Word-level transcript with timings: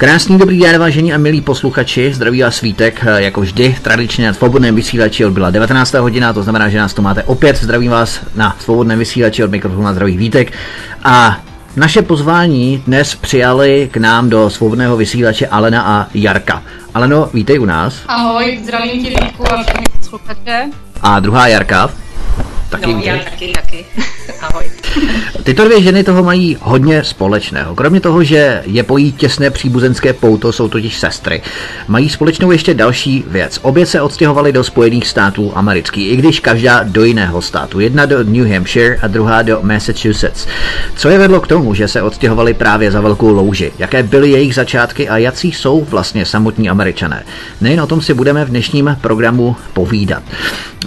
Krásný 0.00 0.38
dobrý 0.38 0.60
den, 0.60 0.78
vážení 0.78 1.12
a 1.12 1.18
milí 1.18 1.40
posluchači, 1.40 2.14
zdraví 2.14 2.42
vás 2.42 2.56
svítek, 2.56 3.04
jako 3.16 3.40
vždy, 3.40 3.76
tradičně 3.82 4.26
na 4.26 4.32
svobodném 4.32 4.74
vysílači 4.74 5.24
odbyla 5.24 5.50
19. 5.50 5.94
hodina, 5.94 6.32
to 6.32 6.42
znamená, 6.42 6.68
že 6.68 6.78
nás 6.78 6.94
tu 6.94 7.02
máte 7.02 7.22
opět, 7.22 7.56
zdravím 7.56 7.90
vás 7.90 8.20
na 8.34 8.56
svobodném 8.60 8.98
vysílači 8.98 9.44
od 9.44 9.50
mikrofonu 9.50 9.82
na 9.82 9.92
zdravý 9.92 10.16
Vítek 10.16 10.52
a 11.04 11.40
naše 11.76 12.02
pozvání 12.02 12.82
dnes 12.86 13.14
přijali 13.14 13.88
k 13.92 13.96
nám 13.96 14.30
do 14.30 14.50
svobodného 14.50 14.96
vysílače 14.96 15.46
Alena 15.46 15.82
a 15.82 16.06
Jarka. 16.14 16.62
Aleno, 16.94 17.30
vítej 17.34 17.60
u 17.60 17.64
nás. 17.64 17.94
Ahoj, 18.06 18.60
zdravím 18.62 19.04
tě 19.04 19.10
Vítku 19.10 19.52
a 19.52 19.62
všechny 19.62 19.84
posluchače. 19.98 20.70
A 21.02 21.20
druhá 21.20 21.46
Jarka. 21.46 21.90
Taky 22.70 22.94
no, 22.94 23.00
já 23.04 23.18
taky, 23.18 23.52
taky. 23.52 23.84
Ahoj. 24.40 24.70
Tyto 25.42 25.64
dvě 25.64 25.82
ženy 25.82 26.04
toho 26.04 26.22
mají 26.22 26.56
hodně 26.60 27.04
společného. 27.04 27.74
Kromě 27.74 28.00
toho, 28.00 28.24
že 28.24 28.62
je 28.66 28.82
pojí 28.82 29.12
těsné 29.12 29.50
příbuzenské 29.50 30.12
pouto, 30.12 30.52
jsou 30.52 30.68
totiž 30.68 30.98
sestry. 30.98 31.42
Mají 31.88 32.08
společnou 32.08 32.50
ještě 32.50 32.74
další 32.74 33.24
věc. 33.26 33.58
Obě 33.62 33.86
se 33.86 34.00
odstěhovaly 34.00 34.52
do 34.52 34.64
Spojených 34.64 35.08
států 35.08 35.52
amerických, 35.54 36.12
i 36.12 36.16
když 36.16 36.40
každá 36.40 36.82
do 36.82 37.04
jiného 37.04 37.42
státu. 37.42 37.80
Jedna 37.80 38.06
do 38.06 38.24
New 38.24 38.52
Hampshire 38.52 38.98
a 39.02 39.06
druhá 39.06 39.42
do 39.42 39.58
Massachusetts. 39.62 40.46
Co 40.96 41.08
je 41.08 41.18
vedlo 41.18 41.40
k 41.40 41.46
tomu, 41.46 41.74
že 41.74 41.88
se 41.88 42.02
odstěhovali 42.02 42.54
právě 42.54 42.90
za 42.90 43.00
velkou 43.00 43.32
louži? 43.32 43.72
Jaké 43.78 44.02
byly 44.02 44.30
jejich 44.30 44.54
začátky 44.54 45.08
a 45.08 45.18
jací 45.18 45.52
jsou 45.52 45.84
vlastně 45.84 46.26
samotní 46.26 46.70
američané? 46.70 47.24
Nejen 47.60 47.80
o 47.80 47.86
tom 47.86 48.02
si 48.02 48.14
budeme 48.14 48.44
v 48.44 48.50
dnešním 48.50 48.96
programu 49.00 49.56
povídat. 49.72 50.22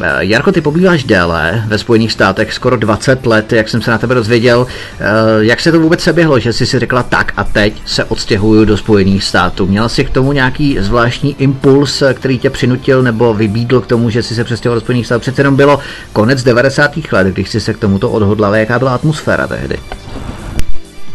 Eh, 0.01 0.15
Jarko, 0.19 0.51
ty 0.51 0.61
pobýváš 0.61 1.03
déle 1.03 1.63
ve 1.73 1.77
Spojených 1.77 2.11
státech, 2.11 2.53
skoro 2.53 2.77
20 2.77 3.25
let, 3.25 3.53
jak 3.53 3.69
jsem 3.69 3.81
se 3.81 3.91
na 3.91 3.97
tebe 3.97 4.15
dozvěděl. 4.15 4.67
Eh, 4.99 5.03
jak 5.39 5.59
se 5.59 5.71
to 5.71 5.79
vůbec 5.79 6.01
seběhlo, 6.01 6.39
že 6.39 6.53
jsi 6.53 6.65
si 6.65 6.79
řekla 6.79 7.03
tak 7.03 7.33
a 7.37 7.43
teď 7.43 7.81
se 7.85 8.03
odstěhuju 8.03 8.65
do 8.65 8.77
Spojených 8.77 9.23
států? 9.23 9.65
Měl 9.65 9.89
jsi 9.89 10.05
k 10.05 10.09
tomu 10.09 10.31
nějaký 10.31 10.77
zvláštní 10.79 11.35
impuls, 11.39 12.03
který 12.13 12.39
tě 12.39 12.49
přinutil 12.49 13.03
nebo 13.03 13.33
vybídl 13.33 13.81
k 13.81 13.87
tomu, 13.87 14.09
že 14.09 14.23
jsi 14.23 14.35
se 14.35 14.43
přestěhoval 14.43 14.77
do 14.79 14.81
Spojených 14.81 15.05
států? 15.05 15.21
Přece 15.21 15.41
jenom 15.41 15.55
bylo 15.55 15.79
konec 16.13 16.43
90. 16.43 16.91
let, 17.11 17.27
když 17.27 17.49
jsi 17.49 17.59
se 17.59 17.73
k 17.73 17.77
tomuto 17.77 18.09
odhodlal. 18.09 18.55
Jaká 18.55 18.79
byla 18.79 18.95
atmosféra 18.95 19.47
tehdy? 19.47 19.77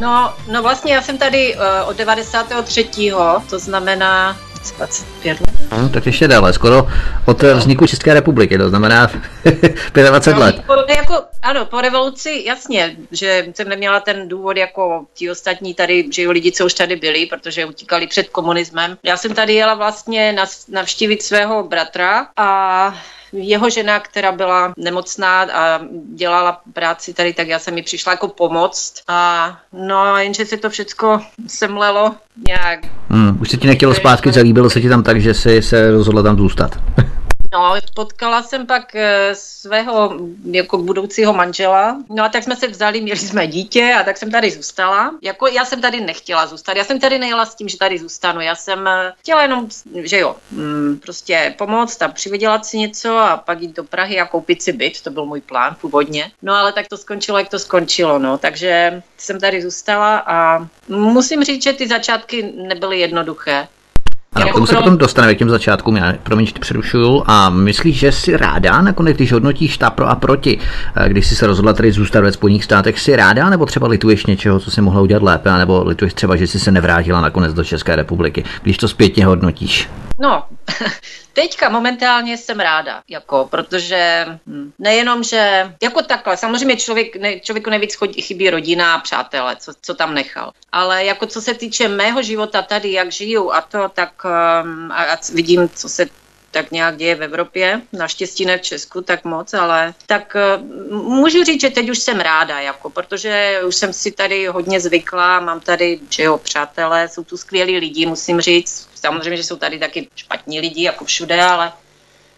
No, 0.01 0.33
no 0.53 0.63
vlastně 0.63 0.95
já 0.95 1.03
jsem 1.03 1.19
tady 1.19 1.55
uh, 1.55 1.63
od 1.89 1.97
93. 1.97 2.89
to 3.51 3.59
znamená 3.59 4.37
25 4.77 5.41
let. 5.41 5.51
No, 5.73 5.89
tak 5.89 6.07
ještě 6.07 6.29
déle, 6.29 6.53
skoro 6.53 6.89
od 7.25 7.43
vzniku 7.43 7.87
České 7.87 8.15
republiky, 8.15 8.59
to 8.59 8.69
znamená 8.69 9.11
25 9.93 10.35
no, 10.35 10.41
let. 10.41 10.57
Po, 10.67 10.73
jako, 10.73 11.23
ano, 11.43 11.67
po 11.67 11.81
revoluci, 11.81 12.43
jasně, 12.47 12.97
že 13.11 13.47
jsem 13.55 13.69
neměla 13.69 14.01
ten 14.01 14.29
důvod 14.29 14.57
jako 14.57 15.07
ti 15.15 15.31
ostatní 15.31 15.75
tady, 15.75 16.09
že 16.13 16.23
jo, 16.23 16.31
lidi, 16.31 16.53
co 16.53 16.67
už 16.67 16.75
tady 16.75 16.97
byli, 16.97 17.27
protože 17.27 17.65
utíkali 17.65 18.07
před 18.07 18.29
komunismem. 18.29 18.97
Já 19.03 19.17
jsem 19.17 19.35
tady 19.35 19.55
jela 19.55 19.75
vlastně 19.75 20.37
navštívit 20.69 21.23
svého 21.23 21.63
bratra 21.63 22.27
a 22.37 22.95
jeho 23.33 23.71
žena, 23.71 24.01
která 24.01 24.33
byla 24.33 24.73
nemocná 24.77 25.43
a 25.43 25.81
dělala 26.15 26.61
práci 26.73 27.15
tady, 27.15 27.33
tak 27.33 27.49
já 27.49 27.59
jsem 27.59 27.75
mi 27.75 27.83
přišla 27.83 28.13
jako 28.13 28.29
pomoct. 28.29 28.95
A 29.09 29.51
no, 29.73 30.17
jenže 30.17 30.47
se 30.47 30.57
to 30.57 30.71
všechno 30.71 31.21
semlelo 31.47 32.15
nějak. 32.49 32.81
Hmm, 33.09 33.39
už 33.41 33.51
se 33.51 33.57
ti 33.57 33.67
nechtělo 33.67 33.95
zpátky, 33.95 34.33
zalíbilo 34.33 34.71
se 34.71 34.81
ti 34.81 34.89
tam 34.89 35.03
tak, 35.03 35.21
že 35.21 35.35
jsi 35.35 35.63
se 35.63 35.91
rozhodla 35.91 36.23
tam 36.23 36.37
zůstat. 36.37 36.79
No, 37.53 37.75
potkala 37.95 38.43
jsem 38.43 38.67
pak 38.67 38.95
eh, 38.95 39.31
svého 39.35 40.19
jako 40.51 40.79
budoucího 40.79 41.33
manžela. 41.33 42.03
No 42.11 42.25
a 42.25 42.29
tak 42.29 42.45
jsme 42.45 42.57
se 42.57 42.67
vzali, 42.69 43.01
měli 43.01 43.19
jsme 43.19 43.47
dítě 43.47 43.95
a 44.01 44.05
tak 44.05 44.17
jsem 44.17 44.31
tady 44.31 44.51
zůstala. 44.51 45.15
Jako 45.23 45.47
já 45.47 45.65
jsem 45.65 45.81
tady 45.81 46.01
nechtěla 46.01 46.47
zůstat. 46.47 46.77
Já 46.77 46.85
jsem 46.85 47.01
tady 47.01 47.19
nejela 47.19 47.47
s 47.47 47.55
tím, 47.55 47.69
že 47.69 47.79
tady 47.79 47.99
zůstanu. 47.99 48.41
Já 48.41 48.55
jsem 48.55 48.89
eh, 48.89 49.13
chtěla 49.19 49.43
jenom, 49.43 49.69
že 49.95 50.19
jo, 50.19 50.37
mm, 50.51 50.99
prostě 51.03 51.55
pomoct 51.59 52.03
a 52.03 52.09
přivydělat 52.09 52.67
si 52.67 52.79
něco 52.79 53.17
a 53.17 53.37
pak 53.37 53.61
jít 53.61 53.77
do 53.77 53.85
Prahy 53.85 54.21
a 54.21 54.27
koupit 54.27 54.63
si 54.63 54.73
byt. 54.73 55.01
To 55.01 55.11
byl 55.11 55.27
můj 55.27 55.41
plán 55.41 55.77
původně. 55.81 56.33
No 56.43 56.55
ale 56.55 56.73
tak 56.73 56.89
to 56.89 56.97
skončilo, 56.97 57.39
jak 57.39 57.49
to 57.49 57.59
skončilo. 57.59 58.19
No, 58.19 58.39
takže 58.39 59.03
jsem 59.17 59.41
tady 59.41 59.63
zůstala 59.63 60.19
a 60.27 60.69
musím 60.89 61.45
říct, 61.45 61.63
že 61.63 61.73
ty 61.73 61.89
začátky 61.89 62.53
nebyly 62.57 62.99
jednoduché. 62.99 63.69
Ano, 64.35 64.49
k 64.49 64.53
tomu 64.53 64.67
se 64.67 64.77
potom 64.77 64.99
dostaneme 64.99 65.35
k 65.35 65.39
těm 65.39 65.51
začátkům, 65.51 65.97
já 65.97 66.13
promiň, 66.23 66.47
že 66.47 66.53
přerušuju. 66.61 67.23
A 67.27 67.51
myslíš, 67.51 67.99
že 67.99 68.13
jsi 68.13 68.37
ráda 68.37 68.83
nakonec, 68.83 69.17
když 69.17 69.33
hodnotíš 69.33 69.79
ta 69.79 69.91
pro 69.91 70.07
a 70.07 70.15
proti, 70.15 70.59
eh, 70.97 71.09
když 71.09 71.27
jsi 71.27 71.37
se 71.37 71.47
rozhodla 71.47 71.73
tady 71.73 71.93
zůstat 71.93 72.21
ve 72.21 72.33
Spojených 72.33 72.65
státech, 72.65 73.01
jsi 73.01 73.17
ráda, 73.17 73.51
nebo 73.51 73.67
třeba 73.67 73.89
lituješ 73.89 74.27
něčeho, 74.27 74.61
co 74.61 74.71
si 74.71 74.81
mohla 74.81 75.01
udělat 75.01 75.23
lépe, 75.23 75.53
nebo 75.53 75.85
lituješ 75.85 76.15
třeba, 76.15 76.37
že 76.37 76.47
jsi 76.47 76.61
se 76.61 76.71
nevrátila 76.71 77.21
nakonec 77.21 77.55
do 77.55 77.65
České 77.65 77.97
republiky, 77.97 78.45
když 78.63 78.77
to 78.77 78.89
zpětně 78.89 79.27
hodnotíš? 79.27 79.89
No, 80.21 80.43
teďka 81.39 81.69
momentálně 81.69 82.37
jsem 82.37 82.61
ráda, 82.61 83.03
jako, 83.09 83.49
protože 83.51 84.27
hm, 84.47 84.73
nejenom, 84.79 85.23
že 85.23 85.73
jako 85.83 86.03
takhle, 86.03 86.37
samozřejmě 86.37 86.77
člověk, 86.77 87.17
ne, 87.17 87.41
člověku 87.41 87.71
nejvíc 87.71 87.95
chodí, 87.95 88.23
chybí 88.23 88.51
rodina 88.51 88.95
a 88.95 88.99
přátelé, 88.99 89.57
co, 89.57 89.73
co 89.83 89.95
tam 89.95 90.15
nechal. 90.15 90.53
Ale 90.73 91.05
jako 91.05 91.27
co 91.27 91.41
se 91.41 91.55
týče 91.55 91.89
mého 91.89 92.23
života 92.23 92.63
tady, 92.63 92.93
jak 92.93 93.13
žiju 93.13 93.53
a 93.53 93.61
to, 93.61 93.89
tak 93.89 94.13
um, 94.25 94.93
a, 94.93 95.05
a 95.05 95.17
vidím, 95.33 95.69
co 95.69 95.89
se 95.89 96.07
tak 96.51 96.71
nějak 96.71 96.97
děje 96.97 97.15
v 97.15 97.23
Evropě, 97.23 97.81
naštěstí 97.93 98.45
ne 98.45 98.59
v 98.59 98.63
Česku 98.63 99.01
tak 99.01 99.25
moc, 99.25 99.55
ale 99.55 99.95
tak 100.07 100.37
uh, 100.91 101.03
můžu 101.03 101.45
říct, 101.45 101.61
že 101.61 101.71
teď 101.71 101.91
už 101.91 101.99
jsem 101.99 102.21
ráda, 102.21 102.61
jako, 102.61 102.91
protože 102.91 103.61
už 103.67 103.75
jsem 103.75 103.93
si 103.93 104.11
tady 104.11 104.47
hodně 104.47 104.81
zvykla, 104.81 105.41
mám 105.41 105.61
tady, 105.61 106.01
že 106.11 106.23
jo, 106.23 106.39
přátelé, 106.39 107.09
jsou 107.09 107.25
tu 107.25 107.37
skvělí 107.37 107.79
lidi, 107.79 108.07
musím 108.07 108.41
říct, 108.41 108.89
samozřejmě, 108.95 109.37
že 109.37 109.45
jsou 109.45 109.57
tady 109.57 109.79
taky 109.79 110.09
špatní 110.17 110.61
lidi, 110.61 110.83
jako 110.83 111.05
všude, 111.05 111.43
ale 111.43 111.73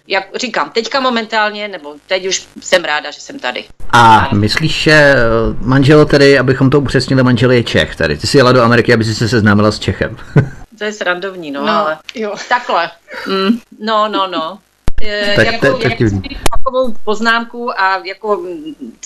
jak 0.08 0.24
říkám, 0.36 0.70
teďka 0.70 1.00
momentálně, 1.00 1.68
nebo 1.68 1.94
teď 2.06 2.26
už 2.26 2.46
jsem 2.60 2.84
ráda, 2.84 3.10
že 3.10 3.20
jsem 3.20 3.38
tady. 3.38 3.64
A 3.92 4.34
myslíš, 4.34 4.82
že 4.82 5.14
manžel 5.60 6.06
tedy, 6.06 6.38
abychom 6.38 6.70
to 6.70 6.80
upřesnili, 6.80 7.22
manžel 7.22 7.50
je 7.50 7.64
Čech 7.64 7.96
tady. 7.96 8.16
Ty 8.16 8.26
jsi 8.26 8.36
jela 8.36 8.52
do 8.52 8.62
Ameriky, 8.62 8.94
aby 8.94 9.04
si 9.04 9.14
se 9.14 9.28
seznámila 9.28 9.72
s 9.72 9.78
Čechem. 9.78 10.16
to 10.80 10.84
je 10.84 10.92
srandovní, 10.92 11.50
no, 11.50 11.66
no 11.66 11.72
ale 11.72 11.98
jo. 12.14 12.34
takhle. 12.48 12.90
Mm, 13.26 13.60
no, 13.78 14.08
no, 14.08 14.26
no. 14.26 14.58
E, 15.02 15.36
tak, 15.36 15.46
jako, 15.46 15.78
tak, 15.78 15.98
tak, 15.98 16.08
takovou 16.56 16.94
poznámku 17.04 17.80
a 17.80 18.02
jako 18.04 18.42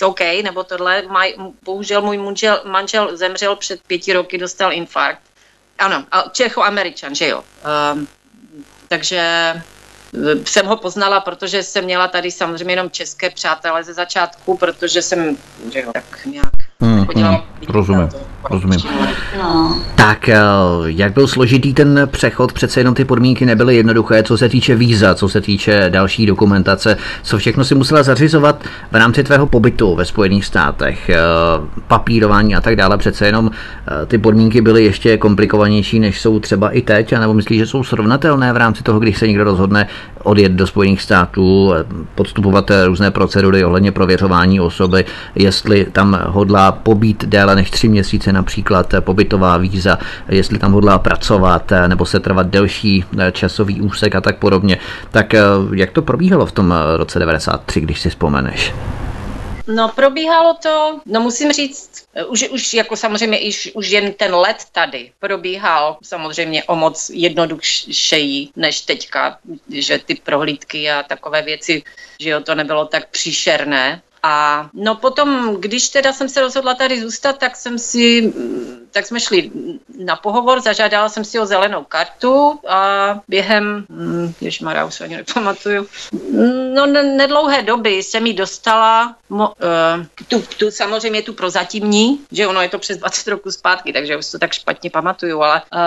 OK, 0.02 0.20
nebo 0.42 0.64
tohle, 0.64 1.02
maj, 1.02 1.34
bohužel 1.64 2.02
můj 2.02 2.18
manžel, 2.18 2.60
manžel 2.64 3.16
zemřel 3.16 3.56
před 3.56 3.80
pěti 3.86 4.12
roky, 4.12 4.38
dostal 4.38 4.72
infarkt. 4.72 5.20
Ano, 5.78 6.04
Čecho-Američan, 6.32 7.14
že 7.14 7.28
jo. 7.28 7.44
Um, 7.92 8.08
takže 8.88 9.52
jsem 10.44 10.66
ho 10.66 10.76
poznala, 10.76 11.20
protože 11.20 11.62
jsem 11.62 11.84
měla 11.84 12.08
tady 12.08 12.30
samozřejmě 12.30 12.72
jenom 12.72 12.90
české 12.90 13.30
přátelé 13.30 13.84
ze 13.84 13.94
začátku, 13.94 14.56
protože 14.56 15.02
jsem 15.02 15.36
že 15.72 15.80
jo, 15.80 15.90
tak 15.92 16.24
nějak 16.24 16.63
hmm, 16.80 17.06
hmm, 17.16 17.36
rozumím, 17.68 18.08
rozumím. 18.50 18.80
No. 19.38 19.78
Tak 19.94 20.28
eh, 20.28 20.38
jak 20.84 21.12
byl 21.12 21.28
složitý 21.28 21.74
ten 21.74 22.08
přechod, 22.10 22.52
přece 22.52 22.80
jenom 22.80 22.94
ty 22.94 23.04
podmínky 23.04 23.46
nebyly 23.46 23.76
jednoduché, 23.76 24.22
co 24.22 24.38
se 24.38 24.48
týče 24.48 24.74
víza, 24.74 25.14
co 25.14 25.28
se 25.28 25.40
týče 25.40 25.86
další 25.88 26.26
dokumentace, 26.26 26.96
co 27.22 27.38
všechno 27.38 27.64
si 27.64 27.74
musela 27.74 28.02
zařizovat 28.02 28.64
v 28.92 28.94
rámci 28.94 29.24
tvého 29.24 29.46
pobytu 29.46 29.94
ve 29.94 30.04
Spojených 30.04 30.44
státech, 30.44 31.10
eh, 31.10 31.18
papírování 31.88 32.54
a 32.54 32.60
tak 32.60 32.76
dále, 32.76 32.98
přece 32.98 33.26
jenom 33.26 33.50
eh, 33.50 34.06
ty 34.06 34.18
podmínky 34.18 34.60
byly 34.60 34.84
ještě 34.84 35.16
komplikovanější, 35.16 36.00
než 36.00 36.20
jsou 36.20 36.40
třeba 36.40 36.70
i 36.70 36.82
teď, 36.82 37.12
nebo 37.12 37.34
myslíš, 37.34 37.58
že 37.58 37.66
jsou 37.66 37.84
srovnatelné 37.84 38.52
v 38.52 38.56
rámci 38.56 38.82
toho, 38.82 39.00
když 39.00 39.18
se 39.18 39.26
někdo 39.26 39.44
rozhodne 39.44 39.86
odjet 40.22 40.52
do 40.52 40.66
Spojených 40.66 41.02
států, 41.02 41.72
podstupovat 42.14 42.70
různé 42.86 43.10
procedury 43.10 43.64
ohledně 43.64 43.92
prověřování 43.92 44.60
osoby, 44.60 45.04
jestli 45.34 45.86
tam 45.92 46.20
hodlá 46.26 46.73
pobít 46.74 47.24
déle 47.24 47.56
než 47.56 47.70
tři 47.70 47.88
měsíce, 47.88 48.32
například 48.32 48.94
pobytová 49.00 49.56
víza, 49.56 49.98
jestli 50.28 50.58
tam 50.58 50.72
hodlá 50.72 50.98
pracovat 50.98 51.72
nebo 51.86 52.06
se 52.06 52.20
trvat 52.20 52.46
delší 52.46 53.04
časový 53.32 53.80
úsek 53.80 54.14
a 54.14 54.20
tak 54.20 54.38
podobně. 54.38 54.78
Tak 55.10 55.34
jak 55.74 55.90
to 55.90 56.02
probíhalo 56.02 56.46
v 56.46 56.52
tom 56.52 56.74
roce 56.96 57.18
93, 57.18 57.80
když 57.80 58.00
si 58.00 58.10
vzpomeneš? 58.10 58.72
No 59.66 59.88
probíhalo 59.88 60.54
to, 60.62 61.00
no 61.06 61.20
musím 61.20 61.52
říct, 61.52 62.04
už, 62.26 62.48
už 62.48 62.74
jako 62.74 62.96
samozřejmě 62.96 63.40
už, 63.48 63.70
už 63.74 63.90
jen 63.90 64.12
ten 64.12 64.34
let 64.34 64.56
tady 64.72 65.12
probíhal 65.18 65.96
samozřejmě 66.02 66.64
o 66.64 66.76
moc 66.76 67.10
jednodušší 67.14 68.52
než 68.56 68.80
teďka, 68.80 69.38
že 69.68 69.98
ty 69.98 70.14
prohlídky 70.14 70.90
a 70.90 71.02
takové 71.02 71.42
věci, 71.42 71.82
že 72.20 72.30
jo, 72.30 72.40
to 72.40 72.54
nebylo 72.54 72.86
tak 72.86 73.08
příšerné. 73.08 74.02
A 74.24 74.68
no 74.72 74.94
potom, 74.94 75.56
když 75.60 75.88
teda 75.88 76.12
jsem 76.12 76.28
se 76.28 76.40
rozhodla 76.40 76.74
tady 76.74 77.00
zůstat, 77.00 77.38
tak 77.38 77.56
jsem 77.56 77.78
si 77.78 78.32
tak 78.94 79.06
jsme 79.06 79.20
šli 79.20 79.50
na 79.98 80.16
pohovor, 80.16 80.60
zažádala 80.60 81.08
jsem 81.08 81.24
si 81.24 81.38
o 81.38 81.46
zelenou 81.46 81.84
kartu 81.84 82.60
a 82.68 83.20
během, 83.28 83.86
hm, 83.88 84.32
ježmarja, 84.40 84.84
už 84.84 85.00
ani 85.00 85.16
nepamatuju, 85.16 85.86
no 86.74 86.86
nedlouhé 86.86 87.62
doby 87.62 87.90
jsem 87.90 88.26
ji 88.26 88.32
dostala, 88.32 89.16
mo, 89.28 89.48
uh, 89.48 90.06
tu, 90.28 90.42
tu, 90.58 90.70
samozřejmě 90.70 91.22
tu 91.22 91.32
prozatímní, 91.32 92.20
že 92.32 92.46
ono 92.46 92.62
je 92.62 92.68
to 92.68 92.78
přes 92.78 92.98
20 92.98 93.30
roků 93.30 93.50
zpátky, 93.50 93.92
takže 93.92 94.16
už 94.16 94.30
to 94.30 94.38
tak 94.38 94.52
špatně 94.52 94.90
pamatuju, 94.90 95.42
ale 95.42 95.62
uh, 95.74 95.78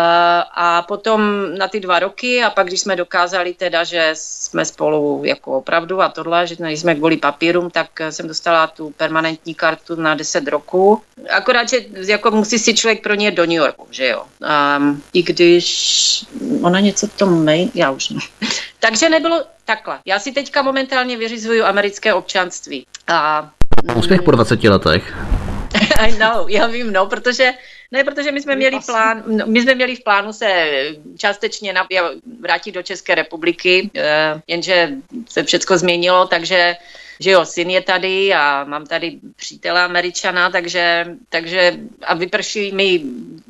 a 0.55 0.81
potom 0.87 1.21
na 1.57 1.67
ty 1.67 1.79
dva 1.79 1.99
roky 1.99 2.43
a 2.43 2.49
pak, 2.49 2.67
když 2.67 2.79
jsme 2.79 2.95
dokázali 2.95 3.53
teda, 3.53 3.83
že 3.83 4.11
jsme 4.13 4.65
spolu 4.65 5.21
jako 5.25 5.51
opravdu 5.51 6.01
a 6.01 6.09
tohle, 6.09 6.47
že 6.47 6.55
jsme 6.67 6.95
kvůli 6.95 7.17
papírům, 7.17 7.69
tak 7.69 7.87
jsem 8.09 8.26
dostala 8.27 8.67
tu 8.67 8.93
permanentní 8.97 9.55
kartu 9.55 9.95
na 9.95 10.15
10 10.15 10.47
roků. 10.47 11.01
Akorát, 11.29 11.69
že 11.69 11.77
jako 12.07 12.31
musí 12.31 12.59
si 12.59 12.75
člověk 12.75 13.03
pro 13.03 13.13
ně 13.13 13.31
do 13.31 13.45
New 13.45 13.55
Yorku, 13.55 13.87
že 13.91 14.07
jo. 14.07 14.23
Um, 14.77 15.03
I 15.13 15.23
když 15.23 16.25
ona 16.61 16.79
něco 16.79 17.07
to 17.07 17.25
mail, 17.25 17.69
já 17.73 17.91
už 17.91 18.09
ne. 18.09 18.19
Takže 18.79 19.09
nebylo 19.09 19.43
takhle. 19.65 19.99
Já 20.05 20.19
si 20.19 20.31
teďka 20.31 20.61
momentálně 20.61 21.17
vyřizuju 21.17 21.63
americké 21.63 22.13
občanství. 22.13 22.85
A, 23.07 23.49
Úspěch 23.95 24.21
po 24.21 24.31
20 24.31 24.63
letech. 24.63 25.15
I 25.99 26.11
know, 26.11 26.49
já 26.49 26.67
vím, 26.67 26.93
no, 26.93 27.05
protože 27.05 27.53
ne, 27.91 28.03
protože 28.03 28.31
my 28.31 28.41
jsme 28.41 28.55
měli 28.55 28.79
plán, 28.85 29.23
no, 29.27 29.45
my 29.47 29.61
jsme 29.61 29.75
měli 29.75 29.95
v 29.95 30.03
plánu 30.03 30.33
se 30.33 30.73
částečně 31.17 31.73
vrátit 32.41 32.71
do 32.71 32.83
České 32.83 33.15
republiky, 33.15 33.89
eh, 33.95 34.41
jenže 34.47 34.89
se 35.29 35.43
všechno 35.43 35.77
změnilo, 35.77 36.27
takže 36.27 36.75
že 37.19 37.31
jo, 37.31 37.45
syn 37.45 37.69
je 37.69 37.81
tady 37.81 38.33
a 38.33 38.63
mám 38.63 38.85
tady 38.85 39.19
přítele 39.35 39.81
američana, 39.81 40.49
takže, 40.49 41.05
takže 41.29 41.77
a 42.03 42.13
vyprší 42.13 42.71
mi, 42.71 43.01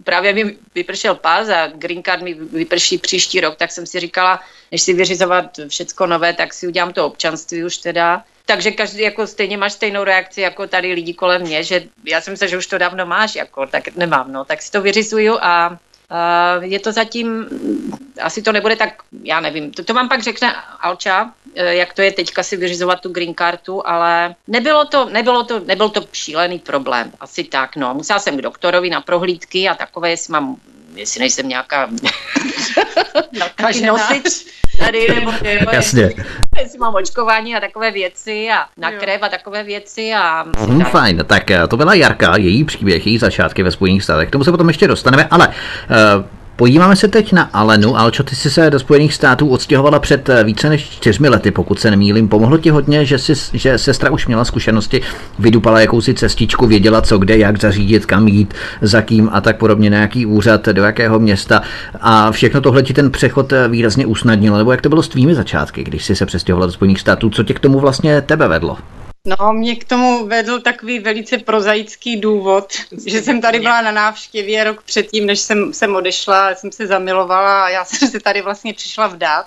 právě 0.03 0.33
mi 0.33 0.57
vypršel 0.75 1.15
pás 1.15 1.49
a 1.49 1.67
green 1.67 2.03
card 2.03 2.21
mi 2.21 2.33
vyprší 2.33 2.97
příští 2.97 3.41
rok, 3.41 3.55
tak 3.55 3.71
jsem 3.71 3.85
si 3.85 3.99
říkala, 3.99 4.39
než 4.71 4.81
si 4.81 4.93
vyřizovat 4.93 5.59
všecko 5.67 6.05
nové, 6.07 6.33
tak 6.33 6.53
si 6.53 6.67
udělám 6.67 6.93
to 6.93 7.05
občanství 7.05 7.63
už 7.63 7.77
teda. 7.77 8.23
Takže 8.45 8.71
každý 8.71 9.01
jako 9.01 9.27
stejně 9.27 9.57
máš 9.57 9.73
stejnou 9.73 10.03
reakci 10.03 10.41
jako 10.41 10.67
tady 10.67 10.93
lidi 10.93 11.13
kolem 11.13 11.41
mě, 11.41 11.63
že 11.63 11.83
já 12.05 12.21
jsem 12.21 12.37
se, 12.37 12.47
že 12.47 12.57
už 12.57 12.67
to 12.67 12.77
dávno 12.77 13.05
máš, 13.05 13.35
jako, 13.35 13.67
tak 13.67 13.95
nemám, 13.95 14.31
no, 14.31 14.45
tak 14.45 14.61
si 14.61 14.71
to 14.71 14.81
vyřizuju 14.81 15.37
a 15.41 15.79
je 16.61 16.79
to 16.79 16.91
zatím, 16.91 17.45
asi 18.21 18.41
to 18.41 18.51
nebude 18.51 18.75
tak, 18.75 19.03
já 19.23 19.39
nevím, 19.39 19.71
to, 19.71 19.83
to 19.83 19.93
vám 19.93 20.09
pak 20.09 20.23
řekne 20.23 20.53
Alča, 20.79 21.33
eh, 21.55 21.75
jak 21.75 21.93
to 21.93 22.01
je 22.01 22.11
teďka 22.11 22.43
si 22.43 22.57
vyřizovat 22.57 23.01
tu 23.01 23.09
green 23.09 23.33
kartu, 23.33 23.87
ale 23.87 24.35
nebylo 24.47 24.85
to, 24.85 25.05
nebylo 25.05 25.43
to, 25.43 25.59
nebyl 25.59 25.89
to 25.89 26.01
šílený 26.13 26.59
problém, 26.59 27.11
asi 27.19 27.43
tak, 27.43 27.75
no. 27.75 27.93
Musela 27.93 28.19
jsem 28.19 28.37
k 28.37 28.41
doktorovi 28.41 28.89
na 28.89 29.01
prohlídky 29.01 29.69
a 29.69 29.75
takové, 29.75 30.09
jestli 30.09 30.31
mám, 30.31 30.55
jestli 30.97 31.19
nejsem 31.19 31.47
nějaká 31.47 31.89
nosič, 33.85 34.45
tady, 34.79 35.07
nebo, 35.15 35.31
nebo 35.59 35.71
Jasně. 35.73 36.11
Jestli 36.61 36.79
mám 36.79 36.95
očkování 36.95 37.55
a 37.55 37.59
takové 37.59 37.91
věci 37.91 38.49
a 38.53 38.65
na 38.77 38.91
krev 38.91 39.23
a 39.23 39.29
takové 39.29 39.63
věci 39.63 40.13
a... 40.13 40.45
Hmm, 40.57 40.83
fajn, 40.83 41.23
tak 41.27 41.51
eh, 41.51 41.67
to 41.67 41.77
byla 41.77 41.93
Jarka, 41.93 42.37
její 42.37 42.63
příběh, 42.63 43.07
její 43.07 43.17
začátky 43.17 43.63
ve 43.63 43.71
Spojených 43.71 44.03
státech, 44.03 44.29
k 44.29 44.31
tomu 44.31 44.43
se 44.43 44.51
potom 44.51 44.67
ještě 44.67 44.87
dostaneme, 44.87 45.27
ale 45.31 45.47
uh, 45.47 46.25
Podíváme 46.57 46.95
se 46.95 47.07
teď 47.07 47.33
na 47.33 47.49
Alenu. 47.53 47.97
Alčo, 47.97 48.23
ty 48.23 48.35
jsi 48.35 48.49
se 48.49 48.69
do 48.69 48.79
Spojených 48.79 49.13
států 49.13 49.49
odstěhovala 49.49 49.99
před 49.99 50.29
eh, 50.29 50.43
více 50.43 50.69
než 50.69 50.89
čtyřmi 50.89 51.29
lety, 51.29 51.51
pokud 51.51 51.79
se 51.79 51.91
nemýlím. 51.91 52.27
Pomohlo 52.27 52.57
ti 52.57 52.69
hodně, 52.69 53.05
že, 53.05 53.17
jsi, 53.17 53.33
že 53.53 53.77
sestra 53.77 54.11
už 54.11 54.27
měla 54.27 54.45
zkušenosti, 54.45 55.01
vydupala 55.39 55.79
jakousi 55.79 56.13
cestičku, 56.13 56.67
věděla 56.67 57.01
co 57.01 57.17
kde, 57.17 57.37
jak 57.37 57.61
zařídit, 57.61 58.05
kam 58.05 58.27
jít, 58.27 58.53
za 58.81 59.01
kým 59.01 59.29
a 59.33 59.41
tak 59.41 59.57
podobně, 59.57 59.89
na 59.89 59.97
jaký 59.97 60.25
úřad, 60.25 60.65
do 60.65 60.83
jakého 60.83 61.19
města. 61.19 61.61
A 62.01 62.31
všechno 62.31 62.61
tohle 62.61 62.83
ti 62.83 62.93
ten 62.93 63.11
přechod 63.11 63.53
eh, 63.53 63.67
výrazně 63.67 64.05
usnadnilo. 64.05 64.57
Nebo 64.57 64.71
jak 64.71 64.81
to 64.81 64.89
bylo 64.89 65.03
s 65.03 65.09
tvými 65.09 65.35
začátky, 65.35 65.83
když 65.83 66.05
jsi 66.05 66.15
se 66.15 66.25
přestěhovala 66.25 66.65
do 66.65 66.71
Spojených 66.71 66.99
států? 66.99 67.29
Co 67.29 67.43
tě 67.43 67.53
k 67.53 67.59
tomu 67.59 67.79
vlastně 67.79 68.21
tebe 68.21 68.47
vedlo? 68.47 68.77
No, 69.27 69.53
mě 69.53 69.75
k 69.75 69.83
tomu 69.83 70.27
vedl 70.27 70.59
takový 70.59 70.99
velice 70.99 71.37
prozaický 71.37 72.17
důvod, 72.17 72.73
že 73.07 73.21
jsem 73.21 73.41
tady 73.41 73.59
byla 73.59 73.81
na 73.81 73.91
návštěvě 73.91 74.63
rok 74.63 74.83
předtím, 74.83 75.25
než 75.25 75.39
jsem, 75.39 75.73
jsem 75.73 75.95
odešla, 75.95 76.55
jsem 76.55 76.71
se 76.71 76.87
zamilovala 76.87 77.63
a 77.63 77.69
já 77.69 77.85
jsem 77.85 78.07
se 78.07 78.19
tady 78.19 78.41
vlastně 78.41 78.73
přišla 78.73 79.07
vdát. 79.07 79.45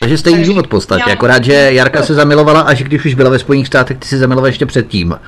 Takže 0.00 0.18
stejný 0.18 0.44
důvod 0.44 0.66
v 0.66 0.68
podstatě, 0.68 1.04
já... 1.06 1.12
akorát, 1.12 1.44
že 1.44 1.52
Jarka 1.52 2.02
se 2.02 2.14
zamilovala 2.14 2.60
až 2.60 2.82
když 2.82 3.04
už 3.04 3.14
byla 3.14 3.30
ve 3.30 3.38
Spojených 3.38 3.66
státech, 3.66 3.98
ty 3.98 4.08
se 4.08 4.18
zamilovala 4.18 4.48
ještě 4.48 4.66
předtím. 4.66 5.18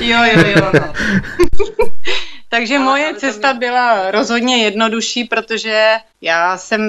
Jo, 0.00 0.18
jo, 0.24 0.44
jo. 0.56 0.70
No. 0.74 0.94
Takže 2.56 2.78
moje 2.78 3.14
cesta 3.14 3.52
byla 3.52 4.10
rozhodně 4.10 4.64
jednodušší, 4.64 5.24
protože 5.24 5.96
já 6.20 6.58
jsem 6.58 6.80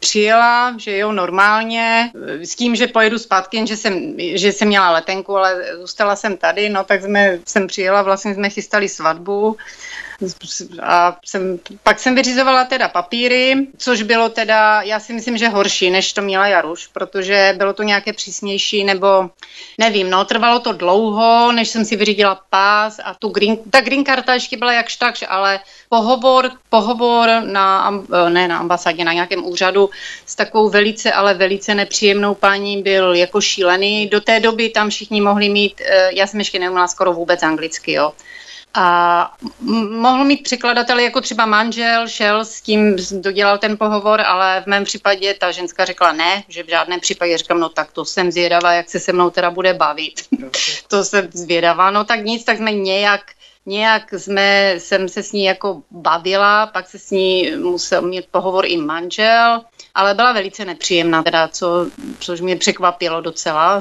přijela, 0.00 0.74
že 0.78 0.98
jo, 0.98 1.12
normálně, 1.12 2.10
s 2.42 2.54
tím, 2.54 2.76
že 2.76 2.86
pojedu 2.86 3.18
zpátky, 3.18 3.66
že 3.66 3.76
jsem, 3.76 4.14
že 4.18 4.52
jsem 4.52 4.68
měla 4.68 4.90
letenku, 4.90 5.36
ale 5.36 5.64
zůstala 5.80 6.16
jsem 6.16 6.36
tady, 6.36 6.68
no 6.68 6.84
tak 6.84 7.02
jsme, 7.02 7.38
jsem 7.46 7.66
přijela, 7.66 8.02
vlastně 8.02 8.34
jsme 8.34 8.50
chystali 8.50 8.88
svatbu 8.88 9.56
a 10.82 11.16
jsem, 11.24 11.58
pak 11.82 11.98
jsem 11.98 12.14
vyřizovala 12.14 12.64
teda 12.64 12.88
papíry, 12.88 13.66
což 13.78 14.02
bylo 14.02 14.28
teda, 14.28 14.82
já 14.82 15.00
si 15.00 15.12
myslím, 15.12 15.38
že 15.38 15.48
horší, 15.48 15.90
než 15.90 16.12
to 16.12 16.22
měla 16.22 16.46
Jaruš, 16.46 16.86
protože 16.86 17.54
bylo 17.58 17.72
to 17.72 17.82
nějaké 17.82 18.12
přísnější, 18.12 18.84
nebo 18.84 19.30
nevím, 19.78 20.10
no, 20.10 20.24
trvalo 20.24 20.58
to 20.58 20.72
dlouho, 20.72 21.52
než 21.52 21.68
jsem 21.68 21.84
si 21.84 21.96
vyřídila 21.96 22.40
pás 22.50 23.00
a 23.04 23.14
tu 23.14 23.28
green, 23.28 23.56
ta 23.70 23.80
green 23.80 24.04
karta 24.04 24.34
ještě 24.34 24.56
byla 24.56 24.72
jakž 24.72 24.96
takž, 24.96 25.24
ale 25.28 25.60
pohovor, 25.88 26.50
pohovor 26.70 27.28
na, 27.44 27.90
ne 28.28 28.48
na 28.48 28.58
ambasádě, 28.58 29.04
na 29.04 29.12
nějakém 29.12 29.44
úřadu 29.44 29.90
s 30.26 30.34
takovou 30.34 30.70
velice, 30.70 31.12
ale 31.12 31.34
velice 31.34 31.74
nepříjemnou 31.74 32.34
paní 32.34 32.82
byl 32.82 33.14
jako 33.14 33.40
šílený. 33.40 34.06
Do 34.06 34.20
té 34.20 34.40
doby 34.40 34.68
tam 34.68 34.90
všichni 34.90 35.20
mohli 35.20 35.48
mít, 35.48 35.80
eh, 35.80 36.10
já 36.12 36.26
jsem 36.26 36.40
ještě 36.40 36.58
neuměla 36.58 36.88
skoro 36.88 37.12
vůbec 37.12 37.42
anglicky, 37.42 37.92
jo 37.92 38.12
a 38.74 39.36
mohl 39.90 40.24
mít 40.24 40.42
překladatel 40.42 40.98
jako 40.98 41.20
třeba 41.20 41.46
manžel, 41.46 42.08
šel 42.08 42.44
s 42.44 42.60
tím, 42.60 42.96
dodělal 43.12 43.58
ten 43.58 43.76
pohovor, 43.76 44.20
ale 44.20 44.62
v 44.62 44.66
mém 44.66 44.84
případě 44.84 45.34
ta 45.34 45.50
ženská 45.50 45.84
řekla 45.84 46.12
ne, 46.12 46.42
že 46.48 46.62
v 46.62 46.68
žádném 46.68 47.00
případě. 47.00 47.38
Říkám, 47.38 47.60
no 47.60 47.68
tak 47.68 47.92
to 47.92 48.04
jsem 48.04 48.32
zvědavá, 48.32 48.72
jak 48.72 48.90
se 48.90 49.00
se 49.00 49.12
mnou 49.12 49.30
teda 49.30 49.50
bude 49.50 49.74
bavit. 49.74 50.22
to 50.88 51.04
jsem 51.04 51.28
zvědavá, 51.32 51.90
no 51.90 52.04
tak 52.04 52.24
nic, 52.24 52.44
tak 52.44 52.56
jsme 52.56 52.72
nějak 52.72 53.20
nějak 53.66 54.12
jsme, 54.12 54.74
jsem 54.78 55.08
se 55.08 55.22
s 55.22 55.32
ní 55.32 55.44
jako 55.44 55.82
bavila, 55.90 56.66
pak 56.66 56.88
se 56.88 56.98
s 56.98 57.10
ní 57.10 57.52
musel 57.56 58.02
mít 58.02 58.26
pohovor 58.30 58.66
i 58.66 58.76
manžel, 58.76 59.60
ale 59.94 60.14
byla 60.14 60.32
velice 60.32 60.64
nepříjemná, 60.64 61.22
teda, 61.22 61.48
co, 61.48 61.86
což 62.20 62.40
mě 62.40 62.56
překvapilo 62.56 63.20
docela. 63.20 63.80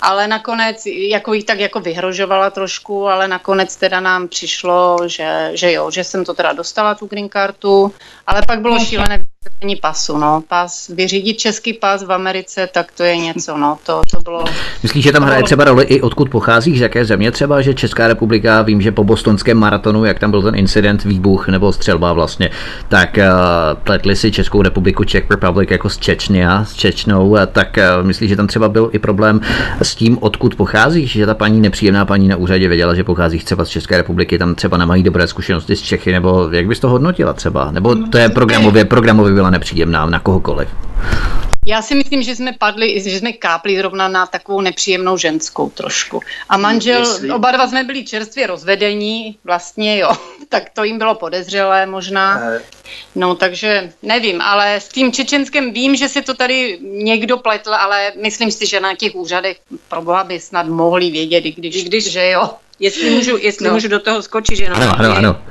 Ale 0.00 0.28
nakonec, 0.28 0.86
jako 0.86 1.32
jí 1.32 1.44
tak 1.44 1.60
jako 1.60 1.80
vyhrožovala 1.80 2.50
trošku, 2.50 3.08
ale 3.08 3.28
nakonec 3.28 3.76
teda 3.76 4.00
nám 4.00 4.28
přišlo, 4.28 4.98
že, 5.06 5.50
že 5.54 5.72
jo, 5.72 5.90
že 5.90 6.04
jsem 6.04 6.24
to 6.24 6.34
teda 6.34 6.52
dostala, 6.52 6.94
tu 6.94 7.06
green 7.06 7.28
kartu, 7.28 7.94
ale 8.26 8.42
pak 8.46 8.60
bylo 8.60 8.78
šílené 8.78 9.26
vyřízení 9.44 9.76
pasu, 9.76 10.18
no. 10.18 10.42
Pas, 10.48 10.88
vyřídit 10.88 11.38
český 11.38 11.72
pas 11.72 12.02
v 12.02 12.12
Americe, 12.12 12.68
tak 12.72 12.92
to 12.96 13.02
je 13.02 13.16
něco, 13.16 13.56
no. 13.56 13.78
To, 13.86 14.00
to 14.10 14.20
bylo... 14.20 14.44
Myslíš, 14.82 15.04
že 15.04 15.12
tam 15.12 15.22
hraje 15.22 15.42
třeba 15.42 15.64
roli 15.64 15.84
i 15.84 16.00
odkud 16.00 16.30
pocházíš, 16.30 16.78
z 16.78 16.80
jaké 16.80 17.04
země 17.04 17.30
třeba, 17.30 17.60
že 17.60 17.74
Česká 17.74 18.08
republika, 18.08 18.62
vím, 18.62 18.80
že 18.80 18.92
po 18.92 19.04
bostonském 19.04 19.58
maratonu, 19.58 20.04
jak 20.04 20.18
tam 20.18 20.30
byl 20.30 20.42
ten 20.42 20.54
incident, 20.54 21.04
výbuch 21.04 21.48
nebo 21.48 21.72
střelba 21.72 22.12
vlastně, 22.12 22.50
tak 22.88 23.18
uh, 23.18 23.24
pletli 23.82 24.16
si 24.16 24.32
Českou 24.32 24.62
republiku, 24.62 25.04
Czech 25.04 25.30
Republic 25.30 25.70
jako 25.70 25.88
s 25.88 25.98
Čečnia, 25.98 26.64
s 26.64 26.74
Čečnou, 26.74 27.28
uh, 27.28 27.40
tak 27.52 27.78
uh, 27.98 28.06
myslíš, 28.06 28.30
že 28.30 28.36
tam 28.36 28.46
třeba 28.46 28.68
byl 28.68 28.90
i 28.92 28.98
problém 28.98 29.40
s 29.82 29.94
tím, 29.94 30.18
odkud 30.20 30.54
pocházíš, 30.54 31.12
že 31.12 31.26
ta 31.26 31.34
paní 31.34 31.60
nepříjemná 31.60 32.04
paní 32.04 32.28
na 32.28 32.36
úřadě 32.36 32.68
věděla, 32.68 32.94
že 32.94 33.04
pocházíš 33.04 33.44
třeba 33.44 33.64
z 33.64 33.68
České 33.68 33.96
republiky, 33.96 34.38
tam 34.38 34.54
třeba 34.54 34.76
nemají 34.76 35.02
dobré 35.02 35.26
zkušenosti 35.26 35.76
z 35.76 35.82
Čechy, 35.82 36.12
nebo 36.12 36.48
jak 36.50 36.66
bys 36.66 36.80
to 36.80 36.88
hodnotila 36.88 37.32
třeba? 37.32 37.70
Nebo 37.70 37.94
to 37.94 38.18
je 38.18 38.28
programově, 38.28 38.84
programově 38.84 39.33
byla 39.34 39.50
nepříjemná 39.50 40.06
na 40.06 40.20
kohokoliv. 40.20 40.68
Já 41.66 41.82
si 41.82 41.94
myslím, 41.94 42.22
že 42.22 42.36
jsme 42.36 42.52
padli, 42.52 43.00
že 43.00 43.18
jsme 43.18 43.32
kápli 43.32 43.76
zrovna 43.76 44.08
na 44.08 44.26
takovou 44.26 44.60
nepříjemnou 44.60 45.16
ženskou 45.16 45.70
trošku. 45.70 46.20
A 46.48 46.56
manžel, 46.56 47.00
Jestli... 47.00 47.30
oba 47.30 47.50
dva 47.50 47.68
jsme 47.68 47.84
byli 47.84 48.04
čerstvě 48.04 48.46
rozvedení, 48.46 49.38
vlastně 49.44 49.98
jo, 49.98 50.10
tak 50.48 50.70
to 50.70 50.84
jim 50.84 50.98
bylo 50.98 51.14
podezřelé 51.14 51.86
možná. 51.86 52.40
No 53.14 53.34
takže 53.34 53.92
nevím, 54.02 54.40
ale 54.40 54.74
s 54.74 54.88
tím 54.88 55.12
Čečenskem 55.12 55.72
vím, 55.72 55.96
že 55.96 56.08
se 56.08 56.22
to 56.22 56.34
tady 56.34 56.78
někdo 56.82 57.38
pletl, 57.38 57.74
ale 57.74 58.12
myslím 58.22 58.50
si, 58.50 58.66
že 58.66 58.80
na 58.80 58.94
těch 58.94 59.14
úřadech 59.14 59.56
pro 59.88 60.02
boha 60.02 60.24
by 60.24 60.40
snad 60.40 60.66
mohli 60.66 61.10
vědět, 61.10 61.46
i 61.46 61.52
když, 61.52 61.76
I 61.76 61.84
když 61.84 62.12
že 62.12 62.30
jo. 62.30 62.50
Jestli 62.80 63.10
můžu, 63.10 63.38
jestli 63.40 63.66
no. 63.66 63.74
můžu 63.74 63.88
do 63.88 64.00
toho 64.00 64.22
skočit, 64.22 64.56
že 64.56 64.68
no, 64.68 64.76
ano, 64.76 64.92
ano, 64.98 65.16
ano. 65.16 65.42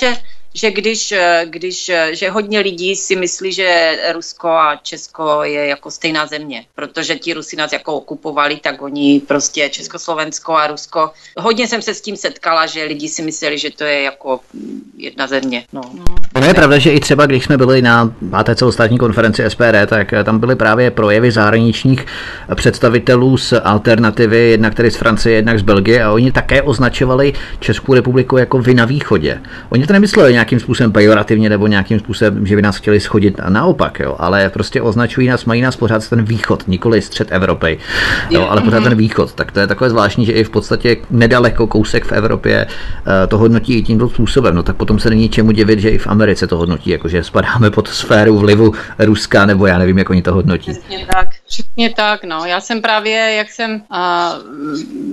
že 0.00 0.16
že 0.54 0.70
když, 0.70 1.14
když, 1.44 1.90
že 2.12 2.30
hodně 2.30 2.60
lidí 2.60 2.96
si 2.96 3.16
myslí, 3.16 3.52
že 3.52 3.98
Rusko 4.12 4.48
a 4.48 4.76
Česko 4.82 5.42
je 5.42 5.66
jako 5.66 5.90
stejná 5.90 6.26
země, 6.26 6.64
protože 6.74 7.16
ti 7.16 7.34
Rusi 7.34 7.56
nás 7.56 7.72
jako 7.72 7.94
okupovali, 7.94 8.56
tak 8.56 8.82
oni 8.82 9.22
prostě 9.26 9.68
Československo 9.68 10.52
a 10.56 10.66
Rusko. 10.66 11.10
Hodně 11.38 11.68
jsem 11.68 11.82
se 11.82 11.94
s 11.94 12.00
tím 12.00 12.16
setkala, 12.16 12.66
že 12.66 12.84
lidi 12.84 13.08
si 13.08 13.22
mysleli, 13.22 13.58
že 13.58 13.70
to 13.70 13.84
je 13.84 14.02
jako 14.02 14.40
jedna 14.96 15.26
země. 15.26 15.64
No. 15.72 15.80
No 16.40 16.46
je 16.46 16.54
pravda, 16.54 16.78
že 16.78 16.92
i 16.92 17.00
třeba 17.00 17.26
když 17.26 17.44
jsme 17.44 17.56
byli 17.56 17.82
na 17.82 18.14
té 18.44 18.54
celostátní 18.54 18.98
konferenci 18.98 19.42
SPD, 19.48 19.86
tak 19.86 20.14
tam 20.24 20.38
byly 20.38 20.56
právě 20.56 20.90
projevy 20.90 21.30
zahraničních 21.30 22.06
představitelů 22.54 23.36
z 23.36 23.52
alternativy, 23.64 24.50
jednak 24.50 24.74
tedy 24.74 24.90
z 24.90 24.96
Francie, 24.96 25.36
jednak 25.36 25.58
z 25.58 25.62
Belgie 25.62 26.04
a 26.04 26.12
oni 26.12 26.32
také 26.32 26.62
označovali 26.62 27.32
Českou 27.60 27.94
republiku 27.94 28.36
jako 28.36 28.58
vy 28.58 28.74
na 28.74 28.84
východě. 28.84 29.40
Oni 29.68 29.86
to 29.86 29.92
nemysleli 29.92 30.34
nějakým 30.40 30.60
způsobem 30.60 30.92
pejorativně 30.92 31.48
nebo 31.48 31.66
nějakým 31.66 31.98
způsobem, 31.98 32.46
že 32.46 32.56
by 32.56 32.62
nás 32.62 32.76
chtěli 32.76 33.00
schodit 33.00 33.40
a 33.40 33.50
naopak, 33.50 34.00
jo, 34.00 34.16
ale 34.18 34.48
prostě 34.48 34.82
označují 34.82 35.28
nás, 35.28 35.44
mají 35.44 35.62
nás 35.62 35.76
pořád 35.76 36.08
ten 36.08 36.22
východ, 36.22 36.68
nikoli 36.68 37.02
střed 37.02 37.28
Evropy, 37.30 37.78
jo, 38.30 38.46
ale 38.50 38.60
pořád 38.60 38.84
ten 38.84 38.94
východ. 38.94 39.32
Tak 39.32 39.52
to 39.52 39.60
je 39.60 39.66
takové 39.66 39.90
zvláštní, 39.90 40.26
že 40.26 40.32
i 40.32 40.44
v 40.44 40.50
podstatě 40.50 40.96
nedaleko 41.10 41.66
kousek 41.66 42.04
v 42.04 42.12
Evropě 42.12 42.66
eh, 42.66 43.26
to 43.26 43.38
hodnotí 43.38 43.74
i 43.74 43.82
tímto 43.82 44.08
způsobem. 44.08 44.54
No 44.54 44.62
tak 44.62 44.76
potom 44.76 44.98
se 44.98 45.10
není 45.10 45.28
čemu 45.28 45.52
divit, 45.52 45.80
že 45.80 45.90
i 45.90 45.98
v 45.98 46.06
Americe 46.06 46.46
to 46.46 46.56
hodnotí, 46.56 46.90
jakože 46.90 47.22
spadáme 47.22 47.70
pod 47.70 47.88
sféru 47.88 48.38
vlivu 48.38 48.72
Ruska, 48.98 49.46
nebo 49.46 49.66
já 49.66 49.78
nevím, 49.78 49.98
jak 49.98 50.10
oni 50.10 50.22
to 50.22 50.34
hodnotí. 50.34 50.70
Přesně 50.70 51.06
tak. 51.14 51.28
Přesně 51.50 51.90
tak, 51.90 52.24
no. 52.24 52.44
Já 52.44 52.60
jsem 52.60 52.82
právě, 52.82 53.34
jak 53.34 53.50
jsem, 53.50 53.82
a, 53.90 54.32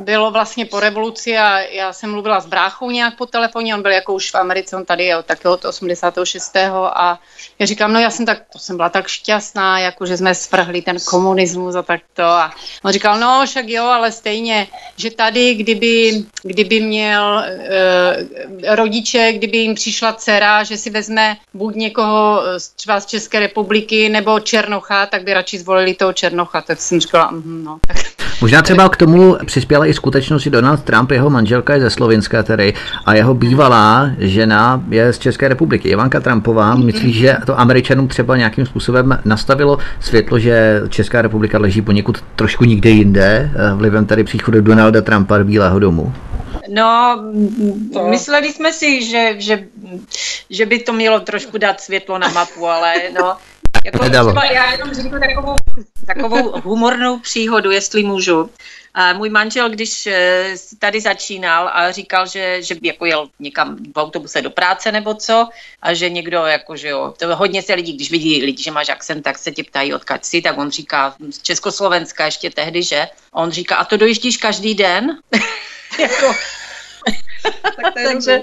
bylo 0.04 0.32
vlastně 0.32 0.66
po 0.66 0.80
revoluci 0.80 1.38
a 1.38 1.60
já 1.60 1.94
jsem 1.94 2.12
mluvila 2.12 2.40
s 2.40 2.46
bráchou 2.46 2.92
nějak 2.92 3.18
po 3.18 3.26
telefoně, 3.26 3.76
on 3.76 3.82
byl 3.82 3.92
jako 3.92 4.14
už 4.14 4.32
v 4.32 4.36
Americe, 4.36 4.76
on 4.76 4.86
tady 4.86 5.06
je 5.06 5.18
od 5.18 5.26
takého 5.26 5.54
od 5.54 5.66
86. 5.66 6.56
a 6.94 7.20
já 7.60 7.66
říkám, 7.66 7.94
no 7.94 8.00
já 8.00 8.10
jsem 8.10 8.26
tak, 8.26 8.44
to 8.54 8.60
jsem 8.60 8.78
byla 8.78 8.90
tak 8.90 9.08
šťastná, 9.08 9.80
jako 9.80 10.06
že 10.06 10.18
jsme 10.18 10.36
svrhli 10.36 10.82
ten 10.82 10.98
komunismus 11.06 11.76
a 11.76 11.82
takto 11.82 12.24
a 12.24 12.52
on 12.84 12.92
říkal, 12.92 13.20
no 13.20 13.46
však 13.46 13.70
jo, 13.70 13.84
ale 13.84 14.12
stejně, 14.12 14.68
že 14.98 15.12
tady, 15.12 15.56
kdyby, 15.56 16.24
kdyby 16.44 16.80
měl 16.80 17.40
e, 17.40 18.76
rodiče, 18.76 19.34
kdyby 19.34 19.58
jim 19.58 19.76
přišla 19.76 20.14
dcera, 20.14 20.64
že 20.64 20.78
si 20.78 20.90
vezme 20.90 21.38
buď 21.54 21.76
někoho 21.76 22.42
třeba 22.76 23.00
z 23.00 23.06
České 23.06 23.40
republiky 23.40 24.10
nebo 24.10 24.40
Černocha, 24.40 25.06
tak 25.06 25.24
by 25.24 25.34
radši 25.34 25.60
zvolili 25.60 25.94
toho 25.94 26.14
Černocha 26.14 26.27
Černocha, 26.28 26.62
tak 26.62 26.80
jsem 26.82 27.00
říkala, 27.00 27.32
mm, 27.32 27.64
no. 27.64 27.80
Tak. 27.88 27.98
Možná 28.42 28.62
třeba 28.62 28.90
k 28.90 28.98
tomu 28.98 29.38
přispěla 29.46 29.86
i 29.86 29.94
skutečnost, 29.94 30.42
že 30.42 30.50
Donald 30.50 30.84
Trump, 30.84 31.12
jeho 31.12 31.30
manželka 31.30 31.74
je 31.74 31.82
ze 31.82 31.90
Slovenska 31.90 32.44
tedy 32.44 32.74
a 33.06 33.14
jeho 33.14 33.34
bývalá 33.34 34.12
žena 34.18 34.84
je 34.90 35.14
z 35.14 35.20
České 35.20 35.48
republiky. 35.48 35.90
Ivanka 35.90 36.20
Trumpová, 36.20 36.76
mm-hmm. 36.76 36.86
myslí, 36.86 37.14
že 37.14 37.38
to 37.46 37.60
Američanům 37.60 38.08
třeba 38.08 38.38
nějakým 38.38 38.66
způsobem 38.66 39.20
nastavilo 39.26 39.78
světlo, 40.00 40.40
že 40.40 40.82
Česká 40.90 41.22
republika 41.22 41.58
leží 41.58 41.82
poněkud 41.82 42.24
trošku 42.36 42.64
nikde 42.64 42.90
jinde, 42.90 43.52
eh, 43.56 43.74
vlivem 43.74 44.06
tady 44.06 44.24
příchodu 44.24 44.62
Donalda 44.62 45.02
Trumpa 45.02 45.38
do 45.38 45.46
Bílého 45.46 45.80
domu? 45.80 46.14
No, 46.70 47.20
to. 47.94 48.08
mysleli 48.08 48.54
jsme 48.54 48.74
si, 48.74 49.06
že, 49.06 49.36
že, 49.38 49.68
že 50.50 50.66
by 50.66 50.80
to 50.80 50.94
mělo 50.94 51.20
trošku 51.20 51.58
dát 51.58 51.82
světlo 51.82 52.18
na 52.18 52.28
mapu, 52.30 52.68
ale 52.68 52.94
no, 53.20 53.38
jako 53.86 54.10
třeba 54.10 54.46
já 54.46 54.72
jenom 54.72 54.94
řeknu 54.94 55.20
takovou, 55.20 55.56
takovou 56.06 56.62
humornou 56.62 57.20
příhodu, 57.20 57.72
jestli 57.72 58.04
můžu. 58.04 58.50
A 58.94 59.14
můj 59.14 59.30
manžel, 59.30 59.70
když 59.70 60.08
eh, 60.08 60.56
tady 60.80 61.02
začínal 61.02 61.70
a 61.74 61.92
říkal, 61.92 62.28
že, 62.28 62.62
že 62.62 62.76
jako 62.82 63.06
jel 63.06 63.30
někam 63.40 63.78
v 63.96 64.00
autobuse 64.00 64.42
do 64.42 64.50
práce 64.50 64.92
nebo 64.92 65.14
co, 65.14 65.50
a 65.82 65.94
že 65.94 66.10
někdo, 66.10 66.38
jako, 66.38 66.76
že 66.76 66.88
jo, 66.88 67.14
to 67.20 67.36
hodně 67.36 67.62
se 67.62 67.74
lidí, 67.74 67.94
když 67.94 68.12
vidí 68.12 68.46
lidi, 68.46 68.64
že 68.64 68.72
máš 68.72 68.90
akcent, 68.90 69.24
tak 69.24 69.38
se 69.38 69.52
tě 69.52 69.64
ptají, 69.64 69.94
odkud 69.94 70.26
jsi, 70.26 70.42
tak 70.42 70.58
on 70.58 70.72
říká, 70.72 71.16
z 71.30 71.42
Československa 71.42 72.26
ještě 72.26 72.50
tehdy, 72.50 72.84
že? 72.84 73.08
A 73.34 73.42
on 73.42 73.52
říká, 73.52 73.76
a 73.76 73.86
to 73.86 73.98
dojíždíš 73.98 74.38
každý 74.38 74.76
den? 74.76 75.18
jako, 76.00 76.36
tak 77.82 77.94
to 77.94 78.00
je 78.00 78.08
Takže, 78.08 78.42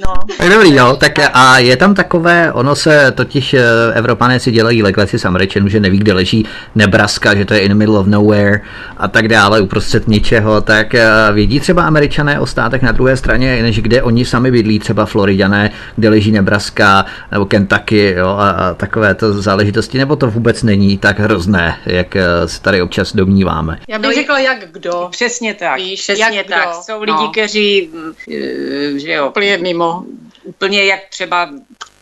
no. 0.00 0.14
Tak 0.38 0.48
dobrý, 0.48 0.74
jo, 0.74 0.96
tak 1.00 1.12
a 1.32 1.58
je 1.58 1.76
tam 1.76 1.94
takové, 1.94 2.52
ono 2.52 2.76
se 2.76 3.12
totiž 3.14 3.54
eh, 3.54 3.62
Evropané 3.94 4.40
si 4.40 4.50
dělají 4.50 4.82
legraci 4.82 5.18
s 5.18 5.24
Američanů, 5.24 5.68
že 5.68 5.80
neví, 5.80 5.98
kde 5.98 6.12
leží 6.12 6.46
Nebraska, 6.74 7.34
že 7.34 7.44
to 7.44 7.54
je 7.54 7.60
in 7.60 7.68
the 7.68 7.74
middle 7.74 7.98
of 7.98 8.06
nowhere 8.06 8.60
a 8.96 9.08
tak 9.08 9.28
dále, 9.28 9.60
uprostřed 9.60 10.08
ničeho, 10.08 10.60
tak 10.60 10.94
eh, 10.94 11.08
vědí 11.32 11.60
třeba 11.60 11.82
Američané 11.82 12.40
o 12.40 12.46
státech 12.46 12.82
na 12.82 12.92
druhé 12.92 13.16
straně, 13.16 13.62
než 13.62 13.80
kde 13.80 14.02
oni 14.02 14.24
sami 14.24 14.50
bydlí, 14.50 14.78
třeba 14.78 15.06
Floridané, 15.06 15.70
kde 15.96 16.08
leží 16.08 16.32
Nebraska 16.32 17.06
nebo 17.32 17.46
Kentucky 17.46 18.14
jo, 18.16 18.28
a, 18.28 18.50
a 18.50 18.74
takové 18.74 19.14
to 19.14 19.42
záležitosti, 19.42 19.98
nebo 19.98 20.16
to 20.16 20.30
vůbec 20.30 20.62
není 20.62 20.98
tak 20.98 21.18
hrozné, 21.18 21.76
jak 21.86 22.16
eh, 22.16 22.24
se 22.46 22.62
tady 22.62 22.82
občas 22.82 23.16
domníváme. 23.16 23.78
Já 23.88 23.98
bych 23.98 24.10
no, 24.10 24.14
řekla, 24.14 24.38
jak 24.38 24.58
kdo. 24.72 25.08
Přesně 25.10 25.54
tak, 25.54 25.76
Víš, 25.76 26.02
přesně 26.02 26.36
jak 26.36 26.46
tak. 26.46 26.62
Kdo? 26.62 26.82
Jsou 26.82 27.00
lidi, 27.00 27.12
no. 27.12 27.28
kteří 27.28 27.90
Eh, 28.30 28.98
že 28.98 29.12
jo. 29.12 29.28
Úplně 29.28 29.58
mimo. 29.58 30.04
Úplně 30.44 30.84
jak 30.84 31.00
třeba 31.08 31.50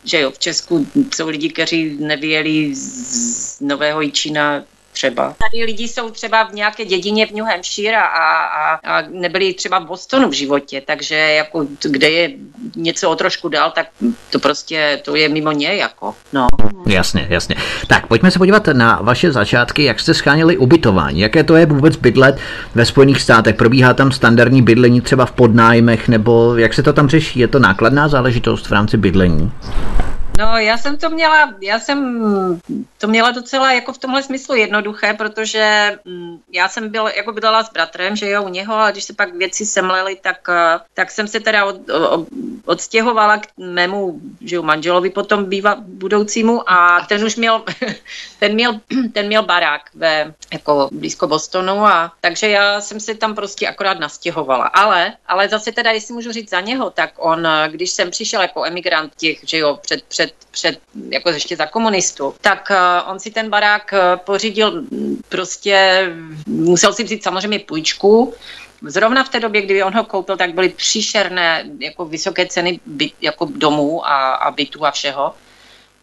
že 0.04 0.20
jo, 0.20 0.30
v 0.30 0.38
Česku 0.38 0.86
jsou 1.14 1.28
lidi, 1.28 1.48
kteří 1.48 1.96
nevěděli 2.00 2.74
z 2.74 3.60
Nového 3.60 4.00
Jičína 4.00 4.64
třeba. 5.00 5.34
Tady 5.50 5.64
lidi 5.64 5.88
jsou 5.88 6.10
třeba 6.10 6.44
v 6.44 6.52
nějaké 6.52 6.84
dědině 6.84 7.26
v 7.26 7.30
New 7.30 7.44
Hampshire 7.44 7.96
a, 7.96 8.06
a, 8.06 8.74
a 8.74 9.02
nebyli 9.08 9.54
třeba 9.54 9.78
v 9.78 9.86
Bostonu 9.86 10.28
v 10.28 10.32
životě, 10.32 10.82
takže 10.86 11.14
jako 11.14 11.66
kde 11.82 12.10
je 12.10 12.30
něco 12.76 13.10
o 13.10 13.16
trošku 13.16 13.48
dál, 13.48 13.72
tak 13.74 13.86
to 14.30 14.38
prostě 14.38 15.00
to 15.04 15.16
je 15.16 15.28
mimo 15.28 15.52
ně 15.52 15.74
jako, 15.74 16.14
no. 16.32 16.46
Jasně, 16.86 17.26
jasně. 17.30 17.56
Tak 17.86 18.06
pojďme 18.06 18.30
se 18.30 18.38
podívat 18.38 18.66
na 18.66 18.98
vaše 19.02 19.32
začátky, 19.32 19.84
jak 19.84 20.00
jste 20.00 20.14
schánili 20.14 20.56
ubytování, 20.56 21.20
jaké 21.20 21.44
to 21.44 21.56
je 21.56 21.66
vůbec 21.66 21.96
bydlet 21.96 22.38
ve 22.74 22.84
Spojených 22.84 23.22
státech, 23.22 23.56
probíhá 23.56 23.94
tam 23.94 24.12
standardní 24.12 24.62
bydlení 24.62 25.00
třeba 25.00 25.26
v 25.26 25.32
podnájmech, 25.32 26.08
nebo 26.08 26.56
jak 26.56 26.74
se 26.74 26.82
to 26.82 26.92
tam 26.92 27.08
řeší, 27.08 27.40
je 27.40 27.48
to 27.48 27.58
nákladná 27.58 28.08
záležitost 28.08 28.66
v 28.66 28.72
rámci 28.72 28.96
bydlení? 28.96 29.52
No, 30.40 30.58
já 30.58 30.78
jsem 30.78 30.98
to 30.98 31.10
měla, 31.10 31.54
já 31.60 31.78
jsem 31.78 32.00
to 32.98 33.06
měla 33.06 33.30
docela 33.30 33.72
jako 33.72 33.92
v 33.92 33.98
tomhle 33.98 34.22
smyslu 34.22 34.54
jednoduché, 34.54 35.14
protože 35.14 35.98
mm, 36.04 36.38
já 36.52 36.68
jsem 36.68 36.88
byl, 36.88 37.06
jako 37.16 37.32
bydlela 37.32 37.62
s 37.64 37.72
bratrem, 37.72 38.16
že 38.16 38.30
jo, 38.30 38.42
u 38.42 38.48
něho, 38.48 38.74
a 38.74 38.90
když 38.90 39.04
se 39.04 39.12
pak 39.12 39.34
věci 39.34 39.66
semlely, 39.66 40.16
tak, 40.22 40.48
eh, 40.48 40.80
tak 40.94 41.10
jsem 41.10 41.28
se 41.28 41.40
teda 41.40 41.64
od, 41.64 41.90
od, 41.90 42.28
odstěhovala 42.64 43.38
k 43.38 43.46
mému, 43.56 44.20
že 44.40 44.56
jo, 44.56 44.62
manželovi 44.62 45.10
potom 45.10 45.44
býva 45.44 45.76
budoucímu 45.78 46.70
a 46.70 47.06
ten 47.08 47.24
už 47.24 47.36
měl, 47.36 47.64
ten 48.38 48.54
měl, 48.54 48.80
ten 49.12 49.26
měl 49.26 49.42
barák 49.42 49.82
ve, 49.94 50.34
jako 50.52 50.88
blízko 50.92 51.26
Bostonu 51.26 51.86
a 51.86 52.12
takže 52.20 52.48
já 52.48 52.80
jsem 52.80 53.00
se 53.00 53.14
tam 53.14 53.34
prostě 53.34 53.68
akorát 53.68 54.00
nastěhovala. 54.00 54.66
Ale, 54.66 55.12
ale 55.26 55.48
zase 55.48 55.72
teda, 55.72 55.90
jestli 55.90 56.14
můžu 56.14 56.32
říct 56.32 56.50
za 56.50 56.60
něho, 56.60 56.90
tak 56.90 57.12
on, 57.16 57.48
když 57.68 57.90
jsem 57.90 58.10
přišel 58.10 58.42
jako 58.42 58.64
emigrant 58.64 59.12
těch, 59.16 59.38
že 59.44 59.58
jo, 59.58 59.78
před, 59.82 60.02
před 60.02 60.29
před, 60.50 60.78
před 60.78 60.80
jako 61.10 61.30
ještě 61.30 61.56
za 61.56 61.66
komunistu, 61.66 62.34
tak 62.40 62.68
uh, 62.70 63.10
on 63.10 63.18
si 63.18 63.30
ten 63.30 63.50
barák 63.50 63.92
uh, 63.92 63.98
pořídil 64.16 64.84
prostě, 65.28 66.06
musel 66.46 66.92
si 66.92 67.04
vzít 67.04 67.22
samozřejmě 67.24 67.58
půjčku, 67.58 68.34
Zrovna 68.82 69.24
v 69.24 69.28
té 69.28 69.40
době, 69.40 69.62
kdy 69.62 69.82
on 69.82 69.94
ho 69.94 70.04
koupil, 70.04 70.36
tak 70.36 70.54
byly 70.54 70.68
příšerné 70.68 71.64
jako 71.78 72.04
vysoké 72.04 72.46
ceny 72.46 72.80
byt, 72.86 73.14
jako 73.20 73.48
domů 73.54 74.06
a, 74.06 74.34
a 74.34 74.50
bytů 74.50 74.86
a 74.86 74.90
všeho. 74.90 75.34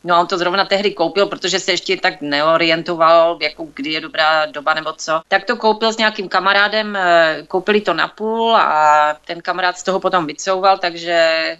No 0.03 0.19
on 0.19 0.27
to 0.27 0.37
zrovna 0.37 0.65
tehdy 0.65 0.91
koupil, 0.91 1.25
protože 1.25 1.59
se 1.59 1.71
ještě 1.71 1.97
tak 1.97 2.21
neorientoval, 2.21 3.37
jako 3.41 3.67
kdy 3.73 3.91
je 3.91 4.01
dobrá 4.01 4.45
doba 4.45 4.73
nebo 4.73 4.93
co. 4.93 5.21
Tak 5.27 5.45
to 5.45 5.55
koupil 5.55 5.93
s 5.93 5.97
nějakým 5.97 6.29
kamarádem, 6.29 6.95
eh, 6.95 7.43
koupili 7.47 7.81
to 7.81 7.93
na 7.93 8.07
půl 8.07 8.55
a 8.55 9.15
ten 9.25 9.41
kamarád 9.41 9.77
z 9.77 9.83
toho 9.83 9.99
potom 9.99 10.25
vycouval, 10.25 10.77
takže 10.77 11.57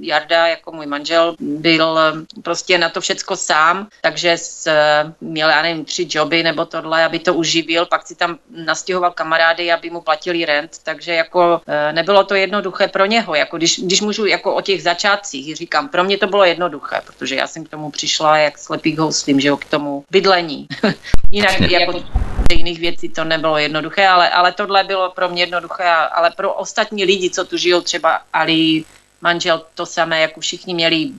Jarda, 0.00 0.46
jako 0.46 0.72
můj 0.72 0.86
manžel, 0.86 1.36
byl 1.40 1.98
eh, 1.98 2.40
prostě 2.42 2.78
na 2.78 2.88
to 2.88 3.00
všecko 3.00 3.36
sám, 3.36 3.88
takže 4.00 4.32
s, 4.32 4.66
eh, 4.66 5.12
měl, 5.20 5.48
já 5.48 5.62
nevím, 5.62 5.84
tři 5.84 6.06
joby 6.10 6.42
nebo 6.42 6.64
tohle, 6.64 7.04
aby 7.04 7.18
to 7.18 7.34
uživil, 7.34 7.86
pak 7.86 8.06
si 8.06 8.14
tam 8.14 8.38
nastěhoval 8.50 9.10
kamarády, 9.10 9.72
aby 9.72 9.90
mu 9.90 10.00
platili 10.00 10.44
rent, 10.44 10.70
takže 10.82 11.12
jako 11.12 11.60
nebylo 11.92 12.24
to 12.24 12.34
jednoduché 12.34 12.88
pro 12.88 13.06
něho, 13.06 13.34
jako 13.34 13.56
když, 13.56 13.80
když 13.80 14.00
můžu 14.00 14.26
jako 14.26 14.54
o 14.54 14.60
těch 14.60 14.82
začátcích 14.82 15.56
říkám, 15.56 15.88
pro 15.88 16.04
mě 16.04 16.18
to 16.18 16.26
bylo 16.26 16.44
jednoduché, 16.44 17.00
protože 17.06 17.34
já 17.34 17.46
jsem 17.56 17.64
k 17.64 17.68
tomu 17.68 17.90
přišla 17.90 18.38
jak 18.38 18.58
slepý 18.58 18.96
houslím, 18.96 19.40
že 19.40 19.48
jo, 19.48 19.56
k 19.56 19.64
tomu 19.64 20.04
bydlení. 20.10 20.66
Jinak 21.30 21.60
jako 21.60 22.04
jiných 22.52 22.80
věcí 22.80 23.08
to 23.08 23.24
nebylo 23.24 23.58
jednoduché, 23.58 24.08
ale, 24.08 24.30
ale 24.30 24.52
tohle 24.52 24.84
bylo 24.84 25.10
pro 25.10 25.28
mě 25.28 25.42
jednoduché, 25.42 25.84
ale 25.88 26.30
pro 26.30 26.54
ostatní 26.54 27.04
lidi, 27.04 27.30
co 27.30 27.44
tu 27.44 27.56
žijou, 27.56 27.80
třeba 27.80 28.20
Ali, 28.32 28.84
manžel 29.20 29.62
to 29.74 29.86
samé, 29.86 30.20
jako 30.20 30.40
všichni 30.40 30.74
měli 30.74 31.10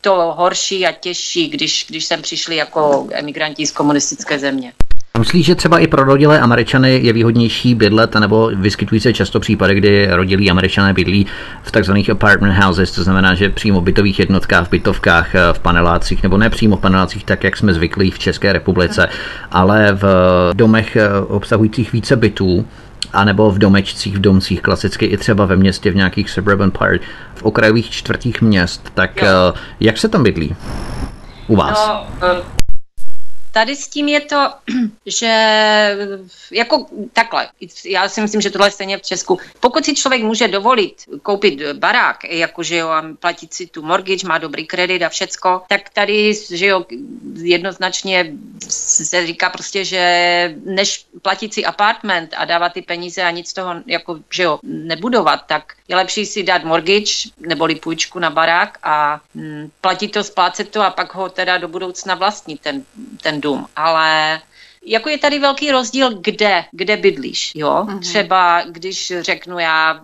to 0.00 0.34
horší 0.36 0.86
a 0.86 0.92
těžší, 0.92 1.48
když, 1.48 1.86
když 1.88 2.04
sem 2.04 2.22
přišli 2.22 2.56
jako 2.56 3.08
emigranti 3.12 3.66
z 3.66 3.72
komunistické 3.72 4.38
země. 4.38 4.72
Myslíš, 5.18 5.46
že 5.46 5.54
třeba 5.54 5.78
i 5.78 5.86
pro 5.86 6.04
rodilé 6.04 6.40
Američany 6.40 7.00
je 7.02 7.12
výhodnější 7.12 7.74
bydlet, 7.74 8.14
nebo 8.14 8.50
vyskytují 8.54 9.00
se 9.00 9.12
často 9.12 9.40
případy, 9.40 9.74
kdy 9.74 10.08
rodilí 10.10 10.50
Američané 10.50 10.92
bydlí 10.92 11.26
v 11.62 11.72
takzvaných 11.72 12.10
apartment 12.10 12.64
houses, 12.64 12.92
to 12.92 13.02
znamená, 13.02 13.34
že 13.34 13.50
přímo 13.50 13.80
v 13.80 13.84
bytových 13.84 14.18
jednotkách, 14.18 14.66
v 14.66 14.70
bytovkách, 14.70 15.34
v 15.52 15.58
panelácích, 15.58 16.22
nebo 16.22 16.38
ne 16.38 16.50
přímo 16.50 16.76
v 16.76 16.80
panelácích, 16.80 17.24
tak 17.24 17.44
jak 17.44 17.56
jsme 17.56 17.74
zvyklí 17.74 18.10
v 18.10 18.18
České 18.18 18.52
republice, 18.52 19.08
ale 19.50 19.92
v 19.92 20.04
domech 20.54 20.96
obsahujících 21.28 21.92
více 21.92 22.16
bytů, 22.16 22.66
anebo 23.12 23.50
v 23.50 23.58
domečcích, 23.58 24.16
v 24.16 24.20
domcích, 24.20 24.62
klasicky 24.62 25.06
i 25.06 25.16
třeba 25.16 25.46
ve 25.46 25.56
městě, 25.56 25.90
v 25.90 25.96
nějakých 25.96 26.30
suburban 26.30 26.70
part, 26.70 27.00
v 27.34 27.42
okrajových 27.42 27.90
čtvrtích 27.90 28.42
měst, 28.42 28.90
tak 28.94 29.22
jo. 29.22 29.28
Eh, 29.28 29.58
jak 29.80 29.98
se 29.98 30.08
tam 30.08 30.22
bydlí 30.22 30.56
u 31.46 31.56
vás? 31.56 31.88
No, 31.88 32.06
eh, 32.28 32.65
Tady 33.56 33.76
s 33.76 33.88
tím 33.88 34.08
je 34.08 34.20
to, 34.20 34.50
že 35.06 35.32
jako 36.50 36.86
takhle, 37.12 37.48
já 37.84 38.08
si 38.08 38.20
myslím, 38.20 38.40
že 38.40 38.50
tohle 38.50 38.66
je 38.66 38.70
stejně 38.70 38.98
v 38.98 39.02
Česku. 39.02 39.38
Pokud 39.60 39.84
si 39.84 39.94
člověk 39.94 40.22
může 40.22 40.48
dovolit 40.48 40.94
koupit 41.22 41.62
barák, 41.72 42.24
jakože 42.24 42.76
jo, 42.76 42.88
a 42.88 43.04
platit 43.20 43.54
si 43.54 43.66
tu 43.66 43.82
mortgage, 43.82 44.26
má 44.26 44.38
dobrý 44.38 44.66
kredit 44.66 45.02
a 45.02 45.08
všecko, 45.08 45.62
tak 45.68 45.88
tady, 45.88 46.34
že 46.50 46.66
jo, 46.66 46.84
jednoznačně 47.34 48.32
se 49.04 49.26
říká 49.26 49.50
prostě, 49.50 49.84
že 49.84 50.54
než 50.64 51.06
platit 51.22 51.54
si 51.54 51.64
apartment 51.64 52.34
a 52.36 52.44
dávat 52.44 52.72
ty 52.72 52.82
peníze 52.82 53.22
a 53.22 53.30
nic 53.30 53.52
toho, 53.52 53.74
jako, 53.86 54.20
že 54.30 54.42
jo, 54.42 54.58
nebudovat, 54.62 55.40
tak 55.46 55.72
je 55.88 55.96
lepší 55.96 56.26
si 56.26 56.42
dát 56.42 56.64
mortgage 56.64 57.28
neboli 57.38 57.74
půjčku 57.74 58.18
na 58.18 58.30
barák 58.30 58.78
a 58.82 59.20
hm, 59.34 59.70
platit 59.80 60.08
to, 60.08 60.24
splácet 60.24 60.70
to 60.70 60.82
a 60.82 60.90
pak 60.90 61.14
ho 61.14 61.28
teda 61.28 61.58
do 61.58 61.68
budoucna 61.68 62.14
vlastnit 62.14 62.60
ten, 62.60 62.84
ten 63.22 63.40
dům. 63.40 63.66
Ale 63.76 64.40
jako 64.86 65.08
je 65.08 65.18
tady 65.18 65.38
velký 65.38 65.70
rozdíl, 65.70 66.10
kde, 66.20 66.64
kde 66.70 66.96
bydlíš, 66.96 67.52
jo. 67.54 67.70
Mm-hmm. 67.70 68.00
Třeba, 68.00 68.62
když 68.62 69.12
řeknu 69.20 69.58
já, 69.58 70.00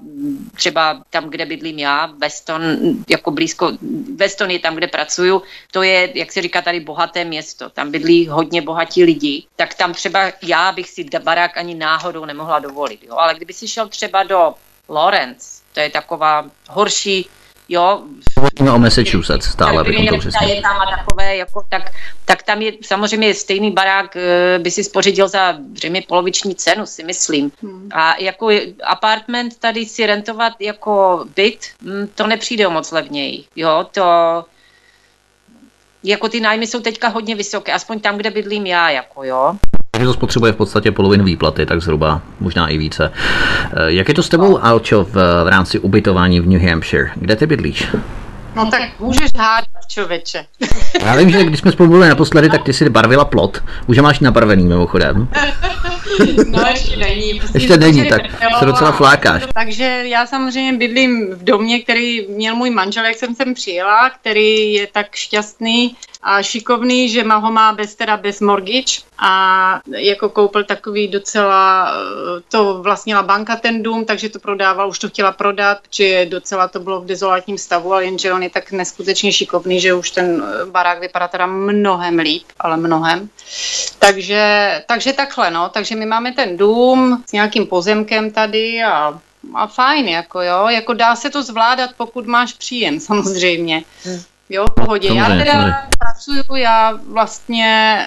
třeba 0.54 1.02
tam, 1.10 1.30
kde 1.30 1.46
bydlím 1.46 1.78
já, 1.78 2.06
Weston, 2.18 2.62
jako 3.08 3.30
blízko, 3.30 3.72
Weston 4.16 4.50
je 4.50 4.58
tam, 4.58 4.74
kde 4.74 4.86
pracuju, 4.86 5.42
to 5.70 5.82
je, 5.82 6.10
jak 6.14 6.32
se 6.32 6.42
říká 6.42 6.62
tady, 6.62 6.80
bohaté 6.80 7.24
město, 7.24 7.70
tam 7.70 7.90
bydlí 7.90 8.28
hodně 8.28 8.62
bohatí 8.62 9.04
lidi, 9.04 9.44
tak 9.56 9.74
tam 9.74 9.92
třeba 9.92 10.32
já 10.42 10.72
bych 10.72 10.88
si 10.88 11.04
barák 11.22 11.56
ani 11.56 11.74
náhodou 11.74 12.24
nemohla 12.24 12.58
dovolit, 12.58 13.02
jo. 13.02 13.14
Ale 13.16 13.34
kdyby 13.34 13.52
si 13.52 13.68
šel 13.68 13.88
třeba 13.88 14.22
do 14.22 14.54
Lawrence, 14.88 15.62
to 15.72 15.80
je 15.80 15.90
taková 15.90 16.50
horší, 16.68 17.28
jo. 17.68 18.02
Hovoříme 18.36 18.72
o 18.72 18.78
Massachusetts 18.78 19.46
stále, 19.46 19.80
abychom 19.80 20.06
to 20.06 20.18
přesně. 20.18 20.54
Je 20.54 20.62
tam 20.62 20.80
a 20.80 20.96
takové, 20.96 21.36
jako, 21.36 21.64
tak, 21.68 21.90
tak 22.24 22.42
tam 22.42 22.62
je 22.62 22.72
samozřejmě 22.82 23.34
stejný 23.34 23.70
barák, 23.70 24.16
eh, 24.16 24.58
by 24.58 24.70
si 24.70 24.84
spořídil 24.84 25.28
za 25.28 25.58
zřejmě 25.74 26.02
poloviční 26.08 26.54
cenu, 26.54 26.86
si 26.86 27.04
myslím. 27.04 27.52
Hmm. 27.62 27.88
A 27.94 28.14
jako 28.20 28.50
apartment 28.84 29.58
tady 29.58 29.86
si 29.86 30.06
rentovat 30.06 30.52
jako 30.60 31.24
byt, 31.36 31.58
hm, 31.82 32.08
to 32.14 32.26
nepřijde 32.26 32.66
o 32.66 32.70
moc 32.70 32.90
levněji, 32.90 33.44
jo, 33.56 33.86
to 33.90 34.04
jako 36.04 36.28
ty 36.28 36.40
nájmy 36.40 36.66
jsou 36.66 36.80
teďka 36.80 37.08
hodně 37.08 37.34
vysoké, 37.34 37.72
aspoň 37.72 38.00
tam, 38.00 38.16
kde 38.16 38.30
bydlím 38.30 38.66
já, 38.66 38.90
jako 38.90 39.24
jo. 39.24 39.56
Takže 39.96 40.06
to 40.06 40.12
spotřebuje 40.12 40.52
v 40.52 40.56
podstatě 40.56 40.92
polovinu 40.92 41.24
výplaty, 41.24 41.66
tak 41.66 41.82
zhruba, 41.82 42.22
možná 42.40 42.68
i 42.68 42.78
více. 42.78 43.12
Eh, 43.12 43.92
jak 43.92 44.08
je 44.08 44.14
to 44.14 44.22
s 44.22 44.28
tebou, 44.28 44.64
Alčo, 44.64 45.04
v, 45.04 45.14
v 45.44 45.48
rámci 45.48 45.78
ubytování 45.78 46.40
v 46.40 46.48
New 46.48 46.62
Hampshire? 46.62 47.10
Kde 47.14 47.36
ty 47.36 47.46
bydlíš? 47.46 47.88
No 48.54 48.70
tak 48.70 49.00
můžeš 49.00 49.30
hádat, 49.36 49.68
člověče. 49.88 50.46
Já 51.00 51.16
vím, 51.16 51.30
že 51.30 51.44
když 51.44 51.60
jsme 51.60 51.72
spolu 51.72 51.88
mluvili 51.88 52.08
naposledy, 52.08 52.50
tak 52.50 52.62
ty 52.62 52.72
si 52.72 52.90
barvila 52.90 53.24
plot. 53.24 53.62
Už 53.86 53.98
máš 53.98 54.20
nabarvený 54.20 54.64
mimochodem. 54.64 55.28
No 56.46 56.62
ještě 56.70 56.96
není. 56.96 57.38
Prostě 57.38 57.58
ještě 57.58 57.76
není, 57.76 58.08
tak 58.08 58.22
se 58.58 58.64
docela 58.64 58.92
flákáš. 58.92 59.42
Takže 59.54 59.84
já 60.06 60.26
samozřejmě 60.26 60.78
bydlím 60.78 61.34
v 61.34 61.44
domě, 61.44 61.82
který 61.82 62.26
měl 62.28 62.56
můj 62.56 62.70
manžel, 62.70 63.04
jak 63.04 63.16
jsem 63.16 63.34
sem 63.34 63.54
přijela, 63.54 64.10
který 64.10 64.72
je 64.72 64.86
tak 64.86 65.14
šťastný, 65.14 65.96
a 66.22 66.42
šikovný, 66.42 67.08
že 67.08 67.24
má 67.24 67.36
ho 67.36 67.52
má 67.52 67.72
bez, 67.72 67.94
teda 67.94 68.16
bez 68.16 68.40
mortgage 68.40 69.02
a 69.18 69.80
jako 69.96 70.28
koupil 70.28 70.64
takový 70.64 71.08
docela, 71.08 71.92
eh, 71.94 72.42
to 72.48 72.82
vlastnila 72.82 73.22
banka 73.22 73.56
ten 73.56 73.82
dům, 73.82 74.04
takže 74.04 74.28
to 74.28 74.38
prodával, 74.38 74.88
už 74.88 74.98
to 74.98 75.08
chtěla 75.08 75.32
prodat, 75.32 75.78
že 75.90 76.26
docela 76.26 76.68
to 76.68 76.80
bylo 76.80 77.00
v 77.00 77.06
dezolátním 77.06 77.58
stavu, 77.58 77.92
ale 77.92 78.04
jenže 78.04 78.32
on 78.32 78.41
je 78.42 78.50
tak 78.50 78.72
neskutečně 78.72 79.32
šikovný, 79.32 79.80
že 79.80 79.94
už 79.94 80.10
ten 80.10 80.44
eh, 80.44 80.64
barák 80.64 81.00
vypadá 81.00 81.28
teda 81.28 81.46
mnohem 81.46 82.18
líp, 82.18 82.46
ale 82.60 82.76
mnohem. 82.76 83.28
Takže, 83.98 84.82
takže 84.86 85.12
takhle, 85.12 85.50
no, 85.50 85.68
takže 85.68 85.96
my 85.96 86.06
máme 86.06 86.32
ten 86.32 86.56
dům 86.56 87.24
s 87.26 87.32
nějakým 87.32 87.66
pozemkem 87.66 88.30
tady 88.30 88.82
a 88.82 89.20
a 89.54 89.66
fajn, 89.66 90.08
jako 90.08 90.42
jo, 90.42 90.68
jako 90.68 90.94
dá 90.94 91.16
se 91.16 91.30
to 91.30 91.42
zvládat, 91.42 91.90
pokud 91.96 92.26
máš 92.26 92.52
příjem, 92.52 93.00
samozřejmě. 93.08 93.84
Hmm. 94.04 94.22
Jo, 94.48 94.64
v 94.70 94.74
pohodě. 94.74 95.08
Samozřejmě, 95.08 95.38
já 95.38 95.44
teda. 95.44 95.88
Pracuju, 96.12 96.56
já 96.56 96.98
vlastně... 97.12 97.98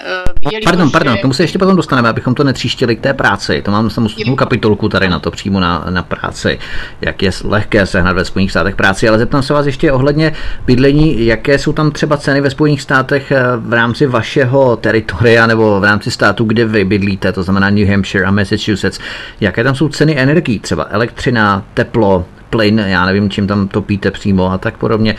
Uh, 0.46 0.60
pardon, 0.64 0.90
pardon, 0.90 1.16
k 1.18 1.20
tomu 1.20 1.32
se 1.32 1.42
ještě 1.42 1.58
potom 1.58 1.76
dostaneme, 1.76 2.08
abychom 2.08 2.34
to 2.34 2.44
netříštili 2.44 2.96
k 2.96 3.00
té 3.00 3.14
práci. 3.14 3.62
To 3.62 3.70
mám 3.70 3.90
samostatnou 3.90 4.36
kapitolku 4.36 4.88
tady 4.88 5.08
na 5.08 5.18
to 5.18 5.30
přímo 5.30 5.60
na, 5.60 5.86
na 5.90 6.02
práci, 6.02 6.58
jak 7.00 7.22
je 7.22 7.30
lehké 7.44 7.86
sehnat 7.86 8.16
ve 8.16 8.24
Spojených 8.24 8.50
státech 8.50 8.76
práci, 8.76 9.08
ale 9.08 9.18
zeptám 9.18 9.42
se 9.42 9.52
vás 9.52 9.66
ještě 9.66 9.92
ohledně 9.92 10.32
bydlení, 10.66 11.26
jaké 11.26 11.58
jsou 11.58 11.72
tam 11.72 11.90
třeba 11.90 12.16
ceny 12.16 12.40
ve 12.40 12.50
Spojených 12.50 12.82
státech 12.82 13.32
eh, 13.32 13.42
v 13.56 13.72
rámci 13.72 14.06
vašeho 14.06 14.76
teritoria 14.76 15.46
nebo 15.46 15.80
v 15.80 15.84
rámci 15.84 16.10
státu, 16.10 16.44
kde 16.44 16.64
vy 16.64 16.84
bydlíte, 16.84 17.32
to 17.32 17.42
znamená 17.42 17.70
New 17.70 17.88
Hampshire 17.88 18.24
a 18.26 18.30
Massachusetts. 18.30 18.98
Jaké 19.40 19.64
tam 19.64 19.74
jsou 19.74 19.88
ceny 19.88 20.18
energií, 20.18 20.58
třeba 20.58 20.86
elektřina, 20.90 21.62
teplo, 21.74 22.24
plyn, 22.56 22.78
já 22.78 23.06
nevím, 23.06 23.30
čím 23.30 23.46
tam 23.46 23.68
topíte 23.68 24.10
přímo 24.10 24.52
a 24.52 24.58
tak 24.58 24.78
podobně. 24.78 25.16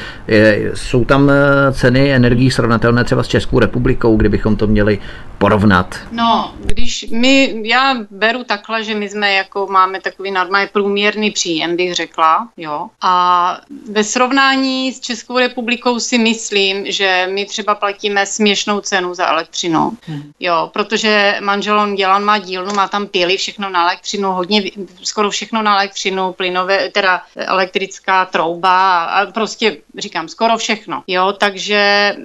Jsou 0.74 1.06
tam 1.06 1.30
eh, 1.30 1.74
ceny 1.74 2.14
energií 2.14 2.52
srovnatelné 2.52 3.04
třeba 3.04 3.24
s 3.24 3.28
Českou 3.28 3.60
republikou, 3.60 4.18
kdybychom 4.18 4.56
to 4.56 4.68
měli 4.68 5.00
porovnat? 5.38 5.96
No, 6.12 6.54
když 6.60 7.06
my, 7.12 7.62
já 7.64 7.96
beru 8.12 8.44
takhle, 8.44 8.84
že 8.84 8.96
my 8.96 9.10
jsme 9.10 9.34
jako 9.34 9.68
máme 9.72 10.02
takový 10.02 10.32
normální 10.32 10.70
průměrný 10.74 11.32
příjem, 11.32 11.76
bych 11.76 11.96
řekla, 11.96 12.48
jo. 12.58 12.88
A 13.02 13.58
ve 13.92 14.04
srovnání 14.04 14.94
s 14.94 15.00
Českou 15.00 15.38
republikou 15.40 16.00
si 16.00 16.18
myslím, 16.18 16.92
že 16.92 17.30
my 17.34 17.46
třeba 17.46 17.76
platíme 17.76 18.26
směšnou 18.26 18.80
cenu 18.80 19.14
za 19.14 19.28
elektřinu, 19.28 19.92
hmm. 20.08 20.32
jo, 20.40 20.70
protože 20.74 21.38
manžel 21.42 21.80
on 21.80 21.96
dělá, 21.96 22.20
má 22.20 22.38
dílnu, 22.38 22.74
má 22.74 22.88
tam 22.88 23.08
pily, 23.08 23.38
všechno 23.38 23.70
na 23.70 23.84
elektřinu, 23.84 24.32
hodně, 24.32 24.64
skoro 25.04 25.30
všechno 25.30 25.62
na 25.62 25.76
elektřinu, 25.76 26.34
plynové, 26.34 26.90
teda 26.90 27.22
elektrická 27.36 28.26
trouba 28.26 29.04
a 29.04 29.26
prostě 29.26 29.78
říkám 29.98 30.28
skoro 30.28 30.58
všechno, 30.58 31.04
jo, 31.08 31.34
takže 31.34 32.16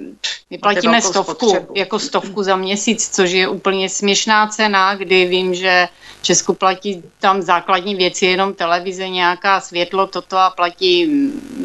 my 0.49 0.57
platíme 0.57 1.01
stovku, 1.01 1.49
spotřebu. 1.49 1.73
jako 1.75 1.99
stovku 1.99 2.43
za 2.43 2.55
měsíc, 2.55 3.15
což 3.15 3.31
je 3.31 3.47
úplně 3.47 3.89
směšná 3.89 4.47
cena, 4.47 4.95
kdy 4.95 5.25
vím, 5.25 5.55
že 5.55 5.87
Česku 6.21 6.53
platí 6.53 7.03
tam 7.19 7.41
základní 7.41 7.95
věci, 7.95 8.25
jenom 8.25 8.53
televize, 8.53 9.09
nějaká 9.09 9.61
světlo, 9.61 10.07
toto 10.07 10.37
a 10.37 10.49
platí, 10.49 11.05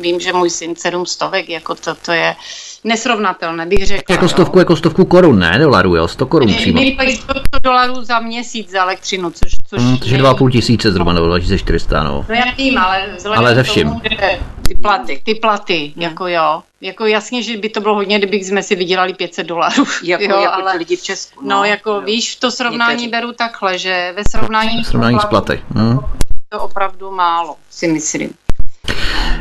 vím, 0.01 0.21
že 0.21 0.33
můj 0.33 0.51
syn 0.51 0.77
sedm 0.77 1.07
stovek, 1.07 1.49
jako 1.49 1.75
to, 1.75 1.95
to 1.95 2.13
je 2.13 2.37
nesrovnatelné, 2.85 3.67
bych 3.67 3.87
řekla. 3.87 4.15
Jako 4.15 4.29
stovku, 4.29 4.59
jo. 4.59 4.61
jako 4.61 4.77
stovku 4.77 5.05
korun, 5.05 5.39
ne 5.39 5.59
dolarů, 5.59 5.97
jo, 5.97 6.09
100 6.09 6.27
korun 6.27 6.55
přímo. 6.55 6.81
Měli 6.81 7.17
100 7.17 7.33
dolarů 7.63 8.05
za 8.05 8.19
měsíc 8.21 8.71
za 8.71 8.83
elektřinu, 8.83 9.31
což... 9.31 9.53
což 9.67 9.83
hmm, 9.83 9.99
což 9.99 10.11
je 10.11 10.19
2,5 10.19 10.51
tisíce 10.51 10.93
zhruba, 10.93 11.13
nebo 11.13 11.27
2400, 11.27 12.03
no. 12.03 12.27
No 12.29 12.35
já 12.35 12.53
vím, 12.59 12.79
ale 12.79 13.03
ale 13.37 13.55
ze 13.55 13.63
vším. 13.63 13.89
Tomu, 13.89 14.01
ty 14.69 14.75
platy, 14.75 15.23
ty 15.25 15.35
platy, 15.35 15.93
hmm. 15.95 16.03
jako 16.03 16.27
jo. 16.27 16.63
Jako 16.81 17.07
jasně, 17.07 17.43
že 17.43 17.57
by 17.57 17.69
to 17.69 17.81
bylo 17.81 17.95
hodně, 17.95 18.19
kdybych 18.19 18.45
jsme 18.47 18.63
si 18.63 18.77
vydělali 18.77 19.15
500 19.15 19.47
dolarů. 19.47 19.85
Jako, 20.03 20.25
jo, 20.25 20.41
jako 20.41 20.63
ale, 20.63 20.77
lidi 20.77 20.97
v 20.97 21.03
Česku. 21.03 21.41
No, 21.43 21.57
no 21.57 21.65
jako 21.65 21.91
jo. 21.91 22.01
víš, 22.01 22.37
to 22.37 22.51
srovnání 22.51 23.03
Někteří. 23.03 23.11
beru 23.11 23.33
takhle, 23.33 23.79
že 23.79 24.13
ve 24.17 24.23
srovnání, 24.31 24.85
srovnání 24.85 25.19
s 25.21 25.25
platy. 25.25 25.63
Hmm. 25.75 25.99
To 26.49 26.61
opravdu 26.61 27.11
málo, 27.11 27.57
si 27.71 27.89
myslím. 27.89 28.35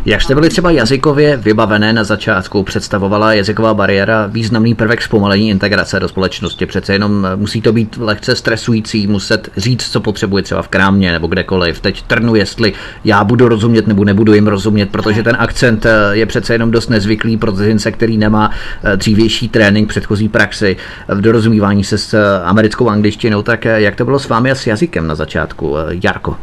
Jak 0.07 0.21
jste 0.21 0.35
byli 0.35 0.49
třeba 0.49 0.71
jazykově 0.71 1.37
vybavené 1.37 1.93
na 1.93 2.03
začátku, 2.03 2.63
představovala 2.63 3.33
jazyková 3.33 3.73
bariéra 3.73 4.27
významný 4.27 4.75
prvek 4.75 5.01
zpomalení 5.01 5.49
integrace 5.49 5.99
do 5.99 6.07
společnosti. 6.07 6.65
Přece 6.65 6.93
jenom 6.93 7.25
eh, 7.25 7.35
musí 7.35 7.61
to 7.61 7.73
být 7.73 7.97
lehce 7.97 8.35
stresující, 8.35 9.07
muset 9.07 9.49
říct, 9.57 9.91
co 9.91 10.01
potřebuje 10.01 10.43
třeba 10.43 10.61
v 10.61 10.67
krámě 10.67 11.11
nebo 11.11 11.27
kdekoliv. 11.27 11.79
Teď 11.79 12.01
trnu, 12.01 12.35
jestli 12.35 12.73
já 13.05 13.23
budu 13.23 13.47
rozumět 13.47 13.87
nebo 13.87 14.03
nebudu 14.03 14.33
jim 14.33 14.47
rozumět, 14.47 14.89
protože 14.89 15.23
ten 15.23 15.35
akcent 15.39 15.85
eh, 15.85 15.91
je 16.11 16.25
přece 16.25 16.53
jenom 16.53 16.71
dost 16.71 16.89
nezvyklý 16.89 17.37
pro 17.37 17.51
cizince, 17.51 17.91
který 17.91 18.17
nemá 18.17 18.51
eh, 18.83 18.97
dřívější 18.97 19.49
trénink, 19.49 19.89
předchozí 19.89 20.29
praxi 20.29 20.77
v 21.07 21.21
dorozumívání 21.21 21.83
se 21.83 21.97
s 21.97 22.39
americkou 22.43 22.89
angličtinou. 22.89 23.41
Tak 23.41 23.65
jak 23.65 23.95
to 23.95 24.05
bylo 24.05 24.19
s 24.19 24.29
vámi 24.29 24.51
a 24.51 24.55
s 24.55 24.67
jazykem 24.67 25.07
na 25.07 25.15
začátku, 25.15 25.75
Jarko? 26.03 26.35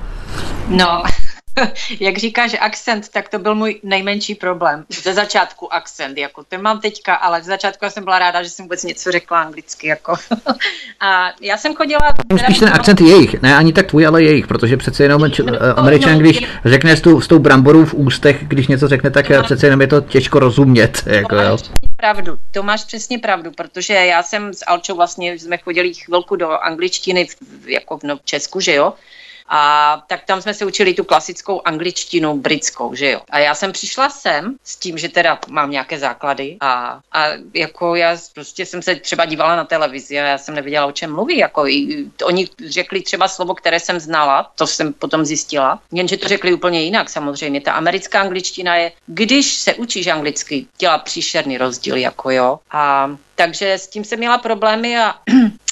No, 0.68 1.02
jak 2.00 2.18
říkáš 2.18 2.56
akcent, 2.60 3.08
tak 3.08 3.28
to 3.28 3.38
byl 3.38 3.54
můj 3.54 3.80
nejmenší 3.82 4.34
problém. 4.34 4.84
Ze 5.02 5.14
začátku 5.14 5.74
akcent, 5.74 6.18
jako 6.18 6.44
ten 6.44 6.62
mám 6.62 6.80
teďka, 6.80 7.14
ale 7.14 7.42
ze 7.42 7.46
začátku 7.46 7.84
já 7.84 7.90
jsem 7.90 8.04
byla 8.04 8.18
ráda, 8.18 8.42
že 8.42 8.50
jsem 8.50 8.64
vůbec 8.64 8.84
něco 8.84 9.12
řekla 9.12 9.40
anglicky, 9.40 9.86
jako. 9.86 10.14
A 11.00 11.32
já 11.40 11.56
jsem 11.56 11.74
chodila... 11.74 12.00
Spíš 12.38 12.58
ten 12.58 12.68
akcent 12.68 13.00
jejich, 13.00 13.42
ne 13.42 13.56
ani 13.56 13.72
tak 13.72 13.86
tvůj, 13.86 14.06
ale 14.06 14.22
jejich, 14.22 14.46
protože 14.46 14.76
přece 14.76 15.02
jenom 15.02 15.30
č- 15.30 15.42
no, 15.42 15.78
američan, 15.78 16.12
no, 16.12 16.18
když 16.18 16.42
řekne 16.64 16.96
s 16.96 17.00
tou, 17.00 17.20
s 17.20 17.28
tou 17.28 17.38
bramborou 17.38 17.84
v 17.84 17.94
ústech, 17.94 18.44
když 18.44 18.66
něco 18.66 18.88
řekne, 18.88 19.10
tak 19.10 19.30
no, 19.30 19.42
přece 19.42 19.66
jenom 19.66 19.80
je 19.80 19.86
to 19.86 20.00
těžko 20.00 20.38
rozumět. 20.38 21.02
Jako, 21.06 21.36
jo. 21.36 21.58
pravdu, 21.96 22.38
to 22.50 22.62
máš 22.62 22.84
přesně 22.84 23.18
pravdu, 23.18 23.50
protože 23.50 23.94
já 23.94 24.22
jsem 24.22 24.54
s 24.54 24.64
Alčou 24.66 24.96
vlastně, 24.96 25.38
jsme 25.38 25.58
chodili 25.58 25.94
chvilku 25.94 26.36
do 26.36 26.50
angličtiny, 26.50 27.28
jako 27.66 27.98
v 27.98 28.24
Česku, 28.24 28.60
že 28.60 28.74
jo, 28.74 28.92
a 29.48 30.02
tak 30.06 30.24
tam 30.24 30.42
jsme 30.42 30.54
se 30.54 30.64
učili 30.64 30.94
tu 30.94 31.04
klasickou 31.04 31.60
angličtinu 31.64 32.38
britskou, 32.38 32.94
že 32.94 33.10
jo. 33.10 33.20
A 33.30 33.38
já 33.38 33.54
jsem 33.54 33.72
přišla 33.72 34.10
sem 34.10 34.56
s 34.64 34.76
tím, 34.76 34.98
že 34.98 35.08
teda 35.08 35.38
mám 35.48 35.70
nějaké 35.70 35.98
základy 35.98 36.56
a, 36.60 37.00
a 37.12 37.26
jako 37.54 37.94
já 37.94 38.16
prostě 38.34 38.66
jsem 38.66 38.82
se 38.82 38.94
třeba 38.94 39.24
dívala 39.24 39.56
na 39.56 39.64
televizi 39.64 40.20
a 40.20 40.24
já 40.24 40.38
jsem 40.38 40.54
nevěděla, 40.54 40.86
o 40.86 40.92
čem 40.92 41.14
mluví. 41.14 41.38
Jako 41.38 41.66
i, 41.66 42.06
oni 42.24 42.48
řekli 42.66 43.02
třeba 43.02 43.28
slovo, 43.28 43.54
které 43.54 43.80
jsem 43.80 44.00
znala, 44.00 44.52
to 44.54 44.66
jsem 44.66 44.92
potom 44.92 45.24
zjistila, 45.24 45.80
jenže 45.92 46.16
to 46.16 46.28
řekli 46.28 46.52
úplně 46.52 46.82
jinak 46.82 47.10
samozřejmě. 47.10 47.60
Ta 47.60 47.72
americká 47.72 48.20
angličtina 48.20 48.76
je, 48.76 48.92
když 49.06 49.54
se 49.54 49.74
učíš 49.74 50.06
anglicky, 50.06 50.66
dělá 50.78 50.98
příšerný 50.98 51.58
rozdíl, 51.58 51.96
jako 51.96 52.30
jo. 52.30 52.58
A 52.70 53.16
takže 53.34 53.72
s 53.72 53.88
tím 53.88 54.04
jsem 54.04 54.18
měla 54.18 54.38
problémy 54.38 54.98
a 54.98 55.14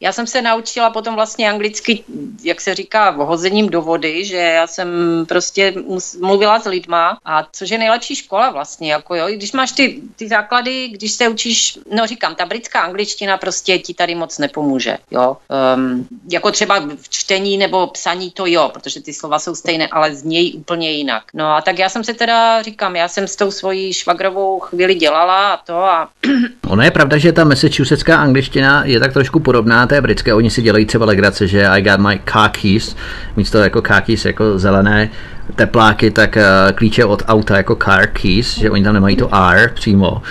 já 0.00 0.12
jsem 0.12 0.26
se 0.26 0.42
naučila 0.42 0.90
potom 0.90 1.14
vlastně 1.14 1.50
anglicky, 1.50 2.04
jak 2.42 2.60
se 2.60 2.74
říká, 2.74 3.10
hozením 3.10 3.68
do 3.68 3.82
vody, 3.82 4.24
že 4.24 4.36
já 4.36 4.66
jsem 4.66 4.88
prostě 5.28 5.74
mluvila 6.20 6.60
s 6.60 6.66
lidma 6.66 7.18
a 7.24 7.46
což 7.52 7.70
je 7.70 7.78
nejlepší 7.78 8.16
škola 8.16 8.50
vlastně, 8.50 8.92
jako 8.92 9.14
jo, 9.14 9.26
když 9.36 9.52
máš 9.52 9.72
ty, 9.72 10.00
ty 10.16 10.28
základy, 10.28 10.88
když 10.88 11.12
se 11.12 11.28
učíš, 11.28 11.78
no 11.96 12.06
říkám, 12.06 12.34
ta 12.34 12.46
britská 12.46 12.80
angličtina 12.80 13.38
prostě 13.38 13.78
ti 13.78 13.94
tady 13.94 14.14
moc 14.14 14.38
nepomůže, 14.38 14.98
jo, 15.10 15.36
um, 15.76 16.06
jako 16.30 16.50
třeba 16.50 16.80
v 17.02 17.08
čtení 17.08 17.56
nebo 17.56 17.86
psaní 17.86 18.30
to 18.30 18.46
jo, 18.46 18.70
protože 18.72 19.02
ty 19.02 19.12
slova 19.12 19.38
jsou 19.38 19.54
stejné, 19.54 19.88
ale 19.88 20.14
znějí 20.14 20.52
úplně 20.54 20.90
jinak. 20.90 21.22
No 21.34 21.56
a 21.56 21.60
tak 21.60 21.78
já 21.78 21.88
jsem 21.88 22.04
se 22.04 22.14
teda, 22.14 22.62
říkám, 22.62 22.96
já 22.96 23.08
jsem 23.08 23.28
s 23.28 23.36
tou 23.36 23.50
svojí 23.50 23.92
švagrovou 23.92 24.60
chvíli 24.60 24.94
dělala 24.94 25.52
a 25.52 25.56
to 25.56 25.76
a... 25.76 26.08
Ono 26.68 26.82
je 26.82 26.90
pravda, 26.90 27.18
že 27.18 27.32
ta 27.32 27.44
massachusettská 27.44 28.16
angličtina 28.16 28.84
je 28.84 29.00
tak 29.00 29.12
trošku 29.12 29.31
podobná 29.40 29.86
té 29.86 30.00
britské. 30.00 30.34
Oni 30.34 30.50
si 30.50 30.62
dělají 30.62 30.86
třeba 30.86 31.06
legrace, 31.06 31.46
že 31.46 31.66
I 31.66 31.82
got 31.82 32.00
my 32.00 32.20
car 32.32 32.50
keys, 32.50 32.96
místo 33.36 33.58
jako 33.58 33.82
car 33.82 34.02
keys 34.02 34.24
jako 34.24 34.58
zelené 34.58 35.10
tepláky, 35.54 36.10
tak 36.10 36.36
uh, 36.36 36.72
klíče 36.76 37.04
od 37.04 37.22
auta 37.28 37.56
jako 37.56 37.76
car 37.84 38.06
keys, 38.06 38.58
že 38.58 38.70
oni 38.70 38.84
tam 38.84 38.94
nemají 38.94 39.16
to 39.16 39.34
R 39.34 39.72
přímo. 39.74 40.22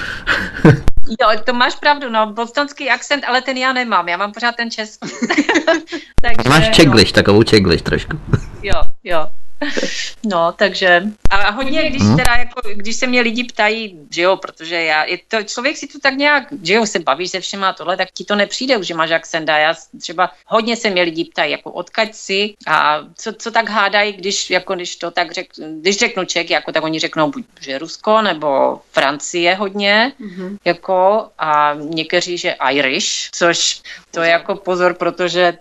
Jo, 1.21 1.39
to 1.43 1.53
máš 1.53 1.75
pravdu, 1.75 2.09
no, 2.09 2.33
bostonský 2.33 2.89
akcent, 2.89 3.23
ale 3.27 3.41
ten 3.41 3.57
já 3.57 3.73
nemám, 3.73 4.09
já 4.09 4.17
mám 4.17 4.31
pořád 4.31 4.55
ten 4.55 4.71
český. 4.71 5.09
Takže, 6.21 6.49
Máš 6.49 6.69
čegliš, 6.69 7.11
no. 7.11 7.15
takovou 7.15 7.43
čegliš 7.43 7.81
trošku. 7.81 8.19
Jo, 8.63 8.81
jo. 9.03 9.27
No, 10.23 10.51
takže 10.51 11.03
a 11.29 11.51
hodně, 11.51 11.89
když 11.89 12.01
hmm. 12.01 12.17
teda 12.17 12.35
jako, 12.35 12.61
když 12.73 12.95
se 12.95 13.07
mě 13.07 13.21
lidi 13.21 13.43
ptají, 13.43 13.99
že 14.09 14.21
jo, 14.21 14.37
protože 14.37 14.83
já, 14.83 15.03
je 15.03 15.19
to, 15.27 15.43
člověk 15.43 15.77
si 15.77 15.87
tu 15.87 15.99
tak 15.99 16.13
nějak, 16.13 16.43
že 16.63 16.73
jo, 16.73 16.85
se 16.85 16.99
bavíš 16.99 17.31
se 17.31 17.39
všema 17.39 17.69
a 17.69 17.73
tohle, 17.73 17.97
tak 17.97 18.11
ti 18.11 18.23
to 18.23 18.35
nepřijde 18.35 18.77
už, 18.77 18.87
že 18.87 18.93
máš 18.93 19.11
akcent 19.11 19.49
a 19.49 19.57
já 19.57 19.73
třeba 20.01 20.31
hodně 20.45 20.75
se 20.75 20.89
mě 20.89 21.01
lidi 21.01 21.25
ptají, 21.25 21.51
jako 21.51 21.71
odkaď 21.71 22.13
si 22.13 22.53
a 22.67 22.99
co, 23.15 23.33
co 23.33 23.51
tak 23.51 23.69
hádají, 23.69 24.13
když, 24.13 24.49
jako 24.49 24.75
když 24.75 24.95
to 24.95 25.11
tak 25.11 25.31
řek, 25.31 25.47
když 25.79 25.97
řeknu 25.97 26.25
Ček, 26.25 26.49
jako 26.49 26.71
tak 26.71 26.83
oni 26.83 26.99
řeknou 26.99 27.31
buď, 27.31 27.45
že 27.59 27.77
Rusko 27.77 28.21
nebo 28.21 28.81
Francie 28.91 29.55
hodně, 29.55 30.13
mm-hmm. 30.21 30.57
jako 30.65 31.29
a 31.39 31.73
někteří, 31.73 32.37
že 32.37 32.55
Irish, 32.71 33.29
což 33.31 33.81
to 34.11 34.21
je 34.21 34.29
jako 34.29 34.55
pozor, 34.55 34.93
protože 34.93 35.57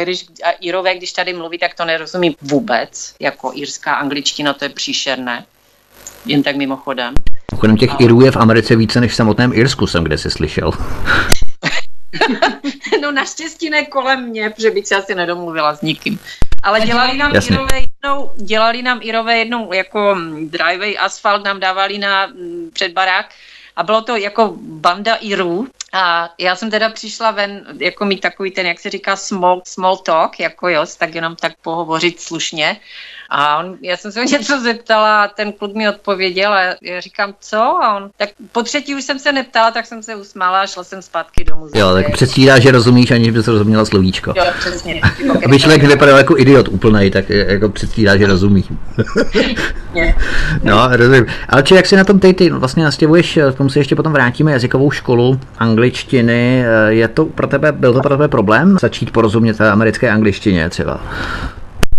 Irish, 0.00 0.24
Irové, 0.60 0.94
když 0.94 1.12
tady 1.12 1.32
mluví, 1.32 1.58
tak 1.58 1.74
to 1.74 1.84
nerozumí 1.84 2.36
vůbec, 2.42 3.14
jako 3.20 3.29
irská 3.54 3.94
angličtina, 3.94 4.52
to 4.52 4.64
je 4.64 4.68
příšerné. 4.68 5.44
Jen 6.26 6.42
tak 6.42 6.56
mimochodem. 6.56 7.14
Mimochodem 7.52 7.76
těch 7.76 7.90
Ale... 7.90 7.98
Irů 8.00 8.20
je 8.20 8.30
v 8.30 8.36
Americe 8.36 8.76
více 8.76 9.00
než 9.00 9.12
v 9.12 9.14
samotném 9.14 9.52
Irsku, 9.52 9.86
jsem 9.86 10.04
kde 10.04 10.18
si 10.18 10.30
slyšel. 10.30 10.70
no 13.02 13.12
naštěstí 13.12 13.70
ne 13.70 13.84
kolem 13.84 14.28
mě, 14.28 14.50
protože 14.50 14.70
bych 14.70 14.86
se 14.86 14.96
asi 14.96 15.14
nedomluvila 15.14 15.74
s 15.74 15.82
nikým. 15.82 16.18
Ale 16.62 16.80
dělali 16.80 17.18
nám 17.18 17.34
Jasně. 17.34 17.56
Irové 17.56 17.78
jednou, 17.78 18.30
dělali 18.36 18.82
nám 18.82 19.00
Irové 19.02 19.38
jednou 19.38 19.72
jako 19.72 20.16
driveway 20.44 20.96
asfalt 20.98 21.44
nám 21.44 21.60
dávali 21.60 21.98
na 21.98 22.26
mm, 22.26 22.70
před 22.72 22.92
barák 22.92 23.26
a 23.76 23.82
bylo 23.82 24.02
to 24.02 24.16
jako 24.16 24.54
banda 24.60 25.14
Irů 25.14 25.68
a 25.92 26.30
já 26.38 26.56
jsem 26.56 26.70
teda 26.70 26.88
přišla 26.88 27.30
ven, 27.30 27.66
jako 27.78 28.04
mít 28.04 28.20
takový 28.20 28.50
ten, 28.50 28.66
jak 28.66 28.80
se 28.80 28.90
říká, 28.90 29.16
small, 29.16 29.62
small 29.66 29.96
talk, 29.96 30.40
jako 30.40 30.68
jo, 30.68 30.84
tak 30.98 31.14
jenom 31.14 31.36
tak 31.36 31.52
pohovořit 31.62 32.20
slušně. 32.20 32.80
A 33.30 33.58
on, 33.58 33.76
já 33.82 33.96
jsem 33.96 34.12
se 34.12 34.20
ho 34.20 34.26
něco 34.30 34.60
zeptala 34.60 35.24
a 35.24 35.28
ten 35.28 35.52
kluk 35.52 35.74
mi 35.74 35.88
odpověděl 35.88 36.52
a 36.52 36.60
já 36.82 37.00
říkám, 37.00 37.34
co? 37.40 37.58
A 37.58 37.96
on, 37.96 38.10
tak 38.16 38.28
po 38.52 38.62
třetí 38.62 38.94
už 38.94 39.04
jsem 39.04 39.18
se 39.18 39.32
neptala, 39.32 39.70
tak 39.70 39.86
jsem 39.86 40.02
se 40.02 40.14
usmála 40.14 40.60
a 40.60 40.66
šla 40.66 40.84
jsem 40.84 41.02
zpátky 41.02 41.44
domů. 41.44 41.66
Jo, 41.74 41.94
tak 41.94 42.12
předstírá, 42.12 42.58
že 42.58 42.70
rozumíš, 42.70 43.10
aniž 43.10 43.30
bys 43.30 43.48
rozuměla 43.48 43.84
slovíčko. 43.84 44.32
Jo, 44.36 44.44
přesně. 44.58 45.00
Aby 45.44 45.58
člověk 45.58 45.82
nevypadal 45.82 46.18
jako 46.18 46.38
idiot 46.38 46.68
úplnej, 46.68 47.10
tak 47.10 47.30
jako 47.30 47.68
předstírá, 47.68 48.16
že 48.16 48.26
rozumí. 48.26 48.64
no, 50.62 50.88
rozumím. 50.92 51.26
Ale 51.48 51.62
či 51.62 51.74
jak 51.74 51.86
si 51.86 51.96
na 51.96 52.04
tom 52.04 52.18
ty, 52.18 52.34
ty 52.34 52.50
vlastně 52.50 52.84
nastěvuješ, 52.84 53.38
k 53.52 53.56
tomu 53.56 53.70
se 53.70 53.78
ještě 53.78 53.96
potom 53.96 54.12
vrátíme, 54.12 54.52
jazykovou 54.52 54.90
školu 54.90 55.40
angličtiny, 55.58 56.64
je 56.88 57.08
to 57.08 57.24
pro 57.24 57.46
tebe, 57.46 57.72
byl 57.72 57.92
to 57.92 58.00
pro 58.00 58.16
tebe 58.16 58.28
problém 58.28 58.76
začít 58.80 59.10
porozumět 59.10 59.60
americké 59.60 60.10
angličtině 60.10 60.70
třeba? 60.70 61.00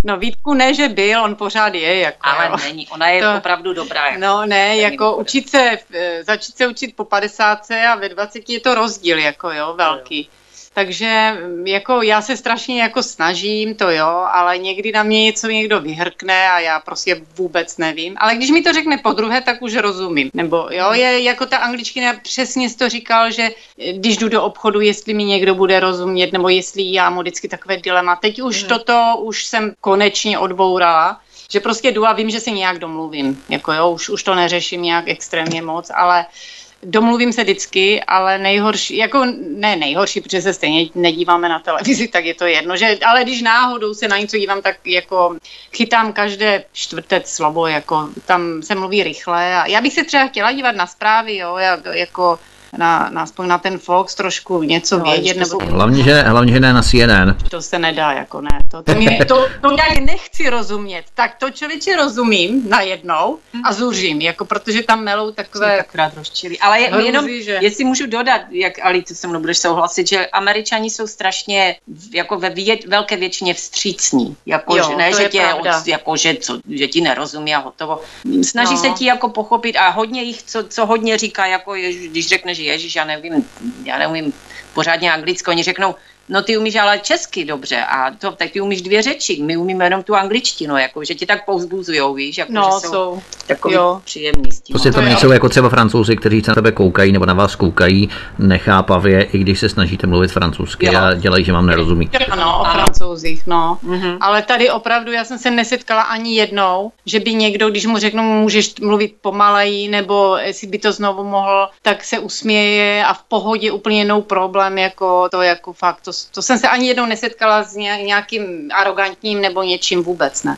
No 0.03 0.17
Vítku 0.17 0.53
ne, 0.53 0.73
že 0.73 0.89
byl, 0.89 1.23
on 1.23 1.35
pořád 1.35 1.73
je. 1.73 1.99
Jako, 1.99 2.17
Ale 2.21 2.47
jo. 2.49 2.57
není, 2.63 2.87
ona 2.87 3.07
je 3.07 3.21
to, 3.21 3.37
opravdu 3.37 3.73
dobrá. 3.73 4.07
Jako, 4.07 4.19
no 4.19 4.45
ne, 4.45 4.77
jako 4.77 5.15
učit 5.17 5.49
se, 5.49 5.77
začít 6.21 6.57
se 6.57 6.67
učit 6.67 6.95
po 6.95 7.05
50 7.05 7.71
a 7.71 7.95
ve 7.95 8.09
20 8.09 8.49
je 8.49 8.59
to 8.59 8.75
rozdíl, 8.75 9.19
jako 9.19 9.51
jo, 9.51 9.73
velký. 9.77 10.21
Jo. 10.21 10.40
Takže 10.73 11.37
mm, 11.47 11.67
jako 11.67 12.01
já 12.01 12.21
se 12.21 12.37
strašně 12.37 12.81
jako 12.81 13.03
snažím, 13.03 13.75
to 13.75 13.89
jo, 13.89 14.25
ale 14.31 14.57
někdy 14.57 14.91
na 14.91 15.03
mě 15.03 15.23
něco 15.23 15.47
někdo 15.47 15.79
vyhrkne 15.79 16.49
a 16.51 16.59
já 16.59 16.79
prostě 16.79 17.21
vůbec 17.37 17.77
nevím. 17.77 18.15
Ale 18.17 18.35
když 18.35 18.51
mi 18.51 18.61
to 18.61 18.73
řekne 18.73 18.97
po 18.97 19.13
druhé, 19.13 19.41
tak 19.41 19.61
už 19.61 19.75
rozumím. 19.75 20.31
Nebo 20.33 20.67
jo, 20.71 20.93
je 20.93 21.21
jako 21.21 21.45
ta 21.45 21.57
angličtina 21.57 22.13
přesně 22.23 22.69
to 22.69 22.89
říkal, 22.89 23.31
že 23.31 23.49
eh, 23.79 23.93
když 23.93 24.17
jdu 24.17 24.29
do 24.29 24.43
obchodu, 24.43 24.81
jestli 24.81 25.13
mi 25.13 25.23
někdo 25.23 25.55
bude 25.55 25.79
rozumět, 25.79 26.31
nebo 26.31 26.49
jestli 26.49 26.93
já 26.93 27.09
mu 27.09 27.21
vždycky 27.21 27.47
takové 27.47 27.77
dilema. 27.77 28.15
Teď 28.15 28.41
už 28.41 28.59
hmm. 28.59 28.69
toto 28.69 29.17
už 29.19 29.45
jsem 29.45 29.73
konečně 29.81 30.39
odbourala 30.39 31.21
že 31.51 31.59
prostě 31.59 31.91
jdu 31.91 32.05
a 32.05 32.13
vím, 32.13 32.29
že 32.29 32.39
se 32.39 32.51
nějak 32.51 32.79
domluvím. 32.79 33.43
Jako 33.49 33.73
jo, 33.73 33.91
už, 33.91 34.09
už 34.09 34.23
to 34.23 34.35
neřeším 34.35 34.81
nějak 34.81 35.07
extrémně 35.07 35.61
moc, 35.61 35.91
ale 35.95 36.25
uh, 36.25 36.60
domluvím 36.83 37.33
se 37.33 37.43
vždycky, 37.43 38.03
ale 38.03 38.37
nejhorší, 38.37 38.97
jako 38.97 39.25
ne 39.55 39.75
nejhorší, 39.75 40.21
protože 40.21 40.41
se 40.41 40.53
stejně 40.53 40.89
nedíváme 40.95 41.49
na 41.49 41.59
televizi, 41.59 42.07
tak 42.13 42.25
je 42.25 42.33
to 42.35 42.45
jedno, 42.45 42.77
že, 42.77 42.97
ale 43.05 43.23
když 43.23 43.41
náhodou 43.41 43.93
se 43.93 44.07
na 44.07 44.17
něco 44.17 44.37
dívám, 44.37 44.61
tak 44.61 44.75
jako 44.85 45.37
chytám 45.73 46.13
každé 46.13 46.63
čtvrté 46.73 47.21
slovo, 47.25 47.67
jako 47.67 48.09
tam 48.25 48.61
se 48.61 48.75
mluví 48.75 49.03
rychle 49.03 49.55
a 49.55 49.67
já 49.67 49.81
bych 49.81 49.93
se 49.93 50.03
třeba 50.03 50.27
chtěla 50.27 50.51
dívat 50.51 50.75
na 50.75 50.87
zprávy, 50.87 51.37
jo, 51.37 51.57
jako 51.91 52.39
na, 52.77 53.09
na, 53.09 53.21
aspoň 53.21 53.47
na 53.47 53.57
ten 53.57 53.77
Fox 53.77 54.15
trošku 54.15 54.63
něco 54.63 54.97
no, 54.97 55.03
vědět. 55.03 55.37
Nebo... 55.37 55.59
Hlavně, 55.65 56.03
že, 56.03 56.21
hlavně, 56.21 56.53
že 56.53 56.59
ne 56.59 56.73
na 56.73 56.81
CNN. 56.81 57.35
To 57.49 57.61
se 57.61 57.79
nedá, 57.79 58.11
jako 58.11 58.41
ne. 58.41 58.59
To, 58.71 58.83
to, 58.83 58.93
mě, 58.93 59.25
to, 59.25 59.47
to 59.61 59.71
já 59.71 60.01
nechci 60.05 60.49
rozumět. 60.49 61.05
Tak 61.13 61.35
to 61.35 61.49
člověče 61.51 61.95
rozumím 61.95 62.69
najednou 62.69 63.37
a 63.65 63.73
zuřím, 63.73 64.21
jako 64.21 64.45
protože 64.45 64.83
tam 64.83 65.03
melou 65.03 65.31
takové... 65.31 65.79
Akorát 65.79 66.13
rozčili. 66.17 66.59
Ale 66.59 66.81
je, 66.81 66.87
Hruzí, 66.87 67.05
jenom, 67.05 67.29
že... 67.41 67.57
jestli 67.61 67.83
můžu 67.83 68.07
dodat, 68.07 68.41
jak 68.49 68.73
Ali, 68.83 69.01
ty 69.01 69.15
se 69.15 69.27
mnou 69.27 69.39
budeš 69.39 69.57
souhlasit, 69.57 70.07
že 70.07 70.27
američani 70.27 70.89
jsou 70.89 71.07
strašně 71.07 71.75
jako 72.13 72.39
ve 72.39 72.49
vě, 72.49 72.77
velké 72.87 73.17
většině 73.17 73.53
vstřícní. 73.53 74.35
Jako, 74.45 74.77
jo, 74.77 74.87
že, 74.89 74.95
ne, 74.95 75.13
že, 75.13 75.29
tě, 75.29 75.53
od, 75.53 75.87
jako, 75.87 76.17
že, 76.17 76.35
co, 76.35 76.59
že 76.69 76.87
ti 76.87 77.01
nerozumí 77.01 77.55
a 77.55 77.59
hotovo. 77.59 78.01
Snaží 78.41 78.73
no. 78.73 78.81
se 78.81 78.89
ti 78.89 79.05
jako 79.05 79.29
pochopit 79.29 79.75
a 79.75 79.89
hodně 79.89 80.23
jich, 80.23 80.43
co, 80.43 80.63
co 80.63 80.85
hodně 80.85 81.17
říká, 81.17 81.45
jako 81.45 81.75
je, 81.75 82.07
když 82.07 82.27
řekneš, 82.27 82.60
Ježíš, 82.65 82.95
já 82.95 83.05
nevím, 83.05 83.45
já 83.85 83.97
nevím 83.97 84.33
pořádně 84.73 85.11
anglicky, 85.11 85.49
oni 85.49 85.63
řeknou, 85.63 85.95
no 86.29 86.41
ty 86.41 86.57
umíš 86.57 86.75
ale 86.75 86.99
česky 86.99 87.45
dobře 87.45 87.83
a 87.83 88.11
to, 88.11 88.31
tak 88.31 88.51
ty 88.51 88.61
umíš 88.61 88.81
dvě 88.81 89.01
řeči, 89.01 89.41
my 89.43 89.57
umíme 89.57 89.85
jenom 89.85 90.03
tu 90.03 90.15
angličtinu, 90.15 90.77
jako, 90.77 91.03
že 91.03 91.15
ti 91.15 91.25
tak 91.25 91.45
povzbuzujou, 91.45 92.13
víš, 92.13 92.37
jako, 92.37 92.51
no, 92.53 92.69
že 92.73 92.87
jsou, 92.87 92.91
jsou 92.91 93.21
takový 93.47 93.75
jo. 93.75 94.01
příjemný 94.03 94.51
s 94.51 94.61
tím. 94.61 94.73
Prostě 94.73 94.91
tam 94.91 95.05
nejsou 95.05 95.31
jako 95.31 95.49
třeba 95.49 95.69
francouzi, 95.69 96.15
kteří 96.15 96.41
se 96.41 96.51
na 96.51 96.55
tebe 96.55 96.71
koukají 96.71 97.11
nebo 97.11 97.25
na 97.25 97.33
vás 97.33 97.55
koukají 97.55 98.09
nechápavě, 98.39 99.23
i 99.23 99.37
když 99.37 99.59
se 99.59 99.69
snažíte 99.69 100.07
mluvit 100.07 100.31
francouzsky 100.31 100.85
jo. 100.85 100.99
a 100.99 101.13
dělají, 101.13 101.43
že 101.43 101.51
vám 101.51 101.65
nerozumí. 101.65 102.09
Ano, 102.29 102.61
o 102.61 102.63
francouzích, 102.63 103.47
no. 103.47 103.77
Mm-hmm. 103.85 104.17
Ale 104.21 104.41
tady 104.41 104.69
opravdu 104.69 105.11
já 105.11 105.23
jsem 105.25 105.37
se 105.37 105.51
nesetkala 105.51 106.01
ani 106.01 106.35
jednou, 106.35 106.91
že 107.05 107.19
by 107.19 107.33
někdo, 107.33 107.69
když 107.69 107.85
mu 107.85 107.97
řeknu, 107.97 108.23
můžeš 108.23 108.79
mluvit 108.81 109.15
pomaleji, 109.21 109.87
nebo 109.87 110.37
jestli 110.37 110.67
by 110.67 110.77
to 110.77 110.91
znovu 110.91 111.23
mohl, 111.23 111.69
tak 111.81 112.03
se 112.03 112.19
usměje 112.19 113.05
a 113.05 113.13
v 113.13 113.23
pohodě 113.23 113.71
úplně 113.71 114.05
no 114.05 114.21
problém, 114.21 114.77
jako 114.77 115.29
to 115.31 115.41
jako 115.41 115.73
fakt, 115.73 116.01
to, 116.01 116.10
to 116.31 116.41
jsem 116.41 116.59
se 116.59 116.67
ani 116.67 116.87
jednou 116.87 117.05
nesetkala 117.05 117.63
s 117.63 117.75
nějakým 117.75 118.69
arrogantním 118.73 119.41
nebo 119.41 119.63
něčím 119.63 120.03
vůbec, 120.03 120.43
ne. 120.43 120.57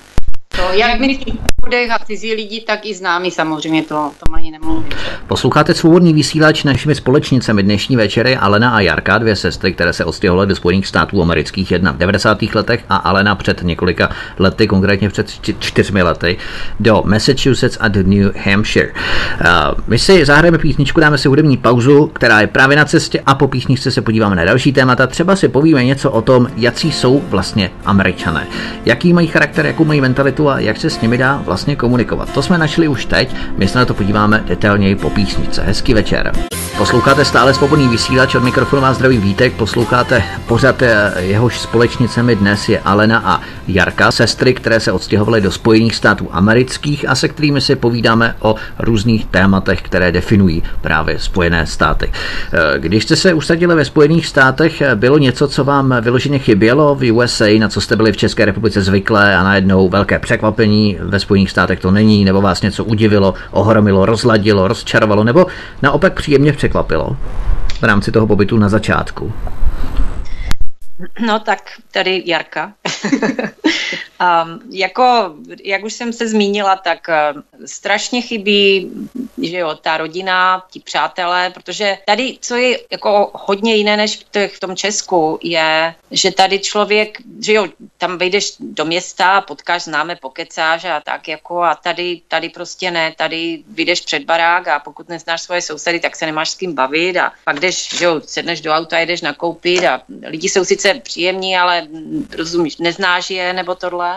To, 0.55 0.73
jak 0.73 0.99
my 0.99 1.07
lidech 1.73 1.91
a 1.91 1.99
cizí 2.05 2.33
lidi, 2.33 2.61
tak 2.61 2.85
i 2.85 2.93
známí 2.93 3.31
samozřejmě, 3.31 3.83
to, 3.83 4.11
to 4.19 4.33
ani 4.33 4.51
nemluvím. 4.51 4.85
Posloucháte 5.27 5.73
svobodný 5.73 6.13
vysílač 6.13 6.63
našimi 6.63 6.95
společnicemi 6.95 7.63
dnešní 7.63 7.95
večery 7.95 8.37
Alena 8.37 8.69
a 8.69 8.79
Jarka, 8.79 9.17
dvě 9.17 9.35
sestry, 9.35 9.73
které 9.73 9.93
se 9.93 10.05
odstěhovaly 10.05 10.47
do 10.47 10.55
Spojených 10.55 10.87
států 10.87 11.21
amerických, 11.21 11.71
jedna 11.71 11.91
v 11.91 11.97
90. 11.97 12.41
letech 12.41 12.83
a 12.89 12.95
Alena 12.95 13.35
před 13.35 13.63
několika 13.63 14.09
lety, 14.39 14.67
konkrétně 14.67 15.09
před 15.09 15.27
čtyřmi 15.59 16.01
lety, 16.01 16.37
do 16.79 17.03
Massachusetts 17.05 17.77
a 17.79 17.87
do 17.87 18.03
New 18.03 18.31
Hampshire. 18.45 18.91
Uh, 18.91 19.47
my 19.87 19.99
si 19.99 20.25
zahrajeme 20.25 20.57
písničku, 20.57 20.99
dáme 20.99 21.17
si 21.17 21.27
hudební 21.27 21.57
pauzu, 21.57 22.07
která 22.07 22.41
je 22.41 22.47
právě 22.47 22.77
na 22.77 22.85
cestě 22.85 23.23
a 23.25 23.35
po 23.35 23.47
písničce 23.47 23.91
se 23.91 24.01
podíváme 24.01 24.35
na 24.35 24.45
další 24.45 24.73
témata. 24.73 25.07
Třeba 25.07 25.35
si 25.35 25.47
povíme 25.47 25.85
něco 25.85 26.11
o 26.11 26.21
tom, 26.21 26.47
jaký 26.55 26.91
jsou 26.91 27.19
vlastně 27.29 27.71
američané, 27.85 28.47
jaký 28.85 29.13
mají 29.13 29.27
charakter, 29.27 29.65
jakou 29.65 29.85
mají 29.85 30.01
mentalitu 30.01 30.42
a 30.49 30.59
jak 30.59 30.77
se 30.77 30.89
s 30.89 31.01
nimi 31.01 31.17
dá 31.17 31.41
vlastně 31.45 31.75
komunikovat. 31.75 32.33
To 32.33 32.41
jsme 32.41 32.57
našli 32.57 32.87
už 32.87 33.05
teď, 33.05 33.35
my 33.57 33.67
se 33.67 33.79
na 33.79 33.85
to 33.85 33.93
podíváme 33.93 34.43
detailněji 34.47 34.95
po 34.95 35.09
písničce. 35.09 35.63
Hezký 35.63 35.93
večer. 35.93 36.31
Posloucháte 36.77 37.25
stále 37.25 37.53
svobodný 37.53 37.87
vysílač 37.87 38.35
od 38.35 38.43
mikrofonu 38.43 38.81
vás 38.81 38.95
zdraví 38.95 39.17
Vítek, 39.17 39.53
posloucháte 39.53 40.23
pořad 40.47 40.81
eh, 40.81 41.13
jehož 41.19 41.59
společnicemi 41.59 42.35
dnes 42.35 42.69
je 42.69 42.79
Alena 42.79 43.21
a 43.25 43.41
Jarka, 43.67 44.11
sestry, 44.11 44.53
které 44.53 44.79
se 44.79 44.91
odstěhovaly 44.91 45.41
do 45.41 45.51
Spojených 45.51 45.95
států 45.95 46.29
amerických 46.31 47.09
a 47.09 47.15
se 47.15 47.27
kterými 47.27 47.61
si 47.61 47.75
povídáme 47.75 48.35
o 48.39 48.55
různých 48.79 49.25
tématech, 49.25 49.81
které 49.81 50.11
definují 50.11 50.63
právě 50.81 51.19
Spojené 51.19 51.65
státy. 51.65 52.11
Eh, 52.13 52.79
když 52.79 53.03
jste 53.03 53.15
se 53.15 53.33
usadili 53.33 53.75
ve 53.75 53.85
Spojených 53.85 54.27
státech, 54.27 54.81
eh, 54.81 54.95
bylo 54.95 55.17
něco, 55.17 55.47
co 55.47 55.63
vám 55.63 55.95
vyloženě 56.01 56.39
chybělo 56.39 56.95
v 56.95 57.11
USA, 57.11 57.59
na 57.59 57.69
co 57.69 57.81
jste 57.81 57.95
byli 57.95 58.11
v 58.11 58.17
České 58.17 58.45
republice 58.45 58.81
zvyklé 58.81 59.35
a 59.35 59.43
najednou 59.43 59.89
velké 59.89 60.19
překvapení 60.33 60.97
ve 60.99 61.19
Spojených 61.19 61.51
státech 61.51 61.79
to 61.79 61.91
není, 61.91 62.25
nebo 62.25 62.41
vás 62.41 62.61
něco 62.61 62.83
udivilo, 62.83 63.33
ohromilo, 63.51 64.05
rozladilo, 64.05 64.67
rozčarovalo, 64.67 65.23
nebo 65.23 65.45
naopak 65.81 66.13
příjemně 66.13 66.53
překvapilo 66.53 67.17
v 67.79 67.83
rámci 67.83 68.11
toho 68.11 68.27
pobytu 68.27 68.57
na 68.57 68.69
začátku? 68.69 69.33
No 71.25 71.39
tak 71.39 71.59
tady 71.91 72.23
Jarka. 72.25 72.73
Um, 74.23 74.61
jako, 74.71 75.35
jak 75.63 75.83
už 75.83 75.93
jsem 75.93 76.13
se 76.13 76.27
zmínila, 76.27 76.75
tak 76.75 77.07
uh, 77.07 77.41
strašně 77.65 78.21
chybí, 78.21 78.91
že 79.41 79.57
jo, 79.57 79.75
ta 79.75 79.97
rodina, 79.97 80.63
ti 80.71 80.79
přátelé, 80.79 81.49
protože 81.49 81.97
tady, 82.05 82.37
co 82.41 82.55
je 82.55 82.79
jako 82.91 83.31
hodně 83.33 83.75
jiné 83.75 83.97
než 83.97 84.25
v, 84.33 84.47
v 84.47 84.59
tom 84.59 84.75
Česku, 84.75 85.39
je, 85.43 85.95
že 86.11 86.31
tady 86.31 86.59
člověk, 86.59 87.17
že 87.41 87.53
jo, 87.53 87.67
tam 87.97 88.17
vejdeš 88.17 88.53
do 88.59 88.85
města, 88.85 89.41
potkáš 89.41 89.83
známe, 89.83 90.15
pokecáš 90.15 90.85
a 90.85 91.01
tak 91.01 91.27
jako 91.27 91.61
a 91.61 91.75
tady, 91.75 92.21
tady 92.27 92.49
prostě 92.49 92.91
ne, 92.91 93.13
tady 93.17 93.63
vyjdeš 93.67 94.01
před 94.01 94.23
barák 94.23 94.67
a 94.67 94.79
pokud 94.79 95.09
neznáš 95.09 95.41
svoje 95.41 95.61
sousedy, 95.61 95.99
tak 95.99 96.15
se 96.15 96.25
nemáš 96.25 96.49
s 96.49 96.55
kým 96.55 96.73
bavit 96.73 97.17
a 97.17 97.31
pak 97.43 97.59
jdeš, 97.59 97.97
že 97.97 98.05
jo, 98.05 98.21
sedneš 98.25 98.61
do 98.61 98.71
auta, 98.71 98.99
jdeš 98.99 99.21
nakoupit 99.21 99.85
a 99.85 100.01
lidi 100.25 100.49
jsou 100.49 100.65
sice 100.65 100.93
příjemní, 100.93 101.57
ale 101.57 101.87
rozumíš, 102.37 102.77
neznáš 102.77 103.29
je 103.29 103.53
nebo 103.53 103.75
tohle. 103.75 104.12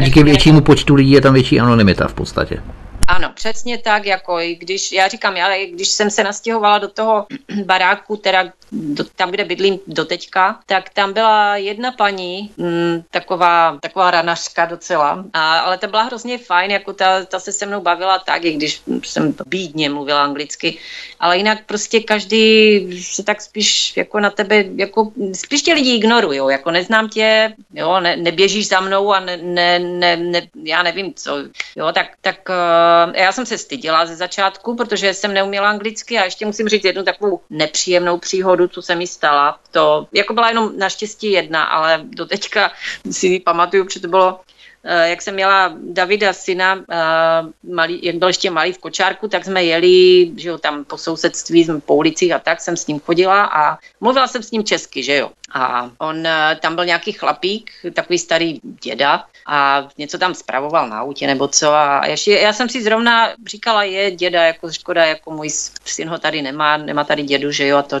Díky 0.00 0.22
většímu 0.22 0.60
počtu 0.60 0.94
lidí 0.94 1.10
je 1.10 1.20
tam 1.20 1.34
větší 1.34 1.60
anonymita 1.60 2.08
v 2.08 2.14
podstatě. 2.14 2.62
Ano, 3.06 3.32
přesně 3.34 3.78
tak, 3.78 4.06
jako 4.06 4.40
i 4.40 4.54
když, 4.54 4.92
já 4.92 5.08
říkám, 5.08 5.36
já, 5.36 5.66
když 5.66 5.88
jsem 5.88 6.10
se 6.10 6.24
nastěhovala 6.24 6.78
do 6.78 6.88
toho 6.88 7.26
baráku, 7.64 8.16
teda 8.16 8.52
do, 8.72 9.04
tam, 9.04 9.30
kde 9.30 9.44
bydlím 9.44 9.78
do 9.86 10.04
teďka, 10.04 10.60
tak 10.66 10.90
tam 10.90 11.12
byla 11.12 11.56
jedna 11.56 11.92
paní, 11.92 12.50
m, 12.58 12.66
mm, 12.66 13.02
taková, 13.10 13.78
taková 13.82 14.10
ranařka 14.10 14.66
docela, 14.66 15.24
a, 15.32 15.58
ale 15.58 15.78
ta 15.78 15.86
byla 15.86 16.02
hrozně 16.02 16.38
fajn, 16.38 16.70
jako 16.70 16.92
ta, 16.92 17.24
ta 17.24 17.40
se 17.40 17.52
se 17.52 17.66
mnou 17.66 17.80
bavila 17.80 18.18
tak, 18.18 18.44
i 18.44 18.52
když 18.52 18.82
jsem 19.04 19.34
bídně 19.46 19.90
mluvila 19.90 20.24
anglicky, 20.24 20.78
ale 21.20 21.36
jinak 21.36 21.58
prostě 21.66 22.00
každý 22.00 23.02
se 23.02 23.22
tak 23.22 23.40
spíš 23.40 23.96
jako 23.96 24.20
na 24.20 24.30
tebe, 24.30 24.64
jako 24.76 25.12
spíš 25.32 25.62
tě 25.62 25.74
lidi 25.74 25.94
ignorují, 25.94 26.40
jako 26.50 26.70
neznám 26.70 27.08
tě, 27.08 27.54
jo, 27.74 28.00
ne, 28.00 28.16
neběžíš 28.16 28.68
za 28.68 28.80
mnou 28.80 29.12
a 29.12 29.20
ne, 29.20 29.36
ne, 29.36 29.78
ne, 29.78 30.16
ne, 30.16 30.42
já 30.64 30.82
nevím 30.82 31.14
co, 31.14 31.36
jo, 31.76 31.92
tak, 31.92 32.06
tak 32.20 32.48
uh, 32.48 32.99
já 33.14 33.32
jsem 33.32 33.46
se 33.46 33.58
stydila 33.58 34.06
ze 34.06 34.16
začátku, 34.16 34.76
protože 34.76 35.14
jsem 35.14 35.34
neuměla 35.34 35.70
anglicky 35.70 36.18
a 36.18 36.24
ještě 36.24 36.46
musím 36.46 36.68
říct 36.68 36.84
jednu 36.84 37.02
takovou 37.02 37.40
nepříjemnou 37.50 38.18
příhodu, 38.18 38.68
co 38.68 38.82
se 38.82 38.94
mi 38.94 39.06
stala. 39.06 39.58
To 39.70 40.06
jako 40.12 40.34
byla 40.34 40.48
jenom 40.48 40.78
naštěstí 40.78 41.32
jedna, 41.32 41.64
ale 41.64 42.00
do 42.04 42.26
teďka 42.26 42.72
si 43.10 43.40
pamatuju, 43.40 43.84
protože 43.84 44.00
to 44.00 44.08
bylo 44.08 44.40
Eh, 44.84 45.10
jak 45.10 45.22
jsem 45.22 45.34
měla 45.34 45.72
Davida 45.76 46.32
syna, 46.32 46.84
eh, 46.90 47.70
malý, 47.72 48.00
jak 48.02 48.16
byl 48.16 48.28
ještě 48.28 48.50
malý 48.50 48.72
v 48.72 48.78
kočárku, 48.78 49.28
tak 49.28 49.44
jsme 49.44 49.64
jeli, 49.64 50.30
že 50.36 50.48
jo, 50.48 50.58
tam 50.58 50.84
po 50.84 50.98
sousedství, 50.98 51.64
jsme 51.64 51.80
po 51.80 51.94
ulicích 51.94 52.32
a 52.32 52.38
tak 52.38 52.60
jsem 52.60 52.76
s 52.76 52.86
ním 52.86 53.00
chodila 53.00 53.44
a 53.44 53.78
mluvila 54.00 54.28
jsem 54.28 54.42
s 54.42 54.50
ním 54.50 54.64
česky, 54.64 55.02
že 55.02 55.16
jo. 55.16 55.30
A 55.52 55.90
on, 55.98 56.26
eh, 56.26 56.58
tam 56.60 56.74
byl 56.74 56.84
nějaký 56.84 57.12
chlapík, 57.12 57.70
takový 57.94 58.18
starý 58.18 58.60
děda 58.62 59.24
a 59.46 59.88
něco 59.98 60.18
tam 60.18 60.34
spravoval 60.34 60.88
na 60.88 60.98
autě 60.98 61.26
nebo 61.26 61.48
co 61.48 61.72
a 61.72 62.06
ještě, 62.06 62.32
já 62.32 62.52
jsem 62.52 62.68
si 62.68 62.82
zrovna 62.82 63.28
říkala, 63.46 63.82
je 63.82 64.10
děda, 64.10 64.44
jako 64.44 64.72
škoda, 64.72 65.04
jako 65.04 65.30
můj 65.30 65.50
syn 65.84 66.08
ho 66.08 66.18
tady 66.18 66.42
nemá, 66.42 66.76
nemá 66.76 67.04
tady 67.04 67.22
dědu, 67.22 67.52
že 67.52 67.66
jo, 67.66 67.76
a 67.76 67.82
to. 67.82 68.00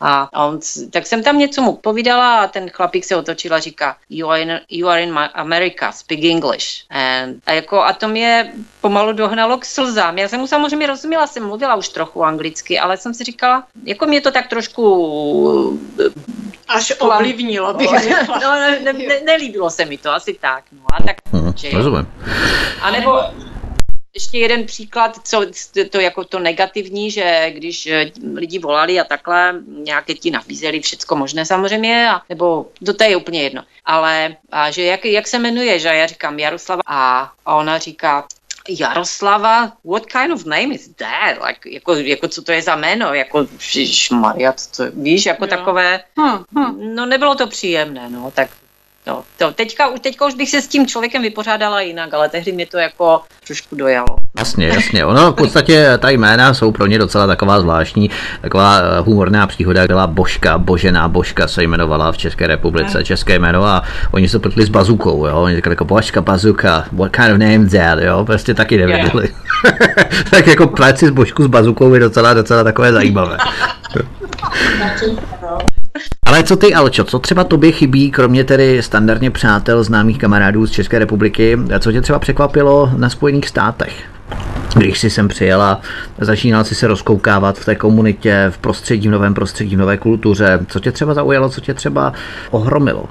A, 0.00 0.44
on, 0.46 0.60
tak 0.90 1.06
jsem 1.06 1.22
tam 1.22 1.38
něco 1.38 1.62
mu 1.62 1.76
povídala 1.76 2.40
a 2.40 2.46
ten 2.46 2.70
chlapík 2.70 3.04
se 3.04 3.16
otočil 3.16 3.54
a 3.54 3.58
říká, 3.58 3.96
you 4.10 4.30
are 4.30 4.42
in, 4.42 4.60
you 4.68 4.88
are 4.88 5.02
in 5.02 5.18
America, 5.34 5.92
speak 5.92 6.24
English. 6.24 6.66
And, 6.90 7.42
a, 7.46 7.52
jako, 7.52 7.82
a 7.82 7.92
to 7.92 8.08
mě 8.08 8.52
pomalu 8.80 9.12
dohnalo 9.12 9.58
k 9.58 9.64
slzám. 9.64 10.18
Já 10.18 10.28
jsem 10.28 10.40
mu 10.40 10.46
samozřejmě 10.46 10.86
rozuměla, 10.86 11.26
jsem 11.26 11.46
mluvila 11.46 11.74
už 11.74 11.88
trochu 11.88 12.24
anglicky, 12.24 12.78
ale 12.78 12.96
jsem 12.96 13.14
si 13.14 13.24
říkala, 13.24 13.66
jako 13.84 14.06
mě 14.06 14.20
to 14.20 14.30
tak 14.30 14.48
trošku 14.48 14.86
Až 16.68 16.85
ovlivnilo 16.94 17.74
bych 17.74 17.90
řekla. 18.02 18.38
No, 18.38 18.54
ne, 18.54 18.80
ne, 18.80 18.92
ne, 18.92 19.20
nelíbilo 19.24 19.70
se 19.70 19.84
mi 19.84 19.98
to, 19.98 20.10
asi 20.10 20.34
tak. 20.34 20.64
No 20.72 20.84
a 20.92 21.02
tak, 21.02 21.16
hmm, 21.32 21.52
že 21.56 21.70
rozumím. 21.70 22.08
A 22.80 22.90
nebo 22.90 23.20
ještě 24.16 24.38
jeden 24.38 24.64
příklad, 24.64 25.18
co 25.24 25.46
to 25.90 26.00
jako 26.00 26.24
to 26.24 26.38
negativní, 26.38 27.10
že 27.10 27.50
když 27.50 27.86
eh, 27.86 28.10
lidi 28.34 28.58
volali 28.58 29.00
a 29.00 29.04
takhle, 29.04 29.54
nějaké 29.66 30.14
ti 30.14 30.30
nabízeli 30.30 30.80
všecko 30.80 31.16
možné 31.16 31.44
samozřejmě, 31.44 32.10
a, 32.10 32.22
nebo 32.28 32.66
to, 32.86 32.94
to 32.94 33.04
je 33.04 33.16
úplně 33.16 33.42
jedno. 33.42 33.62
Ale 33.84 34.36
a 34.52 34.70
že 34.70 34.82
jak, 34.82 35.04
jak 35.04 35.26
se 35.26 35.38
jmenuje, 35.38 35.78
že 35.78 35.88
já 35.88 36.06
říkám 36.06 36.38
Jaroslava 36.38 36.82
a, 36.86 37.32
a 37.46 37.54
ona 37.54 37.78
říká, 37.78 38.24
Jaroslava, 38.68 39.72
what 39.84 40.12
kind 40.12 40.32
of 40.32 40.46
name 40.46 40.74
is 40.74 40.88
that? 40.88 41.38
Like, 41.46 41.70
jako, 41.70 41.94
jako 41.94 42.28
co 42.28 42.42
to 42.42 42.52
je 42.52 42.62
za 42.62 42.76
jméno? 42.76 43.14
Jako, 43.14 43.46
Maria, 44.10 44.54
to, 44.76 44.84
víš, 44.92 45.26
jako 45.26 45.44
jo. 45.44 45.48
takové, 45.48 46.00
hm, 46.20 46.44
hm. 46.54 46.94
no 46.94 47.06
nebylo 47.06 47.34
to 47.34 47.46
příjemné, 47.46 48.10
no, 48.10 48.30
tak 48.30 48.48
No, 49.06 49.22
to 49.38 49.52
teďka, 49.52 49.88
teďka 50.00 50.26
už 50.26 50.34
bych 50.34 50.50
se 50.50 50.62
s 50.62 50.68
tím 50.68 50.86
člověkem 50.86 51.22
vypořádala 51.22 51.80
jinak, 51.80 52.14
ale 52.14 52.28
tehdy 52.28 52.52
mě 52.52 52.66
to 52.66 52.78
jako 52.78 53.20
trošku 53.46 53.76
dojalo. 53.76 54.06
Jasně, 54.38 54.66
jasně. 54.66 55.04
Ono 55.04 55.32
v 55.32 55.34
podstatě 55.34 55.98
ta 55.98 56.10
jména 56.10 56.54
jsou 56.54 56.72
pro 56.72 56.86
ně 56.86 56.98
docela 56.98 57.26
taková 57.26 57.60
zvláštní, 57.60 58.10
taková 58.40 58.78
eh, 58.78 59.00
humorná 59.00 59.46
příhoda, 59.46 59.86
byla 59.86 60.06
Božka, 60.06 60.58
Božená 60.58 61.08
Božka 61.08 61.48
se 61.48 61.62
jmenovala 61.62 62.12
v 62.12 62.18
České 62.18 62.46
republice, 62.46 63.04
české 63.04 63.38
jméno 63.38 63.64
a 63.64 63.82
oni 64.12 64.28
se 64.28 64.38
pltli 64.38 64.66
s 64.66 64.68
bazukou, 64.68 65.26
jo. 65.26 65.36
Oni 65.36 65.56
říkali 65.56 65.72
jako 65.72 65.84
Božka, 65.84 66.22
bazuka, 66.22 66.84
what 66.92 67.16
kind 67.16 67.32
of 67.32 67.38
name 67.38 67.68
that, 67.68 67.98
jo. 67.98 68.24
Prostě 68.24 68.54
taky 68.54 68.76
nevěděli. 68.76 69.28
Yeah. 69.64 70.24
tak 70.30 70.46
jako 70.46 70.66
pleci 70.66 71.06
s 71.06 71.10
Božku 71.10 71.44
s 71.44 71.46
bazukou 71.46 71.94
je 71.94 72.00
docela, 72.00 72.34
docela 72.34 72.64
takové 72.64 72.92
zajímavé. 72.92 73.36
Ale 76.26 76.42
co 76.42 76.56
ty, 76.56 76.74
Alčo, 76.74 77.04
co 77.04 77.18
třeba 77.18 77.44
tobě 77.44 77.72
chybí, 77.72 78.10
kromě 78.10 78.44
tedy 78.44 78.82
standardně 78.82 79.30
přátel, 79.30 79.84
známých 79.84 80.18
kamarádů 80.18 80.66
z 80.66 80.70
České 80.70 80.98
republiky, 80.98 81.58
co 81.78 81.92
tě 81.92 82.00
třeba 82.00 82.18
překvapilo 82.18 82.90
na 82.96 83.10
Spojených 83.10 83.48
státech? 83.48 84.04
když 84.76 84.98
si 84.98 85.10
sem 85.10 85.28
přijela, 85.28 85.80
začínal 86.20 86.64
si 86.64 86.74
se 86.74 86.86
rozkoukávat 86.86 87.58
v 87.58 87.64
té 87.64 87.74
komunitě, 87.74 88.46
v 88.50 88.58
prostředí, 88.58 89.08
v 89.08 89.10
novém 89.10 89.34
prostředí, 89.34 89.76
v 89.76 89.78
nové 89.78 89.96
kultuře. 89.96 90.58
Co 90.68 90.80
tě 90.80 90.92
třeba 90.92 91.14
zaujalo, 91.14 91.48
co 91.48 91.60
tě 91.60 91.74
třeba 91.74 92.12
ohromilo? 92.50 93.04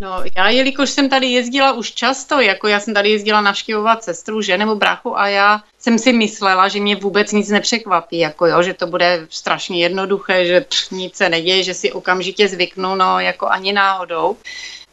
No, 0.00 0.22
já 0.36 0.48
jelikož 0.48 0.90
jsem 0.90 1.08
tady 1.08 1.26
jezdila 1.26 1.72
už 1.72 1.92
často, 1.92 2.40
jako 2.40 2.68
já 2.68 2.80
jsem 2.80 2.94
tady 2.94 3.10
jezdila 3.10 3.40
navštěvovat 3.40 4.04
sestru, 4.04 4.42
že 4.42 4.58
nebo 4.58 4.76
bráchu 4.76 5.18
a 5.18 5.28
já 5.28 5.62
jsem 5.78 5.98
si 5.98 6.12
myslela, 6.12 6.68
že 6.68 6.80
mě 6.80 6.96
vůbec 6.96 7.32
nic 7.32 7.48
nepřekvapí, 7.48 8.18
jako 8.18 8.46
jo, 8.46 8.62
že 8.62 8.74
to 8.74 8.86
bude 8.86 9.26
strašně 9.30 9.82
jednoduché, 9.82 10.46
že 10.46 10.60
pff, 10.60 10.90
nic 10.90 11.16
se 11.16 11.28
neděje, 11.28 11.62
že 11.62 11.74
si 11.74 11.92
okamžitě 11.92 12.48
zvyknu, 12.48 12.94
no 12.94 13.20
jako 13.20 13.48
ani 13.48 13.72
náhodou. 13.72 14.36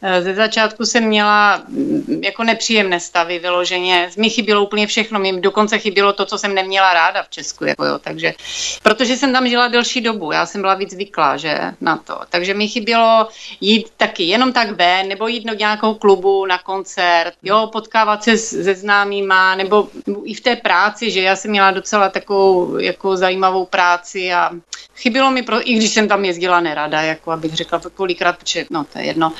Eh, 0.02 0.22
ze 0.22 0.34
začátku 0.34 0.84
jsem 0.84 1.04
měla 1.04 1.62
mm, 1.68 2.20
jako 2.24 2.44
nepříjemné 2.44 3.00
stavy 3.00 3.38
vyloženě. 3.38 4.10
Mi 4.16 4.30
chybělo 4.30 4.64
úplně 4.64 4.86
všechno. 4.86 5.18
Mi 5.18 5.40
dokonce 5.40 5.78
chybělo 5.78 6.12
to, 6.12 6.26
co 6.26 6.38
jsem 6.38 6.54
neměla 6.54 6.94
ráda 6.94 7.22
v 7.22 7.28
Česku. 7.28 7.64
Jako 7.64 7.84
jo. 7.84 7.98
Takže, 7.98 8.34
protože 8.82 9.16
jsem 9.16 9.32
tam 9.32 9.48
žila 9.48 9.68
delší 9.68 10.00
dobu. 10.00 10.32
Já 10.32 10.46
jsem 10.46 10.60
byla 10.60 10.74
víc 10.74 10.90
zvyklá 10.90 11.36
že, 11.36 11.58
na 11.80 11.96
to. 11.96 12.20
Takže 12.30 12.54
mi 12.54 12.68
chybělo 12.68 13.28
jít 13.60 13.86
taky 13.96 14.22
jenom 14.22 14.52
tak 14.52 14.70
ven, 14.70 15.08
nebo 15.08 15.26
jít 15.28 15.44
do 15.44 15.54
nějakou 15.54 15.94
klubu 15.94 16.46
na 16.46 16.58
koncert, 16.58 17.34
jo, 17.42 17.68
potkávat 17.72 18.24
se 18.24 18.38
se 18.38 18.74
známýma, 18.74 19.54
nebo 19.54 19.88
i 20.24 20.34
v 20.34 20.40
té 20.40 20.56
práci, 20.56 21.10
že 21.10 21.20
já 21.20 21.36
jsem 21.36 21.50
měla 21.50 21.70
docela 21.70 22.08
takovou 22.08 22.78
jako 22.78 23.16
zajímavou 23.16 23.64
práci 23.64 24.32
a 24.32 24.50
chybělo 24.96 25.30
mi, 25.30 25.42
pro, 25.42 25.70
i 25.70 25.74
když 25.74 25.90
jsem 25.90 26.08
tam 26.08 26.24
jezdila 26.24 26.60
nerada, 26.60 27.02
jako 27.02 27.30
abych 27.30 27.54
řekla 27.54 27.80
kolikrát, 27.94 28.38
protože 28.38 28.64
no 28.70 28.84
to 28.92 28.98
je 28.98 29.04
jedno. 29.04 29.32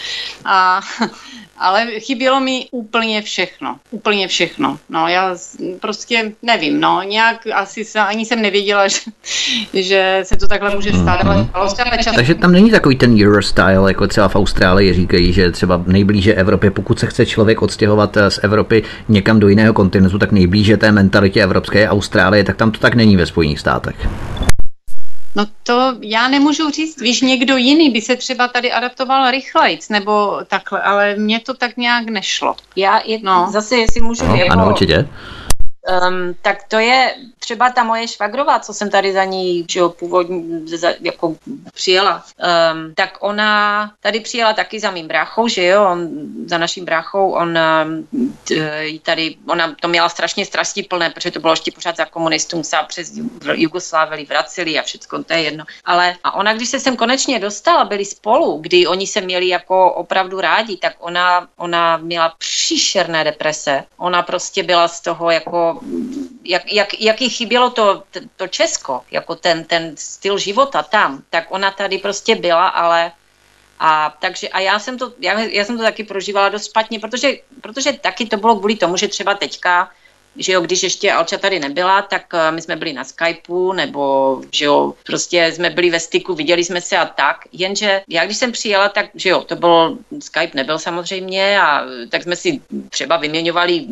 A, 0.44 0.80
ale 1.58 1.86
chybělo 2.00 2.40
mi 2.40 2.66
úplně 2.70 3.22
všechno, 3.22 3.76
úplně 3.90 4.28
všechno. 4.28 4.78
No 4.88 5.08
já 5.08 5.36
prostě 5.80 6.32
nevím, 6.42 6.80
no 6.80 7.02
nějak 7.02 7.46
asi 7.54 7.84
se, 7.84 7.98
ani 7.98 8.24
jsem 8.24 8.42
nevěděla, 8.42 8.88
že, 8.88 9.00
že 9.72 10.20
se 10.22 10.36
to 10.36 10.48
takhle 10.48 10.74
může 10.74 10.92
stát, 10.92 11.20
ale 11.24 11.36
mm-hmm. 11.36 11.50
ale 11.54 12.02
čas... 12.02 12.14
Takže 12.14 12.34
tam 12.34 12.52
není 12.52 12.70
takový 12.70 12.96
ten 12.96 13.26
Eurostyle, 13.26 13.90
jako 13.90 14.06
třeba 14.06 14.28
v 14.28 14.36
Austrálii 14.36 14.94
říkají, 14.94 15.32
že 15.32 15.50
třeba 15.50 15.82
nejblíže 15.86 16.34
Evropě, 16.34 16.70
pokud 16.70 16.98
se 16.98 17.06
chce 17.06 17.26
člověk 17.26 17.62
odstěhovat 17.62 18.16
z 18.28 18.40
Evropy 18.42 18.82
někam 19.08 19.40
do 19.40 19.48
jiného 19.48 19.72
kontinentu, 19.72 20.18
tak 20.18 20.32
nejblíže 20.32 20.76
té 20.76 20.92
mentalitě 20.92 21.42
evropské 21.42 21.88
Austrálie, 21.88 22.44
tak 22.44 22.56
tam 22.56 22.70
to 22.70 22.80
tak 22.80 22.94
není 22.94 23.16
ve 23.16 23.26
Spojených 23.26 23.60
státech. 23.60 23.96
No 25.36 25.46
to 25.62 25.94
já 26.00 26.28
nemůžu 26.28 26.70
říct, 26.70 27.00
víš, 27.00 27.20
někdo 27.20 27.56
jiný 27.56 27.90
by 27.90 28.00
se 28.00 28.16
třeba 28.16 28.48
tady 28.48 28.72
adaptoval 28.72 29.30
rychlejc, 29.30 29.88
nebo 29.88 30.40
takhle, 30.46 30.82
ale 30.82 31.16
mně 31.16 31.40
to 31.40 31.54
tak 31.54 31.76
nějak 31.76 32.04
nešlo. 32.04 32.56
Já 32.76 33.00
je, 33.04 33.18
no. 33.22 33.48
zase, 33.50 33.76
jestli 33.76 34.00
můžu... 34.00 34.26
No, 34.26 34.36
jako, 34.36 34.52
ano, 34.52 34.68
určitě. 34.68 35.08
Um, 35.86 36.34
tak 36.42 36.64
to 36.68 36.78
je 36.78 37.14
třeba 37.38 37.70
ta 37.70 37.84
moje 37.84 38.08
švagrová, 38.08 38.58
co 38.58 38.74
jsem 38.74 38.90
tady 38.90 39.12
za 39.12 39.24
ní 39.24 39.66
že 39.70 39.80
jo, 39.80 39.88
původně 39.88 40.76
za, 40.76 40.88
jako 41.00 41.36
přijela, 41.74 42.24
um, 42.74 42.94
tak 42.94 43.16
ona 43.20 43.92
tady 44.00 44.20
přijela 44.20 44.52
taky 44.52 44.80
za 44.80 44.90
mým 44.90 45.08
bráchou, 45.08 45.48
že 45.48 45.64
jo, 45.64 45.88
on, 45.92 46.08
za 46.46 46.58
naším 46.58 46.84
bráchou, 46.84 47.30
on 47.30 47.58
t, 48.44 48.54
tady, 49.02 49.36
ona 49.48 49.74
to 49.80 49.88
měla 49.88 50.08
strašně 50.08 50.46
strasti 50.46 50.82
plné, 50.82 51.10
protože 51.10 51.30
to 51.30 51.40
bylo 51.40 51.52
ještě 51.52 51.72
pořád 51.72 51.96
za 51.96 52.04
komunistům, 52.04 52.64
se 52.64 52.76
přes 52.88 53.12
Jugoslávili 53.54 54.24
vraceli 54.24 54.78
a 54.78 54.82
všechno, 54.82 55.24
to 55.24 55.32
je 55.32 55.42
jedno. 55.42 55.64
Ale 55.84 56.16
a 56.24 56.34
ona, 56.34 56.54
když 56.54 56.68
se 56.68 56.80
sem 56.80 56.96
konečně 56.96 57.38
dostala, 57.38 57.84
byli 57.84 58.04
spolu, 58.04 58.58
kdy 58.60 58.86
oni 58.86 59.06
se 59.06 59.20
měli 59.20 59.48
jako 59.48 59.92
opravdu 59.92 60.40
rádi, 60.40 60.76
tak 60.76 60.92
ona, 60.98 61.48
ona 61.56 61.96
měla 61.96 62.34
příšerné 62.38 63.24
deprese. 63.24 63.84
Ona 63.96 64.22
prostě 64.22 64.62
byla 64.62 64.88
z 64.88 65.00
toho 65.00 65.30
jako 65.30 65.75
jak, 66.44 66.72
jak, 66.72 67.00
jak 67.00 67.20
jí 67.20 67.28
chybělo 67.30 67.70
to, 67.70 68.02
to 68.36 68.48
Česko, 68.48 69.02
jako 69.10 69.34
ten, 69.34 69.64
ten 69.64 69.96
styl 69.96 70.38
života 70.38 70.82
tam, 70.82 71.22
tak 71.30 71.46
ona 71.48 71.70
tady 71.70 71.98
prostě 71.98 72.34
byla, 72.34 72.68
ale 72.68 73.12
a, 73.78 74.16
takže, 74.20 74.48
a 74.48 74.60
já 74.60 74.78
jsem 74.78 74.98
to, 74.98 75.12
já, 75.18 75.40
já 75.40 75.64
jsem 75.64 75.76
to 75.76 75.82
taky 75.82 76.04
prožívala 76.04 76.48
dost 76.48 76.66
špatně, 76.66 77.00
protože, 77.00 77.32
protože 77.60 77.92
taky 77.92 78.26
to 78.26 78.36
bylo 78.36 78.56
kvůli 78.56 78.76
tomu, 78.76 78.96
že 78.96 79.08
třeba 79.08 79.34
teďka 79.34 79.90
že 80.38 80.52
jo, 80.52 80.60
když 80.60 80.82
ještě 80.82 81.12
Alča 81.12 81.38
tady 81.38 81.60
nebyla, 81.60 82.02
tak 82.02 82.34
eh, 82.34 82.52
my 82.52 82.62
jsme 82.62 82.76
byli 82.76 82.92
na 82.92 83.04
Skypeu, 83.04 83.72
nebo 83.72 84.40
že 84.52 84.64
jo, 84.64 84.94
prostě 85.06 85.52
jsme 85.52 85.70
byli 85.70 85.90
ve 85.90 86.00
styku, 86.00 86.34
viděli 86.34 86.64
jsme 86.64 86.80
se 86.80 86.96
a 86.96 87.06
tak, 87.06 87.36
jenže 87.52 88.02
já 88.08 88.24
když 88.24 88.36
jsem 88.36 88.52
přijela, 88.52 88.88
tak 88.88 89.06
že 89.14 89.28
jo, 89.28 89.40
to 89.40 89.56
byl, 89.56 89.98
Skype 90.20 90.50
nebyl 90.54 90.78
samozřejmě 90.78 91.60
a 91.60 91.84
tak 92.08 92.22
jsme 92.22 92.36
si 92.36 92.60
třeba 92.90 93.16
vyměňovali 93.16 93.86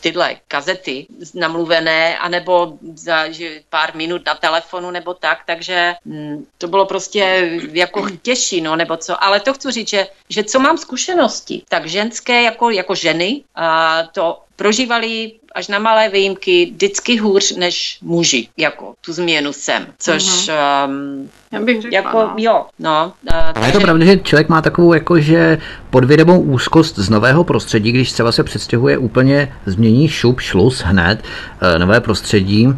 tyhle 0.00 0.36
kazety 0.48 1.06
namluvené, 1.34 2.18
anebo 2.18 2.78
za 2.94 3.30
že 3.30 3.60
pár 3.70 3.96
minut 3.96 4.26
na 4.26 4.34
telefonu 4.34 4.90
nebo 4.90 5.14
tak, 5.14 5.38
takže 5.46 5.94
hm, 6.06 6.44
to 6.58 6.68
bylo 6.68 6.86
prostě 6.86 7.50
jako 7.72 8.06
těžší, 8.22 8.60
no, 8.60 8.76
nebo 8.76 8.96
co, 8.96 9.24
ale 9.24 9.40
to 9.40 9.54
chci 9.54 9.70
říct, 9.70 9.88
že, 9.88 10.06
že 10.28 10.44
co 10.44 10.58
mám 10.58 10.78
zkušenosti, 10.78 11.62
tak 11.68 11.86
ženské 11.86 12.42
jako, 12.42 12.70
jako 12.70 12.94
ženy, 12.94 13.42
a 13.54 14.02
to 14.12 14.47
prožívali 14.58 15.32
až 15.54 15.68
na 15.68 15.78
malé 15.78 16.08
výjimky 16.08 16.70
vždycky 16.74 17.16
hůř 17.16 17.56
než 17.56 17.98
muži, 18.02 18.48
jako 18.56 18.94
tu 19.00 19.12
změnu 19.12 19.52
sem, 19.52 19.86
což... 19.98 20.22
Mm-hmm. 20.22 20.88
Um, 20.88 21.30
Já 21.52 21.60
bych 21.60 21.82
řekla, 21.82 21.96
jako, 21.98 22.18
no. 22.18 22.34
jo, 22.36 22.66
no. 22.78 23.12
Uh, 23.32 23.52
takže... 23.52 23.68
je 23.68 23.72
to 23.72 23.80
pravda, 23.80 24.04
že 24.04 24.16
člověk 24.16 24.48
má 24.48 24.62
takovou 24.62 24.92
jakože 24.92 25.58
podvědomou 25.90 26.40
úzkost 26.40 26.98
z 26.98 27.10
nového 27.10 27.44
prostředí, 27.44 27.92
když 27.92 28.12
třeba 28.12 28.32
se 28.32 28.44
přestěhuje 28.44 28.98
úplně, 28.98 29.54
změní 29.66 30.08
šup, 30.08 30.40
šlus 30.40 30.80
hned, 30.80 31.22
uh, 31.22 31.78
nové 31.78 32.00
prostředí, 32.00 32.68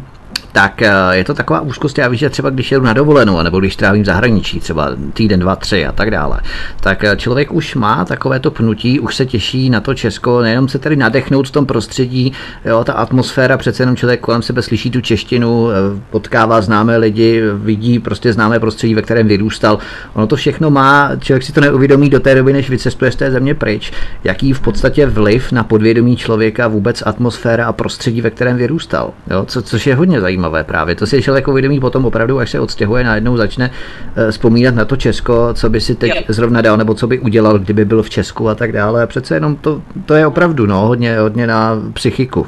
tak 0.51 0.81
eh, 0.81 0.91
je 1.11 1.23
to 1.23 1.33
taková 1.33 1.61
úzkost, 1.61 1.97
já 1.97 2.07
víš, 2.07 2.19
že 2.19 2.29
třeba 2.29 2.49
když 2.49 2.71
jedu 2.71 2.85
na 2.85 2.93
dovolenou, 2.93 3.41
nebo 3.41 3.59
když 3.59 3.75
trávím 3.75 4.03
v 4.03 4.05
zahraničí, 4.05 4.59
třeba 4.59 4.89
týden, 5.13 5.39
dva, 5.39 5.55
tři 5.55 5.85
a 5.85 5.91
tak 5.91 6.11
dále, 6.11 6.39
tak 6.79 7.03
eh, 7.03 7.15
člověk 7.17 7.51
už 7.51 7.75
má 7.75 8.05
takové 8.05 8.39
to 8.39 8.51
pnutí, 8.51 8.99
už 8.99 9.15
se 9.15 9.25
těší 9.25 9.69
na 9.69 9.81
to 9.81 9.93
Česko, 9.93 10.41
nejenom 10.41 10.67
se 10.67 10.79
tedy 10.79 10.95
nadechnout 10.95 11.47
v 11.47 11.51
tom 11.51 11.65
prostředí, 11.65 12.33
jo, 12.65 12.83
ta 12.83 12.93
atmosféra, 12.93 13.57
přece 13.57 13.83
jenom 13.83 13.95
člověk 13.95 14.19
kolem 14.19 14.41
sebe 14.41 14.61
slyší 14.61 14.91
tu 14.91 15.01
češtinu, 15.01 15.69
eh, 15.69 15.73
potkává 16.09 16.61
známé 16.61 16.97
lidi, 16.97 17.41
vidí 17.53 17.99
prostě 17.99 18.33
známé 18.33 18.59
prostředí, 18.59 18.95
ve 18.95 19.01
kterém 19.01 19.27
vyrůstal. 19.27 19.79
Ono 20.13 20.27
to 20.27 20.35
všechno 20.35 20.71
má, 20.71 21.11
člověk 21.19 21.43
si 21.43 21.53
to 21.53 21.61
neuvědomí 21.61 22.09
do 22.09 22.19
té 22.19 22.35
doby, 22.35 22.53
než 22.53 22.69
vycestuje 22.69 23.11
z 23.11 23.15
té 23.15 23.31
země 23.31 23.55
pryč, 23.55 23.91
jaký 24.23 24.53
v 24.53 24.59
podstatě 24.59 25.05
vliv 25.05 25.51
na 25.51 25.63
podvědomí 25.63 26.17
člověka 26.17 26.67
vůbec 26.67 27.03
atmosféra 27.05 27.65
a 27.65 27.73
prostředí, 27.73 28.21
ve 28.21 28.29
kterém 28.29 28.57
vyrůstal. 28.57 29.13
Jo, 29.29 29.45
co, 29.45 29.61
což 29.61 29.87
je 29.87 29.95
hodně 29.95 30.21
zajímavé 30.21 30.40
zajímavé 30.41 30.63
právě. 30.63 30.95
To 30.95 31.05
si 31.05 31.21
člověk 31.21 31.47
uvědomí 31.47 31.79
potom 31.79 32.05
opravdu, 32.05 32.39
až 32.39 32.49
se 32.49 32.59
odstěhuje, 32.59 33.03
najednou 33.03 33.37
začne 33.37 33.71
eh, 34.15 34.31
vzpomínat 34.31 34.75
na 34.75 34.85
to 34.85 34.95
Česko, 34.95 35.53
co 35.53 35.69
by 35.69 35.81
si 35.81 35.95
teď 35.95 36.15
jo. 36.15 36.21
zrovna 36.27 36.61
dal, 36.61 36.77
nebo 36.77 36.93
co 36.93 37.07
by 37.07 37.19
udělal, 37.19 37.59
kdyby 37.59 37.85
byl 37.85 38.03
v 38.03 38.09
Česku 38.09 38.49
a 38.49 38.55
tak 38.55 38.71
dále. 38.71 39.03
A 39.03 39.07
přece 39.07 39.35
jenom 39.35 39.55
to, 39.55 39.81
to 40.05 40.13
je 40.13 40.27
opravdu 40.27 40.65
no, 40.65 40.87
hodně, 40.87 41.19
hodně 41.19 41.47
na 41.47 41.77
psychiku. 41.93 42.47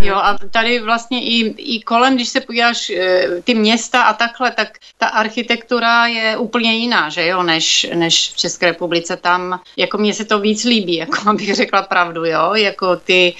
Jo 0.00 0.14
a 0.14 0.38
tady 0.50 0.80
vlastně 0.80 1.22
i, 1.22 1.54
i 1.76 1.80
kolem, 1.80 2.14
když 2.14 2.28
se 2.28 2.40
podíváš 2.40 2.90
eh, 2.90 3.28
ty 3.44 3.54
města 3.54 4.02
a 4.02 4.12
takhle, 4.12 4.50
tak 4.50 4.78
ta 4.98 5.06
architektura 5.06 6.06
je 6.06 6.36
úplně 6.36 6.74
jiná, 6.74 7.08
že 7.08 7.26
jo, 7.26 7.42
než, 7.42 7.86
než 7.94 8.32
v 8.32 8.36
České 8.36 8.66
republice. 8.66 9.16
Tam, 9.16 9.60
jako 9.76 9.98
mně 9.98 10.14
se 10.14 10.24
to 10.24 10.38
víc 10.38 10.64
líbí, 10.64 10.96
jako 10.96 11.16
abych 11.30 11.54
řekla 11.54 11.82
pravdu, 11.82 12.24
jo, 12.24 12.54
jako 12.54 12.96
ty 12.96 13.34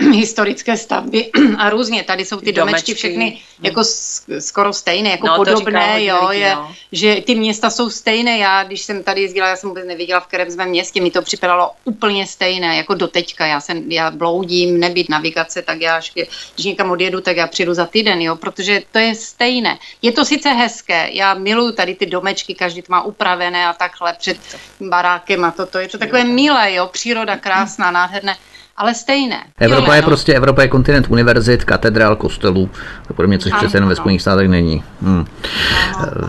um, 0.00 0.12
historické 0.12 0.76
stavby 0.76 1.30
a 1.58 1.70
různě. 1.70 2.02
Tady 2.02 2.24
jsou 2.24 2.40
ty 2.40 2.52
domečky, 2.52 2.92
domečky 2.92 2.94
všechny 2.94 3.40
jako 3.62 3.82
skoro 4.38 4.72
stejné, 4.72 5.10
jako 5.10 5.26
no, 5.26 5.36
podobné, 5.36 6.04
jo, 6.04 6.28
lidí, 6.28 6.40
je, 6.40 6.54
no. 6.54 6.74
že 6.92 7.16
ty 7.26 7.34
města 7.34 7.70
jsou 7.70 7.90
stejné. 7.90 8.38
Já, 8.38 8.64
když 8.64 8.82
jsem 8.82 9.02
tady 9.02 9.22
jezdila, 9.22 9.48
já 9.48 9.56
jsem 9.56 9.68
vůbec 9.68 9.86
nevěděla, 9.86 10.20
v 10.20 10.26
kterém 10.26 10.50
jsme 10.50 10.66
městě, 10.66 11.00
mi 11.00 11.10
to 11.10 11.22
připadalo 11.22 11.70
úplně 11.84 12.26
stejné, 12.26 12.76
jako 12.76 12.94
doteďka. 12.94 13.46
Já, 13.46 13.60
jsem, 13.60 13.92
já 13.92 14.10
bloudím, 14.10 14.80
nebýt 14.80 15.08
navigace, 15.08 15.47
tak 15.62 15.80
já, 15.80 16.00
když 16.54 16.64
někam 16.64 16.90
odjedu, 16.90 17.20
tak 17.20 17.36
já 17.36 17.46
přijdu 17.46 17.74
za 17.74 17.86
týden, 17.86 18.20
jo, 18.20 18.36
protože 18.36 18.82
to 18.92 18.98
je 18.98 19.14
stejné. 19.14 19.78
Je 20.02 20.12
to 20.12 20.24
sice 20.24 20.48
hezké, 20.48 21.08
já 21.12 21.34
miluju 21.34 21.72
tady 21.72 21.94
ty 21.94 22.06
domečky, 22.06 22.54
každý 22.54 22.82
to 22.82 22.92
má 22.92 23.02
upravené 23.02 23.66
a 23.66 23.72
takhle 23.72 24.12
před 24.12 24.38
barákem 24.80 25.44
a 25.44 25.50
toto. 25.50 25.78
Je 25.78 25.88
to 25.88 25.98
takové 25.98 26.24
milé, 26.24 26.74
jo, 26.74 26.86
příroda 26.86 27.36
krásná, 27.36 27.90
nádherné 27.90 28.36
ale 28.78 28.94
stejné. 28.94 29.36
Evropa 29.58 29.94
je 29.94 30.02
no. 30.02 30.06
prostě, 30.06 30.34
Evropa 30.34 30.62
je 30.62 30.68
kontinent 30.68 31.06
univerzit, 31.08 31.64
katedrál, 31.64 32.16
kostelů, 32.16 32.70
to 33.08 33.14
podobně, 33.14 33.38
což 33.38 33.52
přece 33.52 33.76
jenom 33.76 33.88
ve 33.88 33.96
Spojených 33.96 34.20
státech 34.20 34.48
není. 34.48 34.82
Hmm. 35.02 35.24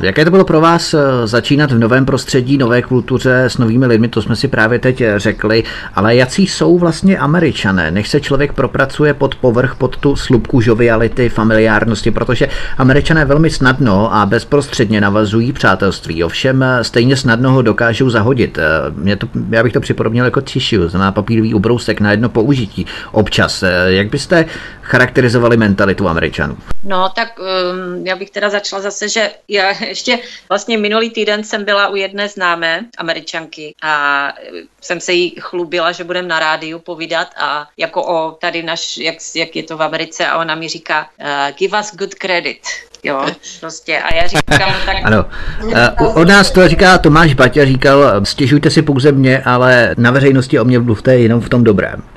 Jaké 0.01 0.25
to 0.25 0.31
bylo 0.31 0.45
pro 0.45 0.61
vás 0.61 0.93
eh, 0.93 1.27
začínat 1.27 1.71
v 1.71 1.79
novém 1.79 2.05
prostředí, 2.05 2.57
nové 2.57 2.81
kultuře 2.81 3.43
s 3.43 3.57
novými 3.57 3.85
lidmi, 3.85 4.07
to 4.07 4.21
jsme 4.21 4.35
si 4.35 4.47
právě 4.47 4.79
teď 4.79 5.01
eh, 5.01 5.19
řekli, 5.19 5.63
ale 5.95 6.15
jaký 6.15 6.47
jsou 6.47 6.77
vlastně 6.77 7.17
američané, 7.17 7.91
než 7.91 8.09
se 8.09 8.21
člověk 8.21 8.53
propracuje 8.53 9.13
pod 9.13 9.35
povrch, 9.35 9.75
pod 9.75 9.97
tu 9.97 10.15
slupku 10.15 10.61
žoviality, 10.61 11.29
familiárnosti, 11.29 12.11
protože 12.11 12.47
američané 12.77 13.25
velmi 13.25 13.49
snadno 13.49 14.15
a 14.15 14.25
bezprostředně 14.25 15.01
navazují 15.01 15.53
přátelství, 15.53 16.23
ovšem 16.23 16.63
eh, 16.63 16.83
stejně 16.83 17.17
snadno 17.17 17.51
ho 17.51 17.61
dokážou 17.61 18.09
zahodit. 18.09 18.59
Mě 18.95 19.15
to, 19.15 19.27
já 19.49 19.63
bych 19.63 19.73
to 19.73 19.79
připodobnil 19.79 20.25
jako 20.25 20.41
tissue, 20.41 20.89
znamená 20.89 21.11
papírový 21.11 21.53
ubrousek 21.53 22.01
na 22.01 22.11
jedno 22.11 22.29
použití 22.39 22.85
občas. 23.11 23.63
Jak 23.87 24.09
byste 24.09 24.45
charakterizovali 24.81 25.57
mentalitu 25.57 26.07
Američanů? 26.07 26.57
No, 26.83 27.09
tak 27.09 27.39
um, 27.39 28.07
já 28.07 28.15
bych 28.15 28.29
teda 28.29 28.49
začala 28.49 28.81
zase, 28.81 29.09
že 29.09 29.31
já 29.47 29.83
ještě 29.85 30.19
vlastně 30.49 30.77
minulý 30.77 31.09
týden 31.09 31.43
jsem 31.43 31.65
byla 31.65 31.87
u 31.87 31.95
jedné 31.95 32.29
známé 32.29 32.85
Američanky 32.97 33.75
a 33.83 34.33
jsem 34.81 34.99
se 34.99 35.13
jí 35.13 35.35
chlubila, 35.39 35.91
že 35.91 36.03
budem 36.03 36.27
na 36.27 36.39
rádiu 36.39 36.79
povídat 36.79 37.27
a 37.37 37.67
jako 37.77 38.03
o 38.03 38.31
tady 38.31 38.63
naš, 38.63 38.97
jak, 38.97 39.15
jak 39.35 39.55
je 39.55 39.63
to 39.63 39.77
v 39.77 39.83
Americe 39.83 40.27
a 40.27 40.37
ona 40.37 40.55
mi 40.55 40.67
říká 40.67 41.09
uh, 41.19 41.57
give 41.57 41.79
us 41.79 41.95
good 41.95 42.15
credit. 42.15 42.59
Jo, 43.03 43.25
prostě. 43.59 43.99
A 43.99 44.15
já 44.15 44.27
říkám, 44.27 44.73
tak... 44.85 44.97
Ano. 45.03 45.25
Uh, 45.63 46.17
od 46.17 46.27
nás 46.27 46.51
to 46.51 46.67
říká 46.67 46.97
Tomáš 46.97 47.33
Baťa, 47.33 47.65
říkal, 47.65 48.25
stěžujte 48.25 48.69
si 48.69 48.81
pouze 48.81 49.11
mě, 49.11 49.41
ale 49.43 49.95
na 49.97 50.11
veřejnosti 50.11 50.59
o 50.59 50.65
mě 50.65 50.79
mluvte 50.79 51.17
jenom 51.17 51.41
v 51.41 51.49
tom 51.49 51.63
dobrém. 51.63 52.03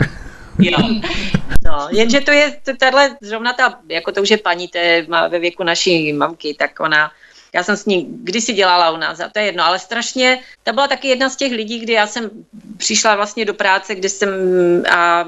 Jo. 0.58 0.78
No, 1.64 1.88
jenže 1.90 2.20
to 2.20 2.30
je, 2.30 2.56
tahle, 2.78 3.10
zrovna 3.22 3.52
ta, 3.52 3.78
jako 3.88 4.12
to 4.12 4.22
už 4.22 4.30
je 4.30 4.38
paní, 4.38 4.68
to 4.68 4.78
je 4.78 5.06
ve 5.28 5.38
věku 5.38 5.64
naší 5.64 6.12
mamky, 6.12 6.56
tak 6.58 6.80
ona 6.80 7.10
já 7.54 7.62
jsem 7.62 7.76
s 7.76 7.86
ní 7.86 8.06
kdysi 8.08 8.52
dělala 8.52 8.90
u 8.90 8.96
nás, 8.96 9.20
a 9.20 9.28
to 9.28 9.38
je 9.38 9.44
jedno, 9.44 9.64
ale 9.64 9.78
strašně, 9.78 10.38
ta 10.62 10.72
byla 10.72 10.88
taky 10.88 11.08
jedna 11.08 11.28
z 11.28 11.36
těch 11.36 11.52
lidí, 11.52 11.78
kdy 11.78 11.92
já 11.92 12.06
jsem 12.06 12.30
přišla 12.76 13.16
vlastně 13.16 13.44
do 13.44 13.54
práce, 13.54 13.94
kde 13.94 14.08
jsem, 14.08 14.30
a 14.90 15.24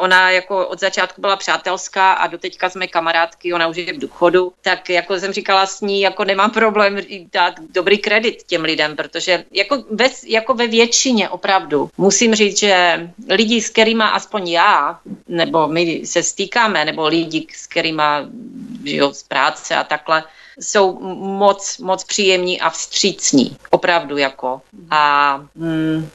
ona 0.00 0.30
jako 0.30 0.66
od 0.66 0.80
začátku 0.80 1.20
byla 1.20 1.36
přátelská 1.36 2.12
a 2.12 2.26
doteďka 2.26 2.70
jsme 2.70 2.86
kamarádky, 2.86 3.52
ona 3.52 3.66
už 3.66 3.76
je 3.76 3.92
v 3.92 3.98
důchodu, 3.98 4.52
tak 4.62 4.90
jako 4.90 5.20
jsem 5.20 5.32
říkala 5.32 5.66
s 5.66 5.80
ní, 5.80 6.00
jako 6.00 6.24
nemám 6.24 6.50
problém 6.50 6.98
dát 7.32 7.54
dobrý 7.70 7.98
kredit 7.98 8.42
těm 8.42 8.62
lidem, 8.62 8.96
protože 8.96 9.44
jako 9.52 9.84
ve, 9.90 10.06
jako 10.26 10.54
ve 10.54 10.66
většině 10.66 11.28
opravdu 11.28 11.90
musím 11.98 12.34
říct, 12.34 12.58
že 12.58 13.10
lidi, 13.28 13.60
s 13.60 13.70
kterými 13.70 14.04
aspoň 14.12 14.48
já, 14.48 14.98
nebo 15.28 15.68
my 15.68 16.06
se 16.06 16.22
stýkáme, 16.22 16.84
nebo 16.84 17.06
lidi, 17.06 17.46
s 17.52 17.66
kterými 17.66 18.02
z 19.12 19.22
práce 19.22 19.76
a 19.76 19.84
takhle, 19.84 20.24
jsou 20.60 20.98
moc, 21.14 21.78
moc 21.78 22.04
příjemní 22.04 22.60
a 22.60 22.70
vstřícní. 22.70 23.56
Opravdu 23.70 24.16
jako. 24.16 24.60
A 24.90 25.36
mm, 25.54 26.08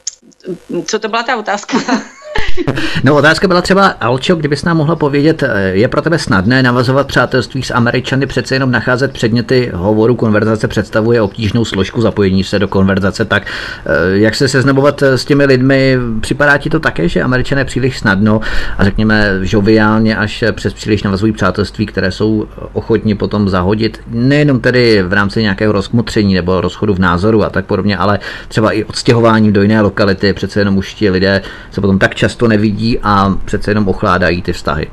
co 0.86 1.00
to 1.00 1.08
byla 1.08 1.24
ta 1.24 1.38
otázka? 1.38 1.78
No 3.04 3.16
otázka 3.16 3.47
byla 3.47 3.62
třeba, 3.62 3.88
Alčo, 3.88 4.36
kdybys 4.36 4.64
nám 4.64 4.78
mohla 4.78 4.95
povědět, 4.95 5.43
eh, 5.43 5.64
je 5.64 5.88
pro 5.88 6.01
tebe 6.01 6.20
snadné 6.20 6.64
navazovat 6.64 7.08
přátelství 7.08 7.64
s 7.64 7.74
Američany, 7.74 8.26
přece 8.26 8.56
jenom 8.56 8.72
nacházet 8.72 9.12
předměty 9.12 9.72
hovoru, 9.74 10.16
konverzace 10.16 10.68
představuje 10.68 11.22
obtížnou 11.22 11.66
složku 11.66 12.01
zapojení 12.01 12.43
se 12.43 12.60
do 12.60 12.68
konverzace, 12.68 13.26
tak 13.26 13.43
eh, 13.45 14.18
jak 14.18 14.36
se 14.36 14.47
seznamovat 14.47 15.01
eh, 15.01 15.18
s 15.18 15.26
těmi 15.26 15.45
lidmi, 15.45 15.97
připadá 16.22 16.58
ti 16.58 16.70
to 16.70 16.80
také, 16.80 17.10
že 17.10 17.22
Američané 17.22 17.66
příliš 17.66 17.99
snadno 17.99 18.41
a 18.78 18.84
řekněme 18.84 19.39
žoviálně 19.41 20.18
až 20.18 20.43
přes 20.51 20.74
příliš 20.74 21.04
navazují 21.04 21.34
přátelství, 21.34 21.86
které 21.86 22.12
jsou 22.12 22.47
ochotni 22.74 23.16
potom 23.16 23.49
zahodit, 23.49 24.01
nejenom 24.08 24.60
tedy 24.60 25.04
v 25.04 25.14
rámci 25.14 25.41
nějakého 25.41 25.74
rozkmotření 25.74 26.34
nebo 26.34 26.62
rozchodu 26.62 26.93
v 26.93 26.99
názoru 26.99 27.43
a 27.43 27.49
tak 27.49 27.66
podobně, 27.66 27.97
ale 27.97 28.20
třeba 28.47 28.72
i 28.72 28.84
odstěhování 28.84 29.54
do 29.54 29.62
jiné 29.62 29.82
lokality, 29.82 30.34
přece 30.34 30.60
jenom 30.60 30.78
už 30.78 30.93
ti 30.93 31.10
lidé 31.10 31.41
se 31.72 31.82
potom 31.82 31.99
tak 31.99 32.16
často 32.16 32.43
nevidí 32.48 33.00
a 33.04 33.30
přece 33.46 33.72
jenom 33.72 33.88
ochládají 33.88 34.41
ty 34.41 34.54
vztahy. 34.54 34.91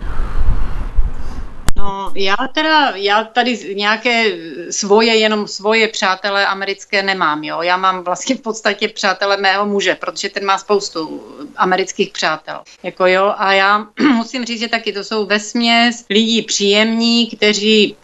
No, 1.76 2.12
já 2.14 2.36
teda, 2.54 2.92
já 2.96 3.24
tady 3.24 3.74
nějaké 3.74 4.24
svoje, 4.70 5.16
jenom 5.16 5.48
svoje 5.48 5.88
přátelé 5.88 6.46
americké 6.46 7.02
nemám, 7.02 7.44
jo. 7.44 7.62
Já 7.62 7.76
mám 7.76 8.04
vlastně 8.04 8.36
v 8.36 8.40
podstatě 8.40 8.88
přátele 8.88 9.36
mého 9.36 9.66
muže, 9.66 9.94
protože 9.94 10.28
ten 10.28 10.44
má 10.44 10.58
spoustu 10.58 11.22
amerických 11.56 12.10
přátel. 12.10 12.60
Jako 12.82 13.06
jo, 13.06 13.34
a 13.36 13.52
já 13.52 13.86
musím 14.14 14.44
říct, 14.44 14.60
že 14.60 14.68
taky 14.68 14.92
to 14.92 15.04
jsou 15.04 15.26
vesměs 15.26 16.04
lidí 16.10 16.42
příjemní, 16.42 17.26
kteří 17.26 17.96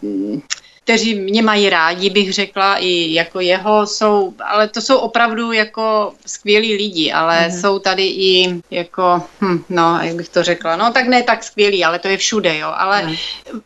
kteří 0.87 1.15
mě 1.15 1.41
mají 1.41 1.69
rádi, 1.69 2.09
bych 2.09 2.33
řekla, 2.33 2.77
i 2.77 3.13
jako 3.13 3.39
jeho 3.39 3.87
jsou, 3.87 4.33
ale 4.45 4.67
to 4.67 4.81
jsou 4.81 4.97
opravdu 4.97 5.51
jako 5.51 6.13
skvělí 6.25 6.75
lidi, 6.75 7.11
ale 7.11 7.47
mm. 7.47 7.61
jsou 7.61 7.79
tady 7.79 8.07
i 8.07 8.61
jako, 8.71 9.21
hm, 9.41 9.63
no, 9.69 9.99
jak 10.01 10.15
bych 10.15 10.29
to 10.29 10.43
řekla, 10.43 10.75
no 10.75 10.91
tak 10.91 11.07
ne 11.07 11.23
tak 11.23 11.43
skvělí, 11.43 11.85
ale 11.85 11.99
to 11.99 12.07
je 12.07 12.17
všude, 12.17 12.57
jo, 12.57 12.71
ale 12.75 13.03
mm. 13.03 13.15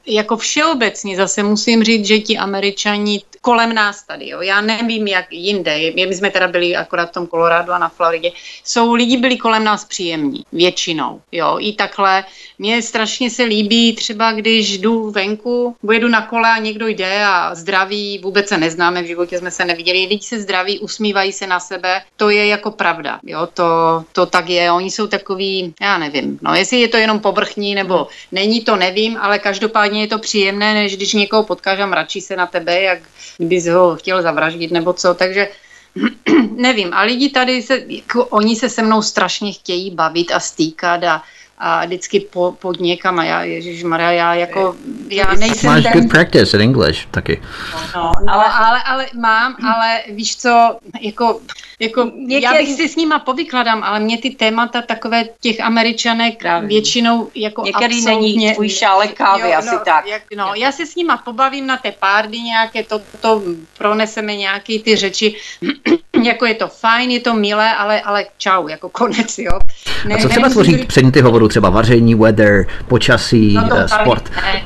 jako 0.05 0.37
všeobecně 0.37 1.15
zase 1.15 1.43
musím 1.43 1.83
říct, 1.83 2.05
že 2.05 2.19
ti 2.19 2.37
američani 2.37 3.21
kolem 3.41 3.73
nás 3.73 4.03
tady, 4.03 4.29
jo, 4.29 4.41
já 4.41 4.61
nevím, 4.61 5.07
jak 5.07 5.33
jinde, 5.33 5.91
my 5.95 6.15
jsme 6.15 6.31
teda 6.31 6.47
byli 6.47 6.75
akorát 6.75 7.09
v 7.09 7.13
tom 7.13 7.27
Kolorádu 7.27 7.71
a 7.71 7.77
na 7.77 7.89
Floridě, 7.89 8.31
jsou 8.63 8.93
lidi 8.93 9.17
byli 9.17 9.37
kolem 9.37 9.63
nás 9.63 9.85
příjemní, 9.85 10.43
většinou, 10.51 11.21
jo, 11.31 11.57
i 11.59 11.73
takhle, 11.73 12.23
mně 12.59 12.81
strašně 12.81 13.29
se 13.29 13.43
líbí 13.43 13.95
třeba, 13.95 14.31
když 14.31 14.77
jdu 14.77 15.11
venku, 15.11 15.75
jedu 15.91 16.07
na 16.07 16.21
kole 16.21 16.49
a 16.49 16.57
někdo 16.57 16.87
jde 16.87 17.25
a 17.25 17.55
zdraví, 17.55 18.19
vůbec 18.23 18.47
se 18.47 18.57
neznáme, 18.57 19.03
v 19.03 19.07
životě 19.07 19.37
jsme 19.37 19.51
se 19.51 19.65
neviděli, 19.65 20.05
lidi 20.05 20.25
se 20.25 20.41
zdraví, 20.41 20.79
usmívají 20.79 21.33
se 21.33 21.47
na 21.47 21.59
sebe, 21.59 22.01
to 22.17 22.29
je 22.29 22.47
jako 22.47 22.71
pravda, 22.71 23.19
jo, 23.23 23.47
to, 23.53 24.03
to 24.11 24.25
tak 24.25 24.49
je, 24.49 24.71
oni 24.71 24.91
jsou 24.91 25.07
takový, 25.07 25.73
já 25.81 25.97
nevím, 25.97 26.39
no 26.41 26.55
jestli 26.55 26.81
je 26.81 26.87
to 26.87 26.97
jenom 26.97 27.19
povrchní 27.19 27.75
nebo 27.75 28.07
není, 28.31 28.61
to 28.61 28.75
nevím, 28.75 29.17
ale 29.21 29.39
každopádně 29.39 30.01
je 30.01 30.07
to 30.07 30.19
příjemné, 30.19 30.73
než 30.73 30.95
když 30.95 31.13
někoho 31.13 31.43
potkáš 31.43 31.79
a 31.79 31.85
mračí 31.85 32.21
se 32.21 32.35
na 32.35 32.47
tebe, 32.47 32.81
jak 32.81 32.99
kdybys 33.41 33.67
ho 33.67 33.95
chtěl 33.95 34.21
zavraždit 34.21 34.71
nebo 34.71 34.93
co, 34.93 35.13
takže 35.13 35.49
nevím, 36.55 36.93
a 36.93 37.01
lidi 37.01 37.29
tady 37.29 37.61
se, 37.61 37.83
jako, 37.87 38.25
oni 38.25 38.55
se 38.55 38.69
se 38.69 38.81
mnou 38.81 39.01
strašně 39.01 39.53
chtějí 39.53 39.91
bavit 39.91 40.31
a 40.31 40.39
stýkat 40.39 41.03
a 41.03 41.23
a 41.63 41.85
vždycky 41.85 42.19
po, 42.19 42.55
pod 42.59 42.79
někam 42.79 43.19
a 43.19 43.23
já, 43.23 43.43
Ježíš 43.43 43.83
Maria, 43.83 44.11
já 44.11 44.33
jako, 44.33 44.75
já 45.09 45.33
nejsem 45.33 45.69
Máš 45.69 45.83
ten... 45.83 45.91
good 45.93 46.11
practice 46.11 46.57
in 46.57 46.63
English 46.63 47.07
taky. 47.11 47.41
No, 47.95 48.11
no 48.25 48.33
ale, 48.33 48.45
ale, 48.45 48.83
ale 48.83 49.07
mám, 49.19 49.55
ale 49.65 50.01
víš 50.09 50.37
co, 50.37 50.77
jako, 51.01 51.39
jako 51.79 52.11
Některý... 52.15 52.41
já 52.41 52.53
bych 52.53 52.75
si 52.75 52.89
s 52.89 52.95
nima 52.95 53.19
povykladám, 53.19 53.83
ale 53.83 53.99
mě 53.99 54.17
ty 54.17 54.29
témata 54.29 54.81
takové 54.81 55.23
těch 55.39 55.59
američanek 55.59 56.39
Právě. 56.39 56.69
většinou 56.69 57.29
jako 57.35 57.63
Některý 57.63 57.95
absolutně... 57.95 58.35
není 58.35 58.53
tvůj 58.53 58.69
šálek 58.69 59.13
kávy, 59.13 59.49
jo, 59.49 59.57
asi 59.57 59.75
no, 59.75 59.81
tak. 59.85 60.07
Jak, 60.07 60.21
no, 60.37 60.53
já 60.55 60.71
se 60.71 60.85
s 60.85 60.95
nima 60.95 61.17
pobavím 61.17 61.67
na 61.67 61.77
té 61.77 61.91
párdy 61.91 62.39
nějaké, 62.39 62.83
to, 62.83 63.01
to 63.21 63.41
proneseme 63.77 64.35
nějaké 64.35 64.79
ty 64.79 64.95
řeči, 64.95 65.35
jako 66.23 66.45
je 66.45 66.53
to 66.53 66.67
fajn, 66.67 67.11
je 67.11 67.19
to 67.19 67.33
milé, 67.33 67.75
ale, 67.75 68.01
ale 68.01 68.25
čau, 68.37 68.67
jako 68.67 68.89
konec, 68.89 69.37
jo. 69.37 69.59
Ne, 70.05 70.15
a 70.15 70.21
co 70.21 70.29
třeba 70.29 70.49
tvoří 70.49 70.77
předměty 70.77 71.21
hovoru, 71.21 71.47
třeba 71.51 71.69
vaření, 71.69 72.15
weather, 72.15 72.65
počasí, 72.87 73.53
no 73.53 73.69
to, 73.69 73.87
sport? 73.87 74.31
Ne, 74.35 74.63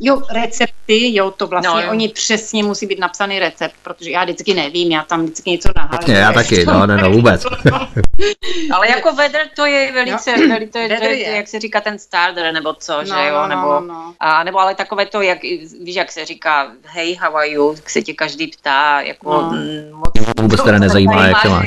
jo, 0.00 0.22
recepty, 0.30 1.14
jo, 1.14 1.30
to 1.30 1.46
vlastně, 1.46 1.70
no, 1.74 1.80
jo. 1.80 1.90
oni 1.90 2.08
přesně 2.08 2.64
musí 2.64 2.86
být 2.86 2.98
napsaný 2.98 3.38
recept, 3.38 3.74
protože 3.82 4.10
já 4.10 4.24
vždycky 4.24 4.54
nevím, 4.54 4.92
já 4.92 5.02
tam 5.02 5.22
vždycky 5.22 5.50
něco 5.50 5.68
nahážu. 5.76 6.10
Já 6.12 6.32
taky, 6.32 6.66
no, 6.66 6.86
ne, 6.86 6.96
no, 6.96 7.10
vůbec. 7.16 7.44
ale 8.74 8.88
jako 8.88 9.12
weather 9.12 9.40
to 9.56 9.66
je 9.66 9.92
velice, 9.92 10.30
jo. 10.30 10.48
velice 10.48 10.72
to 10.72 10.78
je, 10.78 10.98
to 10.98 11.04
je, 11.04 11.36
jak 11.36 11.48
se 11.48 11.60
říká 11.60 11.80
ten 11.80 11.98
starter, 11.98 12.52
nebo 12.54 12.74
co, 12.74 12.96
no, 12.98 13.04
že 13.04 13.28
jo, 13.28 13.34
no, 13.42 13.48
nebo, 13.48 13.62
no, 13.62 13.80
no. 13.80 14.14
A, 14.20 14.44
nebo 14.44 14.58
ale 14.58 14.74
takové 14.74 15.06
to, 15.06 15.22
jak, 15.22 15.42
víš, 15.82 15.96
jak 15.96 16.12
se 16.12 16.24
říká, 16.24 16.72
hey, 16.86 17.14
how 17.14 17.36
are 17.36 17.48
you, 17.48 17.76
se 17.86 18.02
tě 18.02 18.14
každý 18.14 18.46
ptá, 18.46 19.00
jako 19.00 19.42
no. 19.42 19.52
moc. 19.92 20.10
Vůbec 20.40 20.62
teda 20.62 20.78
nezajímá, 20.78 21.26
jak 21.26 21.42
to 21.42 21.50
má. 21.50 21.62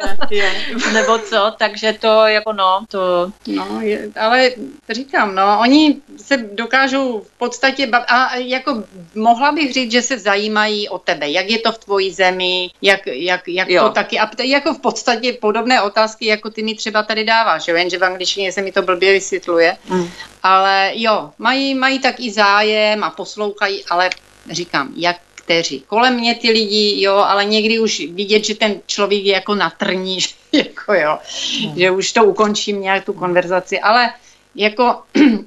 Nebo 0.92 1.18
co, 1.18 1.54
takže 1.58 1.92
to 1.92 2.26
jako 2.26 2.52
no, 2.52 2.84
to... 2.88 3.32
No, 3.46 3.80
je, 3.80 4.10
ale 4.20 4.50
říkám, 4.90 5.34
no, 5.34 5.58
oni 5.60 5.96
se 6.16 6.36
dokážou 6.36 7.20
v 7.20 7.30
podstatě 7.38 7.86
bav... 7.86 8.04
a 8.08 8.36
jako 8.36 8.84
mohla 9.14 9.52
bych 9.52 9.72
říct, 9.72 9.92
že 9.92 10.02
se 10.02 10.18
zajímají 10.18 10.88
o 10.88 10.98
tebe, 10.98 11.30
jak 11.30 11.50
je 11.50 11.58
to 11.58 11.72
v 11.72 11.78
tvojí 11.78 12.12
zemi, 12.12 12.70
jak, 12.82 13.00
jak, 13.06 13.48
jak 13.48 13.68
to 13.68 13.90
taky, 13.90 14.18
a 14.18 14.30
jako 14.42 14.74
v 14.74 14.80
podstatě 14.80 15.32
podobné 15.32 15.82
otázky, 15.82 16.26
jako 16.26 16.50
ty 16.50 16.62
mi 16.62 16.74
třeba 16.74 17.02
tady 17.02 17.24
dáváš, 17.24 17.68
jo? 17.68 17.76
jenže 17.76 17.98
v 17.98 18.04
angličtině 18.04 18.52
se 18.52 18.62
mi 18.62 18.72
to 18.72 18.82
blbě 18.82 19.12
vysvětluje, 19.12 19.76
mm. 19.88 20.10
ale 20.42 20.92
jo, 20.94 21.30
mají, 21.38 21.74
mají 21.74 21.98
tak 21.98 22.20
i 22.20 22.30
zájem 22.30 23.04
a 23.04 23.10
poslouchají, 23.10 23.84
ale 23.84 24.10
říkám, 24.50 24.92
jak 24.96 25.16
kteří. 25.52 25.84
Kolem 25.86 26.14
mě 26.14 26.34
ty 26.34 26.50
lidi, 26.50 27.02
jo, 27.02 27.14
ale 27.14 27.44
někdy 27.44 27.78
už 27.78 28.02
vidět, 28.10 28.44
že 28.44 28.54
ten 28.54 28.80
člověk 28.86 29.24
je 29.24 29.32
jako 29.32 29.54
na 29.54 29.70
trní, 29.70 30.20
že, 30.20 30.28
jako 30.52 30.94
jo, 30.94 31.18
hmm. 31.60 31.78
že 31.78 31.90
už 31.90 32.12
to 32.12 32.24
ukončím 32.24 32.80
nějak 32.80 33.04
tu 33.04 33.12
konverzaci, 33.12 33.80
ale 33.80 34.14
jako 34.54 35.02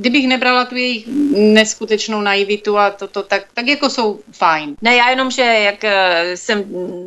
kdybych 0.00 0.28
nebrala 0.28 0.64
tu 0.64 0.76
jejich 0.76 1.06
neskutečnou 1.32 2.20
naivitu 2.20 2.78
a 2.78 2.90
toto, 2.90 3.22
tak, 3.22 3.42
tak 3.54 3.66
jako 3.66 3.90
jsou 3.90 4.20
fajn. 4.32 4.76
Ne, 4.82 4.96
já 4.96 5.10
jenom, 5.10 5.30
že 5.30 5.42
jak 5.42 5.84
eh, 5.84 6.36
jsem 6.36 6.64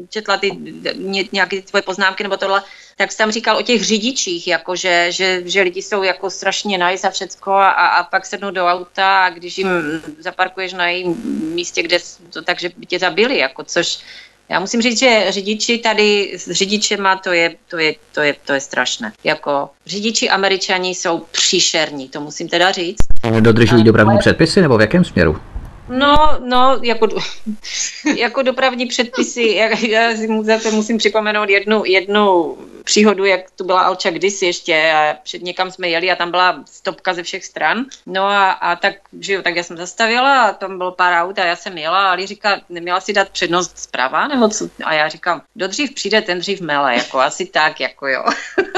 četla 0.10 0.38
ty 0.38 0.52
nějaké 1.32 1.62
tvoje 1.62 1.82
poznámky 1.82 2.24
nebo 2.24 2.38
tohle, 2.38 2.64
tak 2.98 3.12
jsi 3.12 3.18
tam 3.18 3.32
říkal 3.32 3.58
o 3.58 3.62
těch 3.62 3.84
řidičích, 3.86 4.48
jako 4.48 4.76
že, 4.76 5.08
že, 5.10 5.42
že 5.46 5.62
lidi 5.62 5.82
jsou 5.82 6.04
jako 6.04 6.30
strašně 6.30 6.78
nice 6.78 7.08
a 7.08 7.12
všecko 7.12 7.52
a, 7.52 7.72
a 7.72 8.04
pak 8.04 8.26
sednou 8.26 8.52
do 8.52 8.66
auta 8.66 9.26
a 9.26 9.30
když 9.30 9.58
jim 9.58 9.68
zaparkuješ 10.20 10.74
na 10.74 10.88
jejím 10.88 11.22
místě, 11.56 11.84
kde 11.84 11.98
to 12.30 12.42
takže 12.42 12.70
by 12.78 12.86
tě 12.86 13.00
zabili, 13.00 13.38
jako 13.38 13.64
což 13.64 14.00
Já 14.50 14.60
musím 14.60 14.82
říct, 14.82 15.00
že 15.00 15.26
řidiči 15.30 15.78
tady 15.78 16.34
s 16.38 16.52
řidičema 16.52 17.16
to 17.16 17.32
je, 17.32 17.56
to 17.68 17.78
je, 17.78 17.96
to 18.12 18.22
je, 18.22 18.36
to 18.46 18.54
je 18.54 18.60
strašné. 18.60 19.12
Jako 19.24 19.70
řidiči 19.86 20.30
američani 20.30 20.90
jsou 20.90 21.20
příšerní, 21.32 22.10
to 22.10 22.22
musím 22.22 22.50
teda 22.50 22.72
říct. 22.72 23.06
Dodržují 23.40 23.84
dopravní 23.84 24.18
předpisy 24.18 24.62
nebo 24.62 24.78
v 24.78 24.82
jakém 24.82 25.06
směru? 25.06 25.53
No, 25.90 26.40
no, 26.40 26.80
jako, 26.82 27.08
jako 28.18 28.42
dopravní 28.42 28.86
předpisy, 28.86 29.44
já, 29.44 29.80
já 29.88 30.16
si 30.16 30.28
zase 30.42 30.72
musím 30.72 30.98
připomenout 30.98 31.50
jednu, 31.50 31.86
jednu 31.86 32.58
příhodu, 32.84 33.26
jak 33.26 33.52
tu 33.52 33.64
byla 33.64 33.82
Alča 33.82 34.10
kdysi 34.10 34.46
ještě 34.46 34.94
a 34.96 35.18
před 35.24 35.42
někam 35.42 35.72
jsme 35.72 35.90
jeli 35.90 36.12
a 36.12 36.16
tam 36.16 36.32
byla 36.32 36.64
stopka 36.66 37.14
ze 37.14 37.24
všech 37.24 37.46
stran. 37.46 37.86
No 38.06 38.24
a, 38.24 38.52
a 38.52 38.76
tak, 38.76 38.94
že 39.20 39.34
jo, 39.34 39.42
tak 39.42 39.56
já 39.56 39.64
jsem 39.64 39.78
zastavila 39.78 40.44
a 40.44 40.54
tam 40.54 40.78
bylo 40.78 40.92
pár 40.92 41.24
aut 41.24 41.40
a 41.40 41.46
já 41.46 41.56
jsem 41.56 41.78
jela 41.78 42.08
a 42.08 42.12
Ali 42.12 42.28
říká, 42.28 42.62
neměla 42.70 43.00
si 43.00 43.14
dát 43.14 43.30
přednost 43.30 43.80
zprava 43.80 44.28
nebo 44.28 44.50
co? 44.50 44.70
A 44.84 44.94
já 44.94 45.08
říkám, 45.08 45.42
kdo 45.54 45.68
dřív 45.68 45.94
přijde, 45.94 46.22
ten 46.22 46.40
dřív 46.40 46.62
mele, 46.62 46.96
jako 46.96 47.20
asi 47.20 47.46
tak, 47.46 47.80
jako 47.80 48.08
jo. 48.08 48.24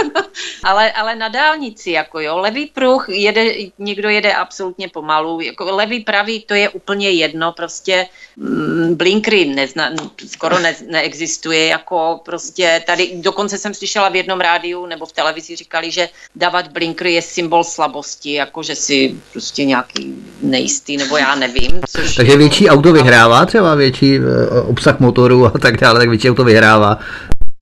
ale, 0.63 0.91
ale 0.91 1.15
na 1.15 1.27
dálnici, 1.27 1.91
jako 1.91 2.19
jo, 2.19 2.37
levý 2.37 2.65
pruh 2.65 3.09
jede, 3.09 3.45
někdo 3.77 4.09
jede 4.09 4.33
absolutně 4.33 4.89
pomalu, 4.89 5.41
jako 5.41 5.75
levý 5.75 5.99
pravý, 5.99 6.43
to 6.43 6.53
je 6.53 6.69
úplně 6.69 6.94
jedno, 7.01 7.51
prostě 7.51 8.07
mm, 8.37 8.95
blinkry 8.95 9.45
nezna, 9.45 9.89
skoro 10.27 10.59
ne, 10.59 10.75
neexistuje, 10.89 11.67
jako 11.67 12.19
prostě 12.25 12.83
tady, 12.87 13.11
dokonce 13.15 13.57
jsem 13.57 13.73
slyšela 13.73 14.09
v 14.09 14.15
jednom 14.15 14.39
rádiu 14.39 14.85
nebo 14.85 15.05
v 15.05 15.11
televizi 15.11 15.55
říkali, 15.55 15.91
že 15.91 16.09
dávat 16.35 16.67
blinkry 16.67 17.13
je 17.13 17.21
symbol 17.21 17.63
slabosti, 17.63 18.33
jako 18.33 18.63
že 18.63 18.75
si 18.75 19.15
prostě 19.31 19.65
nějaký 19.65 20.15
nejistý, 20.41 20.97
nebo 20.97 21.17
já 21.17 21.35
nevím. 21.35 21.81
Což 21.89 22.15
Takže 22.15 22.37
větší 22.37 22.69
auto 22.69 22.93
vyhrává, 22.93 23.45
třeba 23.45 23.75
větší 23.75 24.15
eh, 24.15 24.61
obsah 24.61 24.99
motoru 24.99 25.45
a 25.45 25.51
tak 25.51 25.77
dále, 25.77 25.99
tak 25.99 26.09
větší 26.09 26.29
auto 26.29 26.43
vyhrává. 26.43 26.99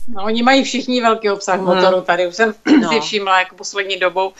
No, 0.08 0.24
oni 0.24 0.44
mají 0.44 0.64
všichni 0.64 1.02
velký 1.02 1.30
obsah 1.30 1.56
hmm. 1.60 1.66
motoru, 1.66 2.02
tady 2.02 2.28
už 2.28 2.36
jsem 2.36 2.54
no. 2.82 2.90
si 2.90 3.00
všimla 3.00 3.40
jako 3.40 3.56
poslední 3.56 3.98
dobou. 3.98 4.34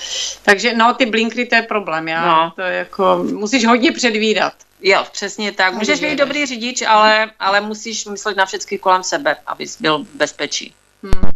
Takže 0.46 0.74
no, 0.74 0.94
ty 0.94 1.06
blinkry 1.06 1.46
to 1.46 1.56
je 1.56 1.62
problém, 1.62 2.08
já, 2.08 2.26
no. 2.26 2.54
to 2.56 2.62
je 2.62 2.78
jako, 2.78 3.26
musíš 3.34 3.66
hodně 3.66 3.92
předvídat. 3.92 4.54
Jo, 4.84 5.06
přesně 5.12 5.52
tak. 5.52 5.74
Můžeš 5.74 6.00
být 6.00 6.16
dobrý 6.16 6.46
řidič, 6.46 6.82
ale, 6.82 7.32
ale 7.40 7.62
musíš 7.62 8.06
myslet 8.06 8.38
na 8.38 8.46
všechny 8.46 8.78
kolem 8.78 9.04
sebe, 9.04 9.36
abys 9.46 9.82
byl 9.82 10.06
bezpečí. 10.14 10.74
Hmm. 11.04 11.32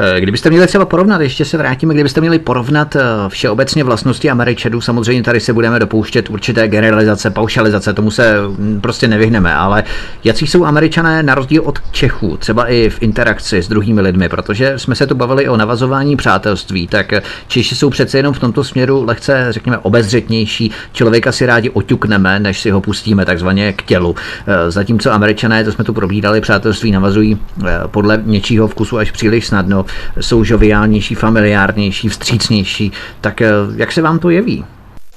Eh, 0.00 0.20
kdybyste 0.20 0.50
měli 0.50 0.66
třeba 0.66 0.84
porovnat, 0.84 1.20
ještě 1.20 1.44
se 1.44 1.58
vrátíme, 1.58 1.94
kdybyste 1.94 2.20
měli 2.20 2.38
porovnat 2.38 2.96
eh, 2.96 3.00
všeobecně 3.28 3.84
vlastnosti 3.84 4.30
Američanů, 4.30 4.80
samozřejmě 4.80 5.22
tady 5.22 5.40
se 5.40 5.52
budeme 5.52 5.78
dopouštět 5.78 6.30
určité 6.30 6.68
generalizace, 6.68 7.30
paušalizace, 7.30 7.92
tomu 7.92 8.10
se 8.10 8.34
hm, 8.40 8.80
prostě 8.80 9.08
nevyhneme, 9.08 9.54
ale 9.54 9.84
jaký 10.24 10.46
jsou 10.46 10.64
Američané 10.64 11.22
na 11.22 11.34
rozdíl 11.34 11.62
od 11.64 11.78
Čechů, 11.90 12.36
třeba 12.36 12.66
i 12.66 12.90
v 12.90 13.02
interakci 13.02 13.62
s 13.62 13.68
druhými 13.68 14.00
lidmi, 14.00 14.28
protože 14.28 14.78
jsme 14.78 14.94
se 14.94 15.06
tu 15.06 15.14
bavili 15.14 15.48
o 15.48 15.56
navazování 15.56 16.16
přátelství, 16.16 16.86
tak 16.86 17.12
Češi 17.48 17.74
jsou 17.74 17.90
přece 17.90 18.18
jenom 18.18 18.34
v 18.34 18.38
tomto 18.38 18.64
směru 18.64 19.04
lehce, 19.04 19.46
řekněme, 19.50 19.78
obezřetnější, 19.78 20.70
člověka 20.92 21.32
si 21.32 21.46
rádi 21.46 21.70
oťukneme, 21.70 22.40
než 22.40 22.60
si 22.60 22.70
ho 22.70 22.80
pustíme 22.80 23.24
takzvaně 23.24 23.72
k 23.72 23.82
tělu. 23.82 24.16
Eh, 24.46 24.70
zatímco 24.70 25.12
Američané, 25.12 25.64
to 25.64 25.72
jsme 25.72 25.84
tu 25.84 25.92
probídali, 25.92 26.40
přátelství 26.40 26.92
navazují 26.92 27.38
podle 27.86 28.22
něčího 28.24 28.68
vkusu 28.68 28.98
až 28.98 29.10
příliš 29.10 29.46
snadno 29.46 29.84
jsou 30.20 30.44
žoviálnější, 30.44 31.14
familiárnější, 31.14 32.08
vstřícnější. 32.08 32.92
Tak 33.20 33.42
eh, 33.42 33.50
jak 33.76 33.92
se 33.92 34.02
vám 34.02 34.18
to 34.18 34.30
jeví? 34.30 34.64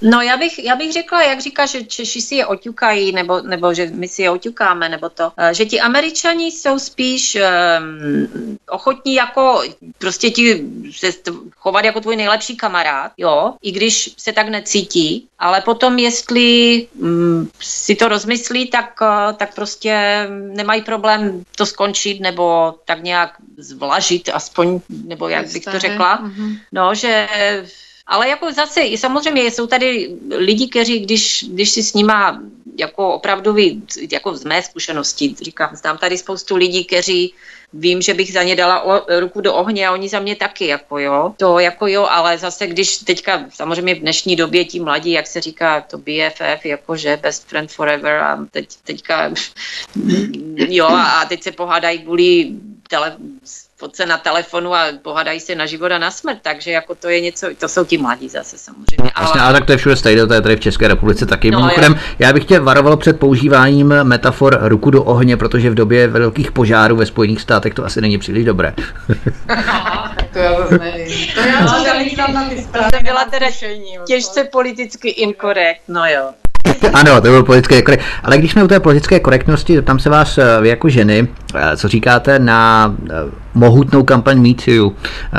No 0.02 0.22
já 0.22 0.38
bych, 0.38 0.64
já 0.64 0.76
bych 0.76 0.94
řekla, 0.94 1.24
jak 1.24 1.42
říká, 1.42 1.66
že 1.66 1.84
Češi 1.84 2.22
si 2.22 2.36
je 2.36 2.46
oťukají, 2.46 3.12
nebo, 3.12 3.42
nebo 3.42 3.74
že 3.74 3.92
my 3.94 4.08
si 4.08 4.22
je 4.22 4.30
oťukáme, 4.30 4.90
nebo 4.90 5.10
to, 5.10 5.32
eh, 5.38 5.54
že 5.54 5.66
ti 5.66 5.80
američani 5.80 6.46
jsou 6.46 6.80
spíš 6.80 7.38
um, 7.38 8.58
ochotní 8.70 9.14
jako 9.14 9.64
prostě 9.98 10.30
ti 10.30 10.66
se 10.92 11.08
chovat 11.56 11.86
jako 11.86 12.02
tvůj 12.02 12.16
nejlepší 12.16 12.58
kamarád, 12.58 13.12
jo, 13.18 13.54
i 13.62 13.72
když 13.72 14.14
se 14.18 14.34
tak 14.34 14.50
necítí, 14.50 15.28
ale 15.40 15.62
potom 15.62 16.00
jestli 16.00 16.88
um, 16.94 17.50
si 17.60 17.96
to 17.96 18.08
rozmyslí, 18.08 18.68
tak, 18.68 18.96
uh, 19.02 19.34
tak 19.38 19.56
prostě 19.56 20.28
nemají 20.30 20.82
problém 20.82 21.44
to 21.56 21.66
skončit, 21.66 22.20
nebo 22.20 22.76
tak 22.86 23.04
nějak 23.04 23.34
zvlažit 23.58 24.30
aspoň, 24.34 24.80
nebo 24.90 25.28
jak 25.28 25.52
bych 25.54 25.66
to 25.66 25.80
řekla, 25.80 26.24
mm-hmm. 26.24 26.58
no, 26.72 26.96
že 26.96 27.28
ale 28.08 28.30
jako 28.30 28.52
zase, 28.52 28.82
samozřejmě 28.96 29.52
jsou 29.52 29.68
tady 29.68 30.18
lidi, 30.38 30.68
kteří, 30.68 31.00
když, 31.00 31.46
když 31.50 31.70
si 31.70 31.84
s 31.84 31.94
nima 31.94 32.42
jako 32.78 33.14
opravdu, 33.14 33.56
jako 34.12 34.38
z 34.38 34.44
mé 34.44 34.64
zkušenosti, 34.64 35.36
říkám, 35.42 35.76
znám 35.76 35.98
tady 35.98 36.18
spoustu 36.18 36.56
lidí, 36.56 36.86
kteří 36.86 37.34
vím, 37.74 38.02
že 38.02 38.14
bych 38.14 38.34
za 38.34 38.44
ně 38.44 38.56
dala 38.56 38.82
o, 38.82 39.20
ruku 39.20 39.42
do 39.42 39.54
ohně 39.54 39.88
a 39.88 39.92
oni 39.92 40.10
za 40.10 40.20
mě 40.20 40.36
taky, 40.36 40.68
jako 40.68 41.00
jo. 41.00 41.34
To 41.38 41.60
jako 41.60 41.88
jo, 41.88 42.08
ale 42.10 42.38
zase 42.38 42.68
když 42.68 42.98
teďka, 42.98 43.46
samozřejmě 43.54 43.96
v 43.96 44.00
dnešní 44.00 44.36
době 44.36 44.66
ti 44.66 44.80
mladí, 44.80 45.12
jak 45.12 45.28
se 45.28 45.42
říká, 45.42 45.82
to 45.82 45.98
BFF, 45.98 46.66
jakože 46.66 47.18
best 47.22 47.48
friend 47.48 47.72
forever 47.72 48.20
a 48.20 48.46
teď, 48.52 48.70
teďka, 48.84 49.32
jo, 50.56 50.88
a 50.88 51.26
teď 51.26 51.44
se 51.44 51.52
pohádají 51.52 52.00
kvůli 52.00 52.52
tele, 52.90 53.18
fotce 53.82 54.06
na 54.06 54.18
telefonu 54.18 54.76
a 54.76 54.86
pohadají 55.02 55.40
se 55.40 55.56
na 55.56 55.66
život 55.66 55.92
a 55.92 55.98
na 55.98 56.12
smrt, 56.12 56.38
takže 56.42 56.72
jako 56.72 56.96
to 56.96 57.10
je 57.10 57.22
něco, 57.22 57.48
to 57.58 57.68
jsou 57.68 57.86
ti 57.86 57.98
mladí 57.98 58.30
zase 58.30 58.58
samozřejmě. 58.58 59.12
Ale... 59.16 59.26
Vlastně, 59.26 59.42
ale 59.42 59.54
tak 59.54 59.66
to 59.66 59.72
je 59.72 59.78
všude 59.78 59.96
stejné, 59.96 60.28
to 60.28 60.34
je 60.34 60.42
tady 60.42 60.56
v 60.56 60.60
České 60.60 60.88
republice 60.88 61.26
taky. 61.26 61.52
No, 61.52 61.60
Mimochodem, 61.60 62.00
já 62.20 62.34
bych 62.34 62.46
tě 62.46 62.60
varoval 62.60 62.98
před 62.98 63.20
používáním 63.20 63.88
metafor 64.04 64.58
ruku 64.62 64.90
do 64.90 65.04
ohně, 65.04 65.38
protože 65.38 65.70
v 65.70 65.76
době 65.76 66.08
velkých 66.08 66.52
požárů 66.52 66.96
ve 66.96 67.06
Spojených 67.06 67.42
státech 67.42 67.74
to 67.74 67.86
asi 67.86 68.02
není 68.02 68.18
příliš 68.18 68.46
dobré. 68.46 68.74
to 70.34 70.40
já 70.40 70.58
zase 70.58 70.78
nevím. 70.78 71.28
To 71.34 71.40
já 71.40 71.68
zase 71.68 72.34
na 72.34 72.50
ty 72.50 72.68
To 72.72 73.04
byla 73.04 73.26
teda 73.26 73.48
těžce 74.08 74.44
politicky 74.44 75.10
inkorekt, 75.10 75.82
no 75.88 76.06
jo. 76.06 76.34
ano, 76.94 77.16
to 77.16 77.22
bylo 77.22 77.44
politické 77.44 77.82
korekt. 77.82 78.04
Ale 78.24 78.38
když 78.38 78.52
jsme 78.52 78.64
u 78.64 78.68
té 78.68 78.80
politické 78.80 79.20
korektnosti, 79.20 79.82
tam 79.82 80.00
se 80.00 80.10
vás 80.10 80.38
eh, 80.38 80.62
vy 80.62 80.70
jako 80.70 80.90
ženy, 80.90 81.28
eh, 81.56 81.78
co 81.78 81.88
říkáte 81.88 82.40
na 82.40 82.96
eh, 83.10 83.14
mohutnou 83.54 84.04
kampaň 84.04 84.42
Me 84.42 84.54
Too? 84.54 84.92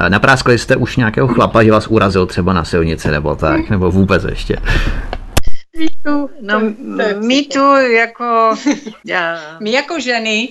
Napráskli 0.09 0.59
jste 0.59 0.77
už 0.77 0.97
nějakého 0.97 1.29
chlapa, 1.29 1.63
že 1.63 1.73
vás 1.73 1.87
urazil 1.87 2.27
třeba 2.27 2.53
na 2.53 2.65
silnici 2.65 3.11
nebo 3.11 3.35
tak, 3.35 3.71
nebo 3.71 3.91
vůbec 3.91 4.25
ještě? 4.25 4.57
Me 5.79 5.87
No, 6.41 6.61
me 7.21 7.43
too 7.53 7.77
jako... 7.77 8.55
Já. 9.05 9.39
My 9.61 9.73
jako 9.73 10.01
ženy 10.01 10.49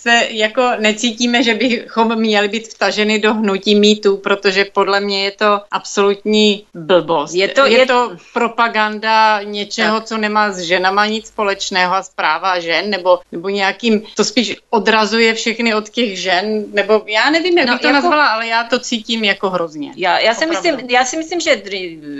se 0.00 0.26
jako 0.30 0.70
necítíme, 0.78 1.42
že 1.42 1.54
bychom 1.54 2.16
měli 2.16 2.48
být 2.48 2.68
vtaženy 2.68 3.18
do 3.18 3.34
hnutí 3.34 3.74
mýtu, 3.74 4.16
protože 4.16 4.64
podle 4.64 5.00
mě 5.00 5.24
je 5.24 5.30
to 5.30 5.60
absolutní 5.70 6.66
blbost. 6.74 7.34
Je 7.34 7.48
to, 7.48 7.66
je, 7.66 7.78
je 7.78 7.86
to 7.86 8.16
propaganda 8.32 9.42
něčeho, 9.42 10.00
tak. 10.00 10.08
co 10.08 10.18
nemá 10.18 10.52
s 10.52 10.58
ženama 10.58 11.06
nic 11.06 11.26
společného 11.26 11.94
a 11.94 12.02
zpráva 12.02 12.60
žen, 12.60 12.90
nebo, 12.90 13.18
nebo 13.32 13.48
nějakým, 13.48 14.02
to 14.14 14.24
spíš 14.24 14.56
odrazuje 14.70 15.34
všechny 15.34 15.74
od 15.74 15.88
těch 15.88 16.20
žen, 16.20 16.64
nebo 16.72 17.02
já 17.06 17.30
nevím, 17.30 17.58
jak 17.58 17.66
no, 17.66 17.74
bych 17.74 17.80
to 17.80 17.86
jako, 17.86 17.94
nazvala, 17.94 18.26
ale 18.26 18.46
já 18.46 18.64
to 18.64 18.78
cítím 18.78 19.24
jako 19.24 19.50
hrozně. 19.50 19.92
Já, 19.96 20.18
já, 20.18 20.34
si, 20.34 20.46
myslím, 20.46 20.90
já 20.90 21.04
si 21.04 21.16
myslím, 21.16 21.40
že 21.40 21.62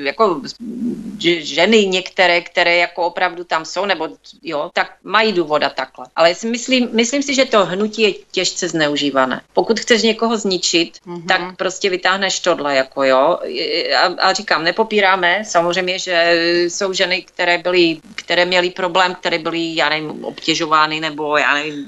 jako 0.03 0.41
že 1.19 1.41
ženy 1.41 1.87
některé, 1.87 2.41
které 2.41 2.77
jako 2.77 3.03
opravdu 3.03 3.45
tam 3.45 3.65
jsou, 3.65 3.87
nebo 3.87 4.09
jo, 4.43 4.71
tak 4.73 4.95
mají 5.05 5.33
důvod 5.33 5.62
a 5.62 5.71
takhle. 5.71 6.07
Ale 6.17 6.29
já 6.29 6.35
si 6.35 6.47
myslím, 6.47 6.89
myslím 6.93 7.23
si, 7.23 7.35
že 7.35 7.45
to 7.55 7.65
hnutí 7.65 8.03
je 8.03 8.13
těžce 8.13 8.69
zneužívané. 8.69 9.41
Pokud 9.53 9.81
chceš 9.81 10.03
někoho 10.03 10.37
zničit, 10.37 10.99
mm-hmm. 11.07 11.27
tak 11.27 11.57
prostě 11.57 11.91
vytáhneš 11.91 12.41
tohle, 12.41 12.77
jako 12.77 13.05
jo. 13.05 13.39
A, 14.03 14.27
a 14.27 14.33
říkám, 14.33 14.65
nepopíráme, 14.65 15.43
samozřejmě, 15.47 15.99
že 15.99 16.35
jsou 16.69 16.93
ženy, 16.93 17.23
které 17.23 17.59
byly, 17.59 17.97
které 18.15 18.45
měly 18.45 18.71
problém, 18.71 19.15
které 19.15 19.39
byly, 19.39 19.77
já 19.77 19.89
nevím, 19.89 20.25
obtěžovány, 20.25 21.01
nebo 21.01 21.37
já 21.37 21.55
nevím, 21.55 21.87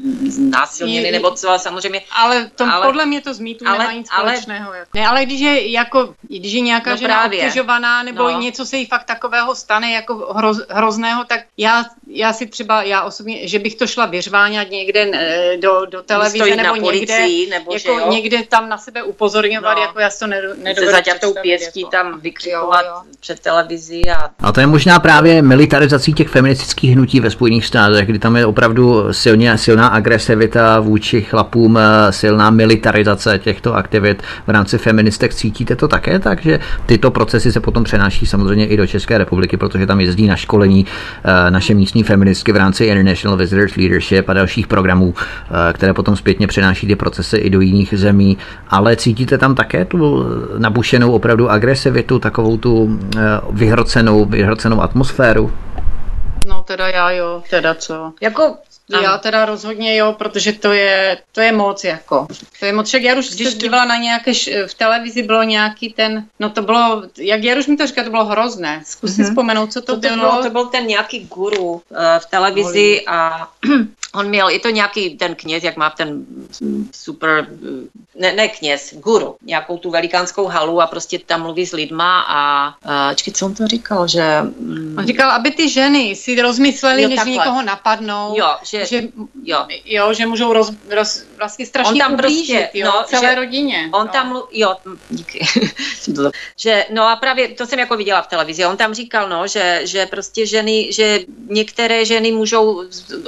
násilněny, 0.51 1.13
nebo 1.13 1.31
co, 1.31 1.51
a 1.51 1.59
samozřejmě. 1.59 2.03
Ale, 2.11 2.51
to, 2.55 2.65
ale 2.73 2.87
podle 2.87 3.07
mě 3.07 3.21
to 3.21 3.35
z 3.35 3.41
mýtu 3.41 3.65
ale, 3.69 3.79
nemá 3.79 3.93
nic 3.93 4.09
společného. 4.09 4.69
Ale, 4.69 4.79
jako. 4.79 4.91
Ne, 4.95 5.07
ale 5.07 5.25
když 5.25 5.41
je, 5.41 5.71
jako, 5.71 6.15
když 6.23 6.53
je 6.53 6.61
nějaká 6.61 6.91
no 6.91 6.97
žena 6.97 7.15
právě. 7.15 7.39
obtěžovaná, 7.39 8.03
nebo 8.03 8.23
no. 8.23 8.41
něco 8.41 8.67
se 8.67 8.77
jí 8.77 8.87
fakt 8.87 9.05
takového 9.05 9.55
stane, 9.55 9.93
jako 9.93 10.15
hroz, 10.15 10.59
hrozného, 10.69 11.25
tak 11.25 11.41
já, 11.57 11.85
já 12.07 12.33
si 12.33 12.47
třeba, 12.47 12.83
já 12.83 13.03
osobně, 13.03 13.49
že 13.49 13.59
bych 13.59 13.75
to 13.75 13.87
šla 13.87 14.07
vyřváňat 14.07 14.71
někde 14.71 15.11
do, 15.61 15.87
do 15.91 16.03
televize 16.03 16.57
nebo 16.57 16.81
policii, 16.81 17.41
někde, 17.41 17.59
nebo 17.59 17.73
jako 17.73 18.01
jo? 18.01 18.11
někde 18.11 18.43
tam 18.43 18.69
na 18.69 18.79
sebe 18.79 19.03
upozorňovat, 19.03 19.77
no. 19.77 19.83
jako 19.83 20.01
já 20.01 20.11
to 20.19 20.27
nedovedu 20.27 20.75
Se 20.75 20.91
zaťatou 20.91 21.35
pěstí 21.43 21.81
jako. 21.81 21.91
tam 21.91 22.21
vykřikovat 22.21 22.85
jo, 22.87 22.93
jo. 22.95 23.03
před 23.21 23.41
televizí. 23.41 24.11
A... 24.11 24.31
a 24.43 24.53
to 24.53 24.61
je 24.61 24.67
možná 24.67 24.99
právě 24.99 25.43
militarizací 25.43 26.13
těch 26.13 26.29
feministických 26.29 26.93
hnutí 26.93 27.21
ve 27.21 27.31
Spojených 27.31 27.67
státech, 27.67 28.07
kdy 28.07 28.19
tam 28.19 28.37
je 28.37 28.47
opravdu 28.47 29.13
silně, 29.13 29.59
silná 29.59 29.87
agresivita 29.87 30.81
vůči 30.81 31.23
chlapům, 31.23 31.79
silná 32.11 32.51
militarizace 32.51 33.39
těchto 33.39 33.75
aktivit 33.75 34.23
v 34.47 34.51
rámci 34.51 34.79
feministek. 34.79 35.35
Cítíte 35.35 35.77
to 35.77 35.89
také 35.89 36.19
tak, 36.19 36.43
že 36.43 36.61
tyto 36.87 37.11
procesy 37.11 37.53
se 37.53 37.61
potom 37.61 37.85
přenáší 37.85 38.27
samozřejmě 38.27 38.67
i 38.67 38.77
do 38.77 38.87
České 38.87 39.19
republiky, 39.19 39.57
protože 39.57 39.87
tam 39.87 40.01
jezdí 40.01 40.27
na 40.27 40.37
školení 40.37 40.87
eh, 41.25 41.51
naše 41.51 41.75
místní 41.75 42.03
feministky 42.03 42.53
v 42.53 42.57
rámci 42.57 42.85
International 42.85 43.39
Visitors 43.39 43.77
Leadership 43.77 44.29
a 44.29 44.33
dalších 44.33 44.67
programů, 44.67 45.15
eh, 45.17 45.46
které 45.73 45.93
potom 45.95 46.17
zpětně 46.17 46.47
přenáší 46.47 46.87
ty 46.87 46.97
procesy 46.97 47.37
i 47.37 47.51
do 47.51 47.61
jiných 47.61 47.95
zemí, 47.99 48.39
ale 48.69 48.97
cítíte 48.97 49.39
tam 49.39 49.55
také 49.55 49.85
tu 49.85 50.27
nabušenou 50.59 51.13
opravdu 51.13 51.51
agresivitu, 51.51 52.19
takovou 52.19 52.57
tu 52.57 52.99
eh, 53.17 53.21
vyhrocenou, 53.51 54.25
vyhrocenou 54.25 54.83
atmosféru? 54.83 55.53
No 56.47 56.63
teda 56.63 56.89
já 56.89 57.11
jo, 57.11 57.43
teda 57.51 57.75
co. 57.75 58.13
Jako 58.21 58.55
ano. 58.93 59.03
Já 59.03 59.19
teda 59.19 59.45
rozhodně 59.45 59.97
jo, 59.97 60.13
protože 60.19 60.53
to 60.53 60.73
je, 60.73 61.19
to 61.33 61.41
je 61.41 61.53
moc 61.53 61.85
jako. 61.85 62.27
To 62.61 62.67
je 62.67 62.73
moc, 62.73 62.87
však 62.89 63.03
já 63.03 63.15
už 63.15 63.31
když 63.31 63.55
dívala 63.55 63.85
na 63.85 63.97
nějaké, 63.97 64.33
v 64.67 64.75
televizi 64.75 65.23
bylo 65.23 65.43
nějaký 65.43 65.93
ten, 65.93 66.25
no 66.41 66.51
to 66.51 66.63
bylo, 66.63 67.03
jak 67.19 67.59
už 67.59 67.67
mi 67.67 67.77
to 67.77 67.87
říká, 67.87 68.05
to 68.05 68.11
bylo 68.11 68.25
hrozné. 68.25 68.83
Zkus 68.87 69.15
si 69.15 69.23
mm-hmm. 69.23 69.29
vzpomenout, 69.29 69.73
co 69.73 69.81
to, 69.81 69.93
to 69.93 70.01
bylo. 70.01 70.17
bylo. 70.17 70.43
To 70.43 70.51
byl 70.51 70.67
ten 70.67 70.87
nějaký 70.87 71.25
guru 71.25 71.73
uh, 71.73 71.81
v 72.19 72.27
televizi 72.27 73.05
a 73.07 73.49
on 74.15 74.29
měl, 74.29 74.49
je 74.49 74.61
to 74.61 74.71
nějaký 74.71 75.17
ten 75.17 75.35
kněz, 75.35 75.65
jak 75.65 75.77
má 75.77 75.91
ten 75.91 76.25
super, 76.93 77.47
ne, 78.15 78.33
ne 78.33 78.49
kněz, 78.49 78.95
guru, 78.95 79.37
nějakou 79.43 79.79
tu 79.79 79.91
velikánskou 79.91 80.47
halu 80.47 80.81
a 80.81 80.87
prostě 80.87 81.19
tam 81.19 81.43
mluví 81.43 81.67
s 81.67 81.73
lidma 81.73 82.21
a, 82.29 82.75
a 82.85 83.15
čekaj, 83.15 83.35
co 83.35 83.47
on 83.47 83.55
to 83.55 83.67
říkal, 83.67 84.09
že... 84.09 84.43
Mm, 84.43 84.95
on 84.99 85.07
říkal, 85.07 85.31
aby 85.31 85.51
ty 85.51 85.69
ženy 85.69 86.17
si 86.17 86.41
rozmysleli, 86.43 87.03
jo, 87.03 87.09
než 87.09 87.17
takhle. 87.17 87.35
někoho 87.35 87.63
napadnou, 87.63 88.35
jo, 88.37 88.57
že, 88.65 88.76
že, 88.85 89.03
jo. 89.45 89.67
jo, 89.85 90.13
že 90.13 90.27
můžou 90.27 90.53
roz, 90.53 90.73
roz, 90.91 91.25
vlastně 91.39 91.67
strašně 91.67 91.93
on 91.93 91.99
tam 91.99 92.15
ublížit, 92.15 92.61
prostě, 92.61 92.79
jo, 92.79 92.87
no, 92.87 93.05
celé 93.07 93.29
že, 93.29 93.35
rodině. 93.35 93.91
On 93.93 94.07
no. 94.07 94.13
tam, 94.13 94.43
jo, 94.53 94.77
díky, 95.11 95.47
že, 96.57 96.85
no 96.91 97.03
a 97.03 97.17
právě 97.17 97.49
to 97.49 97.67
jsem 97.67 97.79
jako 97.79 97.97
viděla 97.97 98.23
v 98.23 98.27
televizi, 98.27 98.67
on 98.67 98.77
tam 98.77 98.95
říkal, 98.95 99.29
no, 99.29 99.47
že, 99.47 99.81
že 99.85 100.07
prostě 100.07 100.47
ženy, 100.47 100.93
že 100.93 101.21
některé 101.49 102.05
ženy 102.05 102.33
můžou 102.33 102.85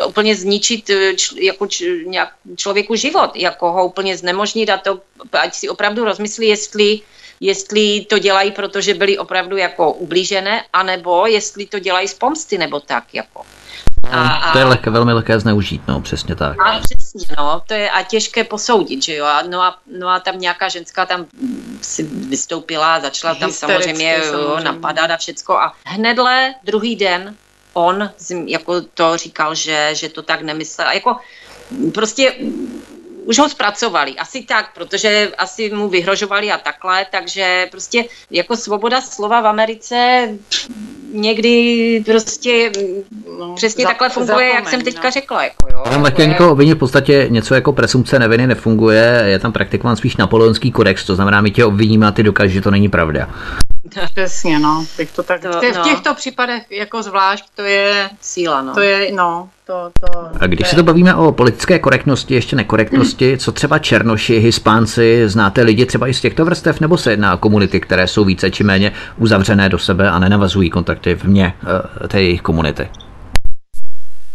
úplně 0.07 0.37
zničit 0.37 0.91
eh, 0.91 1.15
č, 1.15 1.45
jako 1.45 1.67
č, 1.67 1.85
nějak 2.05 2.33
člověku 2.57 2.95
život, 2.95 3.37
jako 3.37 3.73
ho 3.73 3.87
úplně 3.87 4.17
znemožnit 4.17 4.71
a 4.71 4.77
to, 4.77 5.01
ať 5.33 5.55
si 5.55 5.69
opravdu 5.69 6.05
rozmyslí, 6.05 6.49
jestli 6.49 7.01
jestli 7.41 8.07
to 8.09 8.19
dělají, 8.19 8.51
protože 8.51 8.95
byli 8.95 9.19
opravdu 9.19 9.57
jako 9.57 9.93
ublížené, 9.93 10.65
anebo 10.73 11.27
jestli 11.27 11.67
to 11.67 11.79
dělají 11.79 12.09
z 12.09 12.15
pomsty, 12.15 12.59
nebo 12.59 12.81
tak 12.81 13.15
jako. 13.15 13.43
A, 14.11 14.29
a, 14.29 14.53
to 14.53 14.59
je 14.59 14.65
lehké, 14.65 14.91
velmi 14.91 15.13
lehké 15.13 15.41
zneužít, 15.41 15.83
no, 15.89 16.01
přesně 16.01 16.35
tak. 16.35 16.57
A 16.61 16.81
přesně, 16.81 17.27
no, 17.39 17.63
to 17.67 17.75
je 17.75 17.91
a 17.91 18.03
těžké 18.03 18.45
posoudit, 18.45 19.03
že 19.03 19.15
jo, 19.15 19.25
a, 19.25 19.43
no, 19.43 19.63
a, 19.63 19.79
no 19.99 20.09
a 20.09 20.21
tam 20.21 20.39
nějaká 20.39 20.69
ženská 20.69 21.07
tam 21.07 21.27
si 21.81 22.03
vystoupila, 22.03 23.01
začala 23.01 23.35
tam 23.35 23.53
samozřejmě, 23.53 24.21
samozřejmě. 24.31 24.65
napadat 24.65 25.11
a 25.11 25.17
všecko 25.17 25.59
a 25.59 25.75
hnedle 25.87 26.55
druhý 26.65 26.97
den 26.97 27.35
on 27.73 28.11
jako 28.47 28.81
to 28.81 29.17
říkal, 29.17 29.55
že, 29.55 29.91
že 29.93 30.09
to 30.09 30.23
tak 30.23 30.43
nemyslel. 30.43 30.91
Jako 30.91 31.17
prostě 31.95 32.35
už 33.29 33.39
ho 33.39 33.49
zpracovali, 33.49 34.17
asi 34.17 34.43
tak, 34.43 34.75
protože 34.75 35.31
asi 35.39 35.71
mu 35.71 35.89
vyhrožovali 35.89 36.53
a 36.53 36.59
takhle, 36.59 37.07
takže 37.11 37.69
prostě 37.71 38.05
jako 38.31 38.57
svoboda 38.57 39.01
slova 39.01 39.41
v 39.41 39.47
Americe 39.47 40.29
někdy 41.13 42.03
prostě 42.07 42.71
no, 43.39 43.55
přesně 43.55 43.83
za, 43.83 43.89
takhle 43.89 44.09
funguje, 44.09 44.27
zapomeň, 44.27 44.55
jak 44.55 44.69
jsem 44.69 44.83
teďka 44.83 45.09
no. 45.09 45.11
řekla. 45.11 45.45
Jako, 45.45 45.67
jo, 45.73 45.83
tam 45.85 46.05
jako 46.05 46.23
někoho 46.23 46.53
obvinit 46.53 46.75
v 46.75 46.79
podstatě 46.79 47.27
něco 47.31 47.55
jako 47.55 47.73
presumce 47.73 48.19
neviny 48.19 48.47
nefunguje, 48.47 49.23
je 49.25 49.39
tam 49.39 49.53
praktikován 49.53 49.97
spíš 49.97 50.17
napoleonský 50.17 50.73
kodex, 50.73 51.05
to 51.05 51.15
znamená, 51.15 51.41
my 51.41 51.51
tě 51.51 51.65
obviníme 51.65 52.07
a 52.07 52.11
ty 52.11 52.23
dokážeš, 52.23 52.55
že 52.55 52.61
to 52.61 52.71
není 52.71 52.89
pravda. 52.89 53.29
Přesně, 54.15 54.59
no. 54.59 54.87
Bych 54.97 55.13
to 55.13 55.23
tak, 55.23 55.41
to, 55.41 55.61
v 55.61 55.77
no. 55.77 55.85
těchto 55.85 56.15
případech 56.15 56.63
jako 56.71 57.03
zvlášť 57.03 57.45
to 57.55 57.63
je 57.63 58.11
síla, 58.21 58.63
no. 58.63 58.75
To 58.75 58.81
je, 58.81 59.13
no, 59.13 59.49
to, 59.67 59.91
to, 60.01 60.31
a 60.41 60.47
když 60.47 60.69
se 60.69 60.77
to 60.77 60.83
bavíme 60.83 61.15
o 61.15 61.33
politické 61.33 61.79
korektnosti, 61.79 62.35
ještě 62.35 62.57
nekorektnosti, 62.57 63.39
co 63.39 63.53
třeba 63.53 63.79
Černoši, 63.79 64.39
Hispánci, 64.39 65.29
znáte 65.29 65.63
lidi 65.63 65.87
třeba 65.87 66.09
i 66.09 66.15
z 66.15 66.21
těchto 66.21 66.45
vrstev, 66.45 66.81
nebo 66.81 66.97
se 66.97 67.11
jedná 67.11 67.35
o 67.35 67.39
komunity, 67.39 67.81
které 67.81 68.07
jsou 68.07 68.25
více 68.25 68.51
či 68.51 68.65
méně 68.65 68.93
uzavřené 69.17 69.69
do 69.69 69.79
sebe 69.79 70.11
a 70.11 70.19
nenavazují 70.19 70.71
kontakty 70.71 71.15
vně 71.15 71.55
uh, 71.63 72.07
té 72.09 72.23
jejich 72.23 72.43
komunity? 72.43 72.89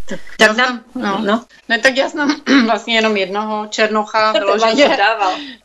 Tak, 0.05 0.19
tak 0.37 0.47
já 0.47 0.53
znám, 0.53 0.83
no. 0.95 1.21
no. 1.25 1.45
Ne, 1.69 1.79
tak 1.79 1.97
já 1.97 2.09
znám 2.09 2.35
vlastně 2.65 2.95
jenom 2.95 3.17
jednoho 3.17 3.67
Černocha. 3.67 4.31
Vyloženě. 4.39 4.97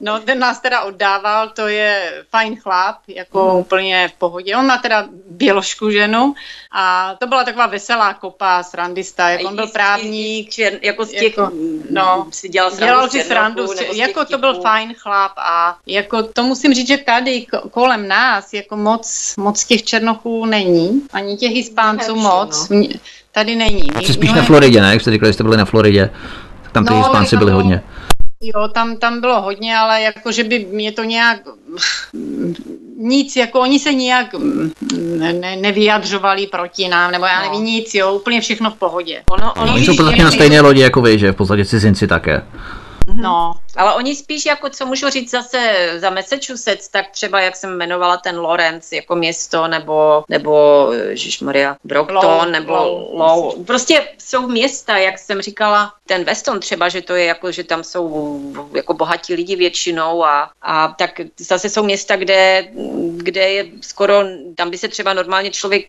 No, 0.01 0.20
ten 0.20 0.39
nás 0.39 0.61
teda 0.61 0.80
oddával, 0.80 1.49
to 1.49 1.68
je 1.68 2.24
fajn 2.30 2.57
chlap, 2.57 2.97
jako 3.09 3.51
mm. 3.53 3.57
úplně 3.57 4.09
v 4.09 4.12
pohodě. 4.12 4.57
On 4.57 4.66
má 4.66 4.78
teda 4.78 5.09
běložku 5.30 5.91
ženu 5.91 6.34
a 6.72 7.14
to 7.18 7.26
byla 7.26 7.45
taková 7.45 7.66
veselá 7.66 8.14
kopa, 8.14 8.62
srandista, 8.62 9.28
jak 9.28 9.45
on 9.45 9.57
byl 9.57 9.66
právník. 9.66 10.51
Čer, 10.51 10.78
jako 10.82 11.05
z 11.05 11.11
těch, 11.11 11.22
jako, 11.22 11.51
no, 11.91 12.26
si 12.30 12.49
dělal, 12.49 12.70
dělal 12.76 13.11
si 13.11 13.22
srandu, 13.22 13.66
jako 13.93 14.24
to 14.24 14.39
byl 14.39 14.61
fajn 14.61 14.95
chlap 14.95 15.32
a 15.36 15.78
jako 15.86 16.22
to 16.22 16.43
musím 16.43 16.74
říct, 16.74 16.89
že 16.89 16.97
tady 16.97 17.47
kolem 17.70 18.09
nás 18.09 18.53
jako 18.53 18.76
moc, 18.76 19.34
moc 19.36 19.64
těch 19.64 19.82
Černochů 19.82 20.47
není, 20.47 21.03
ani 21.12 21.36
těch 21.36 21.53
Hispánců 21.53 22.14
moc. 22.14 22.68
No. 22.68 22.82
Tady 23.39 23.57
není. 23.57 23.82
Jsi 24.03 24.12
spíš 24.12 24.32
na 24.32 24.43
Floridě, 24.43 24.82
ne? 24.82 24.93
Jak 24.93 25.01
jste 25.01 25.11
říkali, 25.11 25.28
že 25.28 25.32
jste 25.32 25.45
byli 25.45 25.57
na 25.57 25.64
Floridě, 25.64 26.11
tak 26.62 26.72
tam 26.72 26.84
ty 26.84 26.93
no, 26.93 26.99
Hispánci 26.99 27.36
byli 27.36 27.53
hodně. 27.53 27.82
Jo, 28.41 28.68
tam, 28.68 28.97
tam 28.97 29.20
bylo 29.20 29.43
hodně, 29.43 29.76
ale 29.76 30.03
jako, 30.03 30.32
že 30.32 30.45
by 30.45 30.66
mě 30.72 30.93
to 30.93 31.05
nějak 31.05 31.41
nic, 32.99 33.36
jako 33.36 33.61
oni 33.61 33.78
se 33.78 33.95
nijak 33.95 34.26
ne, 35.18 35.57
nevyjadřovali 35.57 36.47
proti 36.47 36.89
nám, 36.89 37.11
nebo 37.11 37.24
já 37.24 37.43
nevím, 37.43 37.61
no. 37.61 37.66
nic, 37.66 37.95
jo, 37.95 38.12
úplně 38.12 38.41
všechno 38.41 38.70
v 38.70 38.74
pohodě. 38.74 39.22
Ono, 39.30 39.53
ono 39.53 39.74
oni 39.74 39.84
jsou 39.84 39.97
podstatě 39.97 40.24
na 40.24 40.30
stejné 40.30 40.61
lodi 40.61 40.80
jako 40.80 41.01
vy, 41.03 41.18
že 41.18 41.32
v 41.32 41.36
podstatě 41.36 41.64
cizinci 41.64 42.07
také. 42.07 42.43
No, 43.22 43.53
ale 43.78 43.94
oni 43.94 44.16
spíš 44.16 44.46
jako, 44.46 44.70
co 44.70 44.86
můžu 44.86 45.10
říct 45.10 45.30
zase 45.30 45.90
za 45.96 46.10
Massachusetts, 46.10 46.88
tak 46.88 47.10
třeba 47.10 47.40
jak 47.40 47.56
jsem 47.56 47.70
jmenovala 47.70 48.16
ten 48.16 48.40
Lawrence 48.40 48.96
jako 48.96 49.16
město, 49.16 49.68
nebo, 49.68 50.24
nebo 50.28 50.88
Maria 51.42 51.76
Brockton, 51.84 52.24
Low, 52.24 52.50
nebo 52.50 52.72
Low, 52.74 53.08
Low. 53.12 53.64
Prostě 53.64 54.08
jsou 54.18 54.48
města, 54.48 54.96
jak 54.96 55.18
jsem 55.18 55.42
říkala, 55.42 55.92
ten 56.06 56.24
Weston 56.24 56.60
třeba, 56.60 56.88
že 56.88 57.02
to 57.02 57.14
je 57.14 57.24
jako, 57.24 57.52
že 57.52 57.64
tam 57.64 57.84
jsou 57.84 58.40
jako 58.74 58.94
bohatí 58.94 59.34
lidi 59.34 59.56
většinou 59.56 60.24
a, 60.24 60.50
a 60.62 60.88
tak 60.98 61.20
zase 61.38 61.68
jsou 61.68 61.84
města, 61.84 62.16
kde, 62.16 62.68
kde 63.16 63.50
je 63.50 63.66
skoro, 63.80 64.22
tam 64.54 64.70
by 64.70 64.78
se 64.78 64.88
třeba 64.88 65.12
normálně 65.12 65.50
člověk 65.50 65.86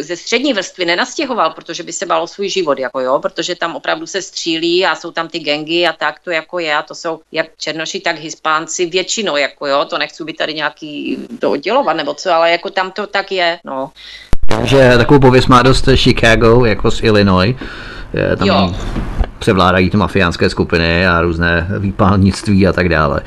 ze 0.00 0.16
střední 0.16 0.52
vrstvy 0.52 0.84
nenastěhoval, 0.84 1.50
protože 1.50 1.82
by 1.82 1.92
se 1.92 2.06
bál 2.06 2.26
svůj 2.26 2.48
život, 2.48 2.78
jako 2.78 3.00
jo, 3.00 3.18
protože 3.18 3.54
tam 3.54 3.76
opravdu 3.76 4.06
se 4.06 4.22
střílí 4.22 4.86
a 4.86 4.94
jsou 4.94 5.10
tam 5.10 5.28
ty 5.28 5.38
gengy 5.38 5.86
a 5.86 5.92
tak 5.92 6.20
to 6.20 6.30
jako 6.30 6.58
je 6.58 6.76
a 6.76 6.82
to 6.82 6.94
jsou 6.94 7.15
jak 7.32 7.46
černoši, 7.56 8.00
tak 8.00 8.18
hispánci 8.18 8.86
většinou, 8.86 9.36
jako 9.36 9.66
jo, 9.66 9.84
to 9.84 9.98
nechci 9.98 10.24
být 10.24 10.36
tady 10.36 10.54
nějaký 10.54 11.18
to 11.38 11.50
oddělovat 11.50 11.96
nebo 11.96 12.14
co, 12.14 12.32
ale 12.32 12.50
jako 12.50 12.70
tam 12.70 12.90
to 12.90 13.06
tak 13.06 13.32
je, 13.32 13.58
no. 13.64 13.90
Takže 14.48 14.92
takovou 14.98 15.20
pověst 15.20 15.46
má 15.46 15.62
dost 15.62 15.88
Chicago, 15.94 16.64
jako 16.64 16.90
z 16.90 17.02
Illinois. 17.02 17.56
Tam 18.38 18.48
jo 18.48 18.74
převládají 19.38 19.90
ty 19.90 19.96
mafiánské 19.96 20.50
skupiny 20.50 21.06
a 21.06 21.20
různé 21.20 21.66
výpálnictví 21.78 22.66
a 22.66 22.72
tak 22.72 22.88
dále. 22.88 23.20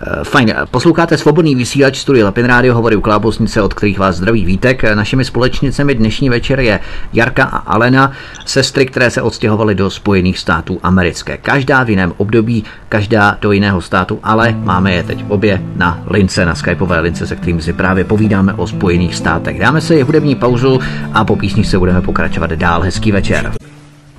Eh, 0.00 0.24
fajn, 0.24 0.54
posloucháte 0.70 1.18
svobodný 1.18 1.54
vysílač 1.54 1.98
studia 1.98 2.24
Lapin 2.24 2.46
Radio, 2.46 2.74
hovory 2.74 2.96
u 2.96 3.00
Klábosnice, 3.00 3.62
od 3.62 3.74
kterých 3.74 3.98
vás 3.98 4.16
zdraví 4.16 4.44
vítek. 4.44 4.84
Našimi 4.94 5.24
společnicemi 5.24 5.94
dnešní 5.94 6.30
večer 6.30 6.60
je 6.60 6.80
Jarka 7.12 7.44
a 7.44 7.56
Alena, 7.56 8.12
sestry, 8.44 8.86
které 8.86 9.10
se 9.10 9.22
odstěhovaly 9.22 9.74
do 9.74 9.90
Spojených 9.90 10.38
států 10.38 10.80
americké. 10.82 11.36
Každá 11.36 11.82
v 11.82 11.90
jiném 11.90 12.12
období, 12.16 12.64
každá 12.88 13.38
do 13.40 13.52
jiného 13.52 13.80
státu, 13.80 14.20
ale 14.22 14.54
máme 14.64 14.92
je 14.92 15.02
teď 15.02 15.24
obě 15.28 15.62
na 15.76 16.02
lince, 16.10 16.46
na 16.46 16.54
skypové 16.54 17.00
lince, 17.00 17.26
se 17.26 17.36
kterými 17.36 17.62
si 17.62 17.72
právě 17.72 18.04
povídáme 18.04 18.52
o 18.52 18.66
Spojených 18.66 19.14
státech. 19.14 19.60
Dáme 19.60 19.80
si 19.80 20.02
hudební 20.02 20.34
pauzu 20.34 20.80
a 21.14 21.24
po 21.24 21.36
písni 21.36 21.64
se 21.64 21.78
budeme 21.78 22.00
pokračovat 22.00 22.50
dál. 22.50 22.82
Hezký 22.82 23.12
večer. 23.12 23.67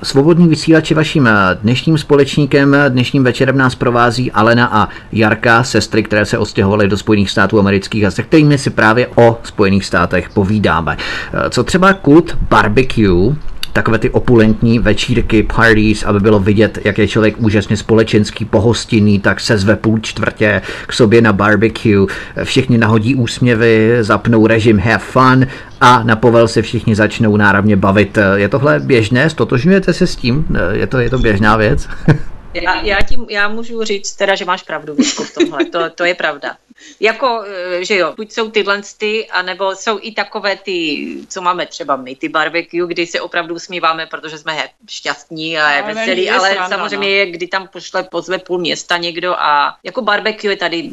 Svobodný 0.04 0.48
vysílač 0.48 0.90
je 0.90 0.96
vaším 0.96 1.28
eh, 1.28 1.34
dnešním 1.62 1.98
společníkem. 1.98 2.76
Dnešním 2.90 3.24
večerem 3.24 3.58
nás 3.58 3.76
provází 3.76 4.32
Alena 4.32 4.70
a 4.72 4.90
Jarka, 5.12 5.64
sestry, 5.64 6.04
které 6.04 6.26
se 6.26 6.38
odstěhovaly 6.38 6.88
do 6.88 6.98
Spojených 6.98 7.32
států 7.32 7.60
amerických 7.60 8.06
a 8.06 8.12
se 8.12 8.24
kterými 8.24 8.58
si 8.58 8.70
právě 8.70 9.08
o 9.16 9.40
Spojených 9.44 9.86
státech 9.86 10.30
povídáme. 10.30 10.98
Eh, 10.98 11.50
co 11.50 11.64
třeba 11.64 11.94
kult 11.94 12.38
barbecue, 12.50 13.36
takové 13.74 13.98
ty 13.98 14.10
opulentní 14.10 14.80
večírky, 14.80 15.44
parties, 15.44 16.04
aby 16.04 16.20
bylo 16.20 16.40
vidět, 16.40 16.80
jak 16.84 16.98
je 16.98 17.08
člověk 17.08 17.36
úžasně 17.38 17.78
společenský, 17.78 18.46
pohostinný, 18.46 19.20
tak 19.20 19.40
se 19.40 19.58
zve 19.58 19.76
půl 19.76 20.00
čtvrtě 20.00 20.62
k 20.88 20.94
sobě 20.94 21.22
na 21.22 21.34
barbecue, 21.34 22.08
všichni 22.44 22.78
nahodí 22.78 23.16
úsměvy, 23.16 23.98
zapnou 24.02 24.48
režim 24.48 24.80
have 24.80 24.98
fun 24.98 25.48
a 25.82 26.04
na 26.04 26.16
povel 26.16 26.48
se 26.48 26.62
všichni 26.62 26.96
začnou 26.96 27.38
náravně 27.38 27.76
bavit. 27.76 28.18
Je 28.36 28.50
tohle 28.50 28.80
běžné? 28.80 29.30
Stotožňujete 29.30 29.94
se 29.94 30.08
s 30.08 30.16
tím? 30.16 30.46
Je 30.72 30.88
to, 30.88 31.00
je 31.00 31.10
to 31.10 31.20
běžná 31.20 31.58
věc? 31.58 31.88
Já, 32.54 32.82
já, 32.82 33.02
tím, 33.02 33.26
já 33.30 33.48
můžu 33.48 33.84
říct 33.84 34.16
teda, 34.16 34.36
že 34.36 34.46
máš 34.46 34.64
pravdu, 34.64 34.94
Vítku, 34.94 35.24
v 35.24 35.34
tomhle, 35.34 35.66
to, 35.66 35.90
to 35.90 36.06
je 36.06 36.16
pravda. 36.16 36.58
jako, 37.00 37.44
eh, 37.48 37.86
že 37.86 37.96
jo, 37.96 38.14
buď 38.18 38.32
jsou 38.32 38.52
tyhle 38.52 38.82
ty, 38.98 39.28
anebo 39.28 39.76
jsou 39.76 40.00
i 40.02 40.12
takové 40.12 40.56
ty, 40.56 41.08
co 41.28 41.42
máme 41.42 41.66
třeba 41.66 41.96
my, 41.96 42.16
ty 42.16 42.30
barbecue, 42.30 42.88
kdy 42.88 43.08
se 43.08 43.22
opravdu 43.22 43.56
usmíváme, 43.56 44.06
protože 44.06 44.38
jsme 44.38 44.58
šťastní 44.90 45.60
a 45.60 45.72
je 45.72 45.84
veselí, 45.84 46.24
je 46.24 46.32
ale 46.32 46.52
sranda, 46.52 46.78
samozřejmě 46.78 47.08
no. 47.08 47.14
je, 47.14 47.32
kdy 47.32 47.48
tam 47.48 47.68
pošle, 47.68 48.04
pozve 48.04 48.40
půl 48.40 48.60
města 48.60 48.98
někdo 48.98 49.36
a 49.36 49.76
jako 49.84 50.02
barbecue 50.02 50.52
je 50.52 50.58
tady 50.58 50.92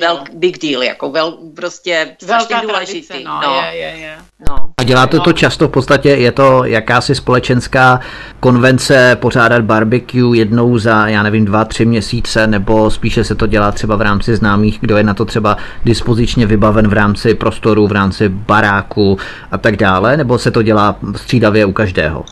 velk, 0.00 0.30
big 0.30 0.58
deal, 0.58 0.82
jako 0.82 1.10
vel, 1.10 1.38
prostě 1.56 2.16
strašně 2.22 2.56
důležitý. 2.62 3.06
Tradice, 3.06 3.28
no, 3.28 3.40
no. 3.42 3.62
Je, 3.62 3.76
je, 3.76 3.98
je. 3.98 4.18
No. 4.48 4.70
A 4.76 4.84
děláte 4.84 5.20
to 5.20 5.32
často, 5.32 5.68
v 5.68 5.70
podstatě 5.70 6.08
je 6.08 6.32
to 6.32 6.64
jakási 6.64 7.14
společenská 7.14 8.00
konvence 8.40 9.16
pořádat 9.20 9.62
barbecue 9.62 10.38
jednou 10.38 10.73
za, 10.78 11.08
já 11.08 11.22
nevím, 11.22 11.44
dva, 11.44 11.64
tři 11.64 11.84
měsíce, 11.84 12.46
nebo 12.46 12.90
spíše 12.90 13.24
se 13.24 13.34
to 13.34 13.46
dělá 13.46 13.72
třeba 13.72 13.96
v 13.96 14.00
rámci 14.00 14.36
známých, 14.36 14.78
kdo 14.80 14.96
je 14.96 15.04
na 15.04 15.14
to 15.14 15.24
třeba 15.24 15.56
dispozičně 15.84 16.46
vybaven 16.46 16.88
v 16.88 16.92
rámci 16.92 17.34
prostoru, 17.34 17.86
v 17.86 17.92
rámci 17.92 18.28
baráku 18.28 19.18
a 19.50 19.58
tak 19.58 19.76
dále, 19.76 20.16
nebo 20.16 20.38
se 20.38 20.50
to 20.50 20.62
dělá 20.62 20.96
střídavě 21.16 21.64
u 21.64 21.72
každého? 21.72 22.24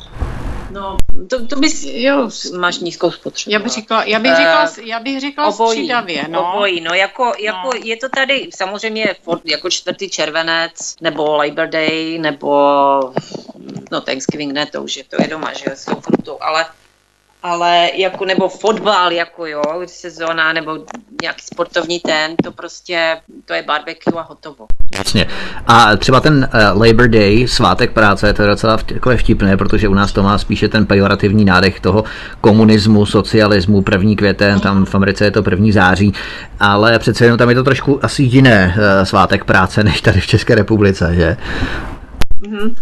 No, 0.70 0.96
to, 1.30 1.46
to 1.46 1.56
bys, 1.56 1.84
jo, 1.84 2.28
máš 2.58 2.78
nízkou 2.78 3.10
spotřebu. 3.10 3.52
Já 3.52 3.58
bych 3.58 3.72
řekla, 3.72 4.04
já 4.04 4.18
bych 4.18 4.36
řekla, 4.36 4.62
uh, 4.62 4.84
já 4.84 5.00
bych 5.00 5.20
řekla 5.20 5.46
obojí, 5.46 5.78
střídavě, 5.78 6.24
no. 6.28 6.52
Obojí, 6.52 6.80
no, 6.80 6.94
jako, 6.94 7.32
jako 7.38 7.70
no. 7.74 7.80
je 7.84 7.96
to 7.96 8.08
tady 8.08 8.48
samozřejmě 8.54 9.14
jako 9.44 9.70
čtvrtý 9.70 10.10
červenec, 10.10 10.96
nebo 11.00 11.36
Labor 11.36 11.66
Day, 11.66 12.18
nebo 12.18 12.50
no 13.92 14.00
Thanksgiving 14.00 14.52
ne, 14.52 14.66
to 14.66 14.82
už 14.82 14.96
je, 14.96 15.04
to 15.04 15.22
je 15.22 15.28
doma, 15.28 15.52
že 15.52 15.66
s 15.74 15.84
tou 15.84 16.00
frutou, 16.00 16.38
ale 16.40 16.66
ale 17.42 17.90
jako 17.96 18.24
nebo 18.24 18.48
fotbal, 18.48 19.12
jako 19.12 19.46
jo, 19.46 19.62
sezóna, 19.86 20.52
nebo 20.52 20.78
nějaký 21.22 21.42
sportovní 21.54 22.00
ten, 22.00 22.36
to 22.44 22.52
prostě, 22.52 23.16
to 23.44 23.54
je 23.54 23.62
barbecue 23.62 24.20
a 24.20 24.22
hotovo. 24.22 24.66
Jasně. 24.98 25.26
A 25.66 25.96
třeba 25.96 26.20
ten 26.20 26.48
uh, 26.54 26.82
Labor 26.82 27.08
Day, 27.08 27.48
svátek 27.48 27.92
práce, 27.92 28.32
to 28.32 28.42
je 28.42 28.48
docela 28.48 28.76
takové 28.76 29.16
vtipné, 29.16 29.56
protože 29.56 29.88
u 29.88 29.94
nás 29.94 30.12
to 30.12 30.22
má 30.22 30.38
spíše 30.38 30.68
ten 30.68 30.86
pejorativní 30.86 31.44
nádech 31.44 31.80
toho 31.80 32.04
komunismu, 32.40 33.06
socialismu, 33.06 33.82
první 33.82 34.16
květen, 34.16 34.60
tam 34.60 34.84
v 34.84 34.94
Americe 34.94 35.24
je 35.24 35.30
to 35.30 35.42
první 35.42 35.72
září, 35.72 36.14
ale 36.60 36.98
přece 36.98 37.24
jenom 37.24 37.38
tam 37.38 37.48
je 37.48 37.54
to 37.54 37.64
trošku 37.64 38.04
asi 38.04 38.22
jiné 38.22 38.74
uh, 38.76 39.04
svátek 39.04 39.44
práce, 39.44 39.84
než 39.84 40.00
tady 40.00 40.20
v 40.20 40.26
České 40.26 40.54
republice, 40.54 41.14
že? 41.14 41.36
Mm-hmm. 42.42 42.74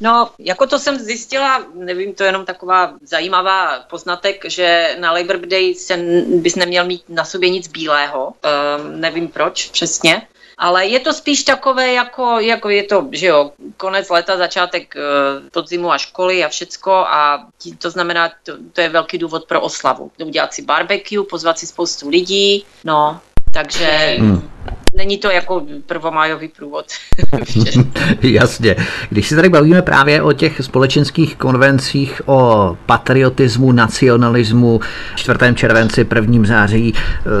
No, 0.00 0.30
jako 0.38 0.66
to 0.66 0.78
jsem 0.78 0.98
zjistila, 0.98 1.64
nevím, 1.74 2.14
to 2.14 2.22
je 2.22 2.28
jenom 2.28 2.44
taková 2.44 2.94
zajímavá 3.02 3.80
poznatek, 3.80 4.44
že 4.48 4.96
na 5.00 5.12
Labor 5.12 5.36
Day 5.36 5.74
se 5.74 5.96
bys 6.26 6.56
neměl 6.56 6.84
mít 6.84 7.02
na 7.08 7.24
sobě 7.24 7.50
nic 7.50 7.68
bílého. 7.68 8.26
Um, 8.26 9.00
nevím 9.00 9.28
proč 9.28 9.70
přesně. 9.70 10.26
Ale 10.58 10.86
je 10.86 11.00
to 11.00 11.12
spíš 11.12 11.42
takové, 11.42 11.92
jako, 11.92 12.40
jako 12.40 12.68
je 12.68 12.82
to, 12.82 13.08
že 13.12 13.26
jo, 13.26 13.52
konec 13.76 14.08
léta, 14.08 14.36
začátek 14.36 14.94
uh, 14.94 15.48
podzimu 15.48 15.92
a 15.92 15.98
školy 15.98 16.44
a 16.44 16.48
všecko 16.48 16.92
a 16.92 17.46
tí, 17.62 17.76
to 17.76 17.90
znamená, 17.90 18.28
to, 18.42 18.52
to 18.72 18.80
je 18.80 18.88
velký 18.88 19.18
důvod 19.18 19.46
pro 19.46 19.60
oslavu. 19.60 20.10
Udělat 20.24 20.54
si 20.54 20.62
barbecue, 20.62 21.24
pozvat 21.24 21.58
si 21.58 21.66
spoustu 21.66 22.08
lidí, 22.08 22.66
no, 22.84 23.20
takže 23.50 24.16
hmm. 24.18 24.42
není 24.96 25.18
to 25.18 25.30
jako 25.30 25.62
prvomájový 25.86 26.48
průvod. 26.48 26.84
Jasně. 28.22 28.76
Když 29.10 29.28
se 29.28 29.36
tady 29.36 29.48
bavíme 29.48 29.82
právě 29.82 30.22
o 30.22 30.32
těch 30.32 30.60
společenských 30.60 31.36
konvencích, 31.36 32.22
o 32.26 32.76
patriotismu, 32.86 33.72
nacionalismu, 33.72 34.80
4. 35.14 35.38
červenci, 35.54 36.06
1. 36.14 36.44
září, 36.44 36.94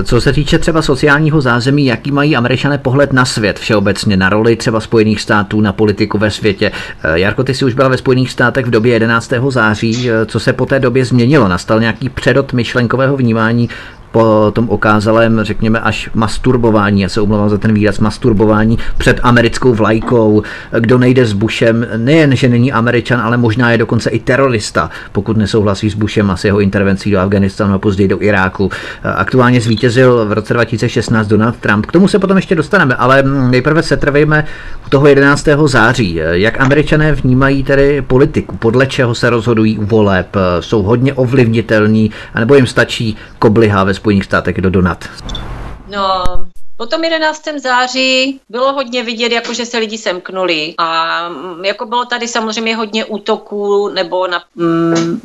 co 0.04 0.20
se 0.20 0.32
týče 0.32 0.58
třeba 0.58 0.82
sociálního 0.82 1.40
zázemí, 1.40 1.86
jaký 1.86 2.10
mají 2.10 2.36
američané 2.36 2.78
pohled 2.78 3.12
na 3.12 3.24
svět 3.24 3.58
všeobecně, 3.58 4.16
na 4.16 4.28
roli 4.28 4.56
třeba 4.56 4.80
Spojených 4.80 5.20
států, 5.20 5.60
na 5.60 5.72
politiku 5.72 6.18
ve 6.18 6.30
světě. 6.30 6.72
Jarko, 7.14 7.44
ty 7.44 7.54
jsi 7.54 7.64
už 7.64 7.74
byla 7.74 7.88
ve 7.88 7.96
Spojených 7.96 8.30
státech 8.30 8.66
v 8.66 8.70
době 8.70 8.92
11. 8.92 9.32
září, 9.48 10.10
co 10.26 10.40
se 10.40 10.52
po 10.52 10.66
té 10.66 10.80
době 10.80 11.04
změnilo? 11.04 11.48
Nastal 11.48 11.80
nějaký 11.80 12.08
předot 12.08 12.52
myšlenkového 12.52 13.16
vnímání 13.16 13.68
po 14.12 14.52
tom 14.54 14.70
okázalém, 14.70 15.40
řekněme, 15.42 15.80
až 15.80 16.10
masturbování, 16.14 17.00
já 17.00 17.08
se 17.08 17.20
omlouvám 17.20 17.48
za 17.48 17.58
ten 17.58 17.74
výraz, 17.74 17.98
masturbování 17.98 18.78
před 18.98 19.20
americkou 19.22 19.74
vlajkou, 19.74 20.42
kdo 20.78 20.98
nejde 20.98 21.26
s 21.26 21.32
Bushem, 21.32 21.86
nejen, 21.96 22.36
že 22.36 22.48
není 22.48 22.72
američan, 22.72 23.20
ale 23.20 23.36
možná 23.36 23.70
je 23.70 23.78
dokonce 23.78 24.10
i 24.10 24.18
terorista, 24.18 24.90
pokud 25.12 25.36
nesouhlasí 25.36 25.90
s 25.90 25.94
Bushem 25.94 26.30
a 26.30 26.36
s 26.36 26.44
jeho 26.44 26.60
intervencí 26.60 27.10
do 27.10 27.18
Afganistánu 27.18 27.74
a 27.74 27.78
později 27.78 28.08
do 28.08 28.22
Iráku. 28.22 28.70
Aktuálně 29.02 29.60
zvítězil 29.60 30.26
v 30.26 30.32
roce 30.32 30.54
2016 30.54 31.26
Donald 31.26 31.56
Trump. 31.56 31.86
K 31.86 31.92
tomu 31.92 32.08
se 32.08 32.18
potom 32.18 32.36
ještě 32.36 32.54
dostaneme, 32.54 32.94
ale 32.94 33.22
nejprve 33.50 33.82
se 33.82 33.96
trvejme 33.96 34.44
u 34.86 34.90
toho 34.90 35.06
11. 35.06 35.48
září. 35.66 36.20
Jak 36.30 36.60
američané 36.60 37.12
vnímají 37.12 37.64
tedy 37.64 38.02
politiku? 38.02 38.56
Podle 38.56 38.86
čeho 38.86 39.14
se 39.14 39.30
rozhodují 39.30 39.78
voleb? 39.80 40.36
Jsou 40.60 40.82
hodně 40.82 41.14
ovlivnitelní, 41.14 42.10
anebo 42.34 42.54
jim 42.54 42.66
stačí 42.66 43.16
kobliha 43.38 43.84
ve 43.84 43.94
Spojených 44.08 44.24
státech 44.24 44.56
do 44.60 44.70
Donat? 44.70 45.04
No, 45.88 46.24
po 46.76 46.86
tom 46.86 47.04
11. 47.04 47.42
září 47.60 48.40
bylo 48.48 48.72
hodně 48.72 49.02
vidět, 49.02 49.32
jako 49.32 49.54
že 49.54 49.66
se 49.66 49.78
lidi 49.78 49.98
semknuli 49.98 50.74
a 50.78 51.28
mm, 51.28 51.64
jako 51.64 51.86
bylo 51.86 52.04
tady 52.04 52.28
samozřejmě 52.28 52.76
hodně 52.76 53.04
útoků 53.04 53.88
nebo 53.88 54.26
na, 54.26 54.44
mm, 54.54 55.20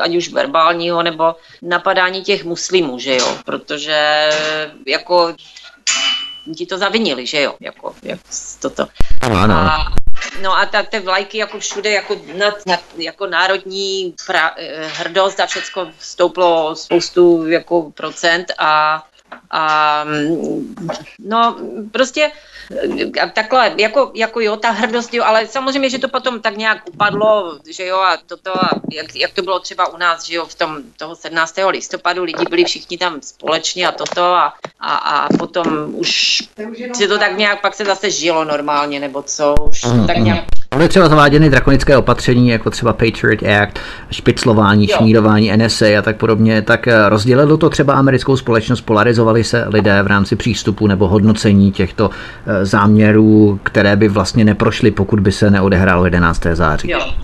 ať 0.00 0.16
už 0.16 0.32
verbálního 0.32 1.02
nebo 1.02 1.34
napadání 1.62 2.22
těch 2.22 2.44
muslimů, 2.44 2.98
že 2.98 3.16
jo, 3.16 3.38
protože 3.44 4.28
jako 4.86 5.34
ti 6.56 6.66
to 6.66 6.78
zavinili, 6.78 7.26
že 7.26 7.42
jo, 7.42 7.54
jako, 7.60 7.94
jak 8.02 8.20
toto. 8.60 8.86
Ano, 9.20 9.54
A, 9.54 9.92
no 10.42 10.58
a 10.58 10.66
tak 10.66 10.88
ty 10.88 10.98
vlajky 10.98 11.38
jako 11.38 11.58
všude, 11.58 11.90
jako, 11.90 12.16
na, 12.66 12.78
jako 12.96 13.26
národní 13.26 14.14
pra, 14.26 14.54
eh, 14.56 14.86
hrdost 14.86 15.40
a 15.40 15.46
všecko 15.46 15.88
stouplo 15.98 16.76
spoustu 16.76 17.48
jako 17.48 17.90
procent 17.90 18.52
a 18.58 19.04
a 19.50 20.04
no 21.18 21.56
prostě 21.92 22.30
takhle, 23.34 23.74
jako, 23.76 24.10
jako 24.14 24.40
jo, 24.40 24.56
ta 24.56 24.70
hrdost, 24.70 25.14
jo, 25.14 25.24
ale 25.24 25.46
samozřejmě, 25.46 25.90
že 25.90 25.98
to 25.98 26.08
potom 26.08 26.40
tak 26.40 26.56
nějak 26.56 26.88
upadlo, 26.88 27.58
že 27.70 27.86
jo, 27.86 27.96
a 27.96 28.18
toto, 28.26 28.64
a 28.64 28.70
jak, 28.92 29.16
jak 29.16 29.32
to 29.32 29.42
bylo 29.42 29.60
třeba 29.60 29.86
u 29.86 29.96
nás, 29.96 30.26
že 30.26 30.34
jo, 30.34 30.46
v 30.46 30.54
tom 30.54 30.78
toho 30.96 31.16
17. 31.16 31.54
listopadu, 31.68 32.24
lidi 32.24 32.44
byli 32.50 32.64
všichni 32.64 32.98
tam 32.98 33.22
společně 33.22 33.88
a 33.88 33.92
toto 33.92 34.22
a, 34.22 34.54
a, 34.80 34.96
a 34.96 35.28
potom 35.38 35.94
už 35.94 36.42
se 36.94 37.08
to 37.08 37.18
tak 37.18 37.38
nějak, 37.38 37.60
pak 37.60 37.74
se 37.74 37.84
zase 37.84 38.10
žilo 38.10 38.44
normálně, 38.44 39.00
nebo 39.00 39.22
co, 39.22 39.54
už 39.68 39.84
mm, 39.84 40.06
tak 40.06 40.16
nějak 40.16 40.44
Byly 40.78 40.88
třeba 40.88 41.08
zaváděny 41.08 41.50
drakonické 41.50 41.96
opatření, 41.96 42.48
jako 42.48 42.70
třeba 42.70 42.92
Patriot 42.92 43.42
Act, 43.42 43.78
špiclování, 44.10 44.86
jo. 44.90 44.96
šmírování 44.96 45.56
NSA 45.56 45.86
a 45.98 46.02
tak 46.02 46.16
podobně, 46.16 46.62
tak 46.62 46.88
eh, 46.88 47.08
rozdělilo 47.08 47.56
to 47.56 47.70
třeba 47.70 47.94
americkou 47.94 48.36
společnost, 48.36 48.80
polarizovali 48.80 49.44
se 49.44 49.64
lidé 49.68 50.02
v 50.02 50.06
rámci 50.06 50.36
přístupu 50.36 50.86
nebo 50.86 51.08
hodnocení 51.08 51.72
těchto 51.72 52.10
eh, 52.46 52.64
záměrů, 52.64 53.60
které 53.62 53.96
by 53.96 54.08
vlastně 54.08 54.44
neprošly, 54.44 54.90
pokud 54.90 55.20
by 55.20 55.32
se 55.32 55.50
neodehrálo 55.50 56.04
11. 56.04 56.42
září. 56.52 56.90
Jo. 56.90 57.14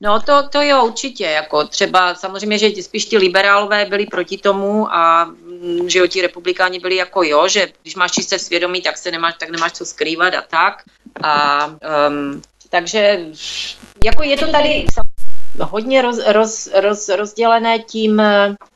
No 0.00 0.20
to, 0.20 0.48
to 0.48 0.62
jo, 0.62 0.84
určitě, 0.84 1.24
jako 1.24 1.64
třeba 1.64 2.14
samozřejmě, 2.14 2.58
že 2.58 2.82
spíš 2.82 3.04
ti 3.04 3.18
liberálové 3.18 3.84
byli 3.84 4.06
proti 4.06 4.38
tomu 4.38 4.94
a 4.94 5.24
mm, 5.24 5.88
že 5.88 5.98
jo, 5.98 6.06
ti 6.06 6.22
republikáni 6.22 6.78
byli 6.78 6.96
jako 6.96 7.22
jo, 7.22 7.48
že 7.48 7.68
když 7.82 7.96
máš 7.96 8.10
čisté 8.10 8.38
svědomí, 8.38 8.82
tak 8.82 8.96
se 8.96 9.10
nemáš, 9.10 9.34
tak 9.38 9.50
nemáš 9.50 9.72
co 9.72 9.86
skrývat 9.86 10.34
a 10.34 10.42
tak. 10.50 10.82
A 11.22 11.66
um, 11.66 12.42
takže 12.70 13.18
jako 14.04 14.22
je 14.22 14.36
to 14.36 14.46
tady 14.46 14.84
hodně 15.60 16.02
roz, 16.02 16.18
roz, 16.32 16.68
roz, 16.82 17.08
rozdělené 17.08 17.78
tím, 17.78 18.22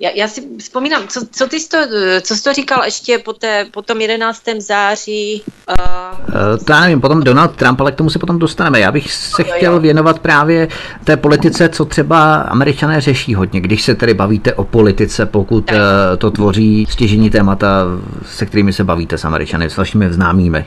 já, 0.01 0.11
já 0.15 0.29
si 0.29 0.49
vzpomínám, 0.59 1.09
co, 1.09 1.21
co, 1.31 1.49
ty 1.49 1.61
jsi 1.61 1.69
to, 1.69 1.79
co 2.23 2.37
jsi 2.37 2.43
to 2.43 2.53
říkal 2.53 2.85
ještě 2.85 3.19
po, 3.19 3.33
té, 3.33 3.67
po 3.71 3.83
tom 3.83 4.01
11. 4.01 4.43
září? 4.59 5.43
Uh... 5.69 6.65
To 6.65 6.73
já 6.73 6.81
nevím, 6.81 7.01
potom 7.01 7.23
Donald 7.23 7.57
Trump, 7.57 7.81
ale 7.81 7.93
k 7.93 7.95
tomu 7.95 8.11
se 8.11 8.19
potom 8.19 8.39
dostaneme. 8.39 8.81
Já 8.81 8.93
bych 8.93 9.13
se 9.13 9.43
jo, 9.43 9.53
chtěl 9.57 9.73
jo. 9.73 9.81
věnovat 9.81 10.19
právě 10.19 10.69
té 11.05 11.17
politice, 11.17 11.69
co 11.69 11.85
třeba 11.85 12.35
američané 12.35 13.01
řeší 13.01 13.35
hodně, 13.35 13.61
když 13.61 13.83
se 13.83 13.95
tedy 13.95 14.15
bavíte 14.15 14.55
o 14.55 14.65
politice, 14.65 15.27
pokud 15.27 15.65
tak. 15.65 15.77
Eh, 15.77 16.17
to 16.17 16.31
tvoří 16.31 16.87
stěžení 16.91 17.31
témata, 17.31 17.85
se 18.27 18.47
kterými 18.47 18.73
se 18.73 18.85
bavíte 18.85 19.19
s 19.19 19.25
američany, 19.25 19.71
s 19.71 19.77
vašimi 19.77 20.13
známými. 20.13 20.67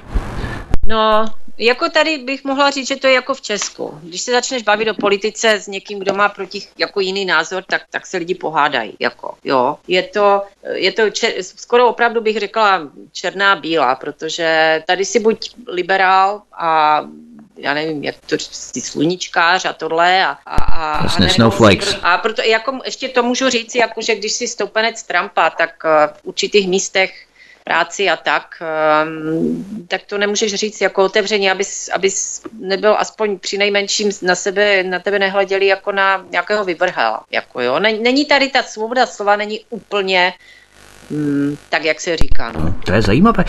No, 0.88 1.26
jako 1.58 1.90
tady 1.90 2.18
bych 2.18 2.44
mohla 2.44 2.72
říct, 2.72 2.88
že 2.88 2.96
to 2.96 3.08
je 3.08 3.14
jako 3.14 3.34
v 3.34 3.42
Česku. 3.42 4.00
Když 4.04 4.22
se 4.22 4.32
začneš 4.32 4.64
bavit 4.64 4.90
o 4.90 4.94
politice 4.94 5.52
s 5.52 5.68
někým, 5.68 6.00
kdo 6.00 6.14
má 6.14 6.30
proti 6.30 6.62
jako 6.78 7.00
jiný 7.00 7.26
názor, 7.26 7.64
tak, 7.64 7.82
tak 7.90 8.08
se 8.08 8.18
lidi 8.18 8.36
pohádají. 8.36 8.94
Jako, 9.00 9.38
jo. 9.44 9.78
Je 9.88 10.04
to, 10.04 10.42
je 10.74 10.92
to 10.92 11.10
čer, 11.10 11.34
skoro 11.40 11.88
opravdu 11.88 12.22
bych 12.22 12.40
řekla 12.40 12.82
černá 13.12 13.56
bílá, 13.56 13.96
protože 13.96 14.84
tady 14.88 15.06
si 15.06 15.20
buď 15.20 15.56
liberál 15.68 16.42
a 16.54 17.02
já 17.58 17.74
nevím, 17.74 18.04
jak 18.04 18.16
to 18.26 18.38
říct, 18.38 18.86
sluníčkář 18.86 19.66
a 19.66 19.74
tohle 19.74 20.26
a, 20.26 20.38
a, 20.46 20.56
a, 20.56 21.04
Jasně, 21.04 21.26
a, 21.26 21.30
snowflakes. 21.30 21.98
a 22.02 22.18
proto 22.18 22.42
jako 22.42 22.80
ještě 22.86 23.10
to 23.10 23.24
můžu 23.24 23.50
říct, 23.50 23.76
jako, 23.76 24.02
že 24.02 24.16
když 24.16 24.32
si 24.32 24.48
stoupenec 24.48 25.04
Trumpa, 25.04 25.50
tak 25.50 25.84
uh, 25.84 26.14
v 26.18 26.20
určitých 26.24 26.68
místech 26.68 27.26
práci 27.66 28.10
a 28.10 28.16
tak, 28.16 28.62
um, 28.62 29.88
tak 29.88 30.02
to 30.06 30.18
nemůžeš 30.18 30.54
říct 30.54 30.82
jako 30.82 31.04
otevřeně, 31.06 31.52
abys, 31.52 31.90
abys 31.94 32.44
nebyl 32.60 32.96
aspoň 33.00 33.40
při 33.40 33.58
nejmenším 33.58 34.12
na 34.22 34.36
sebe, 34.36 34.84
na 34.84 35.00
tebe 35.00 35.20
nehleděli 35.20 35.66
jako 35.66 35.92
na 35.92 36.26
nějakého 36.30 36.66
vyvrhala. 36.66 37.26
Jako 37.32 37.62
jo. 37.62 37.80
Není 37.80 38.26
tady 38.26 38.50
ta 38.50 38.64
svoboda 38.64 39.06
slova, 39.06 39.36
není 39.36 39.66
úplně 39.70 40.34
tak, 41.70 41.86
jak 41.86 42.02
se 42.02 42.18
říká. 42.18 42.52
No. 42.60 42.76
To 42.86 42.92
je 42.92 43.02
zajímavé. 43.02 43.46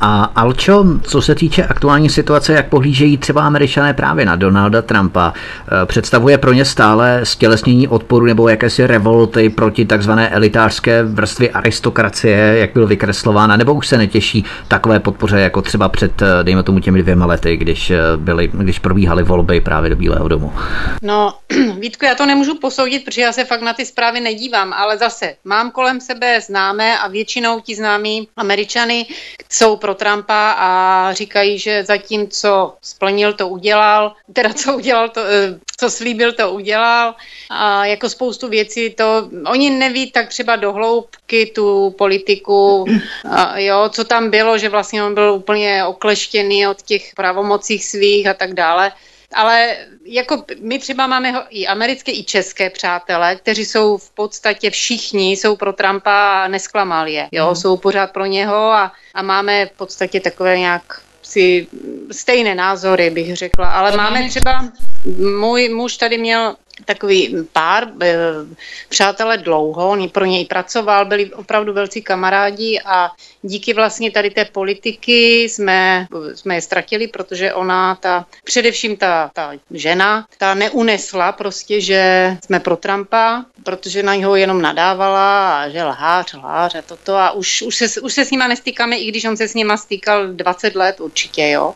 A 0.00 0.24
Alčo, 0.24 0.84
co 1.02 1.22
se 1.22 1.34
týče 1.34 1.64
aktuální 1.64 2.08
situace, 2.08 2.52
jak 2.52 2.68
pohlížejí 2.68 3.18
třeba 3.18 3.46
američané 3.46 3.94
právě 3.94 4.24
na 4.26 4.36
Donalda 4.36 4.82
Trumpa, 4.82 5.32
eh, 5.32 5.86
představuje 5.86 6.38
pro 6.38 6.52
ně 6.52 6.64
stále 6.64 7.20
stělesnění 7.22 7.88
odporu 7.88 8.26
nebo 8.26 8.48
jakési 8.48 8.86
revolty 8.86 9.50
proti 9.50 9.84
takzvané 9.84 10.28
elitářské 10.28 11.02
vrstvy 11.02 11.50
aristokracie, 11.50 12.36
jak 12.36 12.72
byl 12.72 12.86
vykreslována, 12.86 13.56
nebo 13.56 13.74
už 13.74 13.86
se 13.86 13.98
netěší 13.98 14.44
takové 14.68 15.00
podpoře 15.00 15.40
jako 15.40 15.62
třeba 15.62 15.88
před, 15.88 16.22
eh, 16.22 16.44
dejme 16.44 16.62
tomu, 16.62 16.80
těmi 16.80 17.02
dvěma 17.02 17.26
lety, 17.26 17.56
když, 17.56 17.90
eh, 17.90 17.98
byly, 18.16 18.50
když 18.52 18.78
probíhaly 18.78 19.22
volby 19.22 19.60
právě 19.60 19.90
do 19.90 19.96
Bílého 19.96 20.28
domu? 20.28 20.52
No, 21.02 21.34
Vítku, 21.80 22.04
já 22.04 22.14
to 22.14 22.26
nemůžu 22.26 22.58
posoudit, 22.58 23.04
protože 23.04 23.22
já 23.22 23.32
se 23.32 23.44
fakt 23.44 23.62
na 23.62 23.72
ty 23.72 23.86
zprávy 23.86 24.20
nedívám, 24.20 24.72
ale 24.72 24.98
zase 24.98 25.34
mám 25.44 25.70
kolem 25.70 26.00
sebe 26.00 26.40
známé 26.40 26.98
a 27.00 27.08
většinou 27.08 27.60
ti 27.60 27.74
známí 27.74 28.28
američany 28.36 29.06
jsou 29.48 29.76
pro 29.76 29.94
Trumpa 29.94 30.54
a 30.58 31.12
říkají, 31.12 31.58
že 31.58 31.84
zatím, 31.84 32.28
co 32.28 32.74
splnil, 32.82 33.32
to 33.32 33.48
udělal, 33.48 34.14
teda 34.32 34.52
co 34.52 34.76
udělal, 34.76 35.08
to, 35.08 35.20
eh, 35.20 35.58
co 35.76 35.90
slíbil, 35.90 36.32
to 36.32 36.50
udělal. 36.50 37.14
A 37.50 37.86
jako 37.86 38.08
spoustu 38.08 38.48
věcí 38.48 38.90
to, 38.90 39.28
oni 39.46 39.70
neví 39.70 40.10
tak 40.10 40.28
třeba 40.28 40.56
do 40.56 40.72
hloubky 40.72 41.46
tu 41.46 41.90
politiku, 41.98 42.84
a 43.30 43.58
jo, 43.58 43.88
co 43.88 44.04
tam 44.04 44.30
bylo, 44.30 44.58
že 44.58 44.68
vlastně 44.68 45.04
on 45.04 45.14
byl 45.14 45.32
úplně 45.32 45.84
okleštěný 45.84 46.68
od 46.68 46.82
těch 46.82 47.14
pravomocích 47.16 47.84
svých 47.84 48.26
a 48.26 48.34
tak 48.34 48.54
dále 48.54 48.92
ale 49.34 49.76
jako 50.04 50.44
my 50.60 50.78
třeba 50.78 51.06
máme 51.06 51.46
i 51.50 51.66
americké, 51.66 52.12
i 52.12 52.24
české 52.24 52.70
přátelé, 52.70 53.36
kteří 53.36 53.64
jsou 53.64 53.96
v 53.96 54.10
podstatě 54.10 54.70
všichni, 54.70 55.32
jsou 55.32 55.56
pro 55.56 55.72
Trumpa 55.72 56.42
a 56.44 56.48
nesklamal 56.48 57.08
je, 57.08 57.28
jo, 57.32 57.48
mm. 57.48 57.56
jsou 57.56 57.76
pořád 57.76 58.12
pro 58.12 58.26
něho 58.26 58.56
a, 58.56 58.92
a 59.14 59.22
máme 59.22 59.66
v 59.66 59.72
podstatě 59.72 60.20
takové 60.20 60.58
nějak 60.58 61.02
si 61.22 61.66
stejné 62.10 62.54
názory, 62.54 63.10
bych 63.10 63.36
řekla, 63.36 63.70
ale 63.70 63.96
máme 63.96 64.28
třeba, 64.28 64.64
můj 65.40 65.68
muž 65.68 65.96
tady 65.96 66.18
měl 66.18 66.56
takový 66.84 67.36
pár, 67.52 67.88
eh, 68.02 68.16
přátelé 68.88 69.38
dlouho, 69.38 69.88
on 69.88 70.08
pro 70.08 70.24
něj 70.24 70.44
pracoval, 70.44 71.04
byli 71.04 71.32
opravdu 71.34 71.72
velcí 71.72 72.02
kamarádi 72.02 72.80
a 72.84 73.10
díky 73.42 73.74
vlastně 73.74 74.10
tady 74.10 74.30
té 74.30 74.44
politiky 74.44 75.42
jsme, 75.42 76.06
jsme 76.34 76.54
je 76.54 76.62
ztratili, 76.62 77.08
protože 77.08 77.54
ona, 77.54 77.94
ta, 77.94 78.26
především 78.44 78.96
ta, 78.96 79.30
ta 79.34 79.52
žena, 79.70 80.26
ta 80.38 80.54
neunesla 80.54 81.32
prostě, 81.32 81.80
že 81.80 82.36
jsme 82.44 82.60
pro 82.60 82.76
Trumpa, 82.76 83.44
protože 83.64 84.02
na 84.02 84.14
něho 84.14 84.36
jenom 84.36 84.62
nadávala 84.62 85.62
a 85.62 85.68
že 85.68 85.84
lhář, 85.84 86.34
lhář 86.34 86.74
a 86.74 86.82
toto 86.82 87.16
a 87.16 87.30
už, 87.30 87.62
už, 87.62 87.76
se, 87.76 88.00
už 88.00 88.12
se 88.12 88.24
s 88.24 88.30
nima 88.30 88.48
nestýkáme, 88.48 88.96
i 88.96 89.08
když 89.08 89.24
on 89.24 89.36
se 89.36 89.48
s 89.48 89.54
nima 89.54 89.76
stýkal 89.76 90.28
20 90.28 90.74
let 90.74 91.00
určitě, 91.00 91.48
jo. 91.48 91.74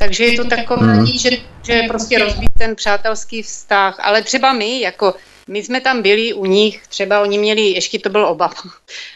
Takže 0.00 0.24
je 0.24 0.36
to 0.36 0.44
takové, 0.44 0.94
mm. 0.94 1.06
že, 1.06 1.30
že 1.62 1.82
prostě 1.88 2.18
rozbít 2.18 2.50
ten 2.58 2.76
přátelský 2.76 3.42
vztah. 3.42 3.96
Ale 4.00 4.22
třeba 4.22 4.52
my, 4.52 4.80
jako 4.80 5.14
my 5.50 5.62
jsme 5.62 5.80
tam 5.80 6.02
byli 6.02 6.32
u 6.32 6.46
nich, 6.46 6.86
třeba 6.88 7.20
oni 7.20 7.38
měli, 7.38 7.60
ještě 7.60 7.98
to 7.98 8.08
byl 8.08 8.26
Obama, 8.26 8.54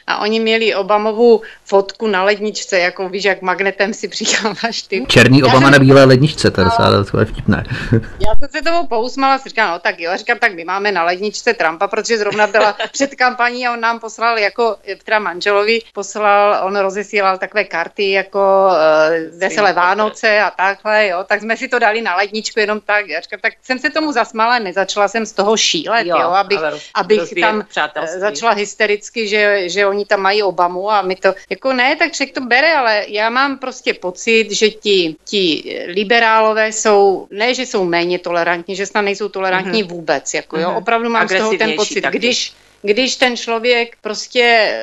a 0.06 0.18
oni 0.18 0.40
měli 0.40 0.74
Obamovu 0.74 1.42
fotku 1.64 2.06
na 2.06 2.22
ledničce, 2.22 2.78
jako 2.78 3.08
víš, 3.08 3.24
jak 3.24 3.42
magnetem 3.42 3.94
si 3.94 4.08
přicháváš 4.08 4.82
ty. 4.82 5.06
Černý 5.08 5.38
já 5.38 5.46
Obama 5.46 5.60
jsem... 5.60 5.72
na 5.72 5.78
bílé 5.78 6.04
ledničce, 6.04 6.50
to, 6.50 6.64
no, 6.64 7.04
to 7.10 7.20
je 7.20 7.26
vtipné. 7.26 7.64
já 7.92 8.32
jsem 8.38 8.48
se 8.50 8.62
tomu 8.62 8.86
pousmala, 8.86 9.38
si 9.38 9.48
říkám, 9.48 9.70
no 9.70 9.78
tak 9.78 10.00
jo, 10.00 10.12
říkám, 10.16 10.38
tak 10.38 10.54
my 10.54 10.64
máme 10.64 10.92
na 10.92 11.04
ledničce 11.04 11.54
Trumpa, 11.54 11.88
protože 11.88 12.18
zrovna 12.18 12.46
byla 12.46 12.76
před 12.92 13.14
kampaní 13.14 13.66
a 13.66 13.72
on 13.72 13.80
nám 13.80 14.00
poslal 14.00 14.38
jako, 14.38 14.76
teda 15.04 15.18
manželovi, 15.18 15.80
poslal, 15.92 16.66
on 16.66 16.76
rozesílal 16.76 17.38
takové 17.38 17.64
karty 17.64 18.10
jako 18.10 18.68
uh, 18.68 19.38
veselé 19.38 19.72
Vánoce 19.72 20.40
a 20.40 20.50
takhle, 20.50 21.06
jo, 21.06 21.24
tak 21.28 21.40
jsme 21.40 21.56
si 21.56 21.68
to 21.68 21.78
dali 21.78 22.02
na 22.02 22.16
ledničku 22.16 22.60
jenom 22.60 22.80
tak, 22.80 23.08
já 23.08 23.20
říkám, 23.20 23.40
tak 23.42 23.52
jsem 23.62 23.78
se 23.78 23.90
tomu 23.90 24.12
zasmala, 24.12 24.58
nezačala 24.58 25.08
jsem 25.08 25.26
z 25.26 25.32
toho 25.32 25.56
šílet, 25.56 26.06
jo, 26.06 26.16
jo 26.20 26.23
abych, 26.30 26.58
abych 26.94 27.34
tam 27.40 27.64
přátelství. 27.68 28.20
začala 28.20 28.52
hystericky, 28.52 29.28
že, 29.28 29.68
že 29.68 29.86
oni 29.86 30.04
tam 30.04 30.20
mají 30.20 30.42
Obamu 30.42 30.90
a 30.90 31.02
my 31.02 31.16
to, 31.16 31.34
jako 31.50 31.72
ne, 31.72 31.96
tak 31.96 32.12
člověk 32.12 32.34
to 32.34 32.40
bere, 32.40 32.74
ale 32.74 33.04
já 33.08 33.30
mám 33.30 33.58
prostě 33.58 33.94
pocit, 33.94 34.50
že 34.50 34.70
ti, 34.70 35.16
ti 35.24 35.62
liberálové 35.86 36.72
jsou, 36.72 37.26
ne, 37.30 37.54
že 37.54 37.66
jsou 37.66 37.84
méně 37.84 38.18
tolerantní, 38.18 38.76
že 38.76 38.86
snad 38.86 39.02
nejsou 39.02 39.28
tolerantní 39.28 39.84
mm-hmm. 39.84 39.88
vůbec, 39.88 40.34
jako 40.34 40.58
jo, 40.58 40.68
mm-hmm. 40.68 40.76
opravdu 40.76 41.10
mám 41.10 41.28
z 41.28 41.38
toho 41.38 41.56
ten 41.58 41.72
pocit, 41.76 42.00
taky. 42.00 42.18
když 42.18 42.52
když 42.84 43.16
ten 43.16 43.36
člověk 43.36 43.96
prostě 44.00 44.74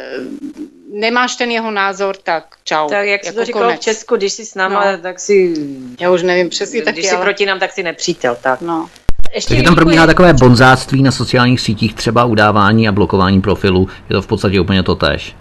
nemáš 0.93 1.35
ten 1.35 1.51
jeho 1.51 1.71
názor, 1.71 2.17
tak 2.17 2.55
čau. 2.63 2.89
Tak 2.89 3.07
jak 3.07 3.25
jako 3.25 3.27
se 3.27 3.33
to 3.33 3.45
říkalo 3.45 3.65
konec. 3.65 3.79
v 3.79 3.83
Česku, 3.83 4.15
když 4.15 4.33
jsi 4.33 4.45
s 4.45 4.55
náma, 4.55 4.91
no. 4.91 4.97
tak 4.97 5.19
si... 5.19 5.53
Já 5.99 6.11
už 6.11 6.23
nevím 6.23 6.49
přesně 6.49 6.81
taky, 6.81 6.93
Když 6.93 7.09
jsi 7.09 7.15
ale... 7.15 7.25
proti 7.25 7.45
nám, 7.45 7.59
tak 7.59 7.71
si 7.71 7.83
nepřítel, 7.83 8.37
tak. 8.41 8.61
No. 8.61 8.89
Ještě 9.35 9.49
Takže 9.49 9.63
tam 9.63 9.75
probíhá 9.75 10.05
takové 10.05 10.33
bonzáctví 10.33 11.03
na 11.03 11.11
sociálních 11.11 11.61
sítích, 11.61 11.93
třeba 11.93 12.25
udávání 12.25 12.87
a 12.87 12.91
blokování 12.91 13.41
profilu. 13.41 13.87
Je 14.09 14.13
to 14.13 14.21
v 14.21 14.27
podstatě 14.27 14.59
úplně 14.59 14.83
to 14.83 14.95
tež. 14.95 15.35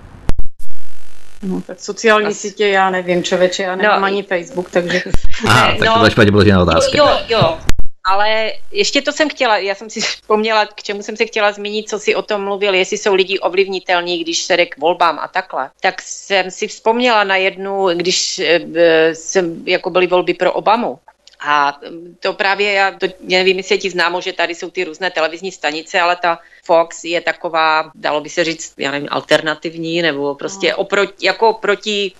No, 1.43 1.62
tak 1.66 1.80
sociální 1.80 2.26
As... 2.26 2.38
sítě 2.38 2.68
já 2.68 2.91
nevím, 2.91 3.22
člověče, 3.22 3.62
já 3.62 3.76
nemám 3.76 4.01
no, 4.01 4.07
ani 4.07 4.22
Facebook, 4.22 4.70
takže... 4.70 5.03
Aha, 5.47 5.66
tak 5.66 5.78
no, 5.80 5.93
to 5.93 5.99
byla 5.99 6.11
špatně 6.11 6.32
položená 6.32 6.62
otázka. 6.62 6.99
Jo, 6.99 7.09
jo, 7.28 7.59
ale 8.05 8.53
ještě 8.70 9.03
to 9.03 9.12
jsem 9.12 9.28
chtěla, 9.28 9.59
já 9.59 9.74
jsem 9.74 9.91
si 9.91 10.01
vzpomněla, 10.01 10.66
k 10.66 10.82
čemu 10.82 11.03
jsem 11.03 11.16
se 11.16 11.26
chtěla 11.26 11.53
zmínit, 11.53 11.88
co 11.88 11.99
si 11.99 12.14
o 12.14 12.22
tom 12.22 12.45
mluvil, 12.45 12.74
jestli 12.74 12.99
jsou 12.99 13.14
lidi 13.14 13.38
ovlivnitelní, 13.38 14.18
když 14.18 14.43
se 14.43 14.57
jde 14.57 14.66
k 14.66 14.78
volbám 14.78 15.18
a 15.18 15.28
takhle. 15.28 15.70
Tak 15.80 16.03
jsem 16.03 16.51
si 16.51 16.66
vzpomněla 16.66 17.24
na 17.24 17.36
jednu, 17.36 17.88
když 17.88 18.38
e, 18.38 18.61
jsem, 19.14 19.62
jako 19.66 19.91
byly 19.91 20.07
volby 20.07 20.34
pro 20.34 20.53
Obamu, 20.53 20.99
a 21.41 21.80
to 22.20 22.32
právě, 22.32 22.72
já 22.72 22.91
to 22.91 23.07
nevím, 23.20 23.57
jestli 23.57 23.74
je 23.74 23.78
ti 23.78 23.91
známo, 23.91 24.20
že 24.20 24.32
tady 24.32 24.55
jsou 24.55 24.70
ty 24.70 24.84
různé 24.84 25.11
televizní 25.11 25.53
stanice, 25.53 26.01
ale 26.01 26.16
ta 26.16 26.38
Fox 26.64 27.05
je 27.05 27.20
taková, 27.20 27.91
dalo 27.95 28.20
by 28.20 28.28
se 28.28 28.45
říct, 28.45 28.72
já 28.76 28.91
nevím, 28.91 29.09
alternativní, 29.11 30.03
nebo 30.03 30.34
prostě 30.34 30.70
no. 30.70 30.76
oproti, 30.76 31.26
jako 31.26 31.53
proti 31.53 32.12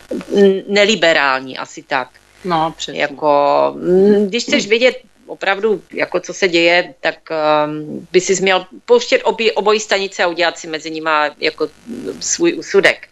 neliberální, 0.67 1.59
asi 1.59 1.83
tak. 1.83 2.09
No, 2.45 2.75
přesně. 2.77 3.01
Jako, 3.01 3.31
když 4.27 4.45
chceš 4.45 4.67
vědět 4.67 4.97
opravdu, 5.27 5.83
jako 5.93 6.21
co 6.21 6.35
se 6.35 6.49
děje, 6.49 6.95
tak 7.01 7.17
um, 7.31 8.09
by 8.13 8.21
si 8.21 8.43
měl 8.43 8.67
pouštět 8.85 9.23
obě, 9.23 9.53
obojí 9.53 9.81
stanice 9.81 10.25
a 10.25 10.27
udělat 10.27 10.59
si 10.59 10.67
mezi 10.67 10.91
nimi 10.91 11.11
jako 11.41 11.69
svůj 12.21 12.55
úsudek 12.59 13.11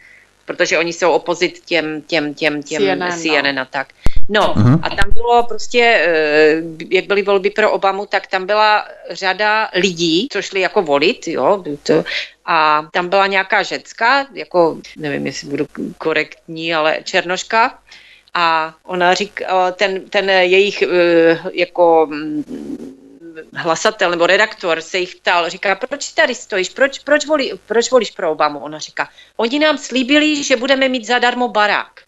protože 0.48 0.78
oni 0.78 0.92
jsou 0.92 1.12
opozit 1.12 1.61
těm, 1.64 2.02
těm, 2.02 2.34
těm, 2.34 2.62
těm 2.62 2.80
CNN, 2.80 3.12
CNN 3.12 3.54
no. 3.54 3.62
a 3.62 3.64
tak. 3.64 3.88
No 4.28 4.54
uh-huh. 4.54 4.80
a 4.82 4.90
tam 4.90 5.10
bylo 5.12 5.42
prostě, 5.42 6.02
eh, 6.06 6.62
jak 6.90 7.06
byly 7.06 7.22
volby 7.22 7.50
pro 7.50 7.72
Obamu, 7.72 8.06
tak 8.06 8.26
tam 8.26 8.46
byla 8.46 8.88
řada 9.10 9.68
lidí, 9.74 10.28
co 10.32 10.42
šli 10.42 10.60
jako 10.60 10.82
volit, 10.82 11.28
jo, 11.28 11.64
to, 11.82 12.04
a 12.44 12.86
tam 12.92 13.08
byla 13.08 13.26
nějaká 13.26 13.62
ženská, 13.62 14.26
jako, 14.34 14.78
nevím, 14.96 15.26
jestli 15.26 15.48
budu 15.48 15.66
korektní, 15.98 16.74
ale 16.74 16.98
černoška, 17.04 17.78
a 18.34 18.74
ona 18.84 19.14
říká, 19.14 19.70
ten, 19.70 20.10
ten 20.10 20.30
jejich 20.30 20.82
eh, 20.82 21.38
jako 21.52 22.06
mm, 22.10 22.44
hlasatel 23.55 24.11
nebo 24.11 24.26
redaktor 24.26 24.80
se 24.80 24.99
jich 24.99 25.16
ptal, 25.16 25.51
říká, 25.51 25.74
proč 25.74 26.12
tady 26.12 26.34
stojíš, 26.34 26.68
proč, 26.68 26.99
proč, 26.99 27.26
volí, 27.26 27.53
proč 27.66 27.91
volíš 27.91 28.11
pro 28.11 28.32
Obamu? 28.32 28.59
Ona 28.59 28.78
říká, 28.78 29.09
oni 29.36 29.59
nám 29.59 29.78
slíbili, 29.78 30.45
že 30.45 30.57
budeme 30.57 30.89
mít 30.89 31.07
zadarmo 31.07 31.49
barák. 31.49 32.01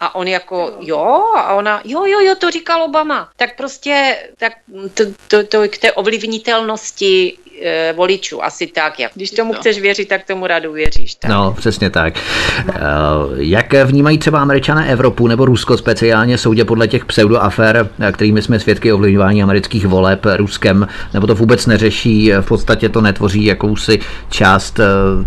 A 0.00 0.14
on 0.14 0.28
jako, 0.28 0.76
jo, 0.80 1.32
a 1.36 1.54
ona, 1.54 1.82
jo, 1.84 2.04
jo, 2.04 2.20
jo, 2.20 2.34
to 2.34 2.50
říkal 2.50 2.82
Obama. 2.82 3.30
Tak 3.36 3.56
prostě, 3.56 4.18
tak 4.36 4.52
to, 4.94 5.04
to, 5.28 5.46
to 5.46 5.68
k 5.68 5.78
té 5.78 5.92
ovlivnitelnosti 5.92 7.38
e, 7.64 7.92
voličů, 7.92 8.44
asi 8.44 8.66
tak. 8.66 9.00
Jak. 9.00 9.12
Když 9.14 9.30
tomu 9.30 9.52
chceš 9.52 9.80
věřit, 9.80 10.08
tak 10.08 10.24
tomu 10.24 10.46
radu 10.46 10.72
věříš. 10.72 11.14
Tak. 11.14 11.30
No, 11.30 11.54
přesně 11.58 11.90
tak. 11.90 12.14
E, 12.16 12.22
jak 13.36 13.74
vnímají 13.84 14.18
třeba 14.18 14.40
američané 14.40 14.88
Evropu 14.92 15.26
nebo 15.26 15.44
Rusko 15.44 15.76
speciálně 15.76 16.38
soudě 16.38 16.64
podle 16.64 16.88
těch 16.88 17.04
pseudoafér, 17.04 17.88
kterými 18.12 18.42
jsme 18.42 18.60
svědky 18.60 18.92
ovlivňování 18.92 19.42
amerických 19.42 19.86
voleb 19.86 20.26
Ruskem, 20.36 20.88
nebo 21.14 21.26
to 21.26 21.34
vůbec 21.34 21.66
neřeší, 21.66 22.32
v 22.40 22.46
podstatě 22.46 22.88
to 22.88 23.00
netvoří 23.00 23.44
jakousi 23.44 23.98
část 24.30 24.80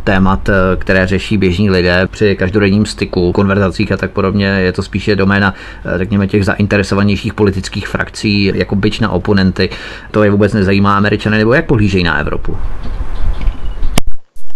témat, 0.03 0.49
které 0.77 1.07
řeší 1.07 1.37
běžní 1.37 1.69
lidé 1.69 2.07
při 2.11 2.35
každodenním 2.35 2.85
styku, 2.85 3.31
konverzacích 3.31 3.91
a 3.91 3.97
tak 3.97 4.11
podobně. 4.11 4.45
Je 4.45 4.71
to 4.71 4.83
spíše 4.83 5.15
doména, 5.15 5.53
řekněme, 5.95 6.27
těch 6.27 6.45
zainteresovanějších 6.45 7.33
politických 7.33 7.87
frakcí, 7.87 8.51
jako 8.55 8.75
byč 8.75 8.99
na 8.99 9.09
oponenty. 9.09 9.69
To 10.11 10.23
je 10.23 10.31
vůbec 10.31 10.53
nezajímá 10.53 10.97
američany, 10.97 11.37
nebo 11.37 11.53
jak 11.53 11.65
pohlížejí 11.65 12.03
na 12.03 12.17
Evropu? 12.17 12.24
Liverpool. 12.25 12.57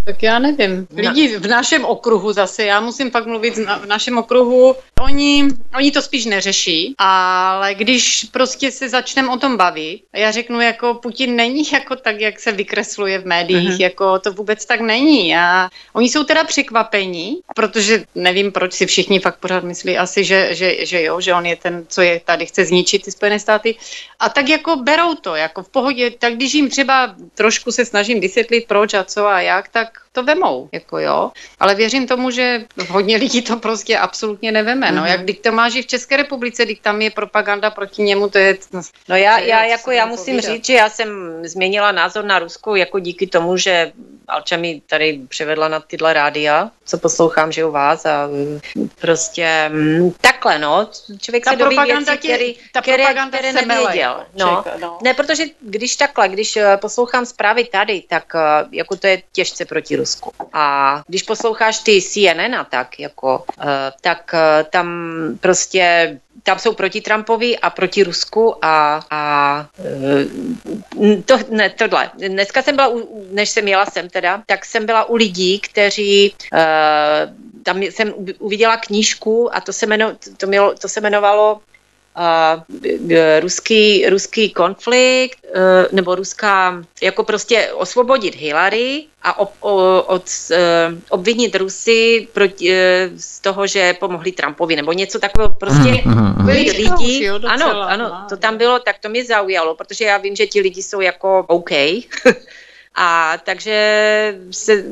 Tak 0.10 0.24
já 0.24 0.40
nevím. 0.40 0.88
Lidi 0.96 1.38
v 1.38 1.48
našem 1.48 1.86
okruhu 1.86 2.34
zase, 2.34 2.64
já 2.64 2.82
musím 2.82 3.12
fakt 3.12 3.26
mluvit 3.26 3.58
v 3.58 3.86
našem 3.86 4.18
okruhu, 4.18 4.76
oni, 5.02 5.48
oni 5.76 5.92
to 5.92 6.02
spíš 6.02 6.26
neřeší, 6.26 6.96
ale 6.98 7.76
když 7.76 8.28
prostě 8.32 8.72
se 8.72 8.90
začneme 8.90 9.30
o 9.30 9.38
tom 9.38 9.58
bavit, 9.58 10.02
a 10.14 10.18
já 10.18 10.32
řeknu, 10.32 10.62
jako 10.62 10.94
Putin 10.94 11.36
není 11.36 11.64
jako 11.74 11.96
tak, 11.96 12.22
jak 12.22 12.40
se 12.40 12.52
vykresluje 12.52 13.20
v 13.20 13.26
médiích, 13.26 13.70
uh-huh. 13.70 13.82
jako 13.82 14.20
to 14.20 14.34
vůbec 14.34 14.66
tak 14.66 14.82
není. 14.82 15.36
A 15.36 15.70
oni 15.94 16.10
jsou 16.10 16.24
teda 16.24 16.44
překvapení, 16.44 17.38
protože 17.56 18.04
nevím, 18.16 18.52
proč 18.52 18.74
si 18.74 18.86
všichni 18.86 19.20
fakt 19.20 19.40
pořád 19.40 19.64
myslí 19.64 19.98
asi, 19.98 20.24
že, 20.24 20.56
že, 20.56 20.86
že 20.86 21.04
jo, 21.04 21.22
že 21.22 21.34
on 21.34 21.46
je 21.46 21.56
ten, 21.56 21.86
co 21.88 22.02
je 22.02 22.22
tady, 22.26 22.46
chce 22.46 22.66
zničit 22.66 23.04
ty 23.06 23.12
Spojené 23.12 23.40
státy. 23.40 23.76
A 24.20 24.30
tak 24.30 24.50
jako 24.50 24.76
berou 24.76 25.16
to, 25.16 25.36
jako 25.36 25.64
v 25.64 25.70
pohodě, 25.70 26.12
tak 26.12 26.34
když 26.34 26.54
jim 26.54 26.70
třeba 26.70 27.16
trošku 27.36 27.72
se 27.72 27.86
snažím 27.86 28.20
vysvětlit 28.20 28.66
proč 28.68 28.94
a 28.94 29.04
co 29.04 29.28
a 29.28 29.42
jak, 29.42 29.70
tak 29.70 29.99
to 30.12 30.24
vemou, 30.24 30.70
jako 30.72 31.00
jo. 31.00 31.32
Ale 31.60 31.76
věřím 31.76 32.08
tomu, 32.08 32.32
že 32.32 32.66
hodně 32.90 33.18
lidí 33.18 33.42
to 33.42 33.58
prostě 33.58 33.98
absolutně 33.98 34.52
neveme. 34.52 34.92
No, 34.92 35.04
mm-hmm. 35.04 35.08
jak 35.12 35.24
když 35.24 35.40
to 35.40 35.52
máš 35.52 35.76
i 35.76 35.82
v 35.82 35.88
České 35.88 36.18
republice, 36.18 36.66
když 36.66 36.80
tam 36.80 37.02
je 37.02 37.12
propaganda 37.12 37.70
proti 37.70 38.02
němu, 38.02 38.30
to 38.30 38.38
je... 38.38 38.58
No 39.10 39.16
já, 39.16 39.40
já 39.40 39.64
jako 39.64 39.92
já 39.92 40.06
musím 40.06 40.36
povídat. 40.36 40.52
říct, 40.56 40.66
že 40.66 40.74
já 40.74 40.90
jsem 40.90 41.10
změnila 41.44 41.92
názor 41.92 42.26
na 42.26 42.40
Rusku 42.40 42.76
jako 42.76 43.00
díky 43.00 43.28
tomu, 43.28 43.58
že 43.58 43.92
Alča 44.30 44.58
mi 44.58 44.82
tady 44.88 45.22
přivedla 45.28 45.68
na 45.68 45.80
tyhle 45.80 46.14
rádia, 46.14 46.72
co 46.86 46.98
poslouchám, 46.98 47.52
že 47.52 47.66
u 47.66 47.72
vás 47.72 48.06
a 48.06 48.28
mm, 48.28 48.60
prostě 49.02 49.70
mm, 49.70 50.12
takhle, 50.12 50.60
no, 50.60 50.90
člověk 51.20 51.46
ta 51.46 51.52
se 51.52 51.58
doví 51.58 51.78
věci, 51.78 52.18
tě, 52.18 52.34
který, 52.34 52.56
ta 52.74 52.82
které, 52.82 53.06
které 53.28 53.54
nevěděl. 53.54 54.26
No. 54.36 54.64
no. 54.82 54.98
Ne, 55.04 55.14
protože 55.14 55.44
když 55.62 55.96
takhle, 55.96 56.30
když 56.30 56.58
eh, 56.58 56.78
poslouchám 56.78 57.26
zprávy 57.26 57.66
tady, 57.66 58.04
tak 58.10 58.36
eh, 58.36 58.66
jako 58.72 58.96
to 58.96 59.08
je 59.08 59.22
těžce 59.32 59.66
proti 59.66 59.96
Rusku. 59.96 60.32
A 60.54 61.02
když 61.08 61.24
posloucháš 61.24 61.80
ty 61.80 62.02
CNN 62.02 62.56
a 62.56 62.64
tak, 62.64 63.00
jako, 63.00 63.46
uh, 63.58 63.66
tak 64.02 64.36
tam 64.70 64.88
prostě 65.40 66.20
tam 66.44 66.60
jsou 66.60 66.74
proti 66.74 67.02
Trumpovi 67.02 67.60
a 67.60 67.70
proti 67.70 68.04
Rusku 68.04 68.66
a, 68.66 69.06
a 69.12 69.66
uh, 70.96 71.22
to, 71.26 71.38
ne, 71.50 71.70
tohle. 71.70 72.12
Dneska 72.18 72.62
jsem 72.62 72.76
byla, 72.76 72.88
u, 72.88 73.26
než 73.32 73.50
jsem 73.50 73.68
jela 73.68 73.86
sem 73.86 74.10
teda, 74.10 74.44
tak 74.46 74.66
jsem 74.66 74.86
byla 74.86 75.10
u 75.10 75.16
lidí, 75.16 75.60
kteří 75.60 76.34
uh, 76.54 76.60
tam 77.64 77.84
jsem 77.84 78.14
uviděla 78.40 78.78
knížku 78.78 79.56
a 79.56 79.62
to 79.62 79.74
se, 79.74 79.86
jmeno, 79.86 80.16
to, 80.38 80.48
mělo, 80.48 80.76
to 80.76 80.90
se 80.90 81.00
jmenovalo 81.00 81.62
ruský, 83.40 84.10
ruský 84.10 84.50
konflikt, 84.50 85.40
uh, 85.56 85.62
nebo 85.92 86.16
ruská, 86.16 86.84
jako 87.02 87.24
prostě 87.24 87.72
osvobodit 87.74 88.36
Hillary 88.36 89.06
a 89.24 89.40
ob, 89.40 89.54
o, 89.60 90.04
od, 90.08 90.24
uh, 90.52 90.98
obvinit 91.10 91.56
Rusy 91.56 92.28
proti, 92.34 92.70
uh, 92.70 92.76
z 93.18 93.40
toho, 93.40 93.68
že 93.68 93.94
pomohli 93.94 94.32
Trumpovi, 94.32 94.76
nebo 94.76 94.94
něco 94.94 95.20
takového. 95.20 95.56
Prostě 95.60 96.02
mm, 96.06 96.46
byli 96.46 96.72
lidi, 96.72 97.30
ano, 97.30 97.82
ano, 97.82 98.26
to 98.30 98.38
tam 98.38 98.58
bylo, 98.58 98.80
tak 98.80 99.00
to 99.00 99.10
mě 99.10 99.26
zaujalo, 99.26 99.76
protože 99.76 100.06
já 100.06 100.18
vím, 100.18 100.36
že 100.36 100.48
ti 100.48 100.62
lidi 100.62 100.84
jsou 100.84 101.02
jako 101.02 101.46
OK, 101.48 101.72
A 102.96 103.38
takže 103.46 104.36
se, 104.52 104.84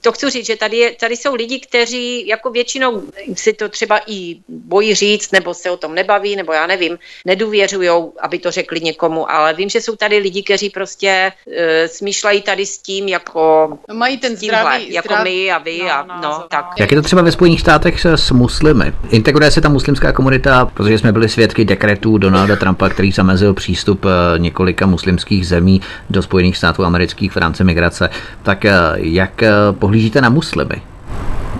to 0.00 0.12
chci 0.12 0.30
říct, 0.30 0.46
že 0.46 0.56
tady, 0.56 0.76
je, 0.76 0.92
tady 1.00 1.16
jsou 1.16 1.34
lidi, 1.34 1.60
kteří 1.60 2.26
jako 2.26 2.50
většinou 2.50 3.02
si 3.34 3.52
to 3.52 3.68
třeba 3.68 4.00
i 4.06 4.36
bojí 4.48 4.94
říct, 4.94 5.32
nebo 5.32 5.54
se 5.54 5.70
o 5.70 5.76
tom 5.76 5.94
nebaví, 5.94 6.36
nebo 6.36 6.52
já 6.52 6.66
nevím, 6.66 6.98
nedůvěřují, 7.24 7.90
aby 8.20 8.38
to 8.38 8.50
řekli 8.50 8.80
někomu, 8.80 9.30
ale 9.30 9.54
vím, 9.54 9.68
že 9.68 9.80
jsou 9.80 9.96
tady 9.96 10.18
lidi, 10.18 10.42
kteří 10.42 10.70
prostě 10.70 11.32
uh, 11.46 11.54
smýšlejí 11.86 12.42
tady 12.42 12.66
s 12.66 12.78
tím, 12.78 13.08
jako 13.08 13.68
no, 13.88 13.94
mají 13.94 14.18
ten 14.18 14.36
tímhle, 14.36 14.60
zdravý, 14.60 14.92
jako 14.92 15.08
zdravý, 15.08 15.30
my 15.30 15.50
a 15.50 15.58
vy 15.58 15.78
no, 15.78 15.90
a 15.90 16.02
no, 16.02 16.14
no, 16.22 16.44
tak. 16.48 16.66
Jak 16.78 16.90
je 16.90 16.96
to 16.96 17.02
třeba 17.02 17.22
ve 17.22 17.32
Spojených 17.32 17.60
státech 17.60 18.06
s 18.14 18.30
muslimy? 18.30 18.92
Integruje 19.10 19.50
se 19.50 19.60
ta 19.60 19.68
muslimská 19.68 20.12
komunita, 20.12 20.66
protože 20.66 20.98
jsme 20.98 21.12
byli 21.12 21.28
svědky 21.28 21.64
dekretů 21.64 22.18
Donalda 22.18 22.56
Trumpa, 22.56 22.88
který 22.88 23.12
zamezil 23.12 23.54
přístup 23.54 24.04
eh, 24.04 24.38
několika 24.38 24.86
muslimských 24.86 25.46
zemí 25.46 25.80
do 26.10 26.22
Spojených 26.22 26.56
států 26.56 26.84
amerických 26.84 27.17
v 27.28 27.36
rámci 27.36 27.64
migrace. 27.64 28.10
Tak 28.42 28.64
eh, 28.64 28.72
jak 28.96 29.42
eh, 29.42 29.50
pohlížíte 29.78 30.20
na 30.20 30.28
muslimy? 30.28 30.82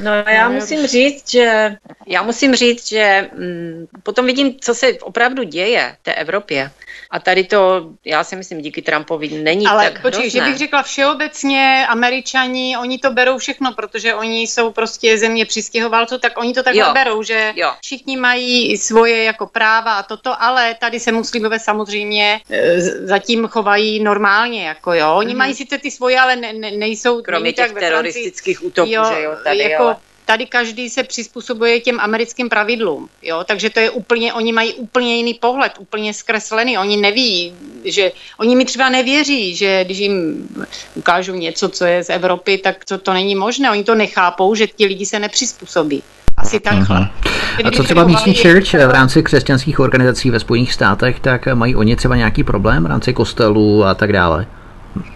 No 0.02 0.10
já 0.14 0.48
musím 0.48 0.86
říct, 0.86 1.30
že 1.30 1.76
já 2.06 2.22
musím 2.22 2.54
říct, 2.54 2.88
že 2.88 3.28
mm, 3.38 3.86
potom 4.02 4.26
vidím, 4.26 4.54
co 4.60 4.74
se 4.74 4.92
opravdu 4.92 5.42
děje 5.42 5.96
v 6.00 6.02
té 6.02 6.14
Evropě. 6.14 6.70
A 7.10 7.18
tady 7.18 7.44
to, 7.44 7.90
já 8.04 8.24
si 8.24 8.36
myslím, 8.36 8.60
díky 8.60 8.82
Trumpovi 8.82 9.28
není 9.28 9.66
Ale 9.66 9.90
tak 9.90 10.02
počkej, 10.02 10.30
že 10.30 10.40
bych 10.40 10.58
řekla 10.58 10.82
všeobecně, 10.82 11.86
američani, 11.88 12.76
oni 12.80 12.98
to 12.98 13.10
berou 13.10 13.38
všechno, 13.38 13.72
protože 13.72 14.14
oni 14.14 14.42
jsou 14.42 14.72
prostě 14.72 15.18
země 15.18 15.46
přistěhovalců, 15.46 16.18
tak 16.18 16.32
oni 16.38 16.54
to 16.54 16.62
takhle 16.62 16.82
jo. 16.82 16.92
berou, 16.94 17.22
že 17.22 17.52
jo. 17.56 17.72
všichni 17.82 18.16
mají 18.16 18.76
svoje 18.76 19.24
jako 19.24 19.46
práva 19.46 19.94
a 19.94 20.02
toto, 20.02 20.42
ale 20.42 20.74
tady 20.74 21.00
se 21.00 21.12
muslimové 21.12 21.58
samozřejmě 21.58 22.40
e, 22.50 22.80
zatím 22.80 23.48
chovají 23.48 24.02
normálně, 24.02 24.66
jako 24.66 24.92
jo. 24.92 25.14
Oni 25.14 25.34
mm-hmm. 25.34 25.36
mají 25.36 25.54
sice 25.54 25.78
ty 25.78 25.90
svoje, 25.90 26.20
ale 26.20 26.36
ne, 26.36 26.52
ne, 26.52 26.70
nejsou... 26.70 27.22
Kromě 27.22 27.52
těch 27.52 27.72
teroristických 27.72 28.64
útoků, 28.64 28.90
jo, 28.90 29.04
že 29.14 29.22
jo, 29.22 29.36
tady, 29.44 29.58
jako, 29.58 29.82
jo 29.82 29.96
tady 30.28 30.46
každý 30.46 30.90
se 30.90 31.02
přizpůsobuje 31.02 31.80
těm 31.80 32.00
americkým 32.00 32.48
pravidlům, 32.48 33.08
jo, 33.22 33.44
takže 33.46 33.70
to 33.70 33.80
je 33.80 33.90
úplně, 33.90 34.32
oni 34.32 34.52
mají 34.52 34.74
úplně 34.74 35.16
jiný 35.16 35.34
pohled, 35.34 35.72
úplně 35.78 36.14
zkreslený, 36.14 36.78
oni 36.78 36.96
neví, 36.96 37.52
že, 37.84 38.12
oni 38.38 38.56
mi 38.56 38.64
třeba 38.64 38.88
nevěří, 38.88 39.56
že 39.56 39.84
když 39.84 39.98
jim 39.98 40.48
ukážu 40.94 41.34
něco, 41.34 41.68
co 41.68 41.84
je 41.84 42.04
z 42.04 42.10
Evropy, 42.10 42.58
tak 42.58 42.84
to, 42.84 42.98
to 42.98 43.12
není 43.12 43.34
možné, 43.34 43.70
oni 43.70 43.84
to 43.84 43.94
nechápou, 43.94 44.54
že 44.54 44.66
ti 44.66 44.86
lidi 44.86 45.06
se 45.06 45.18
nepřizpůsobí. 45.18 46.02
Asi 46.36 46.60
takhle. 46.60 47.00
Uh-huh. 47.00 47.68
A 47.68 47.70
co 47.70 47.82
třeba 47.82 48.04
místní 48.04 48.34
church 48.34 48.74
v 48.74 48.90
rámci 48.90 49.22
křesťanských 49.22 49.80
organizací 49.80 50.30
ve 50.30 50.40
Spojených 50.40 50.72
státech, 50.72 51.20
tak 51.20 51.46
mají 51.54 51.76
oni 51.76 51.96
třeba 51.96 52.16
nějaký 52.16 52.44
problém 52.44 52.84
v 52.84 52.86
rámci 52.86 53.14
kostelů 53.14 53.84
a 53.84 53.94
tak 53.94 54.12
dále? 54.12 54.46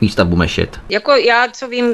Výstavbu 0.00 0.36
mešit. 0.36 0.80
Jako 0.88 1.12
já, 1.12 1.48
co 1.52 1.68
vím, 1.68 1.86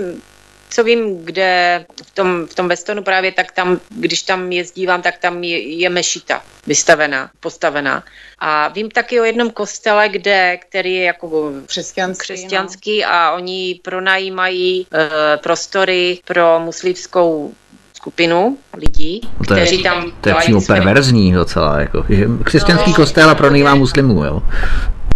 co 0.69 0.85
vím, 0.85 1.25
kde 1.25 1.85
v 2.07 2.11
tom, 2.11 2.47
v 2.47 2.55
tom 2.55 2.69
Westonu 2.69 3.03
právě, 3.03 3.33
tak 3.33 3.53
tam, 3.53 3.81
když 3.89 4.23
tam 4.23 4.53
jezdívám, 4.53 5.03
tak 5.03 5.19
tam 5.19 5.45
je, 5.45 5.79
je 5.79 5.91
mešita 5.91 6.43
vystavená, 6.67 7.31
postavená. 7.41 8.03
A 8.39 8.69
vím 8.69 8.91
taky 8.91 9.21
o 9.21 9.25
jednom 9.25 9.51
kostele, 9.51 10.09
kde, 10.09 10.59
který 10.69 10.95
je 10.95 11.05
jako 11.05 11.53
křesťanský, 11.67 12.23
křesťanský 12.23 13.01
no. 13.01 13.09
a 13.09 13.33
oni 13.33 13.81
pronajímají 13.85 14.87
uh, 14.93 14.99
prostory 15.43 16.19
pro 16.25 16.61
muslimskou 16.65 17.55
skupinu 17.95 18.59
lidí, 18.77 19.21
to 19.49 19.55
je, 19.55 19.61
kteří 19.61 19.83
tam... 19.83 20.13
To 20.21 20.29
je 20.29 20.35
přímo 20.35 20.61
perverzní 20.61 21.33
docela, 21.33 21.81
jako, 21.81 22.05
že 22.09 22.27
křesťanský 22.45 22.91
no, 22.91 22.97
kostel 22.97 23.31
a 23.31 23.35
pronajímá 23.35 23.75
muslimů, 23.75 24.25
jo. 24.25 24.43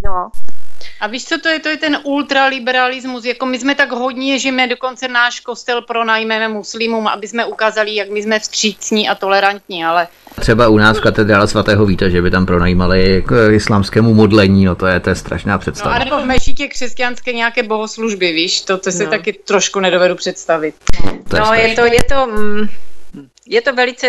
No, 0.05 0.30
a 1.03 1.07
víš, 1.07 1.24
co 1.24 1.38
to 1.38 1.48
je? 1.48 1.59
To 1.59 1.68
je 1.68 1.76
ten 1.76 1.98
ultraliberalismus. 2.03 3.24
Jako 3.24 3.46
my 3.46 3.59
jsme 3.59 3.74
tak 3.74 3.92
hodně, 3.92 4.38
že 4.38 4.53
my 4.53 4.68
dokonce 4.68 5.09
náš 5.09 5.40
kostel 5.40 5.82
pronajmeme 5.82 6.48
muslimům, 6.48 7.07
aby 7.07 7.28
jsme 7.28 7.44
ukázali, 7.44 7.94
jak 7.94 8.11
my 8.11 8.22
jsme 8.22 8.40
vstřícní 8.40 9.09
a 9.09 9.14
tolerantní, 9.14 9.84
ale 9.84 10.09
Třeba 10.40 10.68
u 10.68 10.78
nás 10.78 10.98
v 10.98 11.00
katedrále 11.00 11.48
svatého 11.48 11.86
Víta, 11.86 12.09
že 12.09 12.22
by 12.22 12.30
tam 12.30 12.46
pronajímali 12.46 13.24
k 13.26 13.50
islámskému 13.53 14.14
modlení, 14.14 14.64
no 14.64 14.74
to 14.74 14.86
je, 14.86 15.00
to 15.00 15.11
je 15.11 15.14
strašná 15.14 15.59
představa. 15.59 15.94
No 15.94 16.00
a 16.00 16.05
nebo 16.05 16.22
v 16.22 16.26
mešitě 16.26 16.68
křesťanské 16.68 17.32
nějaké 17.32 17.62
bohoslužby, 17.62 18.32
víš, 18.32 18.61
to, 18.61 18.78
to 18.78 18.92
si 18.92 19.05
no. 19.05 19.11
taky 19.11 19.32
trošku 19.32 19.80
nedovedu 19.80 20.14
představit. 20.14 20.74
To 21.28 21.36
je 21.36 21.42
no, 21.42 21.55
je 21.55 21.74
to, 21.74 21.84
je 21.84 22.03
to, 22.09 22.26
mm, 22.26 22.68
je 23.47 23.62
to 23.62 23.74
velice, 23.74 24.09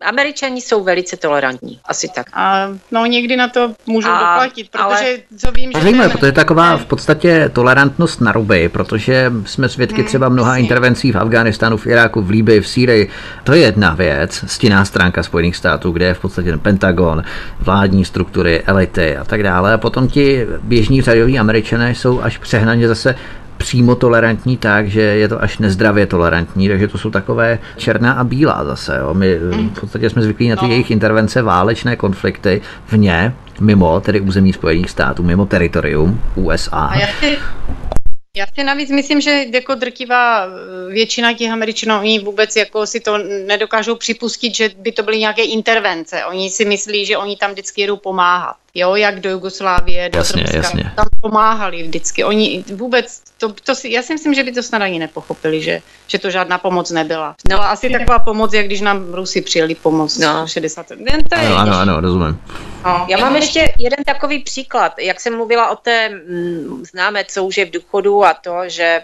američani 0.00 0.60
jsou 0.60 0.84
velice 0.84 1.16
tolerantní, 1.16 1.80
asi 1.84 2.08
tak. 2.14 2.26
A 2.32 2.68
no 2.90 3.06
někdy 3.06 3.36
na 3.36 3.48
to 3.48 3.74
můžou 3.86 4.08
a, 4.08 4.18
doplatit, 4.18 4.70
protože 4.70 4.84
ale... 4.86 5.18
co 5.38 5.52
vím, 5.52 5.72
že... 5.76 5.82
Zajímavé, 5.82 6.08
protože 6.08 6.26
je 6.26 6.32
taková 6.32 6.76
v 6.76 6.86
podstatě 6.86 7.50
tolerantnost 7.52 8.20
na 8.20 8.32
ruby, 8.32 8.68
protože 8.68 9.32
jsme 9.44 9.68
svědky 9.68 9.96
hmm, 9.96 10.06
třeba 10.06 10.28
mnoha 10.28 10.56
intervencí 10.56 11.12
v 11.12 11.16
Afghánistánu, 11.16 11.76
v 11.76 11.86
Iráku, 11.86 12.22
v 12.22 12.30
Líbii, 12.30 12.60
v 12.60 12.68
Sýrii. 12.68 13.10
To 13.44 13.52
je 13.52 13.60
jedna 13.60 13.94
věc, 13.94 14.44
stinná 14.46 14.84
stránka 14.84 15.22
Spojených 15.22 15.56
států, 15.56 15.90
kde 15.90 16.06
je 16.06 16.14
v 16.14 16.20
podstatě 16.20 16.50
ten 16.50 16.60
Pentagon, 16.60 17.22
vládní 17.60 18.04
struktury, 18.04 18.62
elity 18.62 19.16
a 19.16 19.24
tak 19.24 19.42
dále. 19.42 19.72
A 19.72 19.78
potom 19.78 20.08
ti 20.08 20.46
běžní 20.62 21.02
řadoví 21.02 21.38
američané 21.38 21.94
jsou 21.94 22.20
až 22.20 22.38
přehnaně 22.38 22.88
zase 22.88 23.14
přímo 23.56 23.94
tolerantní 23.94 24.56
tak, 24.56 24.88
že 24.88 25.00
je 25.00 25.28
to 25.28 25.42
až 25.42 25.58
nezdravě 25.58 26.06
tolerantní, 26.06 26.68
takže 26.68 26.88
to 26.88 26.98
jsou 26.98 27.10
takové 27.10 27.58
černá 27.76 28.12
a 28.12 28.24
bílá 28.24 28.64
zase. 28.64 28.96
Jo. 29.00 29.14
My 29.14 29.38
mm. 29.38 29.70
v 29.70 29.80
podstatě 29.80 30.10
jsme 30.10 30.22
zvyklí 30.22 30.48
na 30.48 30.56
ty 30.56 30.64
no. 30.64 30.70
jejich 30.70 30.90
intervence, 30.90 31.42
válečné 31.42 31.96
konflikty 31.96 32.62
vně, 32.88 33.34
mimo 33.60 34.00
tedy 34.00 34.20
území 34.20 34.52
Spojených 34.52 34.90
států, 34.90 35.22
mimo 35.22 35.46
teritorium 35.46 36.22
USA. 36.34 36.76
A 36.76 36.98
já 36.98 37.06
si, 37.20 37.38
já 38.36 38.46
si 38.54 38.64
navíc 38.64 38.90
myslím, 38.90 39.20
že 39.20 39.44
jako 39.54 39.74
drtivá 39.74 40.46
většina 40.88 41.32
těch 41.32 41.50
Američanů, 41.50 41.98
oni 41.98 42.18
vůbec 42.18 42.56
jako 42.56 42.86
si 42.86 43.00
to 43.00 43.18
nedokážou 43.46 43.94
připustit, 43.94 44.54
že 44.54 44.70
by 44.78 44.92
to 44.92 45.02
byly 45.02 45.18
nějaké 45.18 45.42
intervence. 45.42 46.24
Oni 46.24 46.50
si 46.50 46.64
myslí, 46.64 47.06
že 47.06 47.16
oni 47.16 47.36
tam 47.36 47.50
vždycky 47.52 47.80
jedou 47.80 47.96
pomáhat. 47.96 48.56
Jo, 48.76 48.94
jak 48.94 49.20
do 49.20 49.30
Jugoslávie, 49.30 50.08
do 50.08 50.18
jasně, 50.18 50.40
Srbska, 50.40 50.56
jasně. 50.56 50.92
tam 50.96 51.06
pomáhali 51.20 51.82
vždycky. 51.82 52.24
Oni 52.24 52.64
vůbec, 52.74 53.22
to, 53.38 53.52
to 53.52 53.74
si, 53.74 53.90
já 53.90 54.02
si 54.02 54.12
myslím, 54.12 54.34
že 54.34 54.44
by 54.44 54.52
to 54.52 54.62
snad 54.62 54.82
ani 54.82 54.98
nepochopili, 54.98 55.62
že, 55.62 55.82
že 56.06 56.18
to 56.18 56.30
žádná 56.30 56.58
pomoc 56.58 56.90
nebyla. 56.90 57.28
No, 57.28 57.56
Byla 57.56 57.68
asi 57.68 57.90
taková 57.90 58.18
pomoc, 58.18 58.52
jak 58.52 58.66
když 58.66 58.80
nám 58.80 59.14
Rusi 59.14 59.40
přijeli 59.40 59.74
pomoc 59.74 60.18
no. 60.18 60.48
60. 60.48 60.90
Ne, 60.90 61.18
to 61.30 61.40
je 61.40 61.46
ano, 61.46 61.56
ano, 61.56 61.76
ano, 61.76 62.00
rozumím. 62.00 62.40
No, 62.84 63.06
já 63.08 63.18
mám 63.18 63.36
ještě 63.36 63.72
jeden 63.78 64.04
takový 64.04 64.38
příklad, 64.38 64.94
jak 64.98 65.20
jsem 65.20 65.36
mluvila 65.36 65.70
o 65.70 65.76
té 65.76 66.08
mm, 66.08 66.84
známé, 66.90 67.24
co 67.24 67.44
už 67.44 67.56
je 67.56 67.64
v 67.64 67.70
důchodu 67.70 68.24
a 68.24 68.34
to, 68.34 68.60
že 68.66 69.00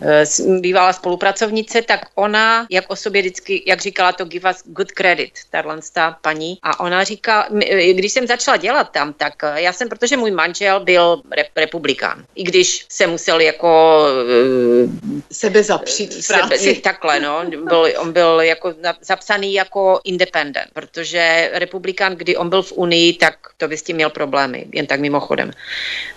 e, 0.00 0.24
bývala 0.60 0.92
spolupracovnice, 0.92 1.82
tak 1.82 2.00
ona, 2.14 2.66
jak 2.70 2.84
o 2.88 2.96
sobě 2.96 3.22
vždycky, 3.22 3.62
jak 3.66 3.80
říkala 3.80 4.12
to 4.12 4.24
give 4.24 4.50
us 4.50 4.62
good 4.66 4.92
credit, 4.92 5.32
tahle 5.50 5.78
paní, 6.20 6.58
a 6.62 6.80
ona 6.80 7.04
říká, 7.04 7.48
e, 7.60 7.92
když 7.92 8.12
jsem 8.12 8.26
začala 8.26 8.56
dělat 8.56 8.90
tam, 8.90 9.11
tak 9.16 9.44
e, 9.44 9.62
já 9.62 9.72
jsem, 9.72 9.88
protože 9.88 10.16
můj 10.16 10.30
manžel 10.30 10.80
byl 10.80 11.22
rep, 11.30 11.46
republikán, 11.56 12.24
i 12.34 12.42
když 12.42 12.86
se 12.88 13.06
musel 13.06 13.40
jako 13.40 14.02
e, 14.08 15.34
sebe 15.34 15.62
zapřít 15.62 16.14
v 16.14 16.28
práci. 16.28 16.58
Sebe, 16.58 16.80
takhle, 16.80 17.20
no, 17.20 17.44
byl, 17.64 17.92
on 17.98 18.12
byl 18.12 18.40
jako 18.40 18.74
zapsaný 19.00 19.54
jako 19.54 20.00
independent, 20.04 20.66
protože 20.72 21.50
republikán, 21.52 22.14
kdy 22.16 22.36
on 22.36 22.48
byl 22.48 22.62
v 22.62 22.72
Unii, 22.72 23.12
tak 23.12 23.34
to 23.56 23.68
by 23.68 23.76
s 23.76 23.82
tím 23.82 23.96
měl 23.96 24.10
problémy, 24.10 24.66
jen 24.72 24.86
tak 24.86 25.00
mimochodem. 25.00 25.50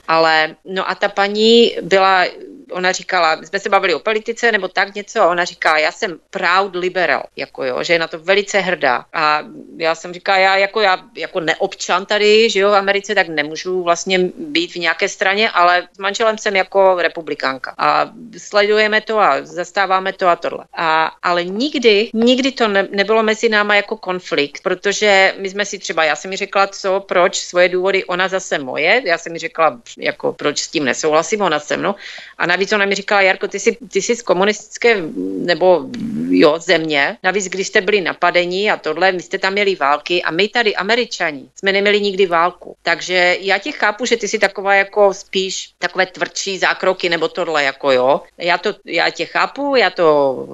Ale, 0.08 0.56
no 0.66 0.90
a 0.90 0.96
ta 0.96 1.10
paní 1.10 1.78
byla 1.82 2.26
ona 2.72 2.92
říkala, 2.92 3.44
jsme 3.44 3.60
se 3.60 3.70
bavili 3.70 3.94
o 3.94 4.00
politice 4.00 4.52
nebo 4.52 4.68
tak 4.68 4.96
něco, 4.96 5.28
ona 5.28 5.46
říká, 5.46 5.78
já 5.78 5.92
jsem 5.92 6.20
proud 6.30 6.76
liberal, 6.76 7.24
jako 7.36 7.64
jo, 7.64 7.84
že 7.84 7.94
je 7.94 8.00
na 8.00 8.08
to 8.08 8.20
velice 8.20 8.60
hrdá. 8.60 9.06
A 9.14 9.44
já 9.78 9.96
jsem 9.96 10.14
říkala, 10.14 10.38
já 10.38 10.58
jako, 10.58 10.82
já 10.82 10.98
jako 11.18 11.40
neobčan 11.40 12.06
tady, 12.06 12.50
že 12.50 12.60
jo, 12.60 12.70
v 12.70 12.76
Americe, 12.76 13.16
tak 13.16 13.28
nemůžu 13.28 13.84
vlastně 13.84 14.20
být 14.38 14.72
v 14.72 14.76
nějaké 14.76 15.10
straně, 15.10 15.50
ale 15.50 15.88
s 15.94 15.98
manželem 15.98 16.38
jsem 16.38 16.56
jako 16.56 16.96
republikánka. 17.00 17.76
A 17.78 18.10
sledujeme 18.38 19.02
to 19.02 19.20
a 19.20 19.42
zastáváme 19.42 20.14
to 20.14 20.28
a 20.28 20.36
tohle. 20.36 20.66
A, 20.74 21.12
ale 21.24 21.44
nikdy, 21.44 22.10
nikdy 22.14 22.52
to 22.52 22.68
ne, 22.68 22.88
nebylo 22.92 23.24
mezi 23.24 23.50
náma 23.50 23.76
jako 23.76 23.98
konflikt, 23.98 24.64
protože 24.64 25.34
my 25.38 25.50
jsme 25.50 25.66
si 25.66 25.80
třeba, 25.80 26.04
já 26.04 26.16
jsem 26.16 26.30
mi 26.30 26.38
řekla, 26.38 26.68
co, 26.68 27.00
proč, 27.00 27.40
svoje 27.40 27.70
důvody, 27.70 28.06
ona 28.06 28.28
zase 28.28 28.60
moje, 28.60 29.02
já 29.06 29.18
jsem 29.18 29.34
mi 29.34 29.40
řekla, 29.40 29.82
jako 29.98 30.34
proč 30.34 30.60
s 30.60 30.68
tím 30.68 30.86
nesouhlasím, 30.86 31.42
ona 31.42 31.60
se 31.60 31.78
mnou. 31.78 31.96
A 32.38 32.46
navíc 32.56 32.74
ona 32.74 32.86
mi 32.86 32.96
říkala, 32.96 33.22
Jarko, 33.22 33.48
ty 33.48 33.60
jsi, 33.60 33.78
ty 33.92 34.02
jsi 34.02 34.16
z 34.16 34.22
komunistické 34.22 35.04
nebo 35.38 35.86
jo, 36.30 36.60
země, 36.60 37.18
navíc 37.24 37.48
když 37.48 37.68
jste 37.68 37.82
byli 37.82 38.02
napadení 38.02 38.72
a 38.72 38.78
tohle, 38.78 39.12
my 39.12 39.22
jste 39.22 39.38
tam 39.38 39.54
měli 39.54 39.76
války 39.76 40.24
a 40.24 40.32
my 40.32 40.48
tady, 40.48 40.76
američani, 40.76 41.50
jsme 41.56 41.72
neměli 41.72 42.02
nikdy 42.02 42.26
válku. 42.26 42.76
Takže 42.84 43.38
já 43.40 43.58
tě 43.58 43.72
chápu, 43.72 44.06
že 44.06 44.18
ty 44.18 44.28
jsi 44.28 44.40
taková 44.40 44.76
jako 44.76 45.14
spíš 45.14 45.70
takové 45.80 46.06
tvrdší 46.06 46.58
zákroky 46.58 47.10
nebo 47.10 47.28
tohle, 47.28 47.64
jako 47.64 47.92
jo. 47.92 48.22
Já, 48.38 48.58
to, 48.58 48.74
já 48.86 49.10
tě 49.10 49.26
chápu, 49.26 49.76
já 49.76 49.90
to 49.90 50.06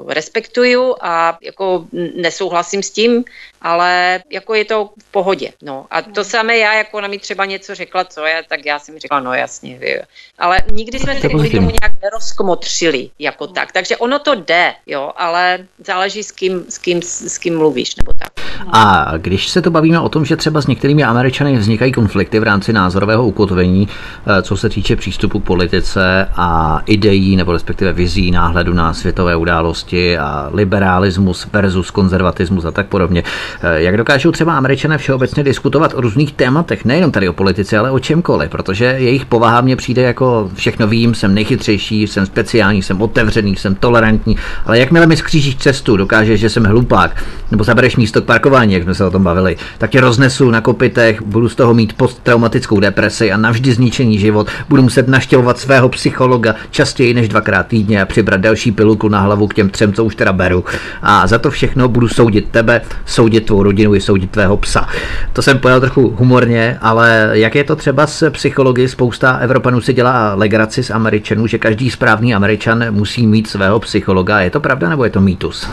respektuju 0.08 0.96
a 1.02 1.38
jako 1.42 1.86
nesouhlasím 2.16 2.84
s 2.84 2.92
tím, 2.92 3.24
ale 3.62 4.24
jako 4.30 4.54
je 4.54 4.66
to 4.66 4.90
v 5.00 5.12
pohodě. 5.12 5.54
No. 5.62 5.86
A 5.90 6.02
to 6.02 6.24
samé 6.24 6.58
já, 6.58 6.74
jako 6.74 6.98
ona 6.98 7.08
mi 7.08 7.20
třeba 7.20 7.46
něco 7.46 7.76
řekla, 7.76 8.06
co 8.06 8.26
je, 8.26 8.44
tak 8.50 8.66
já 8.66 8.80
jsem 8.80 9.00
řekla, 9.00 9.20
no 9.20 9.34
jasně, 9.34 9.78
vy. 9.78 10.02
Ale 10.38 10.58
nikdy 10.72 11.00
jsme 11.00 11.22
se 11.22 11.30
kvůli 11.30 11.50
tomu 11.50 11.72
nějak 11.82 11.91
nerozkomotřili 12.04 13.10
jako 13.20 13.48
tak. 13.48 13.72
Takže 13.72 13.98
ono 13.98 14.20
to 14.20 14.36
jde, 14.36 14.74
jo, 14.88 15.12
ale 15.18 15.60
záleží 15.86 16.24
s 16.24 16.32
kým, 16.32 16.64
s 16.70 16.78
kým, 16.78 17.02
s 17.02 17.38
kým 17.38 17.58
mluvíš, 17.58 17.96
nebo 17.96 18.14
tak. 18.14 18.32
A 18.72 19.14
když 19.18 19.48
se 19.48 19.62
to 19.62 19.72
bavíme 19.72 20.00
o 20.00 20.10
tom, 20.10 20.26
že 20.26 20.36
třeba 20.36 20.62
s 20.62 20.68
některými 20.68 21.04
Američany 21.04 21.58
vznikají 21.58 21.92
konflikty 21.92 22.40
v 22.40 22.44
rámci 22.44 22.74
názorového 22.74 23.26
ukotvení, 23.26 23.88
eh, 23.88 24.42
co 24.42 24.58
se 24.58 24.70
týče 24.70 24.96
přístupu 24.96 25.40
k 25.40 25.44
politice 25.44 26.28
a 26.36 26.82
ideí 26.86 27.36
nebo 27.36 27.52
respektive 27.52 27.94
vizí 27.94 28.32
náhledu 28.32 28.74
na 28.74 28.94
světové 28.94 29.36
události 29.36 30.18
a 30.18 30.50
liberalismus 30.54 31.48
versus 31.54 31.92
konzervatismus 31.92 32.66
a 32.66 32.72
tak 32.72 32.88
podobně. 32.88 33.24
Eh, 33.62 33.82
jak 33.82 33.98
dokážou 33.98 34.32
třeba 34.32 34.58
Američané 34.58 34.98
všeobecně 34.98 35.44
diskutovat 35.44 35.94
o 35.94 36.02
různých 36.02 36.34
tématech, 36.34 36.86
nejenom 36.86 37.12
tady 37.12 37.30
o 37.30 37.34
politice, 37.34 37.78
ale 37.78 37.92
o 37.92 38.00
čemkoliv, 38.00 38.50
protože 38.50 38.86
jejich 38.86 39.26
povaha 39.26 39.62
mně 39.62 39.76
přijde 39.76 40.02
jako 40.02 40.52
všechno 40.56 40.88
vím, 40.88 41.16
jsem 41.16 41.34
nejchytřejší, 41.34 41.81
jsem 41.90 42.26
speciální, 42.26 42.84
jsem 42.84 43.02
otevřený, 43.02 43.56
jsem 43.56 43.76
tolerantní, 43.76 44.38
ale 44.66 44.80
jakmile 44.80 45.08
mi 45.08 45.18
skřížíš 45.18 45.56
cestu, 45.56 45.98
dokážeš, 45.98 46.40
že 46.40 46.50
jsem 46.50 46.64
hlupák, 46.64 47.24
nebo 47.52 47.64
zabereš 47.64 47.96
místo 47.96 48.22
k 48.22 48.26
parkování, 48.26 48.74
jak 48.74 48.84
jsme 48.84 48.96
se 48.96 49.06
o 49.06 49.12
tom 49.12 49.24
bavili, 49.24 49.58
tak 49.78 49.90
tě 49.90 50.02
roznesu 50.02 50.52
na 50.52 50.62
kopitech, 50.62 51.22
budu 51.22 51.50
z 51.50 51.56
toho 51.56 51.74
mít 51.74 51.94
posttraumatickou 51.94 52.80
depresi 52.80 53.32
a 53.32 53.38
navždy 53.38 53.74
zničený 53.74 54.20
život, 54.20 54.48
budu 54.70 54.82
muset 54.82 55.08
naštěvovat 55.08 55.58
svého 55.58 55.90
psychologa 55.90 56.56
častěji 56.72 57.14
než 57.14 57.30
dvakrát 57.30 57.68
týdně 57.68 58.02
a 58.02 58.06
přibrat 58.06 58.42
další 58.42 58.72
pilulku 58.72 59.10
na 59.10 59.20
hlavu 59.20 59.48
k 59.48 59.54
těm 59.54 59.70
třem, 59.70 59.94
co 59.94 60.06
už 60.06 60.16
teda 60.16 60.34
beru. 60.34 60.66
A 61.02 61.28
za 61.28 61.38
to 61.38 61.52
všechno 61.52 61.88
budu 61.88 62.08
soudit 62.08 62.50
tebe, 62.52 62.82
soudit 63.06 63.46
tvou 63.46 63.64
rodinu 63.64 63.96
i 63.96 64.02
soudit 64.02 64.32
tvého 64.32 64.58
psa. 64.58 64.88
To 65.34 65.42
jsem 65.42 65.60
pojel 65.60 65.82
trochu 65.82 66.16
humorně, 66.18 66.78
ale 66.82 67.30
jak 67.34 67.56
je 67.56 67.64
to 67.64 67.76
třeba 67.76 68.08
s 68.08 68.30
psychologií? 68.30 68.88
Spousta 68.88 69.32
Evropanů 69.38 69.82
si 69.82 69.94
dělá 69.94 70.34
legraci 70.34 70.84
z 70.84 70.90
Američanů, 70.92 71.48
že 71.48 71.58
každý 71.58 71.71
správný 71.92 72.36
Američan 72.36 72.86
musí 72.92 73.28
mít 73.28 73.48
svého 73.48 73.80
psychologa. 73.80 74.40
Je 74.40 74.50
to 74.50 74.60
pravda 74.60 74.90
nebo 74.90 75.04
je 75.04 75.10
to 75.10 75.22
mýtus? 75.22 75.70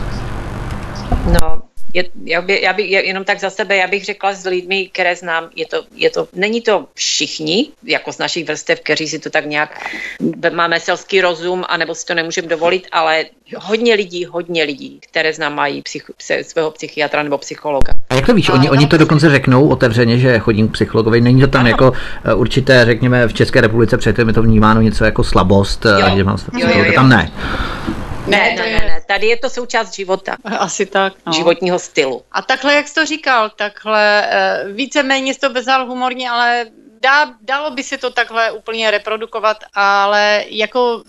No, 1.25 1.58
je, 1.93 2.03
já, 2.25 2.41
by, 2.41 2.61
já 2.61 2.73
by, 2.73 2.83
jenom 2.83 3.23
tak 3.23 3.39
za 3.39 3.49
sebe, 3.49 3.77
já 3.77 3.87
bych 3.87 4.05
řekla 4.05 4.33
s 4.33 4.45
lidmi, 4.45 4.89
které 4.93 5.15
znám, 5.15 5.49
je 5.55 5.65
to, 5.65 5.83
je 5.95 6.09
to, 6.09 6.27
není 6.33 6.61
to 6.61 6.85
všichni, 6.93 7.69
jako 7.83 8.13
z 8.13 8.17
našich 8.17 8.45
vrstev, 8.45 8.79
kteří 8.79 9.07
si 9.07 9.19
to 9.19 9.29
tak 9.29 9.45
nějak, 9.45 9.89
máme 10.53 10.79
selský 10.79 11.21
rozum, 11.21 11.63
anebo 11.69 11.95
si 11.95 12.05
to 12.05 12.13
nemůžeme 12.13 12.47
dovolit, 12.47 12.87
ale 12.91 13.25
hodně 13.57 13.93
lidí, 13.93 14.25
hodně 14.25 14.63
lidí, 14.63 14.99
které 15.11 15.33
znám, 15.33 15.55
mají 15.55 15.81
psych, 15.81 16.11
svého 16.41 16.71
psychiatra 16.71 17.23
nebo 17.23 17.37
psychologa. 17.37 17.93
A 18.09 18.15
jak 18.15 18.25
to 18.25 18.33
víš, 18.33 18.49
oni, 18.49 18.69
oni 18.69 18.87
to 18.87 18.97
dokonce 18.97 19.29
řeknou 19.29 19.67
otevřeně, 19.67 20.17
že 20.17 20.39
chodím 20.39 20.67
k 20.67 20.71
psychologovi, 20.71 21.21
není 21.21 21.41
to 21.41 21.47
tam 21.47 21.61
ano. 21.61 21.69
jako 21.69 21.93
eh, 22.25 22.33
určité, 22.33 22.85
řekněme, 22.85 23.27
v 23.27 23.33
České 23.33 23.61
republice 23.61 23.97
předtím 23.97 24.27
je 24.27 24.33
to 24.33 24.41
vnímáno 24.41 24.81
něco 24.81 25.05
jako 25.05 25.23
slabost, 25.23 25.85
eh, 25.85 25.89
jo. 25.89 26.17
že 26.17 26.23
mám 26.23 26.37
jo, 26.57 26.67
jo, 26.75 26.83
jo. 26.83 26.93
tam 26.93 27.09
ne. 27.09 27.31
Ne, 28.27 28.55
ne, 28.55 28.55
ne, 28.55 28.85
ne, 28.87 28.98
tady 29.09 29.27
je 29.27 29.37
to 29.37 29.49
součást 29.49 29.93
života. 29.93 30.37
Asi 30.43 30.85
tak. 30.85 31.13
No. 31.25 31.33
Životního 31.33 31.79
stylu. 31.79 32.21
A 32.31 32.41
takhle, 32.41 32.73
jak 32.73 32.87
jsi 32.87 32.93
to 32.93 33.05
říkal, 33.05 33.49
takhle 33.49 34.27
eh, 34.29 34.63
víceméně 34.73 35.33
jsi 35.33 35.39
to 35.39 35.49
bezal 35.49 35.85
humorně, 35.85 36.29
ale 36.29 36.65
dá, 37.01 37.33
dalo 37.41 37.71
by 37.71 37.83
se 37.83 37.97
to 37.97 38.09
takhle 38.09 38.51
úplně 38.51 38.91
reprodukovat, 38.91 39.57
ale 39.73 40.45
jako 40.49 41.03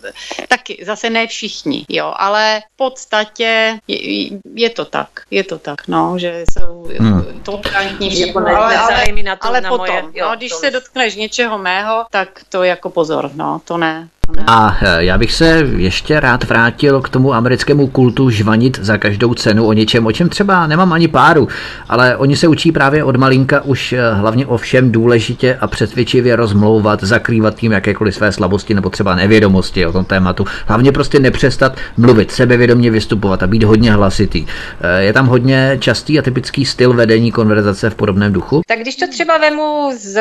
taky, 0.48 0.82
zase 0.86 1.10
ne 1.10 1.26
všichni, 1.26 1.84
jo, 1.88 2.14
ale 2.16 2.62
v 2.74 2.76
podstatě 2.76 3.78
je, 3.88 4.38
je 4.54 4.70
to 4.70 4.84
tak, 4.84 5.08
je 5.30 5.44
to 5.44 5.58
tak, 5.58 5.88
no, 5.88 6.18
že 6.18 6.44
jsou 6.50 6.88
hmm. 6.98 7.42
tolerantní 7.42 8.10
všechno, 8.10 8.46
ale, 8.46 8.76
ale, 8.76 9.04
na 9.22 9.36
to, 9.36 9.46
ale 9.46 9.60
na 9.60 9.68
potom, 9.68 9.86
moje, 9.86 10.02
jo, 10.14 10.28
no, 10.28 10.36
když 10.36 10.52
to 10.52 10.58
se 10.58 10.70
dotkneš 10.70 11.16
něčeho 11.16 11.58
mého, 11.58 12.06
tak 12.10 12.40
to 12.48 12.62
jako 12.62 12.90
pozor, 12.90 13.30
no, 13.34 13.60
to 13.64 13.78
ne. 13.78 14.08
A 14.46 14.76
e, 14.82 15.04
já 15.04 15.18
bych 15.18 15.32
se 15.32 15.66
ještě 15.76 16.20
rád 16.20 16.44
vrátil 16.44 17.00
k 17.00 17.08
tomu 17.08 17.34
americkému 17.34 17.86
kultu 17.86 18.30
žvanit 18.30 18.78
za 18.82 18.98
každou 18.98 19.34
cenu 19.34 19.66
o 19.66 19.72
něčem, 19.72 20.06
o 20.06 20.12
čem 20.12 20.28
třeba 20.28 20.66
nemám 20.66 20.92
ani 20.92 21.08
páru, 21.08 21.48
ale 21.88 22.16
oni 22.16 22.36
se 22.36 22.48
učí 22.48 22.72
právě 22.72 23.04
od 23.04 23.16
malinka 23.16 23.60
už 23.60 23.92
e, 23.92 24.12
hlavně 24.12 24.46
o 24.46 24.56
všem 24.56 24.92
důležitě 24.92 25.58
a 25.60 25.66
přesvědčivě 25.66 26.36
rozmlouvat, 26.36 27.04
zakrývat 27.04 27.54
tím 27.54 27.72
jakékoliv 27.72 28.14
své 28.14 28.32
slabosti 28.32 28.74
nebo 28.74 28.90
třeba 28.90 29.14
nevědomosti 29.14 29.86
o 29.86 29.92
tom 29.92 30.04
tématu. 30.04 30.44
Hlavně 30.66 30.92
prostě 30.92 31.20
nepřestat 31.20 31.76
mluvit, 31.96 32.30
sebevědomě 32.30 32.90
vystupovat 32.90 33.42
a 33.42 33.46
být 33.46 33.62
hodně 33.62 33.92
hlasitý. 33.92 34.46
E, 34.80 35.02
je 35.02 35.12
tam 35.12 35.26
hodně 35.26 35.76
častý 35.80 36.18
a 36.18 36.22
typický 36.22 36.64
styl 36.64 36.92
vedení 36.92 37.32
konverzace 37.32 37.90
v 37.90 37.94
podobném 37.94 38.32
duchu? 38.32 38.62
Tak 38.66 38.78
když 38.78 38.96
to 38.96 39.08
třeba 39.08 39.38
vemu 39.38 39.90
z, 39.98 40.20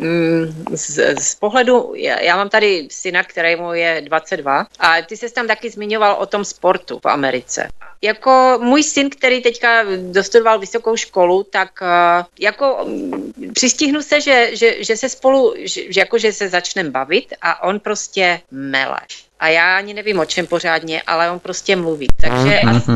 mm, 0.00 0.64
z, 0.74 0.98
z 1.18 1.34
pohledu, 1.34 1.92
já, 1.96 2.20
já 2.20 2.36
mám 2.36 2.48
tady 2.48 2.86
syna, 2.90 3.22
který 3.22 3.39
kterému 3.40 3.74
je 3.74 4.00
22. 4.00 4.66
A 4.80 5.02
ty 5.02 5.16
se 5.16 5.32
tam 5.32 5.46
taky 5.46 5.70
zmiňoval 5.70 6.16
o 6.20 6.26
tom 6.26 6.44
sportu 6.44 7.00
v 7.04 7.06
Americe. 7.06 7.68
Jako 8.02 8.58
můj 8.62 8.82
syn, 8.82 9.10
který 9.10 9.42
teďka 9.42 9.84
dostudoval 10.12 10.58
vysokou 10.58 10.96
školu, 10.96 11.42
tak 11.50 11.80
uh, 11.82 12.24
jako 12.40 12.84
mm, 12.84 13.52
přistihnu 13.54 14.02
se, 14.02 14.20
že, 14.20 14.50
že, 14.52 14.84
že 14.84 14.96
se 14.96 15.08
spolu, 15.08 15.54
že, 15.58 15.92
že 15.92 16.00
jako 16.00 16.18
že 16.18 16.32
se 16.32 16.48
začneme 16.48 16.90
bavit 16.90 17.34
a 17.42 17.62
on 17.62 17.80
prostě 17.80 18.40
mele. 18.50 19.00
A 19.40 19.48
já 19.48 19.76
ani 19.76 19.94
nevím 19.94 20.18
o 20.18 20.24
čem 20.24 20.46
pořádně, 20.46 21.02
ale 21.06 21.30
on 21.30 21.38
prostě 21.40 21.76
mluví. 21.76 22.06
Takže 22.20 22.60
mm-hmm. 22.60 22.76
asi 22.76 22.90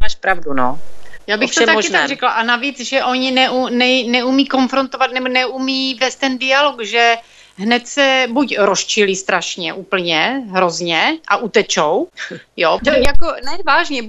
máš 0.00 0.14
pravdu, 0.14 0.54
no. 0.54 0.80
Já 1.26 1.36
bych 1.36 1.54
to 1.54 1.60
taky 1.60 1.74
možném. 1.74 2.00
tak 2.00 2.08
řekla. 2.08 2.30
A 2.30 2.42
navíc, 2.42 2.80
že 2.80 3.04
oni 3.04 3.30
neu, 3.30 3.68
ne, 3.68 4.02
neumí 4.08 4.46
konfrontovat 4.46 5.12
nebo 5.12 5.28
neumí 5.28 5.94
vést 5.94 6.16
ten 6.16 6.38
dialog, 6.38 6.82
že 6.82 7.16
hned 7.56 7.88
se 7.88 8.26
buď 8.30 8.58
rozčílí 8.58 9.16
strašně 9.16 9.72
úplně, 9.72 10.42
hrozně 10.50 11.18
a 11.28 11.36
utečou, 11.36 12.08
jo, 12.56 12.78
to 12.84 12.90
jako, 12.90 13.26
ne, 13.44 13.58
vážně, 13.66 14.02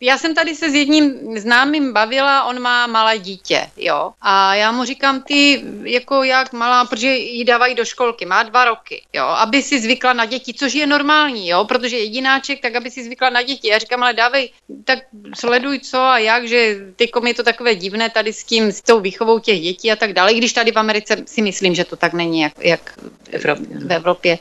já 0.00 0.18
jsem 0.18 0.34
tady 0.34 0.54
se 0.54 0.70
s 0.70 0.74
jedním 0.74 1.38
známým 1.38 1.92
bavila, 1.92 2.44
on 2.44 2.60
má 2.60 2.86
malé 2.86 3.18
dítě, 3.18 3.70
jo, 3.76 4.12
a 4.20 4.54
já 4.54 4.72
mu 4.72 4.84
říkám, 4.84 5.22
ty, 5.22 5.64
jako 5.82 6.22
jak 6.22 6.52
malá, 6.52 6.84
protože 6.84 7.08
ji 7.16 7.44
dávají 7.44 7.74
do 7.74 7.84
školky, 7.84 8.26
má 8.26 8.42
dva 8.42 8.64
roky, 8.64 9.02
jo, 9.12 9.24
aby 9.24 9.62
si 9.62 9.80
zvykla 9.80 10.12
na 10.12 10.24
děti, 10.24 10.54
což 10.54 10.74
je 10.74 10.86
normální, 10.86 11.48
jo, 11.48 11.64
protože 11.64 11.98
jedináček, 11.98 12.60
tak 12.60 12.74
aby 12.74 12.90
si 12.90 13.04
zvykla 13.04 13.30
na 13.30 13.42
děti. 13.42 13.68
Já 13.68 13.78
říkám, 13.78 14.02
ale 14.02 14.12
dávej, 14.12 14.50
tak 14.84 14.98
sleduj 15.34 15.78
co 15.78 15.98
a 15.98 16.18
jak, 16.18 16.48
že 16.48 16.76
tykom 16.96 17.26
je 17.26 17.34
to 17.34 17.42
takové 17.42 17.74
divné 17.74 18.10
tady 18.10 18.32
s 18.32 18.44
tím, 18.44 18.72
s 18.72 18.82
tou 18.82 19.00
výchovou 19.00 19.38
těch 19.38 19.60
dětí 19.60 19.92
a 19.92 19.96
tak 19.96 20.12
dále, 20.12 20.34
když 20.34 20.52
tady 20.52 20.72
v 20.72 20.78
Americe 20.78 21.16
si 21.26 21.42
myslím, 21.42 21.74
že 21.74 21.84
to 21.84 21.96
tak 21.96 22.12
není, 22.12 22.35
jak, 22.42 22.52
jak 22.60 22.98
Evropě. 23.30 23.66
v 23.86 23.92
Evropě. 23.92 24.38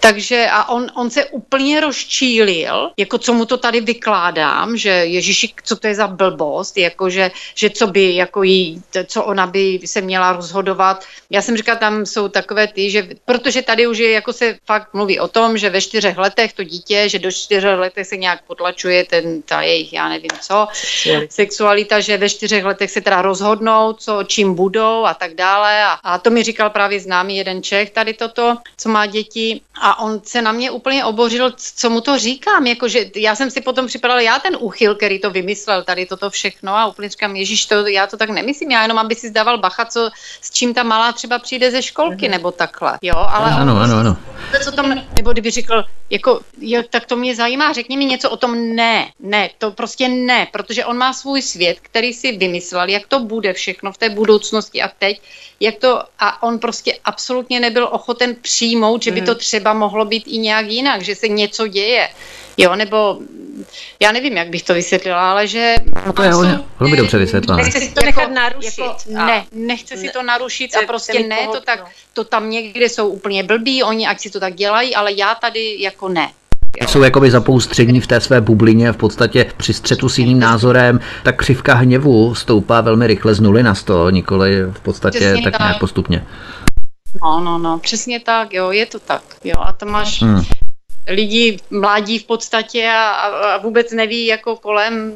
Takže 0.00 0.46
a 0.50 0.68
on, 0.68 0.86
on 0.94 1.10
se 1.10 1.24
úplně 1.24 1.80
rozčílil, 1.80 2.90
jako 2.96 3.18
co 3.18 3.32
mu 3.34 3.44
to 3.46 3.56
tady 3.56 3.80
vykládám, 3.80 4.76
že 4.76 4.90
Ježíši, 4.90 5.54
co 5.64 5.76
to 5.76 5.86
je 5.86 5.94
za 5.94 6.06
blbost, 6.06 6.76
jako 6.76 7.10
že, 7.10 7.30
že 7.54 7.70
co 7.70 7.86
by, 7.86 8.14
jako 8.14 8.42
jí, 8.42 8.82
co 9.06 9.24
ona 9.24 9.46
by 9.46 9.80
se 9.84 10.00
měla 10.00 10.32
rozhodovat. 10.32 11.04
Já 11.30 11.42
jsem 11.42 11.56
říkala, 11.56 11.78
tam 11.78 12.06
jsou 12.06 12.28
takové 12.28 12.66
ty, 12.66 12.90
že 12.90 13.08
protože 13.24 13.62
tady 13.62 13.86
už 13.86 13.98
je, 13.98 14.10
jako 14.10 14.32
se 14.32 14.58
fakt 14.66 14.94
mluví 14.94 15.20
o 15.20 15.28
tom, 15.28 15.58
že 15.58 15.70
ve 15.70 15.80
čtyřech 15.80 16.16
letech 16.18 16.52
to 16.52 16.64
dítě, 16.64 17.08
že 17.08 17.18
do 17.18 17.32
čtyřech 17.32 17.78
letech 17.78 18.06
se 18.06 18.16
nějak 18.16 18.42
potlačuje 18.46 19.04
ten, 19.04 19.42
ta 19.42 19.62
jejich, 19.62 19.92
já 19.92 20.08
nevím 20.08 20.30
co, 20.40 20.68
sexualita, 21.28 21.28
sexualita 21.28 22.00
že 22.00 22.18
ve 22.18 22.28
čtyřech 22.28 22.64
letech 22.64 22.90
se 22.90 23.00
teda 23.00 23.22
rozhodnou, 23.22 23.92
co, 23.92 24.22
čím 24.24 24.54
budou 24.54 25.04
a 25.04 25.14
tak 25.14 25.34
dále. 25.34 25.84
A, 25.84 25.90
a 26.02 26.18
to 26.18 26.30
mi 26.30 26.42
říkal 26.42 26.70
právě 26.70 27.00
známý 27.00 27.31
jeden 27.36 27.62
Čech 27.62 27.90
tady 27.90 28.14
toto, 28.14 28.56
co 28.76 28.88
má 28.88 29.06
děti. 29.06 29.60
A 29.80 29.98
on 29.98 30.20
se 30.24 30.42
na 30.42 30.52
mě 30.52 30.70
úplně 30.70 31.04
obořil, 31.04 31.52
co 31.56 31.90
mu 31.90 32.00
to 32.00 32.18
říkám. 32.18 32.66
Jakože 32.66 33.10
já 33.16 33.34
jsem 33.34 33.50
si 33.50 33.60
potom 33.60 33.86
připadala, 33.86 34.20
já 34.20 34.38
ten 34.38 34.56
úchyl, 34.60 34.94
který 34.94 35.18
to 35.18 35.30
vymyslel, 35.30 35.82
tady 35.82 36.06
toto 36.06 36.30
všechno 36.30 36.74
a 36.74 36.86
úplně 36.86 37.08
říkám, 37.08 37.36
Ježíš, 37.36 37.66
to, 37.66 37.86
já 37.86 38.06
to 38.06 38.16
tak 38.16 38.30
nemyslím, 38.30 38.70
já 38.70 38.82
jenom 38.82 38.98
aby 38.98 39.14
si 39.14 39.28
zdával 39.28 39.58
bacha, 39.58 39.84
co, 39.84 40.10
s 40.40 40.50
čím 40.50 40.74
ta 40.74 40.82
malá 40.82 41.12
třeba 41.12 41.38
přijde 41.38 41.70
ze 41.70 41.82
školky, 41.82 42.28
nebo 42.28 42.50
takhle. 42.50 42.98
Jo, 43.02 43.16
ale 43.16 43.50
ano, 43.50 43.80
ano, 43.80 43.96
ano. 43.96 44.16
Co 44.64 44.72
tam, 44.72 45.02
nebo 45.16 45.32
kdyby 45.32 45.50
řekl, 45.50 45.84
jako, 46.10 46.40
jo, 46.60 46.82
tak 46.90 47.06
to 47.06 47.16
mě 47.16 47.36
zajímá, 47.36 47.72
řekni 47.72 47.96
mi 47.96 48.04
něco 48.04 48.30
o 48.30 48.36
tom, 48.36 48.74
ne, 48.74 49.12
ne, 49.20 49.50
to 49.58 49.70
prostě 49.70 50.08
ne, 50.08 50.48
protože 50.52 50.84
on 50.84 50.98
má 50.98 51.12
svůj 51.12 51.42
svět, 51.42 51.80
který 51.82 52.12
si 52.12 52.36
vymyslel, 52.36 52.88
jak 52.88 53.06
to 53.06 53.20
bude 53.20 53.52
všechno 53.52 53.92
v 53.92 53.98
té 53.98 54.08
budoucnosti 54.08 54.82
a 54.82 54.88
teď, 54.98 55.22
jak 55.60 55.76
to, 55.76 56.02
a 56.18 56.42
on 56.42 56.58
prostě 56.58 56.98
absolutně 57.04 57.21
nebyl 57.60 57.88
ochoten 57.90 58.36
přijmout, 58.42 59.02
že 59.02 59.10
by 59.10 59.20
to 59.20 59.30
mhm. 59.30 59.38
třeba 59.38 59.72
mohlo 59.72 60.04
být 60.04 60.24
i 60.26 60.38
nějak 60.38 60.66
jinak, 60.66 61.02
že 61.02 61.14
se 61.14 61.28
něco 61.28 61.66
děje. 61.66 62.08
Jo, 62.56 62.76
nebo 62.76 63.18
já 64.00 64.12
nevím, 64.12 64.36
jak 64.36 64.48
bych 64.48 64.62
to 64.62 64.74
vysvětlila, 64.74 65.30
ale 65.30 65.46
že... 65.46 65.74
No 66.06 66.12
to 66.12 66.22
je 66.22 66.32
hodně, 66.32 66.58
velmi 66.80 66.96
dobře 66.96 67.18
vysvětlené. 67.18 67.62
Nechce 67.62 67.80
si 67.80 67.92
to 67.92 68.00
nechat 68.04 68.22
jako, 68.22 68.34
narušit. 68.34 68.78
Jako, 68.78 69.26
ne, 69.26 69.44
nechce 69.52 69.96
si 69.96 70.08
to 70.08 70.22
narušit 70.22 70.76
a 70.76 70.86
prostě 70.86 71.22
ne, 71.26 71.48
to 71.52 71.60
tak, 71.60 71.84
to 72.12 72.24
tam 72.24 72.50
někde 72.50 72.88
jsou 72.88 73.08
úplně 73.08 73.42
blbí, 73.42 73.82
oni 73.82 74.06
ať 74.06 74.20
si 74.20 74.30
to 74.30 74.40
tak 74.40 74.54
dělají, 74.54 74.94
ale 74.94 75.12
já 75.12 75.34
tady 75.34 75.76
jako 75.80 76.08
ne. 76.08 76.30
Jsou 76.88 77.02
jakoby 77.02 77.30
zapoustřední 77.30 78.00
v 78.00 78.06
té 78.06 78.20
své 78.20 78.40
bublině, 78.40 78.92
v 78.92 78.96
podstatě 78.96 79.46
při 79.56 79.74
střetu 79.74 80.08
s 80.08 80.18
jiným 80.18 80.38
názorem, 80.38 81.00
ta 81.22 81.32
křivka 81.32 81.74
hněvu 81.74 82.34
stoupá 82.34 82.80
velmi 82.80 83.06
rychle 83.06 83.34
z 83.34 83.40
nuly 83.40 83.62
na 83.62 83.74
sto, 83.74 84.10
nikoli 84.10 84.62
v 84.72 84.80
podstatě 84.80 85.18
Přesně 85.18 85.42
tak, 85.42 85.52
tak 85.52 85.60
nějak 85.60 85.78
postupně. 85.78 86.26
No, 87.22 87.40
no, 87.40 87.58
no, 87.58 87.78
přesně 87.78 88.20
tak, 88.20 88.54
jo, 88.54 88.70
je 88.70 88.86
to 88.86 88.98
tak, 88.98 89.22
jo, 89.44 89.54
a 89.58 89.72
to 89.72 89.86
máš 89.86 90.22
hmm. 90.22 90.42
lidi 91.08 91.58
mladí 91.70 92.18
v 92.18 92.24
podstatě 92.24 92.90
a, 92.90 93.10
a 93.10 93.58
vůbec 93.58 93.92
neví 93.92 94.26
jako 94.26 94.56
kolem, 94.56 95.12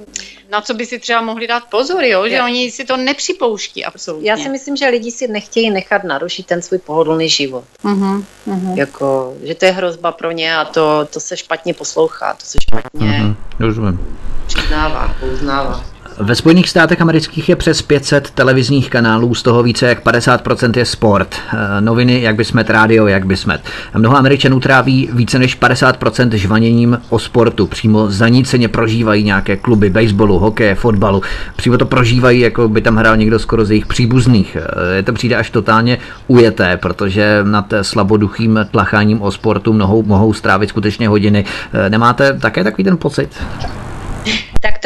na 0.51 0.61
co 0.61 0.75
by 0.75 0.87
si 0.87 0.99
třeba 0.99 1.21
mohli 1.21 1.47
dát 1.47 1.65
pozor, 1.65 2.05
jo? 2.05 2.29
že 2.29 2.43
oni 2.43 2.71
si 2.71 2.85
to 2.85 2.97
nepřipouští 2.97 3.85
absolutně. 3.85 4.31
Já 4.31 4.37
si 4.37 4.49
myslím, 4.49 4.77
že 4.77 4.89
lidi 4.89 5.11
si 5.11 5.29
nechtějí 5.29 5.71
nechat 5.71 6.05
narušit 6.05 6.47
ten 6.47 6.63
svůj 6.63 6.79
pohodlný 6.79 7.29
život. 7.29 7.65
Uh-huh, 7.85 8.25
uh-huh. 8.49 8.77
Jako, 8.77 9.37
že 9.43 9.55
to 9.55 9.65
je 9.65 9.73
hrozba 9.73 10.13
pro 10.13 10.31
ně 10.31 10.57
a 10.57 10.65
to, 10.65 11.09
to 11.13 11.21
se 11.21 11.37
špatně 11.37 11.75
poslouchá, 11.75 12.35
to 12.35 12.47
se 12.47 12.59
špatně 12.63 13.35
uh-huh. 13.59 13.99
přiznává, 14.47 15.17
uznává. 15.33 15.96
Ve 16.19 16.35
Spojených 16.35 16.69
státech 16.69 17.01
amerických 17.01 17.49
je 17.49 17.57
přes 17.57 17.83
500 17.83 18.31
televizních 18.31 18.91
kanálů, 18.91 19.35
z 19.35 19.43
toho 19.43 19.63
více 19.63 19.87
jak 19.87 20.05
50% 20.05 20.79
je 20.79 20.85
sport. 20.85 21.35
Eh, 21.53 21.81
noviny, 21.81 22.23
jak 22.23 22.37
by 22.37 22.45
smet, 22.45 22.71
rádio, 22.71 23.07
jak 23.07 23.27
by 23.27 23.37
smet. 23.37 23.61
Mnoho 23.95 24.17
Američanů 24.17 24.61
tráví 24.61 25.09
více 25.13 25.39
než 25.39 25.59
50% 25.59 26.37
žvaněním 26.37 26.99
o 27.09 27.19
sportu. 27.19 27.67
Přímo 27.67 28.11
zaníceně 28.11 28.69
prožívají 28.69 29.25
nějaké 29.25 29.57
kluby 29.57 29.91
baseballu, 29.91 30.39
hokeje, 30.39 30.75
fotbalu. 30.75 31.23
Přímo 31.57 31.79
to 31.79 31.87
prožívají, 31.87 32.41
jako 32.41 32.69
by 32.69 32.81
tam 32.81 32.97
hrál 32.97 33.17
někdo 33.17 33.39
skoro 33.39 33.65
z 33.65 33.71
jejich 33.71 33.87
příbuzných. 33.87 34.57
Je 34.97 35.03
to 35.03 35.13
přijde 35.13 35.37
až 35.37 35.51
totálně 35.51 35.99
ujeté, 36.27 36.77
protože 36.77 37.41
nad 37.43 37.75
slaboduchým 37.83 38.67
tlacháním 38.71 39.23
o 39.23 39.33
sportu 39.33 39.73
mohou, 39.73 40.03
mohou 40.03 40.33
strávit 40.33 40.69
skutečně 40.69 41.09
hodiny. 41.09 41.45
Eh, 41.73 41.91
nemáte 41.91 42.39
také 42.39 42.65
takový 42.65 42.85
ten 42.85 42.97
pocit? 42.97 43.29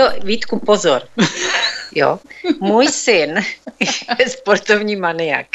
To, 0.01 0.13
Vítku, 0.25 0.59
pozor. 0.59 1.03
Jo, 1.95 2.19
můj 2.61 2.89
syn 2.89 3.35
je 4.19 4.29
sportovní 4.29 4.97
maniak. 4.97 5.47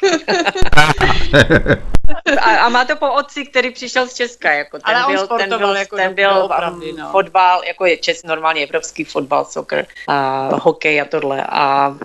a, 2.41 2.49
a 2.57 2.69
má 2.69 2.85
to 2.85 2.95
po 2.95 3.13
otci, 3.13 3.45
který 3.45 3.71
přišel 3.71 4.07
z 4.07 4.13
Česka. 4.13 4.51
Jako 4.51 4.79
ten 4.79 4.95
Ale 4.95 5.13
byl, 5.13 5.27
ten 5.27 5.49
byl, 5.57 5.75
jako 5.75 5.95
ten 5.95 6.13
byl 6.13 6.31
opravdu, 6.31 6.85
no. 6.97 7.09
fotbal, 7.11 7.61
jako 7.67 7.85
je 7.85 7.97
čes, 7.97 8.23
normálně 8.23 8.63
evropský 8.63 9.03
fotbal, 9.03 9.45
soccer, 9.45 9.85
a 10.07 10.49
hokej 10.61 11.01
a 11.01 11.05
tohle. 11.05 11.43
A 11.49 11.95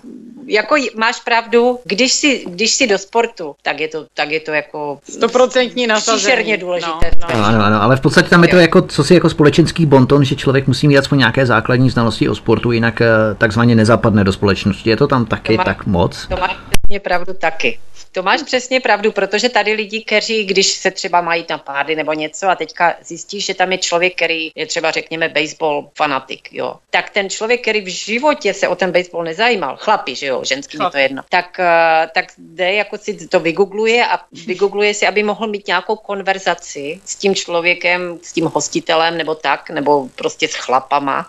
jako 0.47 0.75
máš 0.95 1.19
pravdu, 1.19 1.79
když 1.83 2.13
si, 2.13 2.43
když 2.47 2.73
si 2.73 2.87
do 2.87 2.97
sportu, 2.97 3.55
tak 3.61 3.79
je 3.79 3.87
to, 3.87 4.05
tak 4.13 4.31
je 4.31 4.39
to 4.39 4.51
jako 4.51 4.99
stoprocentní 5.09 5.87
nasazení. 5.87 6.57
důležité. 6.57 7.11
No, 7.21 7.27
no. 7.37 7.45
Ano, 7.45 7.63
ano, 7.63 7.81
ale 7.81 7.95
v 7.95 8.01
podstatě 8.01 8.29
tam 8.29 8.43
je 8.43 8.49
to 8.49 8.57
jako, 8.57 8.81
co 8.81 9.03
si 9.03 9.13
jako 9.13 9.29
společenský 9.29 9.85
bonton, 9.85 10.23
že 10.23 10.35
člověk 10.35 10.67
musí 10.67 10.87
mít 10.87 10.97
aspoň 10.97 11.17
nějaké 11.17 11.45
základní 11.45 11.89
znalosti 11.89 12.29
o 12.29 12.35
sportu, 12.35 12.71
jinak 12.71 13.01
eh, 13.01 13.07
takzvaně 13.37 13.75
nezapadne 13.75 14.20
do 14.23 14.33
společnosti. 14.33 14.89
Je 14.89 14.97
to 14.97 15.07
tam 15.07 15.25
taky 15.25 15.53
to 15.53 15.57
má, 15.57 15.63
tak 15.63 15.85
moc? 15.85 16.27
To 16.27 16.37
máš 16.37 16.57
pravdu 16.99 17.33
taky. 17.33 17.79
To 18.11 18.23
máš 18.23 18.43
přesně 18.43 18.79
pravdu, 18.79 19.11
protože 19.11 19.49
tady 19.49 19.73
lidi, 19.73 20.03
kteří, 20.03 20.45
když 20.45 20.67
se 20.67 20.91
třeba 20.91 21.21
mají 21.21 21.45
na 21.49 21.57
pády 21.57 21.95
nebo 21.95 22.13
něco 22.13 22.49
a 22.49 22.55
teďka 22.55 22.93
zjistíš, 23.03 23.45
že 23.45 23.53
tam 23.53 23.71
je 23.71 23.77
člověk, 23.77 24.15
který 24.15 24.51
je 24.55 24.65
třeba, 24.65 24.91
řekněme, 24.91 25.29
baseball 25.29 25.89
fanatik, 25.95 26.53
jo, 26.53 26.75
tak 26.89 27.09
ten 27.09 27.29
člověk, 27.29 27.61
který 27.61 27.81
v 27.81 27.87
životě 27.87 28.53
se 28.53 28.67
o 28.67 28.75
ten 28.75 28.91
baseball 28.91 29.23
nezajímal, 29.23 29.77
chlapi, 29.77 30.15
že 30.15 30.25
jo, 30.25 30.43
ženský 30.43 30.77
mi 30.77 30.85
to 30.91 30.97
jedno, 30.97 31.21
tak, 31.29 31.59
eh, 31.59 32.09
tak 32.13 32.25
jde, 32.37 32.73
jako 32.73 32.97
si 32.97 33.27
to 33.27 33.39
vygoogluje 33.39 34.07
a 34.07 34.19
vygoogluje 34.45 34.93
si, 34.93 35.07
aby 35.07 35.23
mohl 35.23 35.47
mít 35.47 35.67
nějakou 35.67 35.95
konverzaci 35.95 37.01
s 37.05 37.15
tím 37.15 37.35
člověkem, 37.35 38.19
s 38.21 38.33
tím 38.33 38.45
hostitelem 38.45 39.17
nebo 39.17 39.35
tak, 39.35 39.69
nebo 39.69 40.09
prostě 40.15 40.47
s 40.47 40.55
chlapama, 40.55 41.27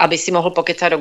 aby 0.00 0.18
si 0.18 0.32
mohl 0.32 0.50
pokecat 0.50 0.92
o, 0.92 0.98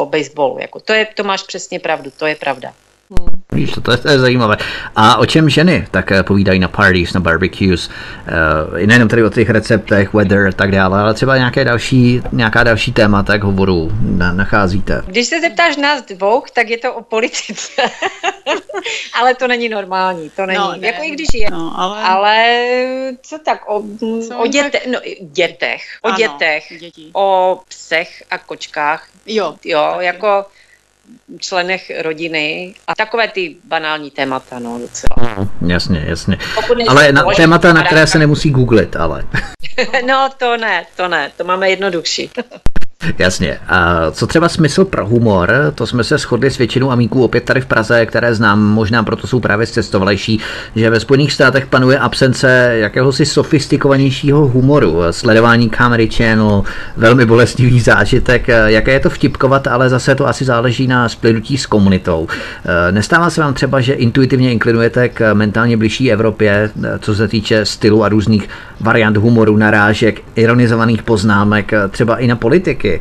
o 0.00 0.06
baseballu. 0.06 0.58
Jako 0.58 0.80
to, 0.80 0.92
je, 0.92 1.06
to 1.06 1.24
máš 1.24 1.42
přesně 1.42 1.80
pravdu, 1.80 2.10
to 2.10 2.26
je 2.26 2.36
pravda. 2.36 2.74
Hmm. 3.10 3.42
Víš, 3.52 3.70
to, 3.70 3.80
to, 3.80 3.90
je, 3.90 3.96
to 3.96 4.08
je 4.08 4.18
zajímavé. 4.18 4.56
A 4.96 5.16
o 5.16 5.26
čem 5.26 5.48
ženy 5.48 5.86
tak 5.90 6.12
eh, 6.12 6.22
povídají 6.22 6.58
na 6.60 6.68
parties, 6.68 7.12
na 7.12 7.20
barbecues? 7.20 7.88
Uh, 7.88 8.86
nejenom 8.86 9.08
tady 9.08 9.24
o 9.24 9.30
těch 9.30 9.50
receptech, 9.50 10.12
weather 10.12 10.46
a 10.46 10.52
tak 10.52 10.70
dále, 10.70 11.00
ale 11.00 11.14
třeba 11.14 11.36
nějaké 11.36 11.64
další, 11.64 12.22
nějaká 12.32 12.62
další 12.62 12.92
témata, 12.92 13.32
jak 13.32 13.42
hovoru 13.42 13.90
na, 14.00 14.32
nacházíte. 14.32 15.02
Když 15.06 15.26
se 15.26 15.40
zeptáš 15.40 15.76
nás 15.76 16.02
dvou, 16.02 16.42
tak 16.52 16.68
je 16.68 16.78
to 16.78 16.94
o 16.94 17.02
politice. 17.02 17.82
ale 19.20 19.34
to 19.34 19.48
není 19.48 19.68
normální, 19.68 20.30
to 20.30 20.46
není. 20.46 20.58
No, 20.58 20.74
ne. 20.76 20.86
Jako 20.86 21.02
i 21.02 21.10
když 21.10 21.28
je. 21.34 21.50
No, 21.50 21.72
ale... 21.76 22.02
ale 22.02 22.58
co 23.22 23.38
tak, 23.38 23.70
o, 23.70 23.82
co 24.28 24.38
o 24.38 24.46
děte, 24.46 24.70
tak... 24.70 24.86
no, 24.86 24.98
dětech, 25.20 25.82
o 26.02 26.08
ano, 26.08 26.16
dětech, 26.16 26.64
děti. 26.80 27.10
o 27.12 27.60
psech 27.68 28.22
a 28.30 28.38
kočkách. 28.38 29.06
Jo. 29.26 29.54
Jo, 29.64 29.96
jako 30.00 30.44
členech 31.38 31.92
rodiny 32.02 32.74
a 32.86 32.94
takové 32.94 33.28
ty 33.28 33.56
banální 33.64 34.10
témata, 34.10 34.58
no 34.58 34.78
docela. 34.78 35.38
Mm, 35.38 35.70
jasně, 35.70 36.04
jasně. 36.08 36.38
Ale 36.88 37.12
na, 37.12 37.24
témata, 37.36 37.72
na 37.72 37.82
které 37.82 38.06
se 38.06 38.18
nemusí 38.18 38.50
googlit, 38.50 38.96
ale. 38.96 39.24
no 40.06 40.30
to 40.38 40.56
ne, 40.56 40.86
to 40.96 41.08
ne, 41.08 41.32
to 41.36 41.44
máme 41.44 41.70
jednodušší. 41.70 42.30
Jasně. 43.18 43.58
A 43.68 44.10
co 44.10 44.26
třeba 44.26 44.48
smysl 44.48 44.84
pro 44.84 45.06
humor? 45.06 45.52
To 45.74 45.86
jsme 45.86 46.04
se 46.04 46.18
shodli 46.18 46.50
s 46.50 46.58
většinou 46.58 46.90
amíků 46.90 47.24
opět 47.24 47.44
tady 47.44 47.60
v 47.60 47.66
Praze, 47.66 48.06
které 48.06 48.34
znám, 48.34 48.60
možná 48.60 49.02
proto 49.02 49.26
jsou 49.26 49.40
právě 49.40 49.66
cestovalejší, 49.66 50.40
že 50.76 50.90
ve 50.90 51.00
Spojených 51.00 51.32
státech 51.32 51.66
panuje 51.66 51.98
absence 51.98 52.72
jakéhosi 52.74 53.26
sofistikovanějšího 53.26 54.48
humoru, 54.48 55.00
sledování 55.10 55.70
Comedy 55.70 56.08
Channel, 56.10 56.62
velmi 56.96 57.26
bolestivý 57.26 57.80
zážitek. 57.80 58.48
Jaké 58.66 58.92
je 58.92 59.00
to 59.00 59.10
vtipkovat, 59.10 59.66
ale 59.66 59.88
zase 59.88 60.14
to 60.14 60.28
asi 60.28 60.44
záleží 60.44 60.86
na 60.86 61.08
splynutí 61.08 61.58
s 61.58 61.66
komunitou. 61.66 62.28
Nestává 62.90 63.30
se 63.30 63.40
vám 63.40 63.54
třeba, 63.54 63.80
že 63.80 63.92
intuitivně 63.92 64.52
inklinujete 64.52 65.08
k 65.08 65.34
mentálně 65.34 65.76
blížší 65.76 66.12
Evropě, 66.12 66.70
co 67.00 67.14
se 67.14 67.28
týče 67.28 67.64
stylu 67.64 68.04
a 68.04 68.08
různých 68.08 68.48
variant 68.80 69.16
humoru, 69.16 69.56
narážek, 69.56 70.20
ironizovaných 70.36 71.02
poznámek, 71.02 71.72
třeba 71.90 72.18
i 72.18 72.26
na 72.26 72.36
politiky, 72.36 73.00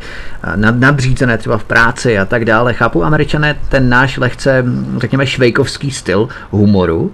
nad, 0.56 0.76
nadřízené 0.76 1.38
třeba 1.38 1.58
v 1.58 1.64
práci 1.64 2.18
a 2.18 2.26
tak 2.26 2.46
dále. 2.46 2.74
Chápu 2.74 3.04
američané 3.04 3.60
ten 3.70 3.90
náš 3.90 4.18
lehce, 4.18 4.64
řekněme, 4.98 5.28
švejkovský 5.28 5.92
styl 5.92 6.30
humoru? 6.50 7.14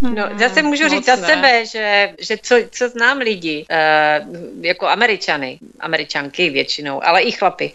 No, 0.00 0.28
zase 0.38 0.62
můžu 0.62 0.88
říct 0.88 1.06
za 1.06 1.16
sebe, 1.16 1.66
že, 1.66 2.08
že 2.20 2.36
co, 2.42 2.56
co 2.70 2.88
znám 2.88 3.18
lidi, 3.18 3.64
uh, 3.70 4.36
jako 4.60 4.88
američany, 4.88 5.58
američanky 5.80 6.50
většinou, 6.50 7.04
ale 7.04 7.22
i 7.22 7.32
chlapy, 7.32 7.72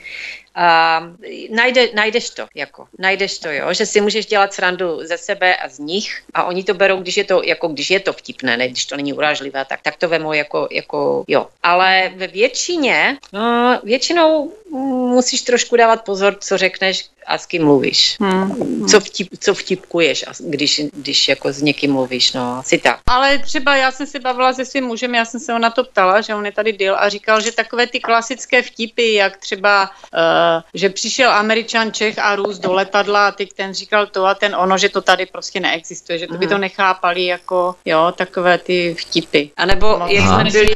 Uh, 0.56 1.16
najde, 1.50 1.90
najdeš 1.96 2.30
to, 2.30 2.48
jako, 2.56 2.88
najdeš 3.00 3.38
to, 3.38 3.50
jo, 3.52 3.74
že 3.74 3.86
si 3.86 4.02
můžeš 4.02 4.26
dělat 4.26 4.54
srandu 4.54 5.00
ze 5.04 5.18
sebe 5.18 5.56
a 5.56 5.70
z 5.70 5.80
nich 5.80 6.24
a 6.34 6.44
oni 6.44 6.64
to 6.64 6.74
berou, 6.74 6.98
když 6.98 7.18
je 7.18 7.24
to, 7.24 7.44
jako 7.44 7.68
když 7.68 7.90
je 7.90 8.00
to 8.00 8.14
vtipné, 8.14 8.58
ne, 8.58 8.68
když 8.68 8.86
to 8.86 8.98
není 8.98 9.14
urážlivé, 9.14 9.66
tak, 9.66 9.82
tak 9.82 9.96
to 9.96 10.10
vemou 10.10 10.34
jako, 10.34 10.68
jako, 10.72 11.26
jo. 11.28 11.48
Ale 11.64 12.12
ve 12.16 12.28
většině, 12.28 13.18
no, 13.34 13.80
většinou 13.84 14.54
musíš 14.76 15.42
trošku 15.42 15.76
dávat 15.76 16.06
pozor, 16.06 16.36
co 16.40 16.58
řekneš 16.58 17.06
a 17.28 17.38
s 17.38 17.46
kým 17.46 17.64
mluvíš. 17.64 18.18
Hmm. 18.20 18.88
Co, 18.88 19.00
vtip, 19.00 19.28
co 19.40 19.54
vtipkuješ, 19.54 20.26
když, 20.40 20.82
když 20.94 21.28
jako 21.28 21.54
s 21.54 21.62
někým 21.62 21.92
mluvíš, 21.92 22.34
no, 22.34 22.62
si 22.66 22.78
tak. 22.78 23.00
Ale 23.06 23.38
třeba 23.40 23.76
já 23.76 23.92
jsem 23.92 24.08
se 24.08 24.20
bavila 24.20 24.54
se 24.54 24.66
svým 24.66 24.84
mužem, 24.84 25.16
já 25.16 25.26
jsem 25.26 25.40
se 25.40 25.54
ho 25.54 25.60
na 25.60 25.70
to 25.70 25.84
ptala, 25.84 26.22
že 26.22 26.36
on 26.36 26.46
je 26.46 26.52
tady 26.52 26.74
dil 26.74 26.96
a 27.00 27.10
říkal, 27.10 27.42
že 27.42 27.52
takové 27.52 27.88
ty 27.88 28.00
klasické 28.00 28.62
vtipy, 28.62 29.14
jak 29.14 29.38
třeba, 29.38 29.90
uh, 30.14 30.62
že 30.74 30.90
přišel 30.90 31.32
Američan 31.32 31.92
Čech 31.92 32.20
a 32.20 32.36
růst 32.36 32.60
do 32.60 32.74
letadla 32.74 33.28
a 33.28 33.32
teď 33.32 33.54
ten 33.54 33.74
říkal 33.74 34.08
to 34.08 34.26
a 34.26 34.36
ten 34.36 34.56
ono, 34.56 34.78
že 34.78 34.90
to 34.90 35.02
tady 35.02 35.26
prostě 35.26 35.60
neexistuje, 35.60 36.20
že 36.20 36.28
to 36.28 36.38
by 36.38 36.48
to 36.48 36.54
hmm. 36.54 36.62
nechápali 36.62 37.26
jako, 37.26 37.76
jo, 37.86 38.14
takové 38.18 38.58
ty 38.58 38.96
vtipy. 39.00 39.50
A 39.58 39.66
nebo 39.66 40.00
jak 40.08 40.26
jsme 40.26 40.44
byli 40.44 40.74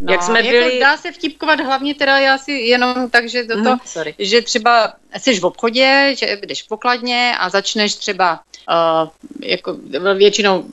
No, 0.00 0.12
jak 0.12 0.22
jsme 0.22 0.38
jako 0.38 0.50
byli... 0.50 0.80
Dá 0.80 0.96
se 0.96 1.12
vtipkovat 1.12 1.60
hlavně 1.60 1.94
teda 1.94 2.18
já 2.18 2.38
si 2.38 2.52
jenom 2.52 3.10
tak, 3.10 3.28
že, 3.28 3.44
to, 3.44 3.56
mm, 3.56 3.78
že 4.18 4.42
třeba 4.42 4.94
jsi 5.18 5.40
v 5.40 5.44
obchodě, 5.44 6.14
že 6.18 6.38
jdeš 6.42 6.62
v 6.62 6.68
pokladně 6.68 7.34
a 7.38 7.48
začneš 7.48 7.94
třeba 7.94 8.40
uh, 8.68 9.08
jako 9.40 9.76
většinou 10.14 10.58
uh, 10.60 10.68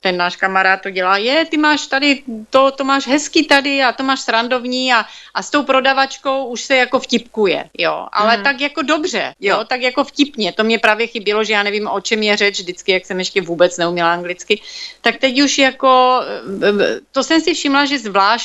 ten 0.00 0.16
náš 0.16 0.36
kamarád 0.36 0.80
to 0.82 0.90
dělá, 0.90 1.16
je, 1.16 1.44
ty 1.44 1.56
máš 1.56 1.86
tady, 1.86 2.22
to, 2.50 2.70
to 2.70 2.84
máš 2.84 3.06
hezky 3.06 3.44
tady 3.44 3.82
a 3.82 3.92
to 3.92 4.02
máš 4.02 4.20
srandovní 4.20 4.92
a, 4.92 5.04
a 5.34 5.42
s 5.42 5.50
tou 5.50 5.62
prodavačkou 5.62 6.44
už 6.44 6.60
se 6.60 6.76
jako 6.76 7.00
vtipkuje, 7.00 7.64
jo, 7.78 8.06
ale 8.12 8.36
mm. 8.36 8.42
tak 8.42 8.60
jako 8.60 8.82
dobře, 8.82 9.34
jo. 9.40 9.56
jo, 9.56 9.64
tak 9.64 9.82
jako 9.82 10.04
vtipně, 10.04 10.52
to 10.52 10.64
mě 10.64 10.78
právě 10.78 11.06
chybělo, 11.06 11.44
že 11.44 11.52
já 11.52 11.62
nevím, 11.62 11.88
o 11.88 12.00
čem 12.00 12.22
je 12.22 12.36
řeč 12.36 12.60
vždycky, 12.60 12.92
jak 12.92 13.06
jsem 13.06 13.18
ještě 13.18 13.40
vůbec 13.40 13.78
neuměla 13.78 14.12
anglicky, 14.12 14.60
tak 15.00 15.16
teď 15.16 15.40
už 15.40 15.58
jako, 15.58 16.20
eh, 16.62 17.00
to 17.12 17.24
jsem 17.24 17.40
si 17.40 17.54
všimla, 17.54 17.84
že 17.84 17.98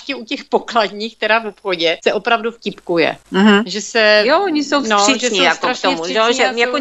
zvláště 0.08 0.16
u 0.16 0.26
těch 0.26 0.44
pokladních, 0.44 1.16
která 1.16 1.40
v 1.40 1.48
obchodě, 1.48 1.98
se 2.04 2.14
opravdu 2.14 2.52
vtipkuje. 2.52 3.18
Mm-hmm. 3.34 3.64
Že 3.66 3.82
se... 3.82 4.24
Jo, 4.26 4.44
oni 4.44 4.64
jsou 4.64 4.82
vstřícní 4.84 5.40
no, 5.40 5.46
jako 5.46 5.68
k 5.68 5.82
tomu, 5.82 6.08
že, 6.08 6.14
že 6.34 6.44
jako, 6.56 6.78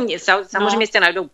samozřejmě 0.46 0.86
no. 0.86 0.92
se 0.92 1.00
najdou 1.00 1.28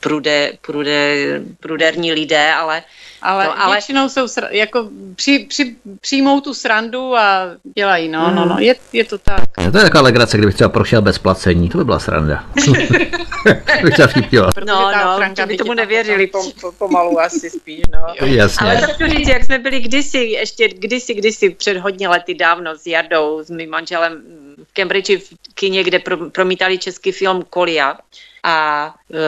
prude, 0.00 0.52
prude, 0.60 1.40
pruderní 1.60 2.12
lidé, 2.12 2.52
ale 2.52 2.82
ale, 3.22 3.44
no, 3.44 3.62
ale 3.62 3.76
většinou 3.76 4.08
jsou 4.08 4.24
sr- 4.24 4.48
jako 4.50 4.88
při, 5.14 5.38
při, 5.48 5.76
přijmou 6.00 6.40
tu 6.40 6.54
srandu 6.54 7.16
a 7.16 7.46
dělají, 7.76 8.08
no, 8.08 8.28
mm. 8.28 8.34
no, 8.34 8.44
no, 8.44 8.56
je, 8.58 8.74
je 8.92 9.04
to 9.04 9.18
tak. 9.18 9.44
No, 9.58 9.72
to 9.72 9.78
je 9.78 9.84
taková 9.84 10.02
legrace, 10.02 10.38
kdybych 10.38 10.54
třeba 10.54 10.68
prošel 10.68 11.02
bez 11.02 11.18
placení, 11.18 11.68
to 11.68 11.78
by 11.78 11.84
byla 11.84 11.98
sranda. 11.98 12.44
bych 13.82 13.92
třeba 13.92 14.08
vtipnila. 14.08 14.50
No, 14.66 14.90
no, 15.38 15.46
by 15.46 15.56
tomu 15.56 15.74
nevěřili 15.74 16.26
pom, 16.26 16.46
pomalu 16.78 17.20
asi 17.20 17.50
spíš, 17.50 17.80
no. 17.92 18.26
Jasně. 18.26 18.66
Ale 18.66 18.94
to 18.98 19.08
říct, 19.08 19.28
jak 19.28 19.44
jsme 19.44 19.58
byli 19.58 19.80
kdysi, 19.80 20.18
ještě 20.18 20.68
kdysi, 20.68 21.14
kdysi 21.14 21.50
před 21.50 21.76
hodně 21.76 22.08
lety 22.08 22.34
dávno 22.34 22.70
s 22.76 22.86
Jardou, 22.86 23.42
s 23.42 23.50
mým 23.50 23.70
manželem 23.70 24.22
v 24.64 24.72
Cambridge 24.72 25.10
v 25.10 25.54
kině, 25.54 25.84
kde 25.84 25.98
promítali 26.32 26.78
český 26.78 27.12
film 27.12 27.42
Kolia, 27.50 27.98
a 28.42 28.94
e, 29.14 29.18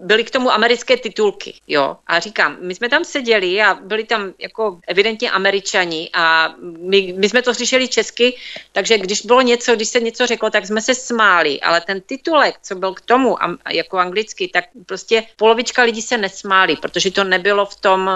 byly 0.00 0.24
k 0.24 0.30
tomu 0.30 0.52
americké 0.52 0.96
titulky, 0.96 1.54
jo. 1.68 1.96
A 2.06 2.20
říkám, 2.20 2.56
my 2.60 2.74
jsme 2.74 2.88
tam 2.88 3.04
seděli 3.04 3.62
a 3.62 3.74
byli 3.74 4.04
tam 4.04 4.32
jako 4.38 4.78
evidentně 4.88 5.30
američani 5.30 6.10
a 6.14 6.54
my, 6.88 7.14
my 7.18 7.28
jsme 7.28 7.42
to 7.42 7.54
slyšeli 7.54 7.88
česky, 7.88 8.36
takže 8.72 8.98
když 8.98 9.26
bylo 9.26 9.40
něco, 9.40 9.76
když 9.76 9.88
se 9.88 10.00
něco 10.00 10.26
řeklo, 10.26 10.50
tak 10.50 10.66
jsme 10.66 10.80
se 10.80 10.94
smáli, 10.94 11.60
ale 11.60 11.80
ten 11.80 12.00
titulek, 12.00 12.54
co 12.62 12.74
byl 12.74 12.94
k 12.94 13.00
tomu 13.00 13.42
a, 13.42 13.56
jako 13.70 13.98
anglicky, 13.98 14.48
tak 14.48 14.64
prostě 14.86 15.22
polovička 15.36 15.82
lidí 15.82 16.02
se 16.02 16.18
nesmáli, 16.18 16.76
protože 16.76 17.10
to 17.10 17.24
nebylo 17.24 17.66
v 17.66 17.76
tom, 17.76 18.10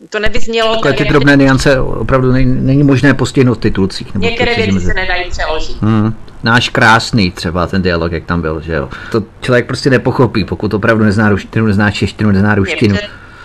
e, 0.00 0.06
to 0.08 0.18
nevyznělo. 0.18 0.74
Takové 0.74 0.94
ty 0.94 1.04
drobné 1.04 1.36
niance 1.36 1.80
opravdu 1.80 2.32
není, 2.32 2.60
není 2.66 2.82
možné 2.82 3.14
postihnout 3.14 3.60
titulcích. 3.60 4.14
Některé 4.14 4.54
věci 4.54 4.80
se 4.80 4.94
nedají 4.94 5.30
přeložit. 5.30 5.76
Hmm 5.82 6.14
náš 6.46 6.68
krásný 6.68 7.30
třeba 7.30 7.66
ten 7.66 7.82
dialog, 7.82 8.12
jak 8.12 8.24
tam 8.24 8.40
byl, 8.40 8.60
že 8.60 8.72
jo. 8.72 8.88
To 9.12 9.22
člověk 9.40 9.66
prostě 9.66 9.90
nepochopí, 9.90 10.44
pokud 10.44 10.74
opravdu 10.74 11.04
nezná 11.04 11.28
ruštinu, 11.28 11.66
nezná 11.66 11.90
češtinu, 11.90 12.30
nezná 12.30 12.54
ruštinu. 12.54 12.96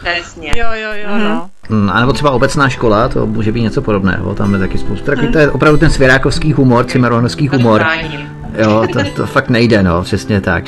Přesně. 0.04 0.52
Jo, 0.58 0.68
jo, 0.74 0.90
jo, 0.94 1.10
mm-hmm. 1.10 1.30
no. 1.30 1.50
Mm, 1.70 1.90
a 1.90 2.00
nebo 2.00 2.14
třeba 2.14 2.32
obecná 2.32 2.70
škola, 2.70 3.10
to 3.10 3.28
může 3.28 3.52
být 3.52 3.62
něco 3.62 3.82
podobného, 3.82 4.36
tam 4.36 4.54
je 4.54 4.60
taky 4.60 4.78
spoustu. 4.78 5.06
Taky 5.06 5.28
to 5.28 5.40
je 5.40 5.52
opravdu 5.52 5.80
ten 5.80 5.90
svěrákovský 5.90 6.54
humor, 6.54 6.86
cimeronovský 6.86 7.48
humor. 7.48 7.86
Jo, 8.58 8.84
to, 8.94 9.00
to 9.16 9.26
fakt 9.26 9.50
nejde, 9.50 9.84
no, 9.84 10.02
přesně 10.04 10.42
tak. 10.42 10.64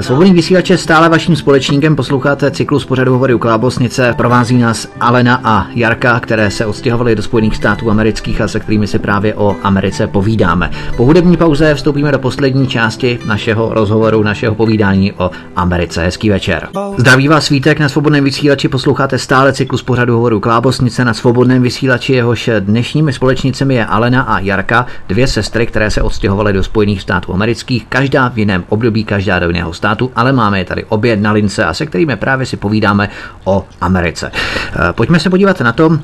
Svobodný 0.00 0.32
vysílač 0.32 0.70
je 0.70 0.78
stále 0.78 1.08
vaším 1.08 1.36
společníkem, 1.36 1.96
posloucháte 1.96 2.50
cyklus 2.50 2.84
pořadu 2.84 3.12
Hovory 3.12 3.34
u 3.34 3.38
Klábosnice, 3.38 4.14
provází 4.16 4.58
nás 4.58 4.88
Alena 5.00 5.40
a 5.44 5.66
Jarka, 5.74 6.20
které 6.20 6.50
se 6.50 6.66
odstěhovaly 6.66 7.16
do 7.16 7.22
Spojených 7.22 7.56
států 7.56 7.90
amerických 7.90 8.40
a 8.40 8.48
se 8.48 8.60
kterými 8.60 8.86
si 8.86 8.98
právě 8.98 9.34
o 9.34 9.56
Americe 9.62 10.06
povídáme. 10.06 10.70
Po 10.96 11.04
hudební 11.04 11.36
pauze 11.36 11.74
vstoupíme 11.74 12.12
do 12.12 12.18
poslední 12.18 12.66
části 12.66 13.18
našeho 13.26 13.74
rozhovoru, 13.74 14.22
našeho 14.22 14.54
povídání 14.54 15.12
o 15.12 15.30
Americe. 15.56 16.02
Hezký 16.02 16.30
večer. 16.30 16.68
Zdraví 16.96 17.28
vás 17.28 17.44
svítek 17.44 17.80
na 17.80 17.88
svobodném 17.88 18.24
vysílači, 18.24 18.68
posloucháte 18.68 19.18
stále 19.18 19.52
cyklus 19.52 19.82
pořadu 19.82 20.14
Hovoru 20.14 20.40
Klábosnice 20.40 21.04
na 21.04 21.14
svobodném 21.14 21.62
vysílači, 21.62 22.12
jehož 22.12 22.50
dnešními 22.60 23.12
společnicemi 23.12 23.74
je 23.74 23.86
Alena 23.86 24.22
a 24.22 24.38
Jarka, 24.38 24.86
dvě 25.08 25.26
sestry, 25.26 25.66
které 25.66 25.90
se 25.90 26.02
odstěhovaly 26.02 26.52
do 26.52 26.62
Spojených 26.62 27.00
států 27.00 27.11
států 27.12 27.34
amerických, 27.34 27.86
každá 27.88 28.28
v 28.28 28.38
jiném 28.38 28.64
období, 28.68 29.04
každá 29.04 29.38
do 29.38 29.46
jiného 29.46 29.72
státu, 29.72 30.12
ale 30.16 30.32
máme 30.32 30.58
je 30.58 30.64
tady 30.64 30.84
obě 30.84 31.16
na 31.16 31.32
lince 31.32 31.64
a 31.64 31.74
se 31.74 31.86
kterými 31.86 32.16
právě 32.16 32.46
si 32.46 32.56
povídáme 32.56 33.08
o 33.44 33.66
Americe. 33.80 34.32
Eh, 34.32 34.92
pojďme 34.92 35.20
se 35.20 35.30
podívat 35.30 35.60
na 35.60 35.72
to, 35.72 35.98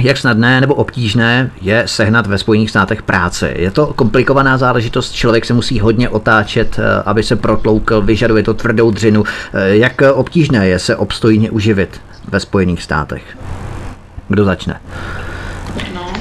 jak 0.00 0.16
snadné 0.16 0.60
nebo 0.60 0.74
obtížné 0.74 1.50
je 1.60 1.82
sehnat 1.86 2.26
ve 2.26 2.38
Spojených 2.38 2.70
státech 2.70 3.02
práci. 3.02 3.54
Je 3.56 3.70
to 3.70 3.86
komplikovaná 3.86 4.58
záležitost, 4.58 5.12
člověk 5.12 5.44
se 5.44 5.54
musí 5.54 5.80
hodně 5.80 6.08
otáčet, 6.08 6.78
eh, 6.78 7.02
aby 7.04 7.22
se 7.22 7.36
protloukl, 7.36 8.00
vyžaduje 8.00 8.42
to 8.42 8.54
tvrdou 8.54 8.90
dřinu. 8.90 9.24
Eh, 9.26 9.76
jak 9.76 10.02
obtížné 10.14 10.68
je 10.68 10.78
se 10.78 10.96
obstojně 10.96 11.50
uživit 11.50 12.00
ve 12.28 12.40
Spojených 12.40 12.82
státech? 12.82 13.22
Kdo 14.28 14.44
začne? 14.44 14.80
No. 15.94 16.12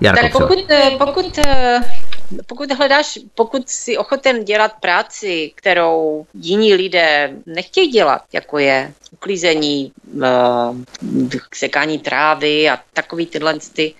Jarko, 0.00 0.22
tak 0.22 0.32
pokud, 0.32 0.58
pokud 0.98 1.38
pokud 2.46 2.72
hledáš, 2.72 3.18
pokud 3.34 3.68
si 3.68 3.98
ochoten 3.98 4.44
dělat 4.44 4.72
práci, 4.80 5.52
kterou 5.54 6.26
jiní 6.34 6.74
lidé 6.74 7.30
nechtějí 7.46 7.88
dělat, 7.88 8.22
jako 8.32 8.58
je 8.58 8.92
uklízení, 9.12 9.92
uh, 10.12 10.76
sekání 11.54 11.98
trávy 11.98 12.70
a 12.70 12.78
takový 12.92 13.26
tyhle 13.26 13.54
ty, 13.72 13.94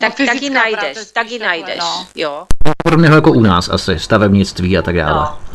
tak, 0.00 0.18
no, 0.18 0.26
tak 0.26 0.42
ji 0.42 0.50
najdeš, 0.50 0.98
tak 1.12 1.30
ji 1.30 1.38
najdeš, 1.38 1.78
no. 1.78 2.06
jo. 2.14 2.46
Podobného 2.84 3.14
jako 3.14 3.32
u 3.32 3.40
nás 3.40 3.68
asi, 3.68 3.98
stavebnictví 3.98 4.78
a 4.78 4.82
tak 4.82 4.96
dále. 4.96 5.14
No. 5.14 5.49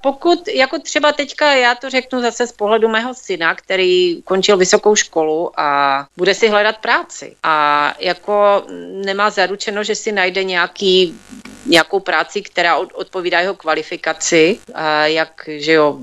Pokud, 0.00 0.48
jako 0.48 0.78
třeba 0.78 1.12
teďka, 1.12 1.54
já 1.54 1.74
to 1.74 1.90
řeknu 1.90 2.22
zase 2.22 2.46
z 2.46 2.52
pohledu 2.52 2.88
mého 2.88 3.14
syna, 3.14 3.54
který 3.54 4.22
končil 4.22 4.56
vysokou 4.56 4.96
školu 4.96 5.60
a 5.60 6.06
bude 6.16 6.34
si 6.34 6.48
hledat 6.48 6.78
práci. 6.78 7.36
A 7.42 7.94
jako 7.98 8.62
nemá 9.04 9.30
zaručeno, 9.30 9.84
že 9.84 9.94
si 9.94 10.12
najde 10.12 10.44
nějaký 10.44 11.20
nějakou 11.66 12.00
práci, 12.00 12.42
která 12.42 12.76
odpovídá 12.76 13.40
jeho 13.40 13.54
kvalifikaci, 13.54 14.58
jak, 15.04 15.48
že 15.56 15.72
jo, 15.72 15.98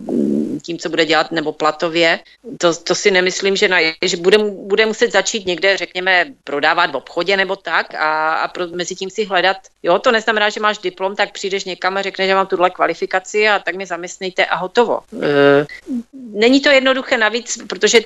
tím, 0.61 0.77
co 0.77 0.89
bude 0.89 1.05
dělat, 1.05 1.31
nebo 1.31 1.51
platově. 1.51 2.19
To, 2.57 2.75
to 2.75 2.95
si 2.95 3.11
nemyslím, 3.11 3.55
že, 3.55 3.67
na, 3.67 3.77
že 4.01 4.17
bude, 4.17 4.37
bude 4.37 4.85
muset 4.85 5.11
začít 5.11 5.45
někde, 5.45 5.77
řekněme, 5.77 6.25
prodávat 6.43 6.91
v 6.91 6.95
obchodě 6.95 7.37
nebo 7.37 7.55
tak 7.55 7.95
a, 7.95 8.33
a 8.33 8.47
pro, 8.47 8.67
mezi 8.67 8.95
tím 8.95 9.09
si 9.09 9.25
hledat. 9.25 9.57
Jo, 9.83 9.99
to 9.99 10.11
neznamená, 10.11 10.49
že 10.49 10.59
máš 10.59 10.77
diplom, 10.77 11.15
tak 11.15 11.31
přijdeš 11.31 11.63
někam 11.63 11.97
a 11.97 12.01
řekneš, 12.01 12.27
že 12.27 12.35
mám 12.35 12.47
tuhle 12.47 12.69
kvalifikaci 12.69 13.49
a 13.49 13.59
tak 13.59 13.75
mě 13.75 13.85
zaměstnejte 13.85 14.45
a 14.45 14.55
hotovo. 14.55 14.99
E, 15.23 15.65
není 16.13 16.61
to 16.61 16.69
jednoduché 16.69 17.17
navíc, 17.17 17.57
protože 17.69 17.99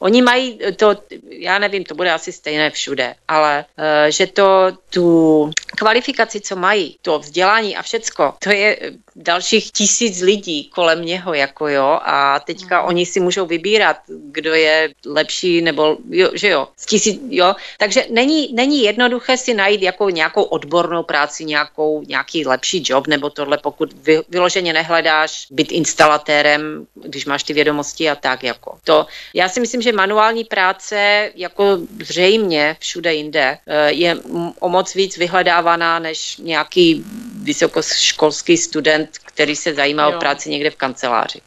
oni 0.00 0.22
mají 0.22 0.58
to, 0.76 0.96
já 1.28 1.58
nevím, 1.58 1.84
to 1.84 1.94
bude 1.94 2.12
asi 2.12 2.32
stejné 2.32 2.70
všude, 2.70 3.14
ale 3.28 3.64
e, 3.78 4.12
že 4.12 4.26
to 4.26 4.72
tu 4.90 5.50
kvalifikaci, 5.76 6.40
co 6.40 6.56
mají, 6.56 6.96
to 7.02 7.18
vzdělání 7.18 7.76
a 7.76 7.82
všecko, 7.82 8.34
to 8.38 8.50
je 8.50 8.78
dalších 9.16 9.72
tisíc 9.72 10.20
lidí 10.20 10.64
kolem 10.64 11.04
něho, 11.04 11.34
jako 11.34 11.68
jo, 11.68 11.81
a 12.02 12.40
teďka 12.40 12.82
mm. 12.82 12.88
oni 12.88 13.06
si 13.06 13.20
můžou 13.20 13.46
vybírat, 13.46 13.96
kdo 14.08 14.54
je 14.54 14.90
lepší, 15.06 15.62
nebo 15.62 15.96
jo, 16.10 16.30
že 16.34 16.48
jo, 16.48 16.68
z 16.76 16.86
tisíc, 16.86 17.20
jo, 17.28 17.54
takže 17.78 18.06
není, 18.10 18.52
není 18.52 18.82
jednoduché 18.82 19.36
si 19.36 19.54
najít 19.54 19.82
jako 19.82 20.10
nějakou 20.10 20.42
odbornou 20.42 21.02
práci, 21.02 21.44
nějakou, 21.44 22.02
nějaký 22.06 22.46
lepší 22.46 22.82
job, 22.86 23.06
nebo 23.06 23.30
tohle, 23.30 23.58
pokud 23.58 23.92
vy, 23.92 24.20
vyloženě 24.28 24.72
nehledáš 24.72 25.46
být 25.50 25.72
instalatérem, 25.72 26.86
když 26.94 27.26
máš 27.26 27.42
ty 27.42 27.52
vědomosti 27.52 28.10
a 28.10 28.14
tak, 28.14 28.42
jako 28.42 28.78
to. 28.84 29.06
Já 29.34 29.48
si 29.48 29.60
myslím, 29.60 29.82
že 29.82 29.92
manuální 29.92 30.44
práce, 30.44 31.30
jako 31.34 31.78
zřejmě 32.00 32.76
všude 32.80 33.14
jinde, 33.14 33.58
eh, 33.66 33.92
je 33.92 34.16
o 34.60 34.68
moc 34.68 34.94
víc 34.94 35.16
vyhledávaná 35.16 35.98
než 35.98 36.36
nějaký 36.36 37.04
vysokoškolský 37.42 38.56
student, 38.56 39.10
který 39.24 39.56
se 39.56 39.74
zajímá 39.74 40.02
jo. 40.02 40.16
o 40.16 40.18
práci 40.18 40.50
někde 40.50 40.70
v 40.70 40.76
kanceláři. 40.76 41.40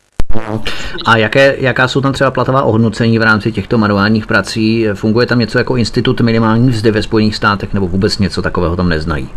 A 1.05 1.17
jaké, 1.17 1.55
jaká 1.59 1.87
jsou 1.87 2.01
tam 2.01 2.13
třeba 2.13 2.31
platová 2.31 2.63
ohodnocení 2.63 3.19
v 3.19 3.21
rámci 3.21 3.51
těchto 3.51 3.77
manuálních 3.77 4.27
prací? 4.27 4.87
Funguje 4.93 5.25
tam 5.25 5.39
něco 5.39 5.57
jako 5.57 5.75
institut 5.75 6.21
minimální 6.21 6.67
mzdy 6.67 6.91
ve 6.91 7.03
Spojených 7.03 7.35
státech 7.35 7.73
nebo 7.73 7.87
vůbec 7.87 8.17
něco 8.17 8.41
takového 8.41 8.75
tam 8.75 8.89
neznají? 8.89 9.29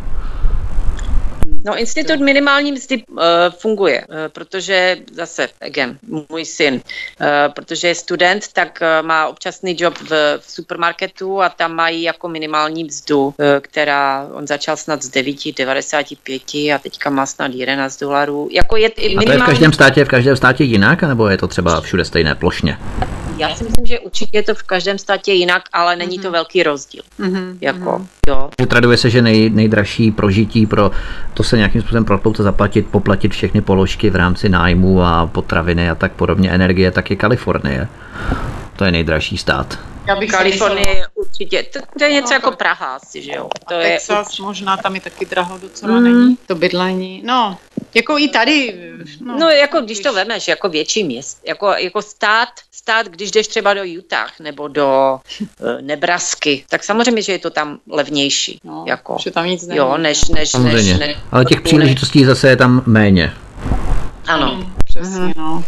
No, 1.65 1.79
institut 1.79 2.21
minimální 2.21 2.73
mzdy 2.73 3.03
uh, 3.07 3.19
funguje, 3.59 4.05
uh, 4.09 4.15
protože 4.29 4.97
zase, 5.13 5.49
again, 5.61 5.99
můj 6.31 6.45
syn, 6.45 6.75
uh, 6.75 6.81
protože 7.55 7.89
je 7.89 7.95
student, 7.95 8.53
tak 8.53 8.79
uh, 8.83 9.07
má 9.07 9.27
občasný 9.27 9.77
job 9.79 9.99
v, 9.99 10.39
v 10.39 10.51
supermarketu 10.51 11.43
a 11.43 11.49
tam 11.49 11.75
mají 11.75 12.03
jako 12.03 12.29
minimální 12.29 12.85
mzdu, 12.85 13.25
uh, 13.25 13.33
která 13.61 14.29
on 14.33 14.47
začal 14.47 14.77
snad 14.77 15.03
z 15.03 15.11
9,95 15.11 16.75
a 16.75 16.79
teďka 16.79 17.11
má 17.11 17.27
snad 17.27 17.55
11 17.55 18.01
dolarů. 18.01 18.49
Jako 18.53 18.77
je, 18.77 18.91
minimální... 18.99 19.27
A 19.27 19.27
to 19.27 19.33
je 19.33 19.39
v 19.39 19.47
každém 19.47 19.73
státě, 19.73 20.05
v 20.05 20.09
každém 20.09 20.37
státě 20.37 20.65
jinak, 20.65 21.03
nebo 21.03 21.29
je 21.29 21.37
to 21.37 21.49
třeba 21.49 21.81
všude 21.81 22.05
stejné 22.05 22.35
plošně? 22.35 22.79
Já 23.39 23.55
si 23.55 23.65
myslím, 23.65 23.87
že 23.87 23.99
určitě 23.99 24.39
je 24.39 24.43
to 24.43 24.55
v 24.55 24.63
každém 24.63 24.99
státě 24.99 25.33
jinak, 25.33 25.63
ale 25.73 25.97
není 25.97 26.19
mm-hmm. 26.19 26.23
to 26.23 26.29
mhm. 26.29 26.33
velký 26.33 26.63
rozdíl. 26.63 27.03
Mm-hmm. 27.21 27.59
Jako, 27.61 27.91
mm-hmm. 27.91 28.07
jo. 28.29 28.51
Traduje 28.69 28.97
se, 28.97 29.11
že 29.11 29.23
nej, 29.23 29.51
nejdražší 29.51 30.11
prožití 30.11 30.67
pro 30.67 30.91
to 31.35 31.43
se 31.43 31.57
nějakým 31.57 31.81
způsobem 31.81 32.05
proplout 32.05 32.41
a 32.41 32.43
zaplatit, 32.43 32.87
poplatit 32.87 33.33
všechny 33.33 33.61
položky 33.61 34.11
v 34.11 34.17
rámci 34.17 34.49
nájmu 34.49 35.03
a 35.03 35.27
potraviny 35.27 35.91
a 35.91 35.95
tak 35.95 36.13
podobně, 36.13 36.51
energie, 36.51 36.91
tak 36.91 37.11
je 37.11 37.17
Kalifornie. 37.17 37.89
To 38.77 38.85
je 38.85 38.93
nejdražší 38.93 39.39
stát. 39.39 39.79
Já 40.09 40.17
bych 40.17 40.31
Kalifornie 40.31 41.07
určitě. 41.15 41.63
To, 41.63 41.79
to 41.99 42.05
je 42.05 42.13
něco 42.13 42.31
no, 42.31 42.35
jako 42.35 42.51
Praha 42.51 42.97
asi, 42.97 43.23
že 43.23 43.33
jo? 43.33 43.49
To 43.69 43.75
a 43.75 43.79
je 43.79 43.93
Texas, 43.93 44.39
možná 44.39 44.77
tam 44.77 44.95
je 44.95 45.01
taky 45.01 45.27
draho 45.27 45.59
docela 45.59 45.93
mm. 45.93 46.05
není. 46.05 46.39
To 46.47 46.55
bydlení. 46.55 47.23
No, 47.25 47.59
jako 47.95 48.19
i 48.19 48.29
tady. 48.29 48.75
No, 49.21 49.39
no 49.39 49.49
jako 49.49 49.81
když 49.81 50.01
to 50.01 50.13
vemeš, 50.13 50.49
jako 50.49 50.69
větší 50.69 51.05
měst, 51.05 51.41
jako, 51.47 51.67
jako 51.67 52.03
stát, 52.03 52.49
stát, 52.89 53.09
když 53.09 53.31
jdeš 53.31 53.47
třeba 53.49 53.75
do 53.75 53.81
Utah 53.99 54.41
nebo 54.41 54.69
do 54.69 55.21
uh, 55.41 55.69
Nebrasky, 55.81 56.65
tak 56.71 56.85
samozřejmě, 56.85 57.23
že 57.23 57.33
je 57.33 57.39
to 57.39 57.51
tam 57.51 57.79
levnější. 57.91 58.61
No, 58.65 58.85
jako, 58.89 59.17
že 59.21 59.31
tam 59.31 59.47
nic 59.47 59.67
není. 59.67 59.79
Jo, 59.79 59.97
než, 59.99 60.29
než, 60.29 60.55
než, 60.55 60.99
než, 60.99 61.17
Ale 61.33 61.45
těch 61.45 61.61
příležitostí 61.61 62.25
zase 62.25 62.49
je 62.49 62.57
tam 62.57 62.83
méně. 62.87 63.33
Ano. 64.27 64.55
Mm, 64.57 64.73
přesně, 64.85 65.21
mm. 65.21 65.33
no. 65.37 65.65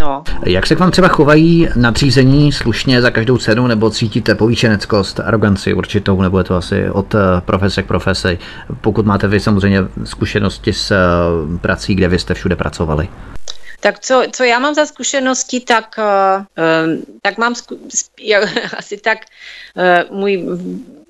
No. 0.00 0.22
Jak 0.46 0.66
se 0.66 0.76
k 0.76 0.78
vám 0.78 0.90
třeba 0.90 1.08
chovají 1.08 1.68
nadřízení 1.76 2.52
slušně 2.52 3.02
za 3.02 3.10
každou 3.10 3.38
cenu, 3.38 3.66
nebo 3.66 3.90
cítíte 3.90 4.34
povýšeneckost, 4.34 5.20
aroganci 5.20 5.74
určitou, 5.74 6.22
nebo 6.22 6.38
je 6.38 6.44
to 6.44 6.56
asi 6.56 6.90
od 6.90 7.14
eh, 7.14 7.18
profese 7.40 7.82
k 7.82 7.86
profesi, 7.86 8.38
pokud 8.80 9.06
máte 9.06 9.28
vy 9.28 9.40
samozřejmě 9.40 9.80
zkušenosti 10.04 10.72
s 10.72 10.90
eh, 10.90 11.58
prací, 11.58 11.94
kde 11.94 12.08
vy 12.08 12.18
jste 12.18 12.34
všude 12.34 12.56
pracovali? 12.56 13.08
Tak 13.80 13.98
co, 14.00 14.22
co 14.32 14.44
já 14.44 14.58
mám 14.58 14.74
za 14.74 14.86
zkušenosti, 14.86 15.60
tak, 15.60 15.98
uh, 15.98 16.44
tak 17.22 17.38
mám 17.38 17.54
zku, 17.54 17.78
asi 18.76 18.96
tak 18.96 19.18
uh, 20.08 20.16
můj 20.18 20.44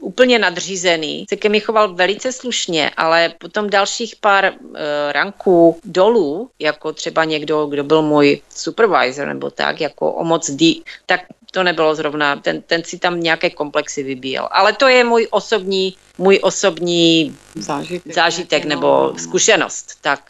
úplně 0.01 0.39
nadřízený, 0.39 1.27
se 1.29 1.37
ke 1.37 1.49
mi 1.49 1.61
choval 1.61 1.95
velice 1.95 2.33
slušně, 2.33 2.91
ale 2.97 3.33
potom 3.39 3.71
dalších 3.71 4.17
pár 4.17 4.53
uh, 4.61 4.77
ranků 5.13 5.81
dolů, 5.85 6.51
jako 6.59 6.93
třeba 6.93 7.25
někdo, 7.25 7.67
kdo 7.67 7.85
byl 7.85 8.03
můj 8.03 8.43
supervisor 8.55 9.29
nebo 9.29 9.51
tak, 9.51 9.81
jako 9.81 10.13
o 10.13 10.25
moc 10.25 10.51
dí, 10.51 10.83
tak 11.07 11.21
to 11.51 11.63
nebylo 11.63 11.95
zrovna, 11.95 12.37
ten, 12.37 12.63
ten 12.63 12.85
si 12.85 12.99
tam 12.99 13.21
nějaké 13.21 13.51
komplexy 13.51 14.03
vybíjel. 14.03 14.49
Ale 14.51 14.73
to 14.73 14.89
je 14.89 15.05
můj 15.05 15.29
osobní, 15.31 15.97
můj 16.19 16.39
osobní 16.43 17.37
zážitek, 17.55 18.15
zážitek 18.15 18.65
nebo 18.65 18.87
no. 18.87 19.19
zkušenost. 19.19 19.99
Tak. 20.01 20.30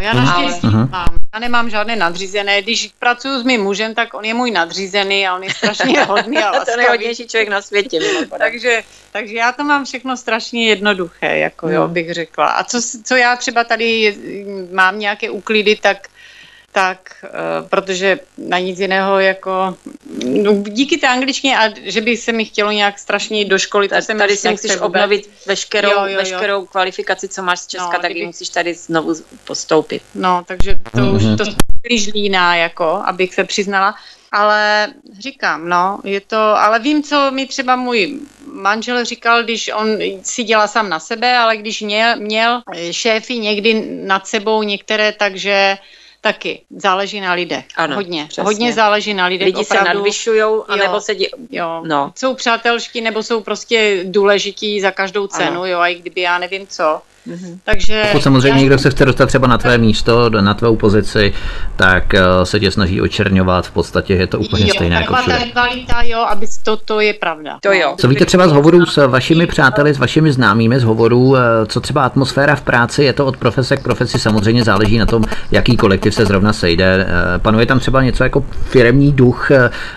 No 0.00 0.06
já 0.06 0.12
naštěstí 0.12 0.66
ale... 0.66 0.86
mám. 0.86 1.16
Já 1.34 1.40
nemám 1.40 1.70
žádné 1.70 1.96
nadřízené. 1.96 2.62
Když 2.62 2.90
pracuji 2.98 3.40
s 3.40 3.42
mým 3.42 3.60
mužem, 3.60 3.94
tak 3.94 4.14
on 4.14 4.24
je 4.24 4.34
můj 4.34 4.50
nadřízený 4.50 5.26
a 5.26 5.34
on 5.34 5.42
je 5.42 5.50
strašně 5.50 6.04
hodný 6.04 6.38
a 6.38 6.64
To 6.64 6.76
nejhodnější 6.76 7.26
člověk 7.26 7.48
na 7.48 7.62
světě. 7.62 7.98
takže, 8.38 8.82
takže 9.12 9.34
já 9.34 9.52
to 9.52 9.64
mám 9.64 9.84
všechno 9.84 10.16
strašně 10.16 10.68
jednoduché, 10.68 11.38
jako 11.38 11.68
jo, 11.68 11.84
hmm. 11.84 11.92
bych 11.92 12.14
řekla. 12.14 12.46
A 12.46 12.64
co, 12.64 12.80
co 13.04 13.16
já 13.16 13.36
třeba 13.36 13.64
tady 13.64 14.16
mám 14.72 14.98
nějaké 14.98 15.30
úklidy, 15.30 15.76
tak 15.76 16.08
tak, 16.72 17.24
uh, 17.24 17.68
protože 17.68 18.18
na 18.38 18.58
nic 18.58 18.78
jiného 18.78 19.20
jako, 19.20 19.76
no, 20.24 20.52
díky 20.52 20.98
té 20.98 21.08
angličtině 21.08 21.58
a 21.58 21.62
že 21.82 22.00
by 22.00 22.16
se 22.16 22.32
mi 22.32 22.44
chtělo 22.44 22.70
nějak 22.70 22.98
strašně 22.98 23.44
do 23.44 23.58
školy, 23.58 23.88
tak 23.88 24.04
jsem 24.04 24.18
tady 24.18 24.36
si 24.36 24.50
musíš 24.50 24.70
vůbec. 24.70 24.82
obnovit 24.82 25.30
veškerou, 25.46 25.90
jo, 25.90 26.00
jo, 26.00 26.06
jo. 26.06 26.16
veškerou 26.16 26.66
kvalifikaci, 26.66 27.28
co 27.28 27.42
máš 27.42 27.58
z 27.58 27.66
Česka, 27.66 27.92
no, 27.92 27.98
tak 28.02 28.10
kdyby... 28.10 28.26
musíš 28.26 28.48
tady 28.48 28.74
znovu 28.74 29.14
postoupit. 29.44 30.02
No, 30.14 30.42
takže 30.46 30.78
to 30.92 30.98
mm-hmm. 30.98 31.16
už 31.16 31.22
mhm. 31.22 31.36
to 31.36 31.44
příliš 31.82 32.12
líná, 32.12 32.56
jako, 32.56 33.02
abych 33.04 33.34
se 33.34 33.44
přiznala. 33.44 33.94
Ale 34.32 34.88
říkám, 35.18 35.68
no, 35.68 36.00
je 36.04 36.20
to, 36.20 36.36
ale 36.36 36.78
vím, 36.78 37.02
co 37.02 37.30
mi 37.30 37.46
třeba 37.46 37.76
můj 37.76 38.20
manžel 38.52 39.04
říkal, 39.04 39.42
když 39.42 39.70
on 39.74 39.98
si 40.22 40.44
dělá 40.44 40.66
sám 40.66 40.88
na 40.88 41.00
sebe, 41.00 41.36
ale 41.36 41.56
když 41.56 41.80
měl, 41.80 42.16
měl 42.16 42.62
šéfy 42.90 43.38
někdy 43.38 43.74
nad 44.04 44.26
sebou 44.26 44.62
některé, 44.62 45.12
takže 45.12 45.78
Taky, 46.20 46.62
záleží 46.76 47.20
na 47.20 47.32
lidech. 47.32 47.64
Ano, 47.76 47.94
hodně, 47.94 48.26
přesně. 48.28 48.42
hodně 48.42 48.72
záleží 48.72 49.14
na 49.14 49.26
lidech. 49.26 49.46
Lidi 49.46 49.60
opravdu. 49.60 49.88
se 49.88 49.94
nadvyšují, 49.94 50.42
anebo 50.68 51.00
se 51.00 51.14
dě... 51.14 51.28
jo. 51.50 51.82
No. 51.86 52.12
Jsou 52.16 52.34
přátelští, 52.34 53.00
nebo 53.00 53.22
jsou 53.22 53.40
prostě 53.40 54.00
důležití 54.04 54.80
za 54.80 54.90
každou 54.90 55.26
cenu, 55.26 55.50
ano. 55.50 55.66
jo, 55.66 55.78
a 55.78 55.88
i 55.88 55.94
kdyby 55.94 56.20
já 56.20 56.38
nevím 56.38 56.66
co. 56.66 57.02
Mm-hmm. 57.28 57.58
Takže 57.64 58.02
Pokud 58.12 58.22
samozřejmě 58.22 58.48
já... 58.48 58.56
někdo 58.56 58.78
se 58.78 58.90
chce 58.90 59.04
dostat 59.04 59.26
třeba 59.26 59.46
na 59.46 59.58
tvé 59.58 59.78
místo, 59.78 60.30
na 60.30 60.54
tvou 60.54 60.76
pozici, 60.76 61.32
tak 61.76 62.04
uh, 62.14 62.44
se 62.44 62.60
tě 62.60 62.70
snaží 62.70 63.00
očerňovat, 63.00 63.66
v 63.66 63.70
podstatě 63.70 64.14
je 64.14 64.26
to 64.26 64.38
úplně 64.38 64.66
jo, 64.68 64.74
stejné 64.74 64.96
jako 64.96 65.14
všude. 65.14 65.38
rivalita, 65.44 66.02
jo, 66.02 66.18
aby 66.18 66.46
to, 66.62 66.76
to 66.76 67.00
je 67.00 67.14
pravda. 67.14 67.58
To 67.62 67.72
jo. 67.72 67.94
Co 67.98 68.08
víte 68.08 68.24
třeba 68.24 68.48
z 68.48 68.52
hovorů 68.52 68.86
s 68.86 69.06
vašimi 69.06 69.46
přáteli, 69.46 69.94
s 69.94 69.98
vašimi 69.98 70.32
známými 70.32 70.80
z 70.80 70.84
hovorů, 70.84 71.36
eh, 71.36 71.40
co 71.66 71.80
třeba 71.80 72.04
atmosféra 72.04 72.56
v 72.56 72.62
práci, 72.62 73.04
je 73.04 73.12
to 73.12 73.26
od 73.26 73.36
profese 73.36 73.76
k 73.76 73.82
profesi, 73.82 74.18
samozřejmě 74.18 74.64
záleží 74.64 74.98
na 74.98 75.06
tom, 75.06 75.24
jaký 75.50 75.76
kolektiv 75.76 76.14
se 76.14 76.26
zrovna 76.26 76.52
sejde. 76.52 77.06
Eh, 77.08 77.38
panuje 77.38 77.66
tam 77.66 77.78
třeba 77.78 78.02
něco 78.02 78.24
jako 78.24 78.44
firemní 78.64 79.12
duch, 79.12 79.50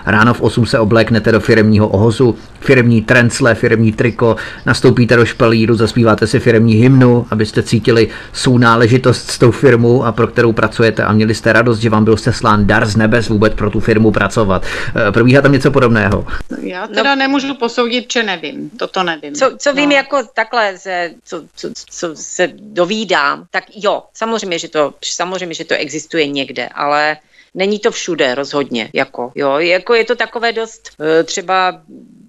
ráno 0.06 0.34
v 0.34 0.42
8 0.42 0.66
se 0.66 0.80
obléknete 0.80 1.32
do 1.32 1.40
firemního 1.40 1.88
ohozu, 1.88 2.36
firemní 2.64 3.02
trencle, 3.02 3.56
firemní 3.56 3.92
triko, 3.92 4.36
nastoupíte 4.66 5.16
do 5.16 5.26
špalíru, 5.26 5.76
zaspíváte 5.76 6.28
si 6.28 6.40
firemní 6.40 6.74
hymnu, 6.74 7.28
abyste 7.32 7.64
cítili 7.64 8.10
svou 8.34 8.58
náležitost 8.58 9.32
s 9.32 9.40
tou 9.40 9.52
firmou 9.52 10.04
a 10.04 10.12
pro 10.12 10.28
kterou 10.28 10.54
pracujete 10.54 11.04
a 11.04 11.14
měli 11.14 11.36
jste 11.36 11.54
radost, 11.54 11.80
že 11.80 11.90
vám 11.90 12.06
byl 12.06 12.18
seslán 12.18 12.68
dar 12.68 12.86
z 12.86 12.96
nebes 12.96 13.30
vůbec 13.30 13.54
pro 13.54 13.70
tu 13.70 13.80
firmu 13.80 14.12
pracovat. 14.12 14.66
Eh, 15.08 15.12
probíhá 15.12 15.42
tam 15.42 15.52
něco 15.52 15.72
podobného? 15.72 16.28
Já 16.62 16.88
teda 16.88 17.16
no. 17.16 17.20
nemůžu 17.20 17.56
posoudit, 17.56 18.14
že 18.14 18.24
nevím. 18.24 18.70
Toto 18.70 19.04
nevím. 19.04 19.34
Co, 19.36 19.52
co 19.58 19.74
vím 19.74 19.90
no. 19.90 19.96
jako 19.96 20.24
takhle, 20.34 20.78
ze, 20.78 21.12
co, 21.26 21.44
co, 21.56 21.70
co 21.90 22.10
se 22.14 22.50
dovídám, 22.56 23.46
tak 23.52 23.64
jo, 23.76 24.04
samozřejmě, 24.14 24.60
že 24.60 24.68
to, 24.68 24.94
samozřejmě, 25.04 25.56
že 25.56 25.66
to 25.66 25.74
existuje 25.74 26.28
někde, 26.28 26.68
ale 26.68 27.18
není 27.56 27.80
to 27.80 27.92
všude 27.92 28.36
rozhodně, 28.36 28.90
jako, 28.94 29.32
jo, 29.36 29.58
jako 29.58 29.94
je 29.94 30.06
to 30.06 30.16
takové 30.16 30.52
dost 30.54 30.90
eh, 31.00 31.24
třeba 31.24 31.82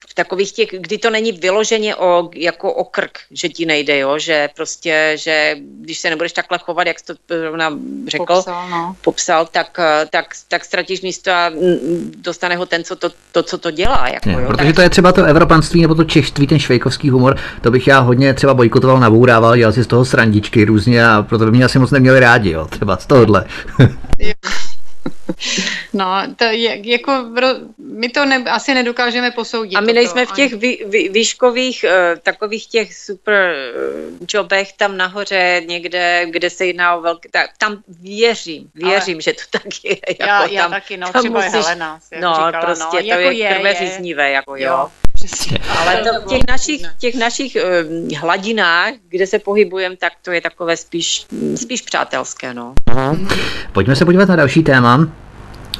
v 0.08 0.14
takových 0.14 0.52
těch, 0.52 0.68
kdy 0.80 0.98
to 0.98 1.10
není 1.10 1.32
vyloženě 1.32 1.96
o, 1.96 2.30
jako 2.34 2.72
o 2.72 2.84
krk, 2.84 3.18
že 3.30 3.48
ti 3.48 3.66
nejde, 3.66 3.98
jo, 3.98 4.18
že 4.18 4.48
prostě, 4.56 5.12
že 5.14 5.56
když 5.80 5.98
se 5.98 6.10
nebudeš 6.10 6.32
takhle 6.32 6.58
chovat, 6.58 6.86
jak 6.86 6.98
jsi 6.98 7.04
to 7.06 7.14
řekl, 8.08 8.26
popsal, 8.26 8.68
no. 8.70 8.96
popsal 9.00 9.48
tak, 9.52 9.78
tak, 10.10 10.26
tak 10.48 10.64
ztratíš 10.64 11.00
místo 11.00 11.30
a 11.30 11.52
dostane 12.16 12.56
ho 12.56 12.66
ten, 12.66 12.84
co 12.84 12.96
to, 12.96 13.10
to 13.32 13.42
co 13.42 13.58
to 13.58 13.70
dělá. 13.70 14.08
Jako, 14.08 14.28
ne, 14.28 14.32
jo, 14.32 14.48
protože 14.48 14.66
tak... 14.66 14.76
to 14.76 14.82
je 14.82 14.90
třeba 14.90 15.12
to 15.12 15.24
evropanství 15.24 15.82
nebo 15.82 15.94
to 15.94 16.04
češtví, 16.04 16.46
ten 16.46 16.58
švejkovský 16.58 17.10
humor, 17.10 17.36
to 17.60 17.70
bych 17.70 17.86
já 17.86 17.98
hodně 17.98 18.34
třeba 18.34 18.54
bojkotoval, 18.54 19.00
nabourával, 19.00 19.56
dělal 19.56 19.72
si 19.72 19.84
z 19.84 19.86
toho 19.86 20.04
srandičky 20.04 20.64
různě 20.64 21.06
a 21.06 21.22
proto 21.22 21.44
by 21.44 21.50
mě 21.50 21.64
asi 21.64 21.78
moc 21.78 21.90
neměli 21.90 22.20
rádi, 22.20 22.50
jo, 22.50 22.64
třeba 22.64 22.96
z 22.96 23.06
tohohle. 23.06 23.44
No, 25.92 26.06
to 26.36 26.44
je, 26.44 26.90
jako, 26.90 27.24
my 27.78 28.08
to 28.08 28.24
ne, 28.24 28.44
asi 28.50 28.74
nedokážeme 28.74 29.30
posoudit. 29.30 29.76
A 29.76 29.80
my 29.80 29.92
nejsme 29.92 30.26
v 30.26 30.32
těch 30.32 30.54
vý, 30.54 30.84
vý, 30.86 31.08
výškových, 31.08 31.84
uh, 31.84 32.18
takových 32.18 32.66
těch 32.66 32.94
super 32.94 33.54
uh, 34.20 34.26
jobech 34.34 34.72
tam 34.72 34.96
nahoře 34.96 35.62
někde, 35.66 36.26
kde 36.30 36.50
se 36.50 36.66
jedná 36.66 36.96
o 36.96 37.00
velké, 37.00 37.28
tak, 37.28 37.50
tam 37.58 37.82
věřím, 37.88 38.70
věřím, 38.74 39.14
Ale 39.14 39.22
že 39.22 39.32
to 39.32 39.42
tak 39.50 39.84
je. 39.84 39.96
Jako 40.08 40.22
já, 40.22 40.40
tam, 40.40 40.50
já 40.50 40.68
taky, 40.68 40.96
no, 40.96 41.08
třeba 41.08 41.40
musíš, 41.40 41.52
Helena. 41.52 42.00
No, 42.20 42.34
říkala, 42.34 42.52
prostě 42.52 42.84
no, 42.84 42.90
to 42.90 43.06
jako 43.06 43.30
je, 43.30 43.36
je 43.36 43.54
krveříznivé, 43.54 44.30
jako 44.30 44.56
jo. 44.56 44.72
jo. 44.72 44.90
Přesně. 45.24 45.58
Ale 45.78 45.96
to 45.96 46.20
v 46.20 46.28
těch 46.28 46.42
našich, 46.48 46.82
těch 46.98 47.14
našich 47.14 47.56
uh, 47.56 48.18
hladinách, 48.18 48.92
kde 49.08 49.26
se 49.26 49.38
pohybujeme, 49.38 49.96
tak 49.96 50.12
to 50.22 50.32
je 50.32 50.40
takové 50.40 50.76
spíš, 50.76 51.26
spíš 51.54 51.82
přátelské. 51.82 52.54
No. 52.54 52.74
Aha. 52.86 53.16
Pojďme 53.72 53.96
se 53.96 54.04
podívat 54.04 54.28
na 54.28 54.36
další 54.36 54.62
téma 54.62 55.08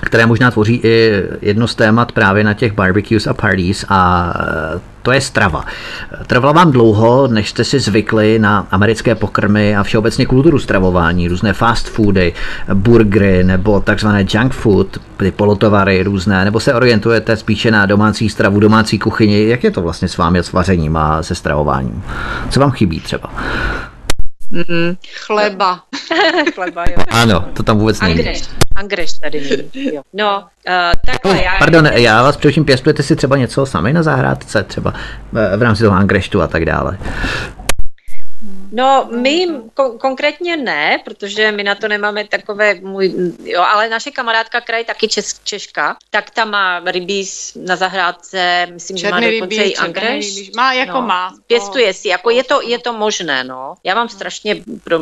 které 0.05 0.27
možná 0.27 0.51
tvoří 0.51 0.81
i 0.85 1.23
jedno 1.43 1.67
z 1.67 1.75
témat 1.75 2.13
právě 2.13 2.45
na 2.45 2.55
těch 2.55 2.73
barbecues 2.73 3.27
a 3.27 3.35
parties 3.35 3.85
a 3.89 4.33
to 5.03 5.13
je 5.13 5.21
strava. 5.21 5.65
Trvalo 6.27 6.55
vám 6.55 6.73
dlouho, 6.73 7.27
než 7.27 7.49
jste 7.51 7.65
si 7.65 7.81
zvykli 7.81 8.39
na 8.39 8.67
americké 8.71 9.15
pokrmy 9.15 9.77
a 9.77 9.83
všeobecně 9.83 10.27
kulturu 10.27 10.59
stravování, 10.59 11.29
různé 11.29 11.53
fast 11.53 11.89
foody, 11.89 12.33
burgery 12.75 13.45
nebo 13.45 13.81
takzvané 13.81 14.27
junk 14.35 14.53
food, 14.53 14.99
ty 15.17 15.31
polotovary 15.31 16.03
různé, 16.03 16.45
nebo 16.45 16.61
se 16.61 16.75
orientujete 16.75 17.37
spíše 17.37 17.71
na 17.71 17.87
domácí 17.87 18.29
stravu, 18.29 18.61
domácí 18.61 18.99
kuchyni. 18.99 19.49
Jak 19.49 19.65
je 19.65 19.71
to 19.71 19.83
vlastně 19.83 20.09
s 20.09 20.17
vámi 20.17 20.39
s 20.39 20.53
vařením 20.53 20.97
a 20.97 21.23
se 21.23 21.35
stravováním? 21.35 22.03
Co 22.51 22.61
vám 22.61 22.71
chybí 22.71 23.01
třeba? 23.01 23.31
Mm, 24.55 24.97
chleba. 25.15 25.81
chleba, 26.55 26.85
jo. 26.89 26.97
Ano, 27.11 27.45
to 27.53 27.63
tam 27.63 27.79
vůbec 27.79 28.01
není. 28.01 28.33
Angreš 28.75 29.13
tady 29.13 29.41
není. 29.41 29.95
Jo. 29.95 30.03
No, 30.13 30.39
uh, 30.39 30.73
takhle 31.07 31.45
já... 31.45 31.59
Pardon, 31.59 31.87
já 31.87 32.23
vás 32.23 32.37
především 32.37 32.65
pěstujete 32.65 33.03
si 33.03 33.17
třeba 33.17 33.37
něco 33.37 33.67
sami 33.67 33.93
na 33.93 34.03
zahrádce, 34.03 34.63
třeba 34.63 34.95
v 35.57 35.63
rámci 35.63 35.83
toho 35.83 35.97
angreštu 35.97 36.43
a 36.43 36.47
tak 36.47 36.65
dále. 36.65 36.99
No, 38.75 39.09
my 39.11 39.47
kon- 39.75 39.99
konkrétně 39.99 40.57
ne, 40.57 40.99
protože 41.05 41.53
my 41.53 41.63
na 41.63 41.75
to 41.75 41.89
nemáme 41.89 42.29
takové 42.29 42.75
můj, 42.75 43.15
jo, 43.45 43.63
ale 43.63 43.89
naše 43.89 44.11
kamarádka, 44.11 44.61
která 44.61 44.79
je 44.79 44.85
taky 44.85 45.09
čes, 45.09 45.41
Češka, 45.45 45.97
tak 46.11 46.31
ta 46.31 46.45
má 46.45 46.81
rybíz 46.81 47.57
na 47.61 47.77
zahrádce, 47.77 48.67
myslím, 48.73 48.97
že 48.97 49.11
má 49.11 49.21
dokonce 49.21 49.55
i 49.55 49.77
angreš. 49.77 50.51
Má, 50.57 50.73
jako 50.73 50.93
no, 50.93 51.03
má. 51.03 51.35
Pěstuje 51.47 51.95
si, 51.95 52.09
jako 52.09 52.31
je 52.31 52.45
to, 52.45 52.61
je 52.63 52.79
to 52.79 52.93
možné, 52.93 53.45
no. 53.45 53.75
Já 53.85 53.95
mám 53.95 54.09
strašně, 54.09 54.57
pro, 54.85 55.01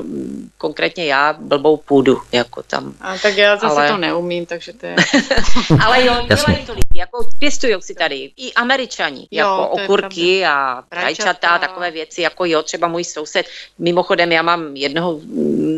konkrétně 0.58 1.04
já, 1.04 1.32
blbou 1.32 1.76
půdu, 1.76 2.20
jako 2.32 2.62
tam. 2.62 2.94
A, 3.00 3.18
tak 3.18 3.36
já 3.36 3.56
zase 3.56 3.76
ale... 3.76 3.88
to 3.88 3.96
neumím, 3.96 4.46
takže 4.46 4.72
to 4.72 4.86
je... 4.86 4.96
ale 5.84 6.06
jo, 6.06 6.14
dělají 6.26 6.66
to 6.66 6.72
lidi, 6.72 6.88
jako 6.94 7.28
pěstují 7.38 7.74
si 7.80 7.94
tady 7.94 8.32
i 8.36 8.52
američani, 8.52 9.28
jo, 9.30 9.46
jako 9.46 9.68
okurky 9.68 10.44
a 10.44 10.84
rajčata, 10.92 11.58
takové 11.58 11.90
věci, 11.90 12.22
jako 12.22 12.44
jo, 12.44 12.62
třeba 12.62 12.88
můj 12.88 13.04
soused, 13.04 13.46
Mimochodem, 13.78 14.32
já 14.32 14.42
mám 14.42 14.76
jednoho, 14.76 15.20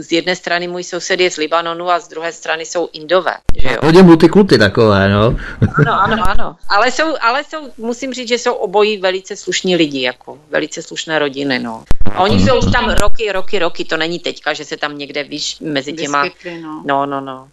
z 0.00 0.12
jedné 0.12 0.36
strany 0.36 0.68
můj 0.68 0.84
soused 0.84 1.20
je 1.20 1.30
z 1.30 1.36
Libanonu 1.36 1.90
a 1.90 2.00
z 2.00 2.08
druhé 2.08 2.32
strany 2.32 2.66
jsou 2.66 2.88
Indové. 2.92 3.34
Že 3.56 3.68
jo? 3.68 3.78
Hodně 3.82 4.02
multikulty 4.02 4.58
takové, 4.58 5.08
no. 5.08 5.36
Ano, 5.76 5.92
ano, 6.02 6.22
ano. 6.28 6.56
Ale 6.68 6.90
jsou, 6.90 7.14
ale 7.20 7.44
jsou, 7.44 7.70
musím 7.78 8.14
říct, 8.14 8.28
že 8.28 8.38
jsou 8.38 8.52
obojí 8.52 8.96
velice 8.96 9.36
slušní 9.36 9.76
lidi, 9.76 10.02
jako 10.02 10.38
velice 10.50 10.82
slušné 10.82 11.18
rodiny, 11.18 11.58
no. 11.58 11.84
A 12.14 12.20
oni 12.20 12.40
jsou 12.40 12.58
už 12.58 12.72
tam 12.72 12.90
roky, 12.90 13.32
roky, 13.32 13.58
roky, 13.58 13.84
to 13.84 13.96
není 13.96 14.18
teďka, 14.18 14.52
že 14.52 14.64
se 14.64 14.76
tam 14.76 14.98
někde 14.98 15.24
víš 15.24 15.56
mezi 15.60 15.92
těma... 15.92 16.22
Vyskytli, 16.22 16.60
no. 16.60 16.82
no, 16.86 17.06
no, 17.06 17.20
no. 17.20 17.48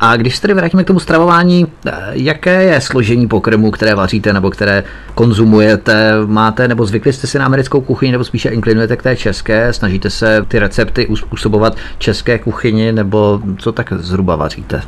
A 0.00 0.16
když 0.16 0.36
se 0.36 0.42
tedy 0.42 0.54
vrátíme 0.54 0.84
k 0.84 0.86
tomu 0.86 1.00
stravování, 1.00 1.66
jaké 2.12 2.62
je 2.62 2.80
složení 2.80 3.28
pokrmu, 3.28 3.70
které 3.70 3.94
vaříte 3.94 4.32
nebo 4.32 4.50
které 4.50 4.84
konzumujete? 5.14 6.12
Máte 6.26 6.68
nebo 6.68 6.86
zvykli 6.86 7.12
jste 7.12 7.26
si 7.26 7.38
na 7.38 7.46
americkou 7.46 7.80
kuchyni 7.80 8.12
nebo 8.12 8.24
spíše 8.24 8.48
inklinujete 8.48 8.96
k 8.96 9.02
té 9.02 9.16
české? 9.16 9.72
Snažíte 9.72 10.10
se 10.10 10.44
ty 10.48 10.58
recepty 10.58 11.06
uspůsobovat 11.06 11.76
české 11.98 12.38
kuchyni 12.38 12.92
nebo 12.92 13.40
co 13.58 13.72
tak 13.72 13.92
zhruba 13.96 14.36
vaříte? 14.36 14.82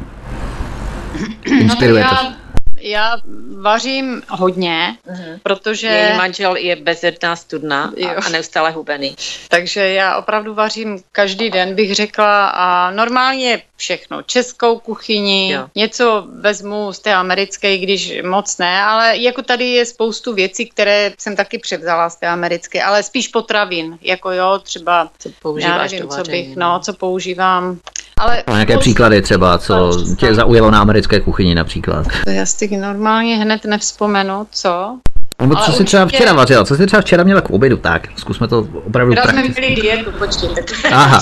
Inspirujete 1.45 2.15
no 2.23 2.39
já 2.83 3.17
vařím 3.63 4.23
hodně, 4.29 4.97
uh-huh. 5.07 5.39
protože... 5.43 5.87
Její 5.87 6.17
manžel 6.17 6.57
je 6.57 6.77
bezjedná 6.77 7.37
studna 7.37 7.93
a, 8.07 8.27
a 8.27 8.29
neustále 8.29 8.71
hubený. 8.71 9.17
Takže 9.49 9.89
já 9.89 10.17
opravdu 10.17 10.55
vařím 10.55 11.03
každý 11.13 11.51
den, 11.51 11.75
bych 11.75 11.95
řekla, 11.95 12.49
a 12.49 12.91
normálně 12.91 13.63
všechno. 13.77 14.23
Českou 14.23 14.79
kuchyni, 14.79 15.53
jo. 15.53 15.67
něco 15.75 16.27
vezmu 16.41 16.93
z 16.93 16.99
té 16.99 17.15
americké, 17.15 17.79
když 17.79 18.23
moc 18.23 18.59
ne, 18.59 18.83
ale 18.83 19.19
jako 19.19 19.43
tady 19.43 19.65
je 19.65 19.87
spoustu 19.87 20.35
věcí, 20.35 20.67
které 20.67 21.13
jsem 21.19 21.37
taky 21.37 21.59
převzala 21.59 22.11
z 22.11 22.17
té 22.17 22.27
americké, 22.27 22.83
ale 22.83 23.03
spíš 23.03 23.29
potravin, 23.29 23.99
jako 24.03 24.31
jo, 24.31 24.61
třeba, 24.63 25.11
co 25.19 25.31
používáš 25.43 25.93
já 25.93 25.99
nevím, 25.99 26.09
co 26.09 26.23
bych, 26.23 26.57
no, 26.57 26.81
co 26.81 26.93
používám. 26.93 27.79
Ale 28.17 28.43
a 28.43 28.53
nějaké 28.53 28.79
příklady 28.79 29.23
třeba, 29.23 29.59
co 29.59 30.05
tě 30.19 30.35
zaujalo 30.35 30.71
na 30.71 30.81
americké 30.81 31.21
kuchyni 31.21 31.55
například? 31.55 32.07
To 32.25 32.31
já 32.31 32.47
si 32.47 32.77
normálně 32.77 33.37
hned 33.37 33.48
nevzpomenu, 33.65 34.47
co? 34.51 34.99
Nebo 35.41 35.57
co 35.57 35.73
jsi 35.73 35.85
třeba 35.85 36.07
včera 36.07 36.33
vařila? 36.33 36.65
Co 36.65 36.77
jsi 36.77 36.87
třeba 36.87 37.03
včera 37.03 37.25
měla 37.25 37.41
k 37.41 37.51
obědu? 37.51 37.77
Tak, 37.77 38.09
zkusme 38.17 38.49
to 38.49 38.69
opravdu 38.87 39.13
Včera 39.13 39.31
jsme 39.31 39.43
měli 39.43 39.75
dietu, 39.75 40.13
počkejte. 40.13 40.63
Aha, 40.93 41.21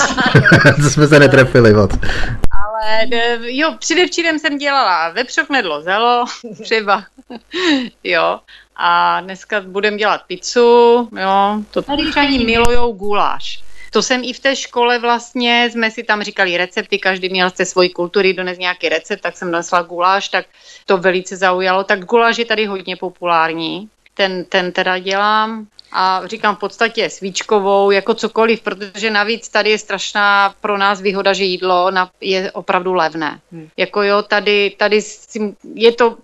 to 0.83 0.91
jsme 0.91 1.07
se 1.07 1.19
netrefili 1.19 1.73
moc. 1.73 1.91
Ale 2.67 3.07
jo, 3.41 3.75
předevčírem 3.79 4.39
jsem 4.39 4.59
dělala 4.59 5.09
vepřok, 5.09 5.49
medlo, 5.49 5.83
zelo, 5.83 6.25
třeba, 6.63 7.05
jo. 8.05 8.41
A 8.77 9.21
dneska 9.21 9.61
budeme 9.61 9.97
dělat 9.97 10.21
pizzu, 10.27 11.09
jo. 11.23 11.63
To 11.71 11.83
tady 11.83 12.39
milujou 12.47 12.93
guláš. 12.93 13.63
To 13.97 14.03
jsem 14.03 14.25
i 14.25 14.33
v 14.33 14.41
té 14.41 14.57
škole 14.57 14.99
vlastně, 14.99 15.69
jsme 15.73 15.91
si 15.91 16.03
tam 16.03 16.23
říkali 16.23 16.57
recepty, 16.57 16.99
každý 16.99 17.29
měl 17.29 17.51
z 17.51 17.53
té 17.53 17.65
svojí 17.65 17.91
kultury 17.91 18.35
dones 18.35 18.59
nějaký 18.59 18.89
recept, 18.89 19.21
tak 19.21 19.37
jsem 19.37 19.51
nesla 19.51 19.83
guláš, 19.83 20.29
tak 20.29 20.47
to 20.87 20.99
velice 20.99 21.37
zaujalo. 21.37 21.85
Tak 21.85 22.05
guláš 22.05 22.39
je 22.39 22.45
tady 22.45 22.67
hodně 22.67 22.97
populární, 22.97 23.89
ten, 24.15 24.45
ten 24.45 24.73
teda 24.73 24.99
dělám 24.99 25.67
a 25.93 26.23
říkám 26.25 26.57
v 26.57 26.59
podstatě 26.59 27.11
svíčkovou, 27.11 27.91
jako 27.91 28.15
cokoliv, 28.15 28.61
protože 28.61 29.11
navíc 29.11 29.49
tady 29.49 29.71
je 29.71 29.79
strašná 29.79 30.55
pro 30.61 30.79
nás 30.79 31.01
výhoda, 31.01 31.33
že 31.33 31.45
jídlo 31.45 31.91
je 32.21 32.53
opravdu 32.53 32.95
levné. 32.95 33.39
Hmm. 33.53 33.69
Jako 33.77 34.03
jo, 34.03 34.23
tady, 34.23 34.75
tady 34.77 35.01
je 35.75 35.93
to, 35.93 36.17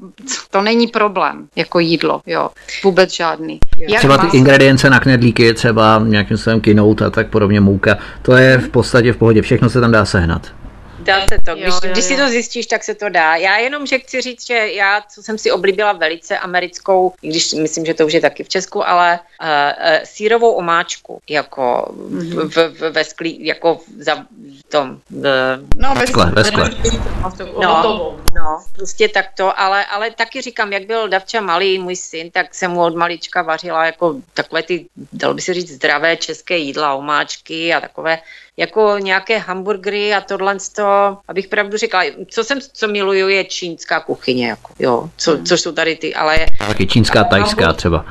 to 0.51 0.63
není 0.63 0.87
problém, 0.87 1.49
jako 1.57 1.79
jídlo, 1.79 2.21
jo, 2.27 2.51
vůbec 2.85 3.13
žádný. 3.13 3.61
Jak 3.77 3.99
třeba 3.99 4.19
ty 4.19 4.37
ingredience 4.37 4.91
na 4.91 5.01
knedlíky, 5.01 5.55
třeba 5.55 6.03
nějakým 6.07 6.37
způsobem 6.37 6.61
kinout 6.61 7.03
a 7.03 7.11
tak 7.11 7.31
podobně 7.31 7.61
mouka, 7.61 7.99
to 8.23 8.37
je 8.37 8.59
v 8.59 8.69
podstatě 8.69 9.13
v 9.13 9.17
pohodě, 9.17 9.43
všechno 9.43 9.71
se 9.71 9.81
tam 9.81 9.93
dá 9.93 10.05
sehnat. 10.05 10.62
Dá 11.03 11.21
se 11.21 11.39
to. 11.45 11.55
Když, 11.55 11.65
jo, 11.67 11.81
jo, 11.85 11.93
když 11.93 12.05
si 12.05 12.17
to 12.17 12.29
zjistíš, 12.29 12.67
tak 12.67 12.85
se 12.85 12.95
to 12.95 13.09
dá. 13.09 13.37
Já 13.37 13.59
jenom, 13.59 13.87
že 13.87 13.99
chci 13.99 14.21
říct, 14.21 14.47
že 14.47 14.55
já, 14.55 15.01
co 15.01 15.23
jsem 15.23 15.39
si 15.39 15.51
oblíbila 15.51 15.93
velice 15.93 16.39
americkou, 16.39 17.13
i 17.23 17.29
když 17.29 17.53
myslím, 17.53 17.85
že 17.85 17.95
to 17.95 18.07
už 18.07 18.13
je 18.13 18.21
taky 18.21 18.45
v 18.45 18.49
Česku, 18.49 18.89
ale 18.89 19.21
uh, 19.43 19.47
uh, 19.49 19.99
sírovou 20.05 20.53
omáčku, 20.53 21.21
jako 21.31 21.95
mm-hmm. 21.97 22.49
v, 22.49 22.79
v, 22.79 22.91
ve 22.91 23.05
sklí, 23.05 23.47
jako 23.47 23.81
za 23.99 24.27
tom. 24.69 25.01
Uh, 25.11 25.25
no, 25.77 25.95
ve 25.95 26.07
skle, 26.07 26.31
ve 26.31 26.45
skle. 26.45 26.71
No, 27.63 28.17
no, 28.35 28.65
prostě 28.77 29.09
takto, 29.09 29.61
ale, 29.61 29.87
ale 29.87 30.11
taky 30.11 30.41
říkám, 30.41 30.73
jak 30.73 30.87
byl 30.87 31.09
Davča 31.09 31.41
malý, 31.41 31.79
můj 31.79 31.97
syn, 31.97 32.31
tak 32.31 32.55
jsem 32.55 32.71
mu 32.71 32.83
od 32.83 32.97
malička 32.97 33.43
vařila 33.43 33.87
jako 33.87 34.15
takové 34.35 34.63
ty, 34.63 34.87
dalo 35.13 35.35
by 35.35 35.43
se 35.43 35.55
říct, 35.55 35.71
zdravé 35.71 36.17
české 36.17 36.57
jídla, 36.57 36.95
omáčky 36.95 37.75
a 37.75 37.81
takové 37.81 38.19
jako 38.57 38.99
nějaké 38.99 39.39
hamburgery 39.39 40.15
a 40.15 40.21
tohle 40.21 40.57
to, 40.77 41.19
abych 41.29 41.49
pravdu 41.49 41.77
řekla, 41.77 42.03
co 42.29 42.45
jsem, 42.45 42.59
co 42.73 42.89
miluju, 42.89 43.29
je 43.29 43.45
čínská 43.45 44.01
kuchyně, 44.01 44.49
jako, 44.49 44.73
jo, 44.79 45.11
co, 45.17 45.33
hmm. 45.33 45.45
což 45.45 45.61
jsou 45.61 45.73
tady 45.73 45.97
ty, 45.97 46.15
ale... 46.15 46.47
Taky 46.59 46.87
čínská, 46.87 47.25
tajská 47.25 47.73
třeba. 47.73 48.07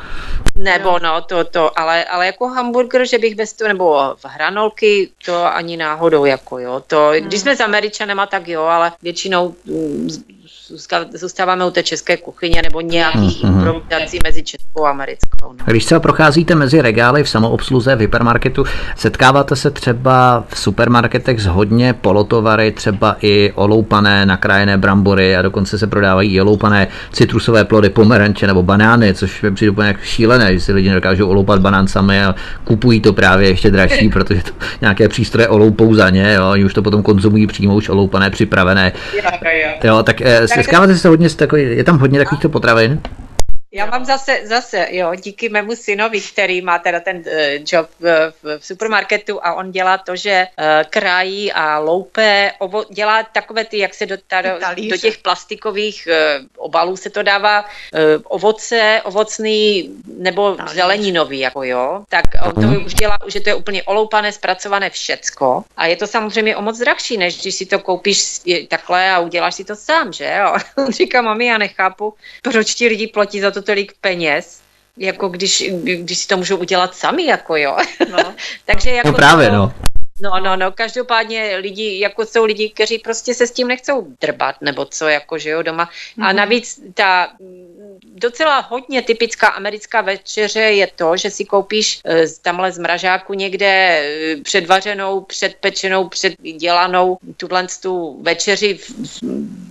Nebo 0.56 1.00
no, 1.00 1.22
to, 1.22 1.44
to, 1.44 1.80
ale, 1.80 2.04
ale 2.04 2.26
jako 2.26 2.48
hamburger, 2.48 3.08
že 3.08 3.18
bych 3.18 3.36
bez 3.36 3.54
toho, 3.54 3.68
nebo 3.68 4.16
v 4.16 4.26
hranolky, 4.26 5.10
to 5.26 5.46
ani 5.46 5.78
náhodou, 5.78 6.26
jako 6.26 6.60
jo, 6.60 6.84
to, 6.88 7.12
když 7.20 7.42
jsme 7.42 7.56
s 7.56 7.62
Američanema, 7.62 8.26
tak 8.26 8.48
jo, 8.48 8.64
ale 8.64 8.92
většinou 9.02 9.56
mm, 9.66 10.10
zůstáváme 11.14 11.66
u 11.66 11.72
té 11.72 11.84
české 11.84 12.18
kuchyně 12.18 12.62
nebo 12.62 12.82
nějakých 12.82 13.44
mm-hmm. 13.44 13.54
improvizací 13.54 14.20
mezi 14.24 14.44
českou 14.44 14.86
a 14.86 14.90
americkou. 14.90 15.54
No. 15.54 15.66
Když 15.66 15.86
třeba 15.86 16.00
procházíte 16.00 16.56
mezi 16.56 16.82
regály 16.82 17.24
v 17.24 17.30
samoobsluze 17.30 17.96
v 17.96 18.00
hypermarketu, 18.00 18.64
setkáváte 18.96 19.56
se 19.56 19.72
třeba 19.72 20.44
v 20.48 20.60
supermarketech 20.60 21.42
s 21.42 21.46
hodně 21.46 21.94
polotovary, 21.94 22.72
třeba 22.72 23.16
i 23.22 23.52
oloupané, 23.56 24.26
nakrájené 24.26 24.78
brambory 24.78 25.36
a 25.36 25.42
dokonce 25.42 25.80
se 25.80 25.88
prodávají 25.88 26.34
i 26.34 26.42
oloupané 26.42 26.88
citrusové 27.12 27.66
plody, 27.66 27.90
pomeranče 27.90 28.48
nebo 28.48 28.64
banány, 28.64 29.14
což 29.14 29.42
mi 29.42 29.52
přijde 29.52 29.72
úplně 29.72 29.88
jak 29.88 30.04
šílené, 30.04 30.54
že 30.54 30.60
si 30.60 30.74
lidi 30.74 30.90
nedokážou 30.90 31.28
oloupat 31.28 31.62
banán 31.62 31.88
sami 31.88 32.24
a 32.24 32.36
kupují 32.64 33.02
to 33.02 33.14
právě 33.14 33.50
ještě 33.50 33.72
dražší, 33.72 34.10
protože 34.14 34.44
to 34.44 34.52
nějaké 34.82 35.10
přístroje 35.10 35.48
oloupou 35.48 35.96
za 35.96 36.10
ně, 36.10 36.34
jo, 36.34 36.50
oni 36.52 36.66
už 36.66 36.74
to 36.74 36.82
potom 36.82 37.04
konzumují 37.04 37.48
přímo 37.48 37.76
už 37.76 37.90
oloupané, 37.90 38.30
připravené. 38.30 38.92
Jo, 39.84 40.04
tak, 40.04 40.22
eh, 40.22 40.48
tak 40.56 40.61
Setkáváte 40.64 40.98
se 40.98 41.08
hodně, 41.08 41.30
takový, 41.30 41.62
je 41.62 41.84
tam 41.84 42.00
hodně 42.00 42.20
takovýchto 42.20 42.50
potravin? 42.50 43.00
Já 43.74 43.86
mám 43.86 44.06
zase, 44.06 44.42
zase, 44.44 44.88
jo, 44.90 45.16
díky 45.16 45.50
mému 45.50 45.76
synovi, 45.76 46.22
který 46.22 46.62
má 46.62 46.80
teda 46.80 47.00
ten 47.00 47.18
uh, 47.18 47.24
job 47.72 47.90
v, 48.00 48.34
v, 48.44 48.60
v 48.60 48.66
supermarketu 48.66 49.46
a 49.46 49.54
on 49.54 49.72
dělá 49.72 49.98
to, 49.98 50.16
že 50.16 50.48
uh, 50.60 50.66
krají 50.90 51.52
a 51.52 51.80
loupe, 51.80 52.52
ovo, 52.60 52.86
dělá 52.90 53.24
takové 53.24 53.66
ty, 53.66 53.78
jak 53.78 53.94
se 53.94 54.06
do, 54.06 54.18
ta, 54.28 54.42
do, 54.42 54.50
do 54.90 54.98
těch 54.98 55.18
plastikových 55.18 56.08
uh, 56.12 56.46
obalů 56.58 56.98
se 56.98 57.10
to 57.10 57.24
dává, 57.24 57.62
uh, 57.62 58.00
ovoce, 58.24 59.02
ovocný 59.04 59.90
nebo 60.18 60.56
Talíř. 60.56 60.74
zeleninový, 60.74 61.40
jako 61.40 61.64
jo, 61.64 62.04
tak 62.10 62.26
on 62.46 62.54
to 62.54 62.62
mhm. 62.62 62.86
už 62.86 62.94
dělá, 62.94 63.18
že 63.28 63.40
to 63.40 63.50
je 63.50 63.56
úplně 63.56 63.84
oloupané, 63.84 64.32
zpracované 64.32 64.90
všecko 64.90 65.64
a 65.78 65.86
je 65.86 65.96
to 65.96 66.08
samozřejmě 66.08 66.56
o 66.56 66.62
moc 66.62 66.78
drahší, 66.78 67.18
než 67.18 67.42
když 67.42 67.56
si 67.56 67.66
to 67.66 67.80
koupíš 67.80 68.42
takhle 68.68 69.12
a 69.12 69.20
uděláš 69.20 69.56
si 69.56 69.64
to 69.64 69.76
sám, 69.76 70.14
že 70.14 70.40
jo. 70.40 70.56
Říká, 70.90 71.22
mami, 71.22 71.46
já 71.46 71.58
nechápu, 71.58 72.14
proč 72.42 72.74
ti 72.74 72.88
lidi 72.88 73.08
platí 73.08 73.42
za 73.42 73.52
to 73.52 73.61
to 73.62 73.66
tolik 73.66 73.94
peněz, 74.02 74.62
jako 74.98 75.30
když, 75.30 75.64
když 75.84 76.18
si 76.18 76.28
to 76.28 76.38
můžou 76.38 76.58
udělat 76.58 76.96
sami, 76.96 77.26
jako 77.26 77.56
jo. 77.56 77.78
No. 78.12 78.36
Takže 78.66 78.92
jako 78.92 79.08
no 79.08 79.14
právě, 79.14 79.50
to, 79.50 79.56
no. 79.56 79.74
No, 80.22 80.40
no, 80.40 80.56
no, 80.56 80.72
každopádně 80.72 81.56
lidi, 81.56 82.00
jako 82.00 82.26
jsou 82.26 82.46
lidi, 82.46 82.70
kteří 82.70 83.00
prostě 83.00 83.34
se 83.34 83.48
s 83.48 83.52
tím 83.52 83.68
nechcou 83.68 84.08
drbat, 84.22 84.56
nebo 84.62 84.86
co, 84.86 85.08
jako, 85.08 85.38
že 85.38 85.50
jo, 85.50 85.62
doma. 85.62 85.86
Mm-hmm. 85.86 86.24
A 86.24 86.28
mhm. 86.28 86.36
navíc 86.36 86.82
ta 86.94 87.28
docela 88.04 88.60
hodně 88.60 89.02
typická 89.02 89.48
americká 89.48 90.02
večeře 90.02 90.60
je 90.60 90.88
to, 90.96 91.18
že 91.18 91.30
si 91.30 91.46
koupíš 91.46 92.02
e, 92.06 92.28
tamhle 92.42 92.72
z 92.72 92.78
mražáku 92.78 93.34
někde 93.34 93.68
e, 93.68 94.36
předvařenou, 94.44 95.22
předpečenou, 95.22 96.10
předdělanou 96.10 97.18
tuhle 97.38 97.68
tu 97.82 98.20
večeři 98.22 98.74
v, 98.78 98.90
v, 98.90 99.22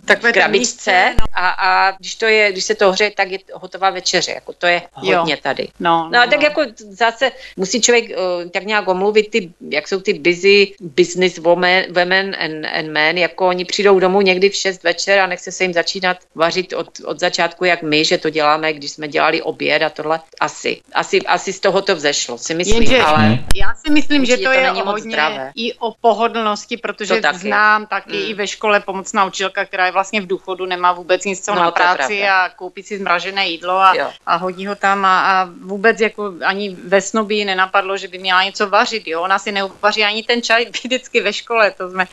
v 0.07 0.32
krabičce 0.32 1.15
no. 1.20 1.24
a, 1.35 1.48
a 1.48 1.90
když, 1.90 2.15
to 2.15 2.27
je, 2.27 2.52
když 2.52 2.65
se 2.65 2.74
to 2.74 2.93
hře, 2.93 3.11
tak 3.16 3.31
je 3.31 3.39
hotová 3.52 3.90
večeře. 3.90 4.32
Jako 4.32 4.52
to 4.52 4.66
je 4.66 4.82
hodně 4.93 5.35
jo. 5.35 5.39
tady. 5.43 5.69
No, 5.81 6.09
no, 6.12 6.20
no, 6.20 6.31
tak 6.31 6.40
no. 6.40 6.44
jako 6.44 6.62
zase 6.78 7.32
musí 7.57 7.81
člověk 7.81 8.05
uh, 8.11 8.51
tak 8.51 8.65
nějak 8.65 8.89
omluvit 8.89 9.31
ty, 9.31 9.52
jak 9.70 9.89
jsou 9.89 10.01
ty 10.01 10.15
busy 10.15 10.74
business 10.81 11.39
women, 11.39 11.85
women 11.93 12.36
and, 12.39 12.65
and 12.65 12.89
men, 12.89 13.19
jako 13.19 13.47
oni 13.47 13.65
přijdou 13.65 14.01
domů 14.01 14.20
někdy 14.20 14.51
v 14.51 14.55
6 14.55 14.82
večer 14.82 15.19
a 15.19 15.27
nechce 15.27 15.52
se 15.52 15.65
jim 15.65 15.73
začínat 15.73 16.16
vařit 16.35 16.73
od, 16.73 16.89
od 17.05 17.20
začátku 17.20 17.65
jak 17.65 17.82
my, 17.82 18.05
že 18.05 18.19
to 18.20 18.30
děláme, 18.30 18.72
když 18.72 18.90
jsme 18.90 19.09
dělali 19.09 19.42
oběd 19.42 19.82
a 19.82 19.90
tohle. 19.90 20.20
Asi, 20.40 20.80
asi, 20.92 21.20
asi 21.20 21.52
z 21.52 21.60
toho 21.60 21.82
to 21.82 21.97
vzešlo, 21.97 22.38
si 22.38 22.55
myslím, 22.55 22.82
Jenže, 22.82 23.02
ale... 23.02 23.38
Já 23.55 23.74
si 23.74 23.90
myslím, 23.90 24.24
že 24.24 24.36
to, 24.36 24.44
to 24.44 24.51
je 24.51 24.70
hodně 24.70 25.10
zdravé. 25.10 25.52
i 25.55 25.74
o 25.74 25.94
pohodlnosti, 26.01 26.76
protože 26.76 27.20
taky. 27.20 27.38
znám 27.38 27.86
taky 27.86 28.16
mm. 28.16 28.30
i 28.30 28.34
ve 28.34 28.47
škole 28.47 28.80
pomocná 28.80 29.24
učitelka, 29.24 29.64
která 29.64 29.86
je 29.86 29.92
vlastně 29.92 30.20
v 30.20 30.26
důchodu, 30.26 30.66
nemá 30.66 30.92
vůbec 30.92 31.24
nic 31.24 31.44
co 31.44 31.55
no, 31.55 31.60
na 31.60 31.70
práci 31.70 32.22
a 32.22 32.48
koupí 32.48 32.82
si 32.82 32.98
zmražené 32.98 33.48
jídlo 33.48 33.76
a, 33.76 33.94
a 34.26 34.36
hodí 34.36 34.66
ho 34.66 34.74
tam 34.74 35.05
a, 35.05 35.20
a 35.20 35.48
vůbec 35.62 36.01
jako 36.01 36.32
ani 36.44 36.76
ve 36.84 37.01
snu 37.01 37.24
by 37.24 37.44
nenapadlo, 37.44 37.97
že 37.97 38.09
by 38.09 38.18
měla 38.18 38.44
něco 38.44 38.68
vařit, 38.68 39.06
jo. 39.06 39.22
Ona 39.22 39.38
si 39.38 39.52
neuvaří 39.52 40.05
ani 40.05 40.22
ten 40.22 40.42
čaj 40.42 40.66
vždycky 40.70 41.20
ve 41.20 41.32
škole, 41.32 41.70
to 41.70 41.90
jsme, 41.90 42.06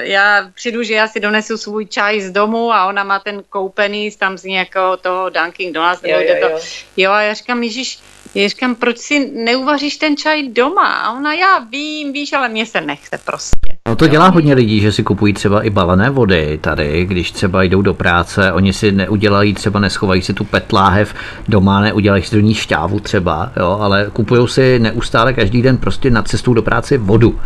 já 0.00 0.50
přijdu, 0.54 0.82
že 0.82 0.94
já 0.94 1.08
si 1.08 1.20
donesu 1.20 1.56
svůj 1.56 1.86
čaj 1.86 2.20
z 2.20 2.30
domu 2.30 2.72
a 2.72 2.86
ona 2.86 3.04
má 3.04 3.18
ten 3.18 3.42
koupený 3.48 4.10
tam 4.10 4.38
z 4.38 4.44
nějakého 4.44 4.96
toho 4.96 5.30
Dunkin 5.44 5.72
Donuts, 5.72 6.02
nebo 6.02 6.14
jo, 6.14 6.26
jo, 6.28 6.34
jo. 6.40 6.48
to. 6.48 6.64
Jo, 6.96 7.10
a 7.10 7.22
já 7.22 7.34
říkám, 7.34 7.62
Ježíš, 7.62 7.98
já 8.34 8.48
říkám, 8.48 8.74
proč 8.74 8.98
si 8.98 9.30
neuvaříš 9.34 9.96
ten 9.96 10.16
čaj 10.16 10.48
doma? 10.48 10.92
A 10.94 11.12
ona, 11.12 11.34
já 11.34 11.58
vím, 11.58 12.12
víš, 12.12 12.32
ale 12.32 12.48
mě 12.48 12.66
se 12.66 12.80
nechce 12.80 13.18
prostě. 13.24 13.76
No 13.88 13.96
to 13.96 14.06
dělá 14.06 14.28
hodně 14.28 14.54
lidí, 14.54 14.80
že 14.80 14.92
si 14.92 15.02
kupují 15.02 15.32
třeba 15.32 15.62
i 15.62 15.70
balené 15.70 16.10
vody 16.10 16.58
tady, 16.58 17.04
když 17.04 17.30
třeba 17.30 17.62
jdou 17.62 17.82
do 17.82 17.94
práce, 17.94 18.52
oni 18.52 18.72
si 18.72 18.92
neudělají, 18.92 19.54
třeba 19.54 19.80
neschovají 19.80 20.22
si 20.22 20.34
tu 20.34 20.44
petláhev 20.44 21.14
doma, 21.48 21.80
neudělají 21.80 22.22
si 22.22 22.34
do 22.34 22.40
ní 22.40 22.54
šťávu 22.54 23.00
třeba, 23.00 23.52
jo, 23.56 23.78
ale 23.80 24.06
kupují 24.12 24.48
si 24.48 24.78
neustále 24.78 25.32
každý 25.32 25.62
den 25.62 25.78
prostě 25.78 26.10
na 26.10 26.22
cestu 26.22 26.54
do 26.54 26.62
práce 26.62 26.98
vodu, 26.98 27.40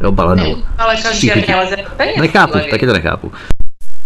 jo, 0.00 0.12
balenou. 0.12 0.56
Ne, 0.56 0.62
ale 0.78 0.96
každý 0.96 1.28
den 1.28 1.44
Nechápu, 2.20 2.58
taky 2.70 2.86
to 2.86 2.92
nechápu. 2.92 3.32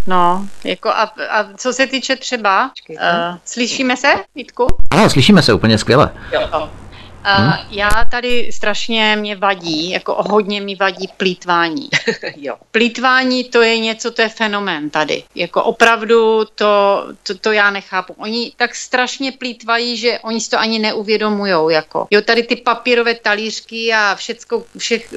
No, 0.07 0.47
jako 0.65 0.89
a, 0.89 1.03
a 1.31 1.45
co 1.57 1.73
se 1.73 1.87
týče 1.87 2.17
třeba, 2.17 2.71
uh, 2.91 2.97
slyšíme 3.45 3.97
se, 3.97 4.09
Vítku? 4.35 4.67
Ano, 4.91 5.11
slyšíme 5.11 5.43
se 5.43 5.53
úplně 5.53 5.79
skvěle. 5.79 6.11
Jo. 6.33 6.69
Uh, 7.21 7.55
já 7.71 7.91
tady 8.11 8.51
strašně 8.53 9.17
mě 9.17 9.37
vadí, 9.37 9.91
jako 9.91 10.17
hodně 10.19 10.61
mi 10.61 10.77
vadí 10.77 11.09
plítvání. 11.17 11.89
jo. 12.37 12.57
Plítvání 12.71 13.45
to 13.45 13.63
je 13.63 13.79
něco, 13.79 14.11
to 14.11 14.23
je 14.23 14.29
fenomén 14.29 14.91
tady. 14.91 15.23
Jako 15.35 15.63
opravdu 15.63 16.45
to, 16.55 17.05
to, 17.23 17.35
to 17.35 17.53
já 17.53 17.71
nechápu. 17.71 18.15
Oni 18.19 18.53
tak 18.57 18.75
strašně 18.75 19.33
plítvají, 19.33 19.97
že 19.97 20.19
oni 20.19 20.41
si 20.41 20.51
to 20.51 20.59
ani 20.59 20.79
neuvědomujou. 20.79 21.69
Jako. 21.69 22.07
Jo, 22.11 22.23
tady 22.23 22.43
ty 22.43 22.57
papírové 22.57 23.15
talířky 23.15 23.93
a 23.93 24.15
všecko, 24.15 24.65
všech, 24.77 25.15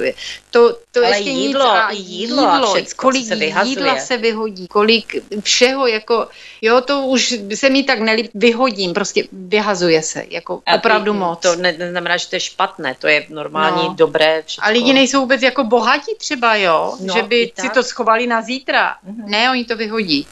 to, 0.52 0.78
to 0.92 1.00
Ale 1.00 1.18
ještě 1.18 1.30
jídlo, 1.30 1.66
nic, 1.66 1.74
a 1.74 1.92
jídlo, 1.92 2.42
jídlo 2.42 2.70
a 2.70 2.74
všecko, 2.74 3.02
kolik 3.02 3.26
se 3.28 3.46
jídla 3.64 4.00
se 4.00 4.18
vyhodí, 4.18 4.68
kolik 4.68 5.24
všeho, 5.44 5.88
jako, 5.88 6.28
jo, 6.62 6.82
to 6.82 7.02
už 7.02 7.40
se 7.56 7.70
mi 7.70 7.84
tak 7.84 8.00
nelíp, 8.00 8.32
vyhodím, 8.34 8.94
prostě 8.94 9.24
vyhazuje 9.32 10.02
se, 10.02 10.24
jako 10.30 10.62
a 10.66 10.76
opravdu 10.76 11.12
ty, 11.12 11.18
moc. 11.20 11.40
To 11.40 11.56
ne, 11.56 11.74
neznamená, 11.94 12.18
že 12.18 12.30
to 12.30 12.36
je 12.36 12.40
špatné, 12.40 12.96
to 13.00 13.08
je 13.08 13.26
normální, 13.30 13.88
no. 13.88 13.94
dobré. 13.94 14.44
Všechno. 14.46 14.68
A 14.68 14.72
lidi 14.72 14.94
nejsou 14.94 15.20
vůbec 15.20 15.42
jako 15.42 15.64
bohatí 15.64 16.16
třeba, 16.18 16.56
jo? 16.56 16.98
No, 17.02 17.14
že 17.14 17.24
by 17.24 17.52
si 17.60 17.70
to 17.70 17.84
schovali 17.84 18.28
na 18.28 18.42
zítra. 18.42 18.96
Mm-hmm. 19.06 19.30
Ne, 19.30 19.52
oni 19.52 19.66
to 19.66 19.78
vyhodí. 19.78 20.28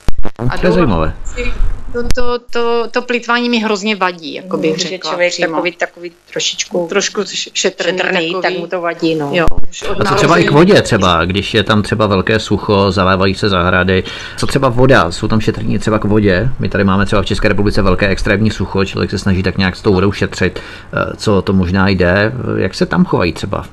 A 0.50 0.58
to 0.58 0.66
je 0.66 0.72
zajímavé. 0.72 1.14
To, 1.94 2.04
to, 2.16 2.40
to, 2.52 2.88
to 2.92 3.02
plítvání 3.02 3.50
mi 3.50 3.58
hrozně 3.58 3.96
vadí, 3.96 4.34
jako 4.34 4.58
bych 4.58 4.78
řekla. 4.78 4.90
Že 4.90 5.10
člověk 5.10 5.32
přímo. 5.34 5.48
takový, 5.48 5.72
takový 5.72 6.12
trošičku 6.32 6.88
trošku 6.90 7.22
šetrný, 7.54 7.98
takový, 7.98 8.36
tak 8.42 8.58
mu 8.58 8.68
to 8.68 8.82
vadí. 8.82 9.16
No. 9.16 9.30
Jo, 9.34 9.46
a 10.00 10.06
co 10.06 10.16
třeba 10.16 10.38
i 10.38 10.44
k 10.44 10.52
vodě 10.52 10.82
třeba, 10.82 11.26
když 11.26 11.54
je 11.54 11.64
tam 11.64 11.82
třeba 11.82 12.08
velké 12.08 12.40
sucho, 12.40 12.92
zalévají 12.92 13.36
se 13.36 13.50
zahrady. 13.50 14.04
Co 14.38 14.48
třeba 14.48 14.70
voda, 14.70 15.12
jsou 15.12 15.28
tam 15.28 15.42
šetrní 15.42 15.80
třeba 15.80 16.00
k 16.00 16.06
vodě. 16.06 16.50
My 16.60 16.70
tady 16.70 16.84
máme 16.84 17.06
třeba 17.06 17.22
v 17.22 17.26
České 17.26 17.48
republice 17.48 17.82
velké 17.82 18.08
extrémní 18.08 18.52
sucho, 18.52 18.86
člověk 18.86 19.12
se 19.12 19.20
snaží 19.20 19.44
tak 19.44 19.58
nějak 19.58 19.76
s 19.76 19.82
tou 19.82 19.94
vodou 19.94 20.12
šetřit, 20.12 20.60
eh, 20.94 21.16
co 21.18 21.42
to 21.42 21.51
možná 21.53 21.90
jde. 21.90 22.34
Jak 22.57 22.73
se 22.73 22.86
tam 22.86 23.06
chovají 23.06 23.34
třeba? 23.34 23.65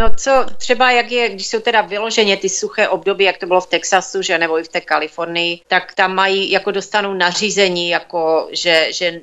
No 0.00 0.10
co 0.16 0.46
třeba, 0.58 0.90
jak 0.90 1.12
je, 1.12 1.28
když 1.28 1.46
jsou 1.46 1.60
teda 1.60 1.80
vyloženě 1.80 2.36
ty 2.36 2.48
suché 2.48 2.88
období, 2.88 3.24
jak 3.24 3.38
to 3.38 3.46
bylo 3.46 3.60
v 3.60 3.66
Texasu, 3.66 4.22
že 4.22 4.38
nebo 4.38 4.58
i 4.58 4.62
v 4.62 4.68
té 4.68 4.80
Kalifornii, 4.80 5.60
tak 5.68 5.94
tam 5.94 6.14
mají, 6.14 6.50
jako 6.50 6.70
dostanou 6.70 7.14
nařízení, 7.14 7.88
jako 7.88 8.48
že, 8.52 8.86
že 8.90 9.20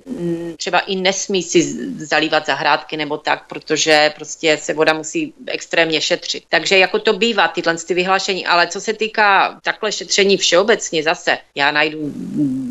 třeba 0.57 0.79
i 0.79 0.95
nesmí 0.95 1.43
si 1.43 1.61
zalívat 2.05 2.45
zahrádky 2.45 2.97
nebo 2.97 3.17
tak, 3.17 3.47
protože 3.47 4.13
prostě 4.15 4.57
se 4.57 4.73
voda 4.73 4.93
musí 4.93 5.33
extrémně 5.47 6.01
šetřit. 6.01 6.43
Takže 6.49 6.77
jako 6.77 6.99
to 6.99 7.13
bývá, 7.13 7.47
tyhle 7.47 7.77
ty 7.77 7.93
vyhlášení, 7.93 8.45
ale 8.45 8.67
co 8.67 8.81
se 8.81 8.93
týká 8.93 9.59
takhle 9.63 9.91
šetření 9.91 10.37
všeobecně 10.37 11.03
zase, 11.03 11.37
já 11.55 11.71
najdu, 11.71 11.99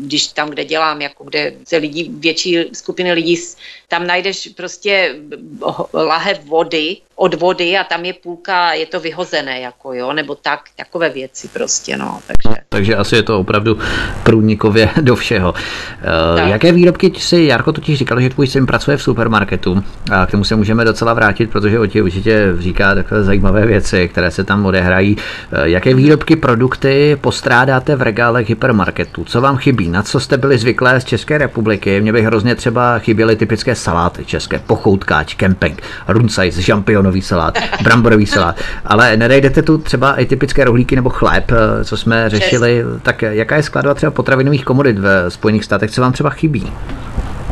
když 0.05 0.27
tam, 0.27 0.49
kde 0.49 0.65
dělám, 0.65 1.01
jako 1.01 1.23
kde 1.23 1.53
se 1.67 1.77
lidi, 1.77 2.09
větší 2.13 2.57
skupiny 2.73 3.13
lidí, 3.13 3.37
tam 3.87 4.07
najdeš 4.07 4.49
prostě 4.55 5.15
lahev 5.93 6.43
vody, 6.45 6.97
od 7.15 7.33
vody 7.33 7.50
a 7.59 7.83
tam 7.83 8.05
je 8.05 8.13
půlka, 8.13 8.73
je 8.73 8.85
to 8.85 8.99
vyhozené, 8.99 9.59
jako 9.59 9.93
jo, 9.93 10.13
nebo 10.13 10.35
tak, 10.35 10.59
takové 10.75 11.09
věci 11.09 11.47
prostě, 11.47 11.97
no, 11.97 12.19
takže. 12.27 12.61
Takže 12.69 12.95
asi 12.95 13.15
je 13.15 13.23
to 13.23 13.39
opravdu 13.39 13.79
průnikově 14.23 14.89
do 15.01 15.15
všeho. 15.15 15.53
Eh, 15.55 16.35
tak. 16.35 16.49
Jaké 16.49 16.71
výrobky 16.71 17.11
si, 17.17 17.43
Jarko 17.43 17.71
totiž 17.71 17.99
říkal, 17.99 18.21
že 18.21 18.29
tvůj 18.29 18.47
syn 18.47 18.65
pracuje 18.65 18.97
v 18.97 19.03
supermarketu 19.03 19.83
a 20.11 20.25
k 20.25 20.31
tomu 20.31 20.43
se 20.43 20.55
můžeme 20.55 20.85
docela 20.85 21.13
vrátit, 21.13 21.49
protože 21.49 21.79
o 21.79 21.85
ti 21.85 22.01
určitě 22.01 22.53
říká 22.59 22.95
takové 22.95 23.23
zajímavé 23.23 23.65
věci, 23.65 24.07
které 24.07 24.31
se 24.31 24.43
tam 24.43 24.65
odehrají. 24.65 25.17
Eh, 25.51 25.69
jaké 25.69 25.93
výrobky, 25.93 26.35
produkty 26.35 27.17
postrádáte 27.21 27.95
v 27.95 28.01
regálech 28.01 28.49
hypermarketu? 28.49 29.23
Co 29.23 29.41
vám 29.41 29.57
chybí? 29.57 29.89
Na 29.89 30.03
co 30.03 30.19
jste 30.19 30.37
byli 30.37 30.57
zvyklé 30.57 31.01
z 31.01 31.05
České 31.05 31.37
republiky? 31.37 32.01
Mě 32.01 32.13
by 32.13 32.21
hrozně 32.21 32.55
třeba 32.55 32.99
chyběly 32.99 33.35
typické 33.35 33.75
saláty 33.75 34.25
české, 34.25 34.59
pochoutkáč, 34.59 35.33
kemping, 35.33 35.81
runcajs, 36.07 36.57
žampionový 36.57 37.21
salát, 37.21 37.40
bramborový 37.83 38.25
salát. 38.25 38.59
Ale 38.85 39.17
nenajdete 39.17 39.61
tu 39.61 39.77
třeba 39.77 40.15
i 40.15 40.25
typické 40.25 40.63
rohlíky 40.63 40.95
nebo 40.95 41.09
chléb, 41.09 41.51
eh, 41.51 41.85
co 41.85 41.97
jsme 41.97 42.29
řešili. 42.29 42.83
Tak 43.03 43.21
jaká 43.21 43.55
je 43.55 43.63
skladba 43.63 43.93
třeba 43.93 44.11
potravinových 44.11 44.65
komodit 44.65 44.99
ve 44.99 45.31
Spojených 45.31 45.65
státech, 45.65 45.91
co 45.91 46.01
vám 46.01 46.13
třeba 46.13 46.29
chybí? 46.29 46.71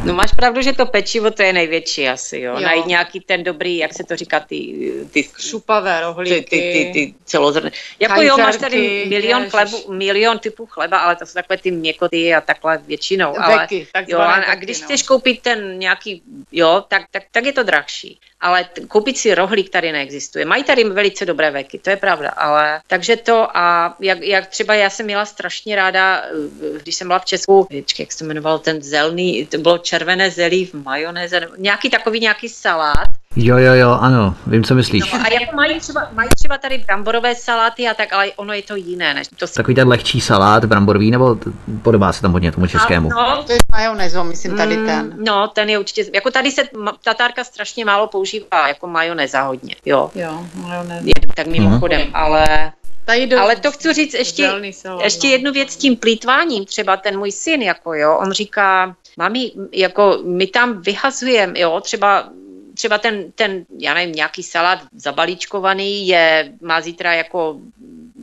No 0.04 0.14
máš 0.14 0.32
pravdu, 0.34 0.62
že 0.62 0.74
to 0.74 0.86
pečivo 0.86 1.32
to 1.32 1.44
je 1.44 1.54
největší 1.54 2.10
asi, 2.10 2.40
jo. 2.40 2.54
jo. 2.54 2.60
Najít 2.60 2.86
nějaký 2.86 3.20
ten 3.20 3.44
dobrý, 3.44 3.78
jak 3.78 3.94
se 3.94 4.04
to 4.04 4.16
říká, 4.16 4.40
ty... 4.40 4.92
ty 5.12 5.30
Šupavé 5.40 6.02
rohlíky. 6.02 6.42
Ty, 6.42 6.50
ty, 6.50 6.72
ty, 6.72 6.92
ty 6.94 7.14
celozrné. 7.26 7.72
Jako 8.00 8.16
Kajzerky, 8.16 8.42
jo, 8.42 8.46
máš 8.46 8.58
tady 8.58 9.06
milion 9.10 9.42
ježiš. 9.42 9.52
chlebu, 9.52 9.94
milion 9.94 10.40
typů 10.40 10.66
chleba, 10.66 11.00
ale 11.00 11.16
to 11.16 11.26
jsou 11.26 11.34
takové 11.34 11.58
ty 11.58 11.72
měkoty 11.72 12.36
a 12.36 12.42
takhle 12.42 12.78
většinou. 12.78 13.40
Ale, 13.40 13.68
jo, 14.08 14.20
a, 14.20 14.34
a 14.34 14.56
když 14.56 14.84
chceš 14.84 15.04
koupit 15.04 15.42
ten 15.42 15.80
nějaký, 15.80 16.22
jo, 16.52 16.84
tak, 16.88 17.02
tak, 17.12 17.24
tak 17.32 17.46
je 17.46 17.54
to 17.54 17.64
drahší 17.64 18.20
ale 18.42 18.66
koupit 18.88 19.18
si 19.18 19.36
rohlík 19.36 19.70
tady 19.70 19.92
neexistuje. 19.92 20.46
Mají 20.46 20.64
tady 20.64 20.84
velice 20.84 21.26
dobré 21.26 21.52
veky, 21.52 21.80
to 21.80 21.90
je 21.90 21.98
pravda, 21.98 22.30
ale 22.30 22.82
takže 22.88 23.16
to 23.16 23.58
a 23.58 23.96
jak, 24.00 24.22
jak 24.22 24.48
třeba 24.48 24.76
já 24.76 24.90
jsem 24.90 25.06
měla 25.06 25.26
strašně 25.26 25.76
ráda, 25.76 26.24
eh, 26.24 26.80
když 26.82 26.96
jsem 26.96 27.08
byla 27.08 27.20
v 27.20 27.26
Česku, 27.26 27.68
jak 28.00 28.12
se 28.12 28.26
jmenoval 28.26 28.60
ten 28.60 28.82
zelný, 28.82 29.46
to 29.46 29.58
bylo 29.58 29.78
červené 29.78 30.32
zelí 30.32 30.66
v 30.66 30.74
majonéze, 30.74 31.48
nějaký 31.58 31.90
takový 31.90 32.20
nějaký 32.20 32.50
salát, 32.50 33.19
Jo, 33.36 33.58
jo, 33.58 33.74
jo, 33.74 33.98
ano, 34.02 34.36
vím, 34.48 34.64
co 34.64 34.76
myslíš. 34.76 35.12
No, 35.14 35.20
a 35.26 35.34
jako 35.42 35.56
mají 35.56 35.80
třeba, 35.80 36.10
mají 36.14 36.30
třeba 36.36 36.58
tady 36.58 36.78
bramborové 36.78 37.36
saláty 37.36 37.88
a 37.88 37.94
tak, 37.94 38.14
ale 38.14 38.32
ono 38.36 38.54
je 38.54 38.62
to 38.62 38.76
jiné. 38.76 39.14
Než 39.14 39.28
to 39.28 39.48
Takový 39.48 39.76
ten 39.76 39.88
lehčí 39.88 40.22
salát 40.22 40.66
bramborový, 40.66 41.12
nebo 41.12 41.38
podobá 41.82 42.14
se 42.14 42.22
tam 42.22 42.32
hodně 42.32 42.52
tomu 42.52 42.68
českému? 42.68 43.10
A, 43.18 43.36
no, 43.36 43.44
to 43.44 43.52
je 43.52 43.58
majonézou, 43.72 44.24
myslím, 44.24 44.58
tady 44.58 44.78
mm, 44.78 44.86
ten. 44.86 45.16
No, 45.26 45.48
ten 45.48 45.70
je 45.70 45.80
určitě, 45.80 46.06
jako 46.14 46.32
tady 46.32 46.52
se 46.52 46.64
tatárka 47.04 47.44
strašně 47.44 47.86
málo 47.86 48.08
používá, 48.08 48.68
jako 48.68 48.88
majoneza 48.88 49.42
hodně, 49.42 49.76
jo. 49.86 50.12
Jo, 50.16 50.46
majoneza. 50.56 51.06
tak 51.36 51.48
mimochodem, 51.48 52.02
mm. 52.02 52.16
ale 52.16 52.72
Tady 53.06 53.28
do, 53.28 53.40
Ale 53.40 53.56
to 53.56 53.72
chci 53.72 53.94
říct 53.94 54.14
ještě, 54.14 54.48
salon, 54.72 55.02
ještě 55.04 55.28
no. 55.28 55.32
jednu 55.32 55.52
věc 55.52 55.72
s 55.72 55.78
tím 55.78 55.96
plítváním. 55.96 56.66
Třeba 56.66 56.98
ten 56.98 57.18
můj 57.18 57.32
syn, 57.32 57.62
jako 57.62 57.94
jo, 57.94 58.18
on 58.18 58.32
říká, 58.32 58.96
mami, 59.18 59.52
jako 59.72 60.20
my 60.26 60.48
tam 60.48 60.82
vyhazujeme, 60.82 61.60
jo, 61.60 61.82
třeba 61.82 62.30
třeba 62.80 62.98
ten, 62.98 63.32
ten, 63.32 63.66
já 63.80 63.94
nevím, 63.94 64.16
nějaký 64.16 64.44
salát 64.44 64.80
zabalíčkovaný 64.96 66.08
je, 66.08 66.54
má 66.62 66.82
zítra 66.82 67.14
jako 67.14 67.60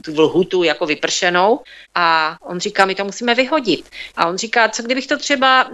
tu 0.06 0.12
vlhutu 0.12 0.62
jako 0.62 0.86
vypršenou 0.86 1.60
a 1.94 2.36
on 2.42 2.60
říká, 2.60 2.84
my 2.84 2.94
to 2.94 3.04
musíme 3.04 3.34
vyhodit. 3.34 3.90
A 4.16 4.26
on 4.26 4.38
říká, 4.38 4.68
co 4.68 4.82
kdybych 4.82 5.06
to 5.06 5.18
třeba, 5.18 5.70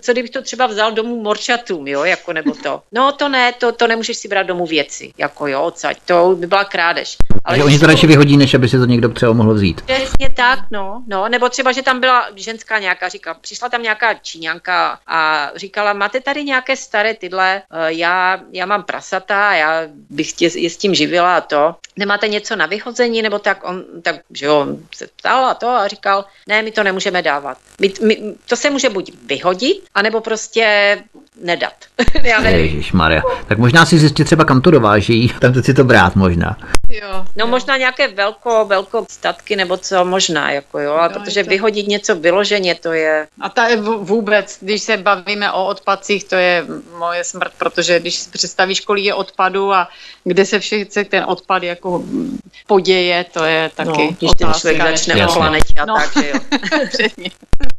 co 0.00 0.12
kdybych 0.12 0.30
to 0.30 0.42
třeba 0.42 0.66
vzal 0.66 0.92
domů 0.92 1.22
morčatům, 1.22 1.88
jo, 1.88 2.04
jako 2.04 2.32
nebo 2.32 2.54
to. 2.54 2.82
No 2.92 3.12
to 3.12 3.28
ne, 3.28 3.52
to, 3.52 3.72
to 3.72 3.86
nemůžeš 3.86 4.16
si 4.16 4.28
brát 4.28 4.42
domů 4.42 4.66
věci, 4.66 5.12
jako 5.18 5.46
jo, 5.46 5.62
odsaď, 5.62 5.96
to 6.06 6.36
by 6.38 6.46
byla 6.46 6.64
krádež. 6.64 7.16
Ale 7.44 7.56
že 7.56 7.64
oni 7.64 7.78
to 7.78 7.86
radši 7.86 8.06
vyhodí, 8.06 8.36
než 8.36 8.54
aby 8.54 8.68
si 8.68 8.78
to 8.78 8.84
někdo 8.84 9.08
třeba 9.08 9.32
mohl 9.32 9.54
vzít. 9.54 9.80
Přesně 9.80 10.30
tak, 10.36 10.58
no, 10.70 11.02
no, 11.06 11.28
nebo 11.28 11.48
třeba, 11.48 11.72
že 11.72 11.82
tam 11.82 12.00
byla 12.00 12.28
ženská 12.36 12.78
nějaká, 12.78 13.08
říká, 13.08 13.34
přišla 13.34 13.68
tam 13.68 13.82
nějaká 13.82 14.14
číňanka 14.14 14.98
a 15.06 15.50
říkala, 15.56 15.92
máte 15.92 16.20
tady 16.20 16.44
nějaké 16.44 16.76
staré 16.76 17.14
tyhle, 17.14 17.62
eh, 17.70 17.92
já, 17.92 18.40
já 18.52 18.66
mám 18.66 18.82
prasata, 18.82 19.54
já 19.54 19.82
bych 20.10 20.32
tě, 20.32 20.50
je 20.54 20.70
s 20.70 20.76
tím 20.76 20.94
živila 20.94 21.36
a 21.36 21.40
to. 21.40 21.74
Nemáte 21.96 22.28
něco 22.28 22.56
na 22.56 22.66
vyhození, 22.66 23.22
nebo 23.22 23.38
tak 23.38 23.61
on, 23.62 23.84
tak, 24.02 24.16
že 24.30 24.46
jo, 24.46 24.66
se 24.94 25.06
ptal 25.16 25.44
a 25.44 25.54
to 25.54 25.68
a 25.68 25.88
říkal, 25.88 26.24
ne, 26.48 26.62
my 26.62 26.70
to 26.70 26.82
nemůžeme 26.82 27.22
dávat. 27.22 27.58
My, 27.80 27.92
my, 28.02 28.34
to 28.48 28.56
se 28.56 28.70
může 28.70 28.88
buď 28.88 29.12
vyhodit, 29.26 29.84
anebo 29.94 30.20
prostě 30.20 30.96
nedat. 31.40 31.74
Já 32.22 32.40
nevím. 32.40 32.82
Maria. 32.92 33.22
Tak 33.46 33.58
možná 33.58 33.86
si 33.86 33.98
zjistit 33.98 34.24
třeba, 34.24 34.44
kam 34.44 34.60
to 34.60 34.70
dováží, 34.70 35.32
tam 35.40 35.62
si 35.62 35.74
to 35.74 35.84
brát 35.84 36.16
možná. 36.16 36.56
Jo, 36.88 37.08
no 37.36 37.44
jo. 37.44 37.46
možná 37.46 37.76
nějaké 37.76 38.08
velko, 38.08 38.64
velko 38.64 39.06
statky 39.10 39.56
nebo 39.56 39.76
co 39.76 40.04
možná, 40.04 40.50
jako 40.50 40.78
jo, 40.78 40.92
ale 40.92 41.12
jo, 41.12 41.20
protože 41.20 41.44
to... 41.44 41.50
vyhodit 41.50 41.88
něco 41.88 42.16
vyloženě, 42.16 42.74
to 42.74 42.92
je... 42.92 43.26
A 43.40 43.48
ta 43.48 43.68
je 43.68 43.76
vůbec, 43.80 44.58
když 44.60 44.82
se 44.82 44.96
bavíme 44.96 45.52
o 45.52 45.66
odpadcích, 45.66 46.24
to 46.24 46.34
je 46.34 46.66
moje 46.98 47.24
smrt, 47.24 47.52
protože 47.58 48.00
když 48.00 48.14
si 48.14 48.30
představíš, 48.30 48.80
kolik 48.80 49.04
je 49.04 49.14
odpadu 49.14 49.72
a 49.72 49.88
kde 50.24 50.44
se 50.44 50.60
všechny 50.60 51.04
ten 51.04 51.24
odpad 51.26 51.62
jako 51.62 52.02
poděje, 52.66 53.24
to 53.32 53.44
je 53.44 53.70
taky 53.74 53.90
no, 53.90 54.16
když 54.18 54.30
ten 54.38 54.52
člověk 54.54 54.82
začne 54.82 55.26
o 55.26 55.32
planetě 55.32 55.74
a 55.74 55.84
no. 55.84 55.94
tak, 55.94 56.12
že 56.12 56.28
jo. 56.28 56.34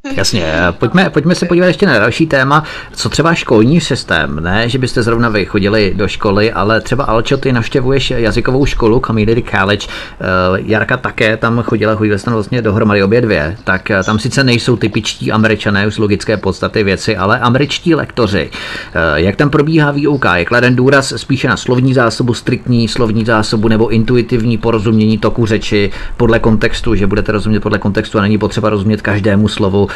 Jasně, 0.16 0.54
pojďme, 0.72 1.10
pojďme 1.10 1.36
se 1.36 1.46
podívat 1.46 1.68
ještě 1.68 1.86
na 1.86 2.00
další 2.00 2.28
téma, 2.28 2.64
co 2.96 3.10
třeba 3.10 3.34
školní 3.44 3.82
systém, 3.82 4.40
ne, 4.44 4.70
že 4.70 4.78
byste 4.78 5.04
zrovna 5.04 5.30
vy 5.30 5.46
chodili 5.46 5.94
do 5.96 6.08
školy, 6.08 6.52
ale 6.52 6.82
třeba 6.82 7.04
Alčo, 7.04 7.38
ty 7.38 7.52
navštěvuješ 7.52 8.12
jazykovou 8.12 8.66
školu 8.66 9.02
Community 9.06 9.44
College, 9.44 9.88
uh, 9.88 10.70
Jarka 10.70 10.98
také 10.98 11.38
tam 11.38 11.62
chodila, 11.64 11.96
chodili 11.96 12.20
jste 12.20 12.32
vlastně 12.32 12.62
dohromady 12.62 13.04
obě 13.04 13.22
dvě, 13.22 13.58
tak 13.64 13.90
uh, 13.90 14.04
tam 14.04 14.20
sice 14.20 14.44
nejsou 14.44 14.76
typičtí 14.76 15.32
američané 15.32 15.88
už 15.88 15.98
logické 15.98 16.38
podstaty 16.38 16.84
věci, 16.84 17.18
ale 17.18 17.40
američtí 17.40 17.96
lektoři. 17.96 18.50
Uh, 18.52 19.02
jak 19.16 19.36
tam 19.36 19.50
probíhá 19.50 19.92
výuka? 19.92 20.38
Je 20.38 20.46
kladen 20.46 20.76
důraz 20.76 21.14
spíše 21.18 21.48
na 21.48 21.58
slovní 21.58 21.94
zásobu, 21.94 22.34
striktní 22.34 22.88
slovní 22.88 23.26
zásobu 23.26 23.68
nebo 23.68 23.90
intuitivní 23.90 24.58
porozumění 24.58 25.18
toku 25.18 25.46
řeči 25.46 25.92
podle 26.18 26.40
kontextu, 26.40 26.96
že 26.96 27.08
budete 27.08 27.32
rozumět 27.32 27.60
podle 27.60 27.80
kontextu 27.80 28.20
a 28.20 28.22
není 28.22 28.38
potřeba 28.38 28.70
rozumět 28.70 29.02
každému 29.02 29.48
slovu. 29.48 29.88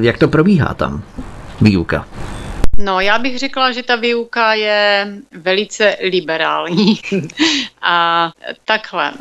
Jak 0.00 0.18
to 0.18 0.28
probíhá 0.28 0.74
tam? 0.74 1.02
Výuka. 1.60 2.04
No, 2.78 3.00
já 3.00 3.18
bych 3.18 3.38
řekla, 3.38 3.72
že 3.72 3.82
ta 3.82 3.96
výuka 3.96 4.54
je 4.54 5.06
velice 5.30 5.96
liberální. 6.00 7.00
a 7.82 8.30
takhle, 8.64 9.12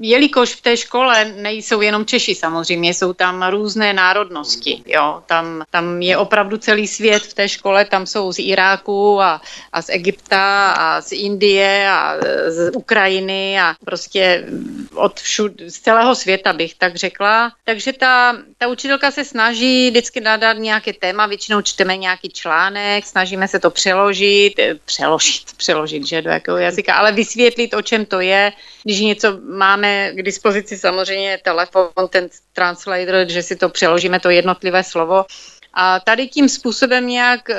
jelikož 0.00 0.54
v 0.54 0.62
té 0.62 0.76
škole 0.76 1.24
nejsou 1.24 1.80
jenom 1.80 2.06
Češi 2.06 2.34
samozřejmě, 2.34 2.94
jsou 2.94 3.12
tam 3.12 3.42
různé 3.50 3.92
národnosti, 3.92 4.82
jo, 4.86 5.22
tam, 5.26 5.62
tam 5.70 6.02
je 6.02 6.16
opravdu 6.16 6.56
celý 6.56 6.88
svět 6.88 7.22
v 7.22 7.34
té 7.34 7.48
škole, 7.48 7.84
tam 7.84 8.06
jsou 8.06 8.32
z 8.32 8.38
Iráku 8.38 9.20
a, 9.20 9.42
a 9.72 9.82
z 9.82 9.88
Egypta 9.88 10.70
a 10.72 11.00
z 11.00 11.12
Indie 11.12 11.90
a 11.90 12.16
z 12.48 12.70
Ukrajiny 12.74 13.60
a 13.60 13.74
prostě 13.84 14.46
od 14.94 15.20
všud, 15.20 15.52
z 15.60 15.78
celého 15.78 16.14
světa 16.14 16.52
bych 16.52 16.74
tak 16.74 16.96
řekla. 16.96 17.52
Takže 17.64 17.92
ta, 17.92 18.36
ta 18.58 18.66
učitelka 18.66 19.10
se 19.10 19.24
snaží 19.24 19.90
vždycky 19.90 20.20
nadat 20.20 20.58
nějaké 20.58 20.92
téma, 20.92 21.26
většinou 21.26 21.62
čteme 21.62 21.96
nějaký 21.96 22.28
článek, 22.28 23.06
snažíme 23.06 23.48
se 23.48 23.58
to 23.58 23.70
přeložit, 23.70 24.58
eh, 24.58 24.74
přeložit, 24.84 25.52
přeložit, 25.56 26.06
že 26.06 26.22
do 26.22 26.30
jakého 26.30 26.58
jazyka, 26.58 26.94
ale 26.94 27.12
vysvětlit, 27.12 27.74
o 27.74 27.82
čem 27.82 28.06
to 28.06 28.20
je, 28.20 28.52
když 28.84 29.00
něco 29.00 29.38
máme 29.40 30.12
k 30.12 30.22
dispozici 30.22 30.78
samozřejmě 30.78 31.38
telefon, 31.44 31.88
ten 32.10 32.28
translator, 32.52 33.28
že 33.28 33.42
si 33.42 33.56
to 33.56 33.68
přeložíme, 33.68 34.20
to 34.20 34.30
jednotlivé 34.30 34.84
slovo, 34.84 35.24
a 35.80 36.00
tady 36.00 36.28
tím 36.28 36.48
způsobem 36.48 37.06
nějak 37.06 37.50
eh, 37.50 37.56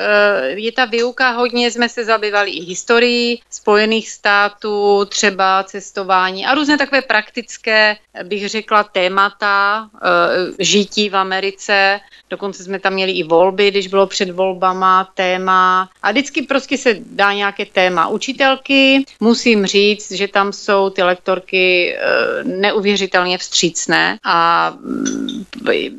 je 0.48 0.72
ta 0.72 0.84
výuka 0.84 1.30
hodně, 1.30 1.70
jsme 1.70 1.88
se 1.88 2.04
zabývali 2.04 2.50
i 2.50 2.64
historií 2.64 3.42
Spojených 3.50 4.10
států, 4.10 5.04
třeba 5.08 5.62
cestování 5.62 6.46
a 6.46 6.54
různé 6.54 6.78
takové 6.78 7.02
praktické, 7.02 7.96
bych 8.22 8.48
řekla, 8.48 8.84
témata 8.84 9.88
eh, 9.94 10.64
žití 10.64 11.08
v 11.08 11.16
Americe. 11.16 12.00
Dokonce 12.30 12.64
jsme 12.64 12.78
tam 12.78 12.92
měli 12.92 13.12
i 13.12 13.22
volby, 13.22 13.70
když 13.70 13.86
bylo 13.86 14.06
před 14.06 14.30
volbama 14.30 15.08
téma. 15.14 15.88
A 16.02 16.10
vždycky 16.10 16.42
prostě 16.42 16.78
se 16.78 16.96
dá 17.00 17.32
nějaké 17.32 17.66
téma. 17.66 18.08
Učitelky, 18.08 19.04
musím 19.20 19.66
říct, 19.66 20.12
že 20.12 20.28
tam 20.28 20.52
jsou 20.52 20.90
ty 20.90 21.02
lektorky 21.02 21.94
eh, 21.96 22.44
neuvěřitelně 22.44 23.38
vstřícné 23.38 24.18
a 24.24 24.70
mm, 24.80 25.44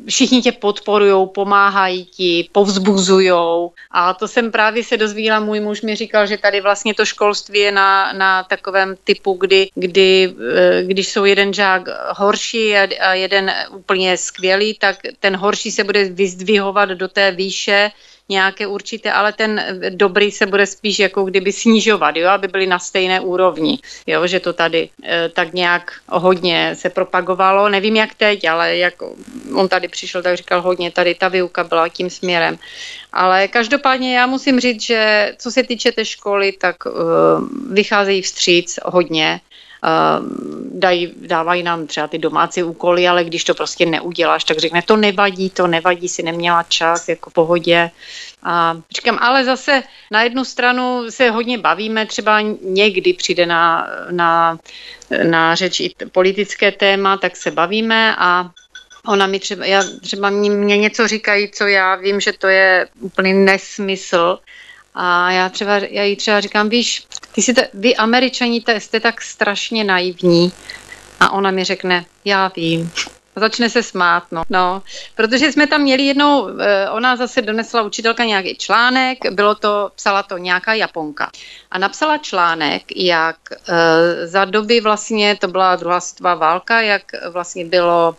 všichni 0.08 0.42
tě 0.42 0.52
podporují, 0.52 1.28
pomáhají 1.34 2.04
ti, 2.14 2.48
povzbuzujou. 2.52 3.72
A 3.90 4.14
to 4.14 4.28
jsem 4.28 4.52
právě 4.52 4.84
se 4.84 4.96
dozvíla, 4.96 5.40
můj 5.40 5.60
muž 5.60 5.82
mi 5.82 5.96
říkal, 5.96 6.26
že 6.26 6.38
tady 6.38 6.60
vlastně 6.60 6.94
to 6.94 7.04
školství 7.04 7.58
je 7.58 7.72
na, 7.72 8.12
na 8.12 8.42
takovém 8.42 8.94
typu, 9.04 9.32
kdy, 9.32 9.68
kdy, 9.74 10.34
eh, 10.56 10.82
když 10.82 11.08
jsou 11.08 11.24
jeden 11.24 11.52
žák 11.54 11.82
horší 12.16 12.76
a 12.76 13.14
jeden 13.14 13.52
úplně 13.70 14.16
skvělý, 14.16 14.74
tak 14.74 14.96
ten 15.20 15.36
horší 15.36 15.70
se 15.70 15.84
bude 15.84 16.04
vyzdvihovat 16.04 16.88
do 16.88 17.08
té 17.08 17.30
výše, 17.30 17.90
nějaké 18.28 18.66
určité, 18.66 19.12
ale 19.12 19.32
ten 19.32 19.80
dobrý 19.90 20.30
se 20.30 20.46
bude 20.46 20.66
spíš 20.66 20.98
jako 20.98 21.24
kdyby 21.24 21.52
snižovat, 21.52 22.16
jo, 22.16 22.28
aby 22.28 22.48
byly 22.48 22.66
na 22.66 22.78
stejné 22.78 23.20
úrovni, 23.20 23.78
jo, 24.06 24.26
že 24.26 24.40
to 24.40 24.52
tady 24.52 24.88
e, 25.04 25.28
tak 25.28 25.52
nějak 25.52 25.92
hodně 26.08 26.74
se 26.74 26.90
propagovalo, 26.90 27.68
nevím 27.68 27.96
jak 27.96 28.14
teď, 28.14 28.44
ale 28.44 28.76
jak 28.76 28.94
on 29.54 29.68
tady 29.68 29.88
přišel, 29.88 30.22
tak 30.22 30.36
říkal 30.36 30.62
hodně, 30.62 30.90
tady 30.90 31.14
ta 31.14 31.28
výuka 31.28 31.64
byla 31.64 31.88
tím 31.88 32.10
směrem. 32.10 32.58
Ale 33.12 33.48
každopádně 33.48 34.16
já 34.16 34.26
musím 34.26 34.60
říct, 34.60 34.82
že 34.82 35.32
co 35.38 35.50
se 35.50 35.62
týče 35.62 35.92
té 35.92 36.04
školy, 36.04 36.52
tak 36.52 36.76
uh, 36.86 36.92
vycházejí 37.70 38.22
vstříc 38.22 38.78
hodně. 38.84 39.40
Uh, 39.84 40.26
dají, 40.72 41.12
dávají 41.16 41.62
nám 41.62 41.86
třeba 41.86 42.08
ty 42.08 42.18
domácí 42.18 42.62
úkoly, 42.62 43.08
ale 43.08 43.24
když 43.24 43.44
to 43.44 43.54
prostě 43.54 43.86
neuděláš, 43.86 44.44
tak 44.44 44.58
řekne, 44.58 44.82
to 44.82 44.96
nevadí, 44.96 45.50
to 45.50 45.66
nevadí, 45.66 46.08
si 46.08 46.22
neměla 46.22 46.62
čas, 46.62 47.08
jako 47.08 47.30
v 47.30 47.32
pohodě. 47.32 47.90
A 48.42 48.76
říkám, 48.96 49.18
ale 49.20 49.44
zase 49.44 49.82
na 50.10 50.22
jednu 50.22 50.44
stranu 50.44 51.10
se 51.10 51.30
hodně 51.30 51.58
bavíme, 51.58 52.06
třeba 52.06 52.40
někdy 52.62 53.12
přijde 53.12 53.46
na, 53.46 53.86
na, 54.10 54.58
na 55.22 55.54
řeč 55.54 55.80
i 55.80 55.94
politické 56.12 56.72
téma, 56.72 57.16
tak 57.16 57.36
se 57.36 57.50
bavíme 57.50 58.16
a 58.18 58.50
Ona 59.06 59.26
mi 59.26 59.40
třeba, 59.40 59.66
já, 59.66 59.82
třeba 60.00 60.30
mě, 60.30 60.50
mě 60.50 60.76
něco 60.76 61.08
říkají, 61.08 61.50
co 61.50 61.66
já 61.66 61.94
vím, 61.94 62.20
že 62.20 62.32
to 62.32 62.46
je 62.46 62.88
úplný 63.00 63.34
nesmysl. 63.34 64.38
A 64.94 65.30
já 65.30 65.48
třeba, 65.48 65.76
já 65.78 66.02
jí 66.02 66.16
třeba 66.16 66.40
říkám, 66.40 66.68
víš, 66.68 67.06
ty 67.34 67.42
jsi, 67.42 67.54
vy 67.74 67.96
američani 67.96 68.62
jste 68.78 69.00
tak 69.00 69.22
strašně 69.22 69.84
naivní. 69.84 70.52
A 71.20 71.30
ona 71.32 71.50
mi 71.50 71.64
řekne, 71.64 72.04
já 72.24 72.52
vím. 72.56 72.92
Začne 73.36 73.70
se 73.70 73.82
smát, 73.82 74.22
no. 74.32 74.42
no. 74.50 74.82
Protože 75.14 75.52
jsme 75.52 75.66
tam 75.66 75.80
měli 75.80 76.02
jednou, 76.02 76.48
eh, 76.60 76.90
ona 76.90 77.16
zase 77.16 77.42
donesla 77.42 77.82
učitelka 77.82 78.24
nějaký 78.24 78.56
článek, 78.56 79.18
bylo 79.30 79.54
to, 79.54 79.90
psala 79.96 80.22
to 80.22 80.38
nějaká 80.38 80.74
Japonka. 80.74 81.30
A 81.70 81.78
napsala 81.78 82.18
článek, 82.18 82.82
jak 82.96 83.36
e, 83.68 84.26
za 84.26 84.44
doby 84.44 84.80
vlastně, 84.80 85.36
to 85.36 85.48
byla 85.48 85.76
druhá 85.76 86.00
světová 86.00 86.34
válka, 86.34 86.80
jak 86.80 87.02
vlastně 87.32 87.64
bylo, 87.64 88.16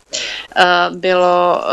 e, 0.55 0.89
bylo 0.89 1.63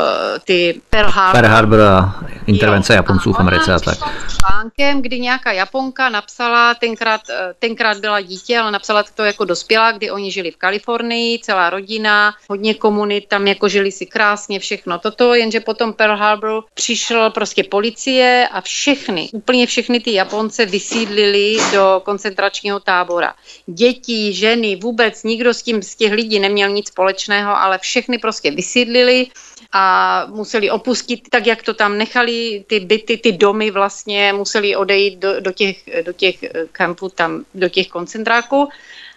ty 0.44 0.80
Pearl 0.90 1.10
Harbor. 1.10 1.40
Pearl 1.40 1.54
Harbor 1.54 1.80
a 1.80 2.14
intervence 2.46 2.92
jo. 2.92 2.96
Japonců 2.96 3.32
v 3.32 3.40
Americe 3.40 3.74
a 3.74 3.78
tak. 3.78 3.98
článkem, 4.40 5.02
kdy 5.02 5.20
nějaká 5.20 5.52
Japonka 5.52 6.08
napsala, 6.08 6.74
tenkrát, 6.74 7.20
tenkrát 7.58 7.98
byla 7.98 8.20
dítě, 8.20 8.58
ale 8.58 8.70
napsala 8.70 9.04
to 9.14 9.24
jako 9.24 9.44
dospělá, 9.44 9.92
kdy 9.92 10.10
oni 10.10 10.32
žili 10.32 10.50
v 10.50 10.56
Kalifornii, 10.56 11.38
celá 11.38 11.70
rodina, 11.70 12.34
hodně 12.48 12.74
komunit, 12.74 13.28
tam 13.30 13.46
jako 13.46 13.68
žili 13.68 13.92
si 13.92 14.06
krásně, 14.06 14.58
všechno 14.58 14.98
toto, 14.98 15.34
jenže 15.34 15.60
potom 15.60 15.92
Pearl 15.92 16.16
Harbor 16.16 16.64
přišel 16.74 17.30
prostě 17.30 17.64
policie 17.64 18.48
a 18.52 18.60
všechny, 18.60 19.28
úplně 19.32 19.66
všechny 19.66 20.00
ty 20.00 20.12
Japonce 20.12 20.66
vysídlili 20.66 21.56
do 21.72 22.02
koncentračního 22.04 22.80
tábora. 22.80 23.34
Děti, 23.66 24.32
ženy, 24.32 24.76
vůbec 24.76 25.22
nikdo 25.22 25.54
s 25.54 25.62
tím 25.62 25.82
z 25.82 25.94
těch 25.94 26.12
lidí 26.12 26.38
neměl 26.38 26.68
nic 26.68 26.88
společného, 26.88 27.56
ale 27.56 27.78
všechny 27.78 28.18
prostě 28.18 28.50
vysídlili 28.50 29.26
a 29.72 30.26
museli 30.26 30.70
opustit, 30.70 31.20
tak 31.30 31.46
jak 31.46 31.62
to 31.62 31.74
tam 31.74 31.98
nechali, 31.98 32.64
ty 32.66 32.80
byty, 32.80 33.16
ty 33.16 33.32
domy 33.32 33.70
vlastně 33.70 34.32
museli 34.32 34.76
odejít 34.76 35.18
do, 35.18 35.40
do 35.40 35.52
těch, 35.52 35.76
do 36.02 36.12
těch 36.12 36.36
kampů, 36.72 37.08
tam, 37.08 37.44
do 37.54 37.68
těch 37.68 37.88
koncentráků. 37.88 38.68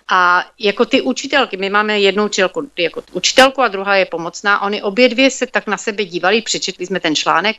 A 0.08 0.46
jako 0.60 0.86
ty 0.86 1.02
učitelky, 1.02 1.58
my 1.58 1.70
máme 1.70 2.00
jednu 2.00 2.26
učitelku 2.26 2.70
jako 2.78 3.04
učitelku 3.12 3.62
a 3.62 3.68
druhá 3.68 3.96
je 3.96 4.06
pomocná, 4.06 4.62
oni 4.62 4.82
obě 4.82 5.10
dvě 5.10 5.32
se 5.32 5.48
tak 5.48 5.68
na 5.68 5.78
sebe 5.78 6.06
dívali, 6.06 6.42
přečetli 6.42 6.86
jsme 6.86 7.00
ten 7.00 7.16
článek 7.16 7.56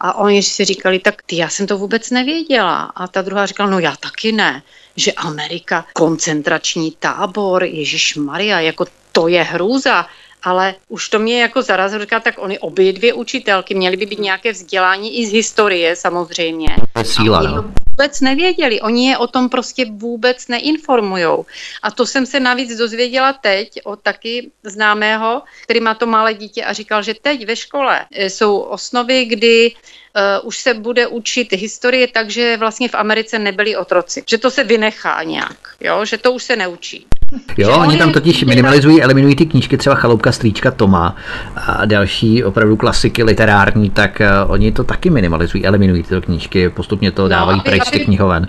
a 0.00 0.14
oni 0.14 0.42
si 0.42 0.64
říkali, 0.64 0.98
tak 0.98 1.22
ty, 1.22 1.36
já 1.36 1.48
jsem 1.48 1.66
to 1.66 1.78
vůbec 1.78 2.10
nevěděla. 2.10 2.92
A 2.94 3.08
ta 3.08 3.22
druhá 3.22 3.46
říkala, 3.46 3.70
no 3.70 3.78
já 3.78 3.96
taky 3.96 4.32
ne, 4.32 4.62
že 4.96 5.12
Amerika, 5.12 5.86
koncentrační 5.92 6.90
tábor, 6.90 7.64
Ježíš 7.64 8.16
Maria, 8.16 8.60
jako 8.60 8.86
to 9.12 9.28
je 9.28 9.42
hrůza 9.42 10.06
ale 10.42 10.74
už 10.88 11.08
to 11.08 11.18
mě 11.18 11.42
jako 11.42 11.62
zarazilo, 11.62 12.04
říká, 12.04 12.20
tak 12.20 12.34
oni 12.38 12.58
obě 12.58 12.92
dvě 12.92 13.14
učitelky, 13.14 13.74
měly 13.74 13.96
by 13.96 14.06
být 14.06 14.18
nějaké 14.18 14.52
vzdělání 14.52 15.18
i 15.18 15.26
z 15.26 15.32
historie 15.32 15.96
samozřejmě. 15.96 16.76
Síla, 17.02 17.42
no. 17.42 17.72
vůbec 17.90 18.20
nevěděli, 18.20 18.80
oni 18.80 19.08
je 19.08 19.18
o 19.18 19.26
tom 19.26 19.48
prostě 19.48 19.86
vůbec 19.90 20.48
neinformujou. 20.48 21.46
A 21.82 21.90
to 21.90 22.06
jsem 22.06 22.26
se 22.26 22.40
navíc 22.40 22.78
dozvěděla 22.78 23.32
teď 23.32 23.80
od 23.84 24.00
taky 24.00 24.50
známého, 24.62 25.42
který 25.62 25.80
má 25.80 25.94
to 25.94 26.06
malé 26.06 26.34
dítě 26.34 26.64
a 26.64 26.72
říkal, 26.72 27.02
že 27.02 27.14
teď 27.14 27.46
ve 27.46 27.56
škole 27.56 28.06
e, 28.12 28.30
jsou 28.30 28.58
osnovy, 28.58 29.24
kdy 29.24 29.72
uh, 30.16 30.48
už 30.48 30.58
se 30.58 30.74
bude 30.74 31.06
učit 31.06 31.52
historie, 31.52 32.08
takže 32.08 32.56
vlastně 32.56 32.88
v 32.88 32.94
Americe 32.94 33.38
nebyli 33.38 33.76
otroci. 33.76 34.24
Že 34.28 34.38
to 34.38 34.50
se 34.50 34.64
vynechá 34.64 35.22
nějak, 35.22 35.76
jo? 35.80 36.04
že 36.04 36.18
to 36.18 36.32
už 36.32 36.42
se 36.42 36.56
neučí. 36.56 37.06
Jo, 37.32 37.68
že 37.68 37.76
oni 37.76 37.98
tam 37.98 38.12
totiž 38.12 38.44
minimalizují, 38.44 39.02
eliminují 39.02 39.36
ty 39.36 39.46
knížky, 39.46 39.76
třeba 39.76 39.96
Chaloupka 39.96 40.32
strýčka 40.32 40.70
Toma 40.70 41.16
a 41.56 41.84
další 41.84 42.44
opravdu 42.44 42.76
klasiky 42.76 43.22
literární, 43.22 43.90
tak 43.90 44.22
uh, 44.44 44.50
oni 44.50 44.72
to 44.72 44.84
taky 44.84 45.10
minimalizují, 45.10 45.66
eliminují 45.66 46.02
tyto 46.02 46.20
knížky, 46.20 46.68
postupně 46.68 47.10
to 47.12 47.22
no, 47.22 47.28
dávají 47.28 47.60
pryč 47.60 47.84
z 47.84 47.90
těch 47.90 48.04
knihoven 48.04 48.48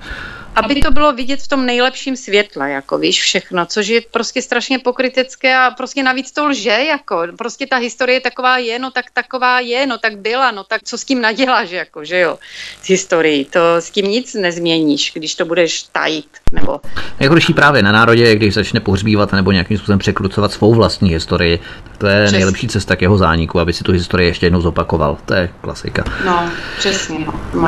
aby 0.63 0.81
to 0.81 0.91
bylo 0.91 1.13
vidět 1.13 1.41
v 1.41 1.47
tom 1.47 1.65
nejlepším 1.65 2.15
světle, 2.15 2.71
jako 2.71 2.97
víš, 2.97 3.21
všechno, 3.21 3.65
což 3.65 3.87
je 3.87 4.01
prostě 4.11 4.41
strašně 4.41 4.79
pokrytecké 4.79 5.57
a 5.57 5.71
prostě 5.71 6.03
navíc 6.03 6.31
to 6.31 6.45
lže, 6.45 6.69
jako 6.69 7.23
prostě 7.37 7.67
ta 7.67 7.77
historie 7.77 8.19
taková 8.19 8.57
je, 8.57 8.79
no 8.79 8.91
tak 8.91 9.05
taková 9.13 9.59
je, 9.59 9.87
no 9.87 9.97
tak 9.97 10.17
byla, 10.17 10.51
no 10.51 10.63
tak 10.63 10.83
co 10.83 10.97
s 10.97 11.03
tím 11.03 11.21
naděláš, 11.21 11.69
jako, 11.69 12.05
že 12.05 12.19
jo, 12.19 12.37
s 12.81 12.89
historií, 12.89 13.45
to 13.45 13.75
s 13.75 13.89
tím 13.89 14.05
nic 14.05 14.33
nezměníš, 14.33 15.11
když 15.15 15.35
to 15.35 15.45
budeš 15.45 15.83
tajit, 15.83 16.27
nebo... 16.51 16.79
Nejhorší 17.19 17.53
právě 17.53 17.83
na 17.83 17.91
národě, 17.91 18.35
když 18.35 18.53
začne 18.53 18.79
pohřbívat 18.79 19.33
nebo 19.33 19.51
nějakým 19.51 19.77
způsobem 19.77 19.99
překrucovat 19.99 20.51
svou 20.51 20.73
vlastní 20.73 21.09
historii, 21.09 21.59
to 21.97 22.07
je 22.07 22.23
přesně. 22.23 22.37
nejlepší 22.37 22.67
cesta 22.67 22.95
k 22.95 23.01
jeho 23.01 23.17
zániku, 23.17 23.59
aby 23.59 23.73
si 23.73 23.83
tu 23.83 23.91
historii 23.91 24.29
ještě 24.29 24.45
jednou 24.45 24.61
zopakoval, 24.61 25.17
to 25.25 25.33
je 25.33 25.49
klasika. 25.61 26.03
No, 26.25 26.49
přesně. 26.77 27.19
No. 27.53 27.61
Uh, 27.61 27.67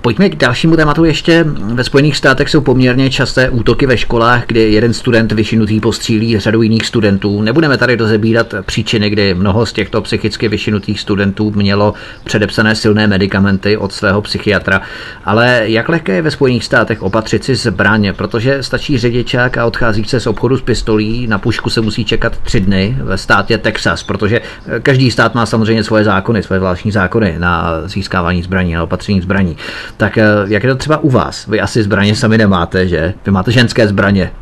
pojďme 0.00 0.28
k 0.28 0.36
dalšímu 0.36 0.76
tématu 0.76 1.04
ještě 1.04 1.44
ve 1.46 1.84
Spojených 1.84 2.09
Spojených 2.10 2.18
státech 2.18 2.50
jsou 2.50 2.60
poměrně 2.60 3.10
časté 3.10 3.50
útoky 3.50 3.86
ve 3.86 3.96
školách, 3.96 4.42
kdy 4.46 4.72
jeden 4.72 4.92
student 4.92 5.32
vyšinutý 5.32 5.80
postřílí 5.80 6.38
řadu 6.38 6.62
jiných 6.62 6.86
studentů. 6.86 7.42
Nebudeme 7.42 7.76
tady 7.76 7.96
rozebírat 7.96 8.54
příčiny, 8.62 9.10
kdy 9.10 9.34
mnoho 9.34 9.66
z 9.66 9.72
těchto 9.72 10.02
psychicky 10.02 10.48
vyšinutých 10.48 11.00
studentů 11.00 11.50
mělo 11.50 11.94
předepsané 12.24 12.74
silné 12.74 13.06
medicamenty 13.06 13.76
od 13.76 13.92
svého 13.92 14.22
psychiatra. 14.22 14.80
Ale 15.24 15.62
jak 15.64 15.88
lehké 15.88 16.14
je 16.14 16.22
ve 16.22 16.30
Spojených 16.30 16.64
státech 16.64 17.02
opatřit 17.02 17.44
si 17.44 17.54
zbraně, 17.54 18.12
protože 18.12 18.62
stačí 18.62 18.98
řidičák 18.98 19.58
a 19.58 19.66
odchází 19.66 20.04
se 20.04 20.20
z 20.20 20.26
obchodu 20.26 20.56
s 20.56 20.62
pistolí, 20.62 21.26
na 21.26 21.38
pušku 21.38 21.70
se 21.70 21.80
musí 21.80 22.04
čekat 22.04 22.38
tři 22.38 22.60
dny 22.60 22.96
ve 23.02 23.18
státě 23.18 23.58
Texas, 23.58 24.02
protože 24.02 24.40
každý 24.82 25.10
stát 25.10 25.34
má 25.34 25.46
samozřejmě 25.46 25.84
svoje 25.84 26.04
zákony, 26.04 26.42
svoje 26.42 26.60
zvláštní 26.60 26.90
zákony 26.90 27.34
na 27.38 27.80
získávání 27.84 28.42
zbraní, 28.42 28.74
na 28.74 28.82
opatření 28.82 29.20
zbraní. 29.20 29.56
Tak 29.96 30.18
eh, 30.18 30.24
jak 30.46 30.62
je 30.62 30.70
to 30.70 30.76
třeba 30.76 30.98
u 30.98 31.10
vás? 31.10 31.46
Vy 31.46 31.60
asi 31.60 31.82
zbraně 31.82 31.99
zbraně 32.00 32.16
sami 32.16 32.38
nemáte, 32.38 32.88
že? 32.88 33.14
Vy 33.24 33.32
máte 33.32 33.52
ženské 33.52 33.88
zbraně. 33.88 34.32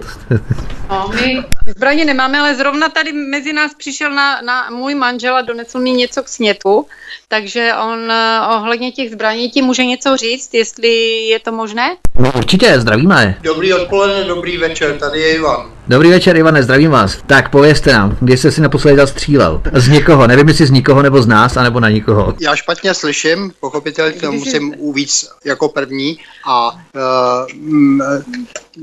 No, 0.91 1.11
my 1.15 1.45
zbraně 1.77 2.05
nemáme, 2.05 2.39
ale 2.39 2.55
zrovna 2.55 2.89
tady 2.89 3.13
mezi 3.13 3.53
nás 3.53 3.75
přišel 3.75 4.15
na, 4.15 4.41
na 4.43 4.71
můj 4.71 4.95
manžel 4.95 5.37
a 5.37 5.43
donesl 5.43 5.79
mi 5.79 5.91
něco 5.93 6.23
k 6.23 6.29
snětu, 6.29 6.87
takže 7.29 7.73
on 7.75 8.11
eh, 8.11 8.41
ohledně 8.57 8.93
těch 8.93 9.11
zbraní 9.11 9.51
ti 9.51 9.63
může 9.63 9.85
něco 9.85 10.17
říct, 10.17 10.55
jestli 10.55 10.89
je 11.27 11.39
to 11.39 11.53
možné? 11.53 11.97
No, 12.19 12.33
určitě, 12.37 12.81
zdravíme. 12.81 13.39
Dobrý 13.41 13.75
odpoledne, 13.75 14.25
dobrý 14.25 14.59
večer, 14.59 14.99
tady 14.99 15.21
je 15.21 15.35
Ivan. 15.35 15.78
Dobrý 15.89 16.11
večer, 16.11 16.37
Ivane, 16.37 16.63
zdravím 16.63 16.91
vás. 16.91 17.19
Tak 17.27 17.51
povězte 17.51 17.93
nám, 17.93 18.17
kdy 18.21 18.37
jste 18.37 18.51
si 18.51 18.61
naposledy 18.61 18.97
zastřílel? 18.97 19.63
Z 19.73 19.89
někoho, 19.89 20.27
nevím, 20.27 20.49
jestli 20.49 20.67
z 20.67 20.71
nikoho 20.71 21.03
nebo 21.03 21.23
z 21.23 21.27
nás, 21.27 21.57
anebo 21.57 21.81
na 21.81 21.89
nikoho. 21.91 22.35
Já 22.41 22.57
špatně 22.57 22.95
slyším, 22.95 23.53
pochopitelně 23.61 24.13
to 24.13 24.33
musím 24.33 24.75
uvíc 24.79 25.29
jako 25.45 25.69
první 25.69 26.19
a 26.47 26.71
uh, 26.73 26.81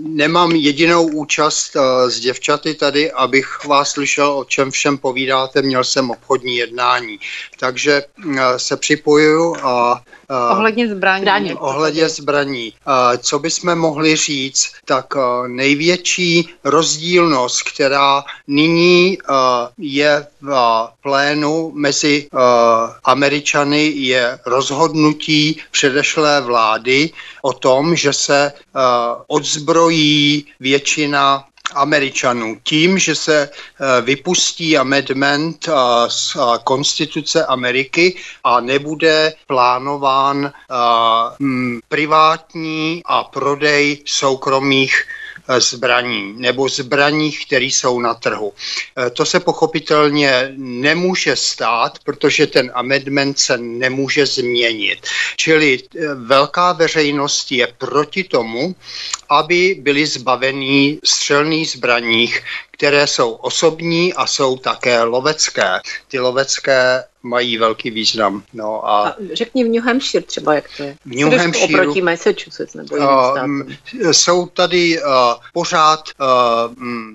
nemám 0.04 0.52
jedinou 0.52 1.08
účast 1.08 1.76
uh, 1.76 2.10
s 2.10 2.20
děvčaty 2.20 2.74
tady, 2.74 3.12
abych 3.12 3.66
vás 3.66 3.90
slyšel, 3.90 4.38
o 4.38 4.44
čem 4.44 4.72
všem 4.72 4.98
povídáte, 4.98 5.62
měl 5.62 5.84
jsem 5.84 6.12
obchodní 6.12 6.58
jednání. 6.58 7.20
Takže 7.60 8.04
uh, 8.26 8.40
se 8.58 8.78
připojuju 8.78 9.56
a 9.64 10.02
Uh, 10.30 10.58
ohledně 10.58 10.88
zbraní. 10.96 11.54
Ohledně 11.54 12.10
zbraní. 12.10 12.74
Uh, 12.88 13.18
co 13.18 13.40
bychom 13.40 13.76
mohli 13.76 14.16
říct, 14.16 14.72
tak 14.86 15.16
uh, 15.16 15.48
největší 15.48 16.50
rozdílnost, 16.64 17.62
která 17.62 18.24
nyní 18.48 19.18
je 19.78 20.28
v 20.42 20.90
plénu 21.02 21.72
mezi 21.76 22.28
Američany, 23.04 23.94
je 23.96 24.40
rozhodnutí 24.46 25.62
předešlé 25.72 26.42
vlády 26.42 27.10
o 27.42 27.54
tom, 27.54 27.96
že 27.96 28.14
se 28.14 28.52
odzbrojí 29.28 29.85
většina 30.60 31.46
Američanů 31.74 32.58
tím, 32.64 33.00
že 33.00 33.16
se 33.16 33.50
vypustí 34.02 34.78
amendment 34.78 35.70
z 36.08 36.38
konstituce 36.64 37.46
Ameriky 37.46 38.16
a 38.44 38.60
nebude 38.60 39.34
plánován 39.48 40.52
privátní 41.90 43.02
a 43.06 43.24
prodej 43.24 44.02
soukromých 44.06 45.04
zbraní 45.58 46.34
nebo 46.38 46.70
zbraní, 46.70 47.32
které 47.32 47.66
jsou 47.66 48.00
na 48.00 48.14
trhu. 48.14 48.54
E, 48.54 49.10
to 49.10 49.26
se 49.26 49.40
pochopitelně 49.40 50.54
nemůže 50.58 51.36
stát, 51.36 52.00
protože 52.04 52.48
ten 52.48 52.72
amendment 52.74 53.40
se 53.40 53.58
nemůže 53.58 54.26
změnit. 54.26 55.00
Čili 55.36 55.80
e, 55.80 56.16
velká 56.16 56.74
veřejnost 56.74 57.52
je 57.52 57.68
proti 57.78 58.24
tomu, 58.24 58.76
aby 59.30 59.76
byli 59.80 60.06
zbavení 60.06 61.00
střelných 61.04 61.70
zbraních, 61.70 62.42
které 62.78 63.08
jsou 63.08 63.32
osobní 63.32 64.14
a 64.14 64.28
jsou 64.28 64.58
také 64.58 65.04
lovecké. 65.04 65.80
Ty 66.08 66.20
lovecké 66.20 67.04
mají 67.24 67.58
velký 67.58 67.92
význam. 67.92 68.44
No 68.54 68.90
a, 68.90 69.10
a 69.10 69.16
řekni 69.34 69.64
v 69.64 69.68
New 69.68 69.84
Hampshire 69.84 70.26
třeba, 70.26 70.54
jak 70.54 70.66
to 70.78 70.84
je. 70.84 70.96
V 71.06 71.16
New 71.16 71.34
Hampshire 71.34 71.82
oproti 71.82 72.02
Massachusetts 72.02 72.74
nebo 72.74 72.96
uh, 72.96 73.38
Jsou 74.12 74.46
tady 74.46 75.02
uh, 75.02 75.08
pořád 75.54 76.10
uh, 76.20 76.28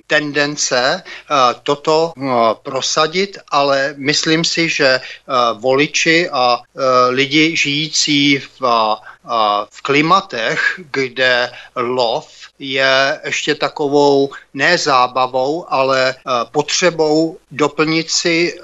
tendence 0.06 1.02
uh, 1.30 1.36
toto 1.62 2.12
uh, 2.16 2.32
prosadit, 2.62 3.38
ale 3.48 3.94
myslím 3.96 4.44
si, 4.44 4.68
že 4.68 5.00
uh, 5.00 5.60
voliči 5.60 6.28
a 6.32 6.58
uh, 6.58 6.82
lidi 7.08 7.56
žijící 7.56 8.38
v, 8.38 8.62
uh, 8.62 8.94
v 9.70 9.82
klimatech, 9.82 10.80
kde 10.90 11.52
lov 11.76 12.39
je 12.60 13.20
ještě 13.24 13.54
takovou 13.54 14.30
ne 14.54 14.78
zábavou, 14.78 15.72
ale 15.72 16.14
potřebou 16.52 17.38
doplnit 17.50 18.10
si 18.10 18.60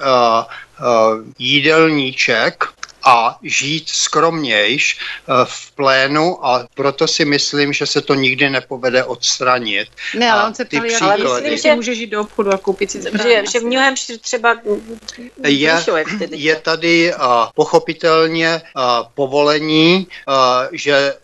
jídelníček 1.38 2.64
a 3.06 3.38
žít 3.42 3.88
skromnějš 3.88 4.98
eh, 4.98 5.32
v 5.44 5.70
plénu 5.72 6.46
a 6.46 6.66
proto 6.74 7.08
si 7.08 7.24
myslím, 7.24 7.72
že 7.72 7.86
se 7.86 8.00
to 8.00 8.14
nikdy 8.14 8.50
nepovede 8.50 9.04
odstranit. 9.04 9.88
Ne, 10.14 10.32
ale 10.32 10.46
on 10.46 10.54
se 10.54 10.64
ptal, 10.64 11.08
ale 11.08 11.40
myslím, 11.40 11.58
že 11.58 11.74
může 11.74 11.94
žít 11.94 12.06
do 12.06 12.20
obchodu 12.20 12.52
a 12.52 12.58
koupit 12.58 12.90
si 12.90 13.02
zbraň. 13.02 13.22
Že, 13.22 13.42
že 13.52 13.60
v 13.60 13.64
New 13.64 13.80
Hampshire 13.80 14.18
třeba 14.18 14.56
je, 15.46 15.82
je 16.30 16.56
tady 16.56 17.14
uh, 17.14 17.20
pochopitelně 17.54 18.62
uh, 18.76 18.82
povolení, 19.14 20.06
uh, 20.28 20.34
že 20.72 21.14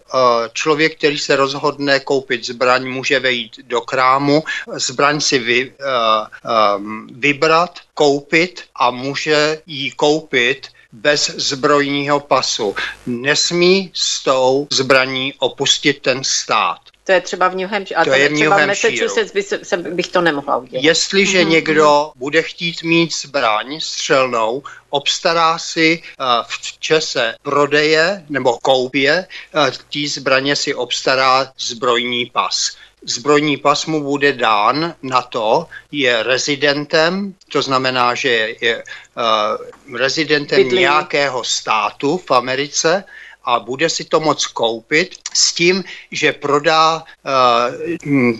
člověk, 0.52 0.96
který 0.96 1.18
se 1.18 1.36
rozhodne 1.36 2.00
koupit 2.00 2.46
zbraň, 2.46 2.88
může 2.88 3.20
vejít 3.20 3.52
do 3.64 3.80
krámu, 3.80 4.44
zbraň 4.76 5.20
si 5.20 5.38
vy, 5.38 5.72
uh, 5.72 6.76
um, 6.76 7.08
vybrat, 7.12 7.80
koupit 7.94 8.62
a 8.76 8.90
může 8.90 9.62
ji 9.66 9.90
koupit 9.90 10.68
bez 10.92 11.30
zbrojního 11.30 12.20
pasu. 12.20 12.74
Nesmí 13.06 13.90
s 13.94 14.22
tou 14.22 14.66
zbraní 14.70 15.34
opustit 15.38 16.02
ten 16.02 16.24
stát. 16.24 16.78
To 17.04 17.12
je 17.12 17.20
třeba 17.20 17.48
v 17.48 17.54
New 17.54 17.68
Hampshire. 17.68 18.00
A 18.00 18.04
to, 18.04 18.10
to 18.10 18.16
je 18.16 18.30
třeba 18.30 18.56
v 18.56 18.66
Massachusetts 18.66 19.32
by 19.32 19.42
se, 19.42 19.76
bych 19.76 20.08
to 20.08 20.20
nemohla 20.20 20.56
udělat. 20.56 20.84
Jestliže 20.84 21.38
mm-hmm. 21.38 21.48
někdo 21.48 22.12
bude 22.16 22.42
chtít 22.42 22.82
mít 22.82 23.14
zbraň 23.14 23.80
střelnou, 23.80 24.62
obstará 24.90 25.58
si 25.58 26.02
uh, 26.20 26.26
v 26.48 26.78
čase 26.78 27.34
prodeje 27.42 28.24
nebo 28.28 28.58
koupě 28.62 29.26
uh, 29.54 29.70
té 29.70 30.08
zbraně 30.08 30.56
si 30.56 30.74
obstará 30.74 31.52
zbrojní 31.58 32.26
pas 32.26 32.76
zbrojní 33.04 33.56
pas 33.56 33.86
mu 33.86 34.02
bude 34.02 34.32
dán 34.32 34.94
na 35.02 35.22
to, 35.22 35.66
je 35.92 36.22
rezidentem, 36.22 37.34
to 37.52 37.62
znamená, 37.62 38.14
že 38.14 38.28
je, 38.28 38.56
je 38.60 38.74
uh, 38.76 39.96
rezidentem 39.96 40.62
Bydlí. 40.62 40.80
nějakého 40.80 41.44
státu 41.44 42.18
v 42.18 42.30
Americe 42.30 43.04
a 43.44 43.60
bude 43.60 43.90
si 43.90 44.04
to 44.04 44.20
moc 44.20 44.46
koupit 44.46 45.16
s 45.34 45.52
tím, 45.52 45.84
že 46.10 46.32
prodá 46.32 46.96
uh, 46.96 47.02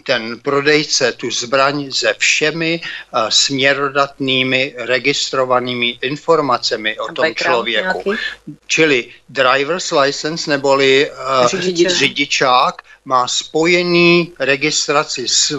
ten 0.02 0.38
prodejce 0.38 1.12
tu 1.12 1.30
zbraň 1.30 1.92
se 1.92 2.14
všemi 2.18 2.80
uh, 2.80 3.28
směrodatnými 3.28 4.74
registrovanými 4.76 5.98
informacemi 6.02 6.98
o 6.98 7.12
tom 7.12 7.34
člověku. 7.34 8.02
Nějaký? 8.06 8.22
Čili 8.66 9.08
driver's 9.28 9.90
license 9.90 10.50
neboli 10.50 11.10
uh, 11.10 11.60
řidičák 11.88 12.82
má 13.04 13.28
spojený 13.28 14.32
registraci 14.38 15.28
s, 15.28 15.50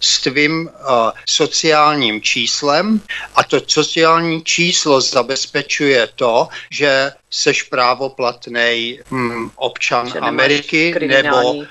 s 0.00 0.20
tvým 0.20 0.68
uh, 0.68 1.10
sociálním 1.28 2.22
číslem 2.22 3.00
a 3.34 3.44
to 3.44 3.60
sociální 3.66 4.44
číslo 4.44 5.00
zabezpečuje 5.00 6.08
to, 6.14 6.48
že 6.70 7.12
seš 7.30 7.62
právoplatný 7.62 9.00
hm, 9.10 9.50
občan 9.56 10.10
že 10.10 10.18
Ameriky 10.18 10.94
nebo 11.06 11.52
uh, 11.52 11.64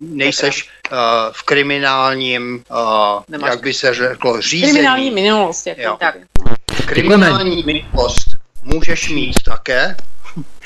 nejseš 0.00 0.68
uh, 0.92 0.98
v 1.32 1.42
kriminálním, 1.42 2.64
uh, 3.30 3.46
jak 3.46 3.62
by 3.62 3.74
se 3.74 3.94
řeklo, 3.94 4.40
řízení. 4.40 4.72
Kriminální 4.72 5.10
minulost. 5.10 5.66
Jako 5.66 5.96
tak. 5.96 6.16
Kriminální 6.86 7.62
minulost 7.62 8.36
můžeš 8.62 9.08
mít 9.08 9.42
také, 9.44 9.96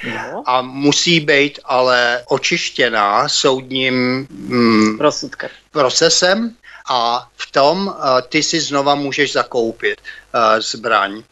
No. 0.05 0.43
A 0.47 0.62
musí 0.62 1.20
být 1.20 1.59
ale 1.65 2.23
očištěná 2.28 3.28
soudním 3.28 4.27
mm, 4.31 4.98
procesem 5.70 6.56
a 6.89 7.28
v 7.36 7.51
tom 7.51 7.86
uh, 7.86 7.94
ty 8.28 8.43
si 8.43 8.61
znova 8.61 8.94
můžeš 8.94 9.32
zakoupit 9.32 10.01
uh, 10.01 10.61
zbraň. 10.61 11.12
Uh, 11.15 11.23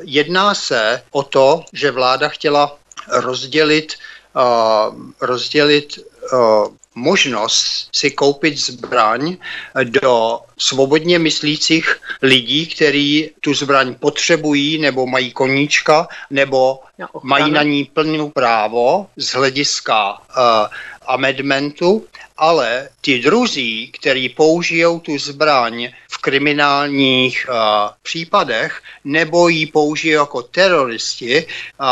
jedná 0.00 0.54
se 0.54 1.02
o 1.10 1.22
to, 1.22 1.64
že 1.72 1.90
vláda 1.90 2.28
chtěla 2.28 2.76
rozdělit, 3.08 3.92
uh, 4.36 4.96
rozdělit 5.20 5.98
uh, 6.32 6.74
možnost 6.94 7.88
si 7.92 8.10
koupit 8.10 8.58
zbraň 8.58 9.36
do 9.84 10.40
svobodně 10.58 11.18
myslících 11.18 11.96
lidí, 12.22 12.66
kteří 12.66 13.30
tu 13.40 13.54
zbraň 13.54 13.94
potřebují 13.94 14.78
nebo 14.78 15.06
mají 15.06 15.32
koníčka 15.32 16.08
nebo 16.30 16.80
mají 17.22 17.50
na 17.50 17.62
ní 17.62 17.84
plnou 17.84 18.30
právo 18.30 19.06
z 19.16 19.28
hlediska 19.28 20.12
uh, 20.12 20.66
amendmentu, 21.06 22.06
ale 22.36 22.88
ty 23.00 23.18
druzí, 23.18 23.92
kteří 23.92 24.28
použijou 24.28 25.00
tu 25.00 25.18
zbraň 25.18 25.88
v 26.10 26.18
kriminálních 26.18 27.46
uh, 27.48 27.54
případech 28.02 28.82
nebo 29.04 29.48
ji 29.48 29.66
použijou 29.66 30.22
jako 30.22 30.42
teroristi, 30.42 31.46
uh, 31.80 31.86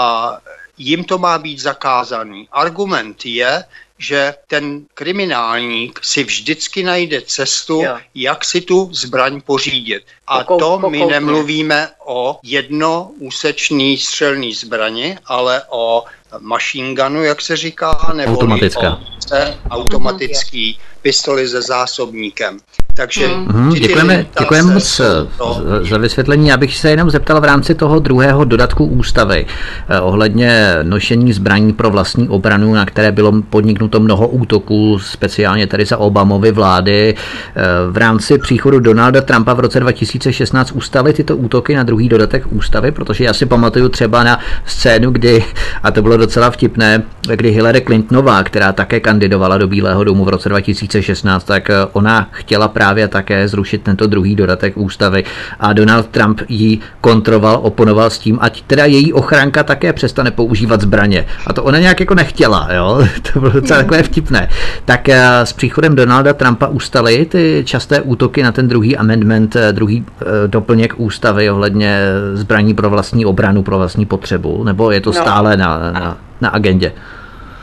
jim 0.78 1.04
to 1.04 1.18
má 1.18 1.38
být 1.38 1.58
zakázaný. 1.58 2.48
Argument 2.52 3.26
je, 3.26 3.64
že 3.98 4.34
ten 4.46 4.84
kriminálník 4.94 6.00
si 6.02 6.24
vždycky 6.24 6.82
najde 6.82 7.22
cestu, 7.22 7.82
jo. 7.82 7.98
jak 8.14 8.44
si 8.44 8.60
tu 8.60 8.88
zbraň 8.92 9.40
pořídit. 9.40 10.02
A 10.26 10.38
Pokou, 10.38 10.58
to 10.58 10.90
my 10.90 11.06
nemluvíme 11.06 11.90
o 12.04 12.38
jednoúsečný 12.42 13.98
střelný 13.98 14.54
zbrani, 14.54 15.18
ale 15.26 15.62
o 15.68 16.04
machine 16.40 16.94
gunu, 16.94 17.24
jak 17.24 17.40
se 17.40 17.56
říká, 17.56 18.12
nebo 18.14 18.32
Automatická. 18.32 18.94
o 18.94 19.21
automatický 19.70 20.78
pistoli 21.02 21.48
se 21.48 21.62
zásobníkem. 21.62 22.58
Takže 22.94 23.28
mm. 23.28 23.72
děkujeme, 23.74 24.26
děkujeme 24.40 24.74
moc 24.74 25.00
to... 25.38 25.62
za 25.82 25.98
vysvětlení. 25.98 26.48
Já 26.48 26.56
bych 26.56 26.76
se 26.76 26.90
jenom 26.90 27.10
zeptal 27.10 27.40
v 27.40 27.44
rámci 27.44 27.74
toho 27.74 27.98
druhého 27.98 28.44
dodatku 28.44 28.84
ústavy 28.84 29.46
eh, 29.88 30.00
ohledně 30.00 30.76
nošení 30.82 31.32
zbraní 31.32 31.72
pro 31.72 31.90
vlastní 31.90 32.28
obranu, 32.28 32.74
na 32.74 32.86
které 32.86 33.12
bylo 33.12 33.42
podniknuto 33.42 34.00
mnoho 34.00 34.28
útoků, 34.28 34.98
speciálně 34.98 35.66
tady 35.66 35.84
za 35.84 35.96
Obamovy 35.96 36.52
vlády. 36.52 37.14
Eh, 37.14 37.62
v 37.90 37.96
rámci 37.96 38.38
příchodu 38.38 38.80
Donalda 38.80 39.20
Trumpa 39.20 39.54
v 39.54 39.60
roce 39.60 39.80
2016 39.80 40.72
ustaly 40.72 41.12
tyto 41.12 41.36
útoky 41.36 41.74
na 41.74 41.82
druhý 41.82 42.08
dodatek 42.08 42.42
ústavy, 42.50 42.92
protože 42.92 43.24
já 43.24 43.32
si 43.32 43.46
pamatuju 43.46 43.88
třeba 43.88 44.24
na 44.24 44.38
scénu, 44.66 45.10
kdy, 45.10 45.44
a 45.82 45.90
to 45.90 46.02
bylo 46.02 46.16
docela 46.16 46.50
vtipné, 46.50 47.02
kdy 47.34 47.50
Hillary 47.50 47.80
Clintonová, 47.80 48.42
která 48.42 48.72
také 48.72 49.00
kandidovala 49.00 49.21
do 49.28 49.68
Bílého 49.68 50.04
domu 50.04 50.24
v 50.24 50.28
roce 50.28 50.48
2016, 50.48 51.44
tak 51.44 51.70
eh, 51.70 51.74
ona 51.92 52.28
chtěla 52.30 52.68
právě 52.68 53.08
také 53.08 53.48
zrušit 53.48 53.82
tento 53.82 54.06
druhý 54.06 54.34
dodatek 54.34 54.76
ústavy 54.76 55.24
a 55.60 55.72
Donald 55.72 56.06
Trump 56.06 56.40
ji 56.48 56.78
kontroval, 57.00 57.58
oponoval 57.62 58.10
s 58.10 58.18
tím, 58.18 58.38
ať 58.40 58.62
teda 58.62 58.84
její 58.84 59.12
ochranka 59.12 59.62
také 59.62 59.92
přestane 59.92 60.30
používat 60.30 60.80
zbraně. 60.80 61.26
A 61.46 61.52
to 61.52 61.64
ona 61.64 61.78
nějak 61.78 62.00
jako 62.00 62.14
nechtěla, 62.14 62.68
jo? 62.72 63.06
to 63.32 63.40
bylo 63.40 63.52
docela 63.52 63.78
takové 63.78 64.02
vtipné. 64.02 64.48
Tak 64.84 65.08
eh, 65.08 65.46
s 65.46 65.52
příchodem 65.52 65.94
Donalda 65.94 66.32
Trumpa 66.32 66.66
ustaly 66.66 67.26
ty 67.26 67.62
časté 67.66 68.00
útoky 68.00 68.42
na 68.42 68.52
ten 68.52 68.68
druhý 68.68 68.96
amendment, 68.96 69.56
eh, 69.56 69.72
druhý 69.72 70.04
doplněk 70.46 70.94
ústavy 70.96 71.50
ohledně 71.50 72.00
zbraní 72.34 72.74
pro 72.74 72.90
vlastní 72.90 73.26
obranu, 73.26 73.62
pro 73.62 73.78
vlastní 73.78 74.06
potřebu, 74.06 74.64
nebo 74.64 74.90
je 74.90 75.00
to 75.00 75.12
stále 75.12 75.56
na, 75.56 75.92
na, 75.92 76.16
na 76.40 76.48
agendě? 76.48 76.92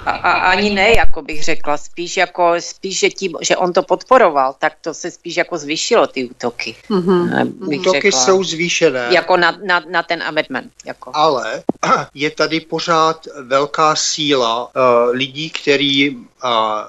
A, 0.09 0.31
a, 0.31 0.51
ani 0.51 0.69
ne, 0.69 0.91
jako 0.91 1.21
bych 1.21 1.43
řekla, 1.43 1.77
spíš 1.77 2.17
jako, 2.17 2.53
spíš, 2.59 2.99
že, 2.99 3.09
tím, 3.09 3.31
že 3.41 3.57
on 3.57 3.73
to 3.73 3.83
podporoval, 3.83 4.55
tak 4.59 4.73
to 4.81 4.93
se 4.93 5.11
spíš 5.11 5.37
jako 5.37 5.57
zvýšilo 5.57 6.07
ty 6.07 6.29
útoky. 6.29 6.75
Mm-hmm. 6.89 7.79
Útoky 7.79 8.11
řekla. 8.11 8.25
jsou 8.25 8.43
zvýšené. 8.43 9.07
Jako 9.11 9.37
na, 9.37 9.57
na, 9.63 9.83
na 9.89 10.03
ten 10.03 10.23
amendment. 10.23 10.71
Jako. 10.85 11.11
Ale 11.13 11.63
je 12.13 12.31
tady 12.31 12.59
pořád 12.59 13.27
velká 13.41 13.95
síla 13.95 14.63
uh, 14.65 14.71
lidí, 15.11 15.49
který 15.49 16.17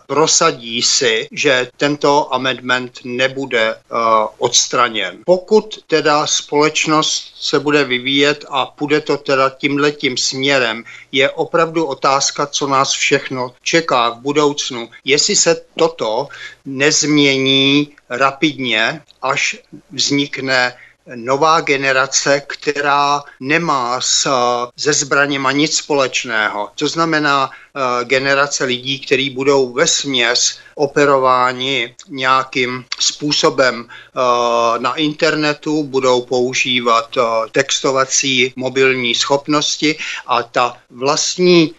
prosadí 0.06 0.82
si, 0.82 1.28
že 1.32 1.70
tento 1.76 2.34
amendment 2.34 2.98
nebude 3.04 3.74
uh, 3.74 3.98
odstraněn. 4.38 5.18
Pokud 5.26 5.78
teda 5.86 6.26
společnost 6.26 7.34
se 7.40 7.58
bude 7.60 7.84
vyvíjet 7.84 8.44
a 8.48 8.66
půjde 8.66 9.00
to 9.00 9.16
teda 9.16 9.50
tímhletím 9.50 10.16
směrem, 10.16 10.84
je 11.12 11.30
opravdu 11.30 11.84
otázka, 11.84 12.46
co 12.46 12.66
nás 12.66 12.90
všechno 12.90 13.54
čeká 13.62 14.10
v 14.10 14.18
budoucnu. 14.18 14.90
Jestli 15.04 15.36
se 15.36 15.62
toto 15.76 16.28
nezmění 16.64 17.92
rapidně, 18.10 19.02
až 19.22 19.56
vznikne 19.90 20.74
nová 21.14 21.60
generace, 21.60 22.42
která 22.46 23.22
nemá 23.40 24.00
s, 24.00 24.30
se 24.76 24.92
zbraněma 24.92 25.52
nic 25.52 25.76
společného. 25.76 26.68
To 26.74 26.88
znamená 26.88 27.50
uh, 27.50 28.08
generace 28.08 28.64
lidí, 28.64 28.98
kteří 28.98 29.30
budou 29.30 29.72
ve 29.72 29.86
směs 29.86 30.58
operováni 30.74 31.94
nějakým 32.08 32.84
způsobem 33.00 33.80
uh, 33.80 34.82
na 34.82 34.94
internetu, 34.94 35.82
budou 35.82 36.22
používat 36.22 37.18
textovací 37.52 38.52
mobilní 38.56 39.14
schopnosti 39.14 39.98
a 40.26 40.42
ta 40.42 40.76
vlastní 40.90 41.74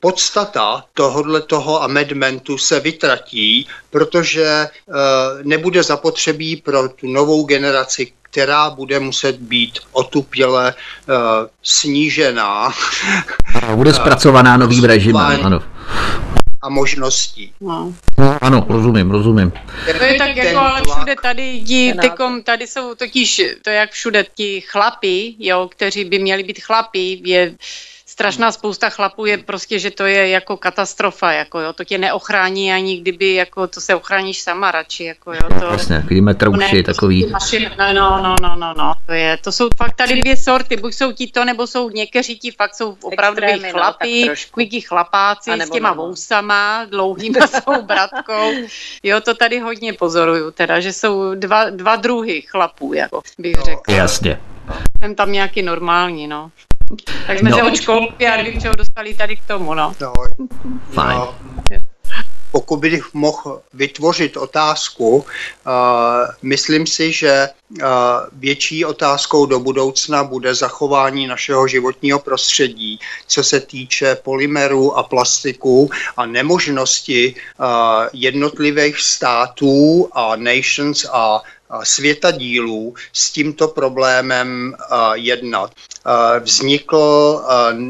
podstata 0.00 0.84
tohohle 0.94 1.42
toho 1.42 1.82
amendmentu 1.82 2.58
se 2.58 2.80
vytratí, 2.80 3.68
protože 3.90 4.68
nebude 5.42 5.82
zapotřebí 5.82 6.56
pro 6.56 6.88
tu 6.88 7.06
novou 7.06 7.44
generaci 7.44 8.12
která 8.30 8.70
bude 8.70 9.00
muset 9.00 9.36
být 9.36 9.78
otupěle 9.92 10.74
uh, 10.74 11.14
snížená. 11.62 12.72
Bude 13.74 13.94
zpracovaná 13.94 14.56
novým 14.56 14.84
režimem, 14.84 15.46
ano. 15.46 15.60
A 16.62 16.68
možností. 16.68 17.52
No. 17.60 17.94
Ano, 18.40 18.66
rozumím, 18.68 19.10
rozumím. 19.10 19.52
To 19.98 20.04
je 20.04 20.18
tak 20.18 20.36
jako, 20.36 20.58
ale 20.58 20.82
všude 20.94 21.16
tady, 21.22 21.62
tí, 21.66 21.92
tykom, 22.00 22.42
tady 22.42 22.66
jsou 22.66 22.94
totiž, 22.94 23.42
to 23.62 23.70
jak 23.70 23.90
všude 23.90 24.24
ti 24.34 24.60
chlapi, 24.60 25.34
jo, 25.38 25.68
kteří 25.72 26.04
by 26.04 26.18
měli 26.18 26.42
být 26.42 26.62
chlapi, 26.62 27.20
je 27.24 27.54
strašná 28.18 28.52
spousta 28.52 28.90
chlapů 28.90 29.26
je 29.26 29.38
prostě, 29.38 29.78
že 29.78 29.90
to 29.90 30.06
je 30.06 30.28
jako 30.28 30.56
katastrofa, 30.56 31.32
jako 31.32 31.60
jo, 31.60 31.72
to 31.72 31.84
tě 31.84 31.98
neochrání 31.98 32.72
ani 32.72 33.00
kdyby, 33.00 33.34
jako 33.34 33.66
to 33.66 33.80
se 33.80 33.94
ochráníš 33.94 34.42
sama 34.42 34.70
radši, 34.70 35.04
jako 35.04 35.32
jo, 35.32 35.60
to... 35.60 35.64
Jasně, 35.64 35.96
takový 36.00 36.20
metrouši, 36.20 36.82
takový... 36.82 37.26
No, 37.78 37.92
no, 37.92 38.22
no, 38.22 38.34
no, 38.42 38.56
no, 38.56 38.74
no, 38.74 38.92
to 39.06 39.12
je, 39.12 39.36
to 39.36 39.52
jsou 39.52 39.68
fakt 39.76 39.96
tady 39.96 40.20
dvě 40.20 40.36
sorty, 40.36 40.76
buď 40.76 40.94
jsou 40.94 41.12
ti 41.12 41.26
to, 41.26 41.44
nebo 41.44 41.66
jsou 41.66 41.90
někteří 41.90 42.38
ti 42.38 42.50
fakt 42.50 42.74
jsou 42.74 42.96
opravdu 43.02 43.42
no, 43.62 43.70
chlapí, 43.70 44.28
no, 44.28 44.80
chlapáci 44.88 45.50
s 45.50 45.70
těma 45.70 45.88
no. 45.88 45.94
vousama, 45.94 46.86
dlouhýma 46.90 47.46
svou 47.62 47.82
bratkou, 47.82 48.50
jo, 49.02 49.20
to 49.20 49.34
tady 49.34 49.58
hodně 49.58 49.92
pozoruju, 49.92 50.50
teda, 50.50 50.80
že 50.80 50.92
jsou 50.92 51.34
dva, 51.34 51.70
dva 51.70 51.96
druhy 51.96 52.42
chlapů, 52.42 52.94
jako 52.94 53.22
bych 53.38 53.54
řekl. 53.64 53.92
Jasně. 53.92 54.40
Jsem 55.02 55.14
tam 55.14 55.32
nějaký 55.32 55.62
normální, 55.62 56.26
no. 56.26 56.50
Tak 57.26 57.38
jsme 57.38 57.50
no. 57.50 57.56
se 57.56 57.62
od 57.62 57.76
školky 57.76 58.26
a 58.26 58.36
nevím, 58.36 58.60
čeho 58.60 58.74
dostali 58.74 59.14
tady 59.14 59.36
k 59.36 59.44
tomu, 59.46 59.74
no. 59.74 59.94
no 60.00 60.12
Fajn. 60.92 61.18
No, 61.18 61.34
pokud 62.50 62.76
bych 62.76 63.14
mohl 63.14 63.62
vytvořit 63.74 64.36
otázku, 64.36 65.16
uh, 65.16 65.24
myslím 66.42 66.86
si, 66.86 67.12
že 67.12 67.48
uh, 67.70 67.86
větší 68.32 68.84
otázkou 68.84 69.46
do 69.46 69.60
budoucna 69.60 70.24
bude 70.24 70.54
zachování 70.54 71.26
našeho 71.26 71.68
životního 71.68 72.18
prostředí, 72.18 73.00
co 73.26 73.44
se 73.44 73.60
týče 73.60 74.14
polymerů 74.14 74.98
a 74.98 75.02
plastiků 75.02 75.90
a 76.16 76.26
nemožnosti 76.26 77.34
uh, 77.34 77.66
jednotlivých 78.12 79.00
států 79.00 80.08
a 80.12 80.36
nations 80.36 81.06
a 81.12 81.42
světadílů 81.82 82.94
s 83.12 83.30
tímto 83.30 83.68
problémem 83.68 84.76
jednat. 85.14 85.70
Vznikl 86.40 87.40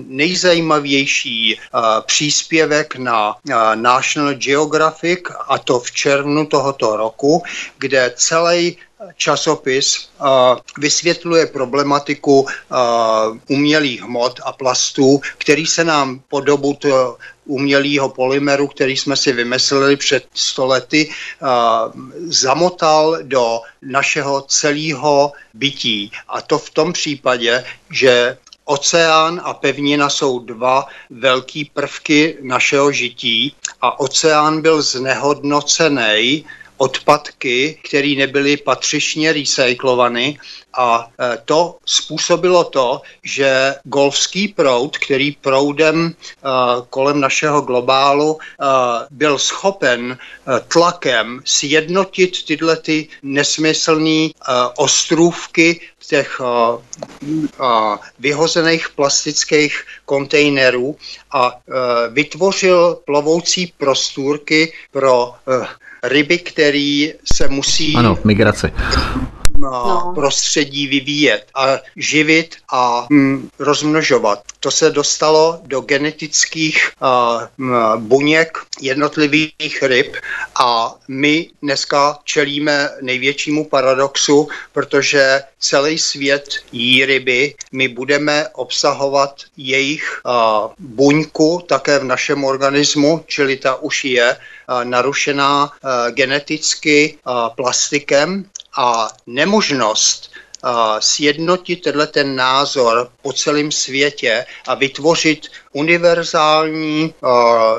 nejzajímavější 0.07 1.61
příspěvek 2.07 2.97
na 2.97 3.37
National 3.75 4.35
Geographic, 4.35 5.21
a 5.49 5.59
to 5.59 5.81
v 5.81 5.91
červnu 5.91 6.47
tohoto 6.47 6.97
roku, 6.97 7.43
kde 7.79 8.13
celý 8.17 8.77
časopis 9.17 10.09
vysvětluje 10.79 11.47
problematiku 11.47 12.47
umělých 13.49 14.03
hmot 14.03 14.41
a 14.45 14.53
plastů, 14.53 15.21
který 15.39 15.67
se 15.67 15.85
nám 15.85 16.21
po 16.29 16.41
dobu 16.41 16.75
to 16.75 17.19
umělého 17.49 18.09
polymeru, 18.09 18.67
který 18.67 18.97
jsme 18.97 19.17
si 19.17 19.33
vymysleli 19.33 19.97
před 19.97 20.25
stolety, 20.35 21.11
zamotal 22.29 23.19
do 23.23 23.61
našeho 23.83 24.41
celého 24.49 25.33
bytí. 25.55 26.13
A 26.29 26.41
to 26.41 26.59
v 26.59 26.71
tom 26.71 26.93
případě, 26.93 27.65
že 27.91 28.37
Oceán 28.69 29.41
a 29.45 29.55
pevnina 29.55 30.11
jsou 30.11 30.39
dva 30.39 30.87
velký 31.11 31.65
prvky 31.65 32.37
našeho 32.43 32.93
žití 32.93 33.55
a 33.81 34.01
oceán 34.01 34.61
byl 34.63 34.83
znehodnocený 34.83 36.45
odpadky, 36.79 37.79
které 37.85 38.15
nebyly 38.19 38.57
patřičně 38.57 39.33
recyklovány 39.33 40.39
a 40.79 41.11
e, 41.21 41.39
to 41.45 41.77
způsobilo 41.87 42.65
to, 42.65 43.03
že 43.23 43.75
golfský 43.85 44.49
proud, 44.49 44.99
který 44.99 45.33
proudem 45.33 46.07
e, 46.07 46.15
kolem 46.91 47.21
našeho 47.21 47.61
globálu 47.61 48.39
e, 48.39 48.65
byl 49.11 49.39
schopen 49.39 50.19
tlakem 50.69 51.41
sjednotit 51.45 52.45
tyhle 52.45 52.77
ty 52.77 53.09
nesmyslné 53.23 54.29
ostrůvky 54.77 55.81
těch 56.09 56.41
vyhozených 58.19 58.89
plastických 58.89 59.85
kontejnerů 60.05 60.97
a 61.33 61.53
vytvořil 62.11 62.99
plovoucí 63.05 63.73
prostůrky 63.79 64.73
pro 64.93 65.35
ryby, 66.03 66.39
který 66.39 67.13
se 67.35 67.49
musí... 67.49 67.95
Ano, 67.95 68.19
migrace 68.25 68.73
no. 69.59 70.13
prostředí 70.15 70.87
vyvíjet 70.87 71.47
a 71.55 71.67
živit 71.97 72.57
a 72.73 73.07
hm, 73.13 73.49
rozmnožovat. 73.59 74.43
To 74.61 74.71
se 74.71 74.91
dostalo 74.91 75.61
do 75.65 75.81
genetických 75.81 76.91
uh, 77.01 77.67
buněk 77.97 78.59
jednotlivých 78.81 79.83
ryb 79.83 80.17
a 80.61 80.95
my 81.09 81.51
dneska 81.63 82.19
čelíme 82.25 82.91
největšímu 83.03 83.65
paradoxu, 83.65 84.49
protože 84.73 85.43
celý 85.59 85.99
svět 85.99 86.49
jí 86.73 87.05
ryby, 87.05 87.55
my 87.73 87.89
budeme 87.89 88.49
obsahovat 88.49 89.35
jejich 89.57 90.21
uh, 90.25 90.33
buňku 90.79 91.63
také 91.69 91.99
v 91.99 92.05
našem 92.05 92.45
organismu, 92.45 93.25
čili 93.27 93.57
ta 93.57 93.77
už 93.77 94.05
je 94.05 94.37
narušená 94.85 95.65
uh, 95.65 95.71
geneticky 96.11 97.19
uh, 97.27 97.49
plastikem 97.55 98.45
a 98.77 99.09
nemožnost 99.27 100.31
sjednotit 100.99 101.77
tenhle 101.83 102.07
ten 102.07 102.37
názor 102.37 103.11
po 103.23 103.33
celém 103.33 103.73
světě 103.73 104.47
a 104.67 104.75
vytvořit 104.75 105.47
univerzální 105.73 107.15
uh, 107.23 107.31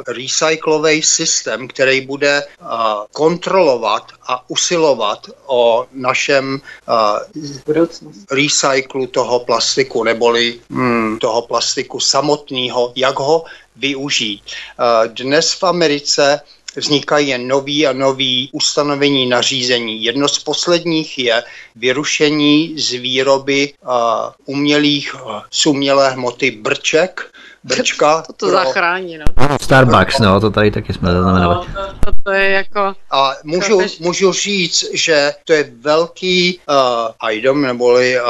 recyklový 0.07 1.01
systém, 1.01 1.67
který 1.67 2.01
bude 2.01 2.43
uh, 2.43 2.67
kontrolovat 3.11 4.03
a 4.27 4.49
usilovat 4.49 5.27
o 5.45 5.85
našem 5.91 6.61
uh, 6.87 6.95
recyklu 8.31 9.07
toho 9.07 9.39
plastiku, 9.39 10.03
neboli 10.03 10.59
mm, 10.69 11.19
toho 11.19 11.41
plastiku 11.41 11.99
samotného, 11.99 12.93
jak 12.95 13.19
ho 13.19 13.43
využít. 13.75 14.43
Uh, 14.45 15.13
dnes 15.13 15.53
v 15.53 15.63
Americe 15.63 16.41
vznikají 16.75 17.47
nový 17.47 17.87
a 17.87 17.93
nový 17.93 18.49
ustanovení 18.51 19.25
nařízení. 19.25 20.03
Jedno 20.03 20.27
z 20.27 20.39
posledních 20.39 21.19
je 21.19 21.43
vyrušení 21.75 22.79
z 22.79 22.91
výroby 22.91 23.73
uh, 23.83 23.91
umělých, 24.45 25.25
uh, 25.25 25.41
z 25.51 25.65
umělé 25.65 26.11
hmoty 26.11 26.51
brček, 26.51 27.31
brčka. 27.63 28.21
To 28.21 28.33
to 28.33 28.45
pro... 28.45 28.55
zachrání, 28.55 29.17
no. 29.17 29.25
Starbucks, 29.61 30.19
no, 30.19 30.39
to 30.39 30.51
tady 30.51 30.71
taky 30.71 30.93
jsme 30.93 31.11
zaznamenali. 31.11 31.55
No, 31.55 31.65
to, 31.65 31.93
to, 32.05 32.11
to 32.23 32.31
je 32.31 32.49
jako... 32.49 32.93
A 33.11 33.31
můžu, 33.43 33.81
můžu 33.99 34.33
říct, 34.33 34.85
že 34.93 35.33
to 35.45 35.53
je 35.53 35.71
velký 35.81 36.59
uh, 36.69 37.31
item, 37.31 37.61
neboli 37.61 38.21
uh, 38.21 38.29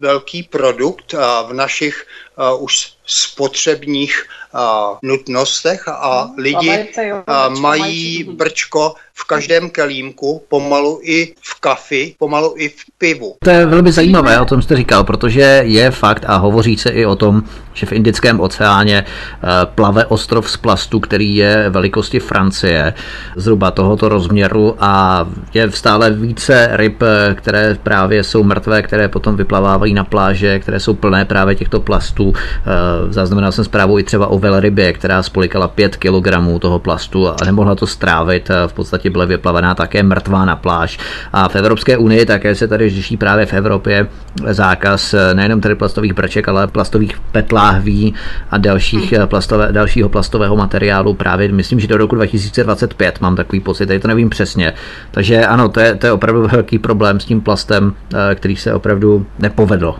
velký 0.00 0.42
produkt 0.42 1.14
uh, 1.14 1.50
v 1.50 1.52
našich 1.52 2.06
uh, 2.54 2.62
už 2.64 2.95
spotřebních 3.06 4.28
uh, 4.54 4.60
nutnostech 5.02 5.88
a 5.88 6.24
no, 6.28 6.42
lidi 6.42 6.92
uh, 7.12 7.60
mají 7.60 8.24
brčko 8.24 8.94
v 9.18 9.24
každém 9.24 9.70
kelímku, 9.70 10.42
pomalu 10.48 11.00
i 11.02 11.34
v 11.42 11.60
kafi, 11.60 12.14
pomalu 12.18 12.54
i 12.56 12.68
v 12.68 12.84
pivu. 12.98 13.34
To 13.44 13.50
je 13.50 13.66
velmi 13.66 13.92
zajímavé, 13.92 14.40
o 14.40 14.44
tom 14.44 14.62
jste 14.62 14.76
říkal, 14.76 15.04
protože 15.04 15.62
je 15.64 15.90
fakt 15.90 16.24
a 16.26 16.36
hovoří 16.36 16.76
se 16.76 16.90
i 16.90 17.06
o 17.06 17.16
tom, 17.16 17.42
že 17.76 17.86
v 17.86 17.92
Indickém 17.92 18.40
oceáně 18.40 19.04
eh, 19.04 19.46
plave 19.74 20.06
ostrov 20.06 20.50
z 20.50 20.56
plastu, 20.56 21.00
který 21.00 21.36
je 21.36 21.70
velikosti 21.70 22.20
Francie, 22.20 22.94
zhruba 23.36 23.70
tohoto 23.70 24.08
rozměru 24.08 24.76
a 24.80 25.26
je 25.54 25.70
stále 25.70 26.10
více 26.10 26.68
ryb, 26.72 27.02
eh, 27.02 27.34
které 27.34 27.76
právě 27.82 28.24
jsou 28.24 28.42
mrtvé, 28.42 28.82
které 28.82 29.08
potom 29.08 29.36
vyplavávají 29.36 29.94
na 29.94 30.04
pláže, 30.04 30.58
které 30.58 30.80
jsou 30.80 30.94
plné 30.94 31.24
právě 31.24 31.54
těchto 31.54 31.80
plastů. 31.80 32.32
Eh, 32.36 33.12
zaznamenal 33.12 33.52
jsem 33.52 33.64
zprávu 33.64 33.98
i 33.98 34.02
třeba 34.02 34.26
o 34.26 34.38
velrybě, 34.38 34.92
která 34.92 35.22
spolikala 35.22 35.68
5 35.68 35.96
kg 35.96 36.58
toho 36.58 36.78
plastu 36.78 37.28
a 37.28 37.36
nemohla 37.44 37.74
to 37.74 37.86
strávit. 37.86 38.48
V 38.66 38.72
podstatě 38.72 39.05
byla 39.10 39.24
vyplavená 39.24 39.74
také 39.74 40.02
mrtvá 40.02 40.44
na 40.44 40.56
pláž. 40.56 40.98
A 41.32 41.48
v 41.48 41.56
Evropské 41.56 41.96
unii 41.96 42.26
také 42.26 42.54
se 42.54 42.68
tady 42.68 42.90
řeší 42.90 43.16
právě 43.16 43.46
v 43.46 43.52
Evropě 43.52 44.06
zákaz 44.50 45.14
nejenom 45.34 45.60
tedy 45.60 45.74
plastových 45.74 46.12
brček, 46.12 46.48
ale 46.48 46.66
plastových 46.66 47.20
petláhví 47.32 48.14
a 48.50 48.58
dalších 48.58 49.12
hmm. 49.12 49.28
plastové, 49.28 49.72
dalšího 49.72 50.08
plastového 50.08 50.56
materiálu 50.56 51.14
právě, 51.14 51.52
myslím, 51.52 51.80
že 51.80 51.86
do 51.86 51.96
roku 51.96 52.14
2025 52.14 53.20
mám 53.20 53.36
takový 53.36 53.60
pocit, 53.60 53.86
tady 53.86 54.00
to 54.00 54.08
nevím 54.08 54.30
přesně. 54.30 54.72
Takže 55.10 55.46
ano, 55.46 55.68
to 55.68 55.80
je, 55.80 55.94
to 55.94 56.06
je 56.06 56.12
opravdu 56.12 56.48
velký 56.52 56.78
problém 56.78 57.20
s 57.20 57.24
tím 57.24 57.40
plastem, 57.40 57.92
eh, 58.14 58.34
který 58.34 58.56
se 58.56 58.74
opravdu 58.74 59.26
nepovedl. 59.38 59.94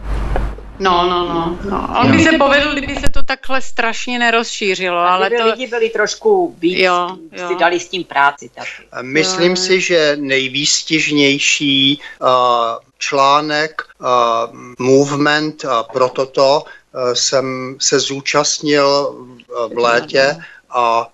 No, 0.78 1.06
no, 1.10 1.28
no. 1.28 1.58
no. 1.70 1.88
On 2.00 2.16
by 2.16 2.24
se 2.24 2.38
povedl, 2.38 2.74
kdyby 2.74 2.94
se 2.94 3.10
to 3.10 3.22
takhle 3.22 3.62
strašně 3.62 4.18
nerozšířilo. 4.18 4.98
A 4.98 5.14
ale 5.14 5.30
to... 5.30 5.46
lidi 5.46 5.66
byli 5.66 5.90
trošku 5.90 6.56
víc, 6.58 6.78
jo, 6.78 7.16
jo. 7.32 7.48
si 7.48 7.54
dali 7.54 7.80
s 7.80 7.88
tím 7.88 8.04
práci. 8.04 8.50
Taky. 8.54 8.68
Myslím 9.02 9.50
jo. 9.50 9.56
si, 9.56 9.80
že 9.80 10.16
nejvýstižnější 10.20 12.00
uh, 12.20 12.28
článek 12.98 13.82
uh, 13.98 14.06
Movement 14.78 15.64
uh, 15.64 15.70
pro 15.92 16.08
toto 16.08 16.62
uh, 16.62 17.12
jsem 17.12 17.76
se 17.80 17.98
zúčastnil 17.98 19.16
v 19.74 19.78
létě 19.78 20.36
a 20.76 21.08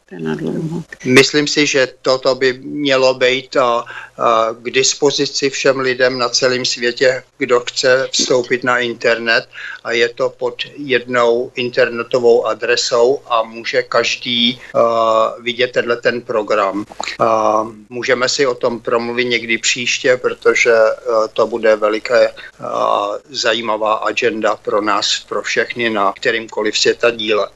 myslím 1.04 1.46
si, 1.46 1.66
že 1.66 1.88
toto 2.02 2.34
by 2.34 2.52
mělo 2.62 3.14
být 3.14 3.56
a, 3.56 3.84
a, 4.18 4.48
k 4.62 4.70
dispozici 4.70 5.50
všem 5.50 5.80
lidem 5.80 6.18
na 6.18 6.28
celém 6.28 6.64
světě, 6.64 7.22
kdo 7.38 7.60
chce 7.60 8.08
vstoupit 8.10 8.64
na 8.64 8.78
internet 8.78 9.48
a 9.84 9.92
je 9.92 10.08
to 10.08 10.30
pod 10.30 10.62
jednou 10.76 11.52
internetovou 11.54 12.46
adresou 12.46 13.20
a 13.26 13.42
může 13.42 13.82
každý 13.82 14.60
a, 14.74 15.34
vidět 15.40 15.72
tenhle 15.72 15.96
ten 15.96 16.20
program. 16.20 16.84
A, 17.18 17.62
můžeme 17.88 18.28
si 18.28 18.46
o 18.46 18.54
tom 18.54 18.80
promluvit 18.80 19.24
někdy 19.24 19.58
příště, 19.58 20.16
protože 20.16 20.72
a, 20.72 21.28
to 21.32 21.46
bude 21.46 21.76
veliké 21.76 22.34
a, 22.64 23.08
zajímavá 23.30 23.94
agenda 23.94 24.56
pro 24.56 24.82
nás, 24.82 25.24
pro 25.28 25.42
všechny 25.42 25.90
na 25.90 26.12
kterýmkoliv 26.12 26.78
světa 26.78 27.10
díle. 27.10 27.48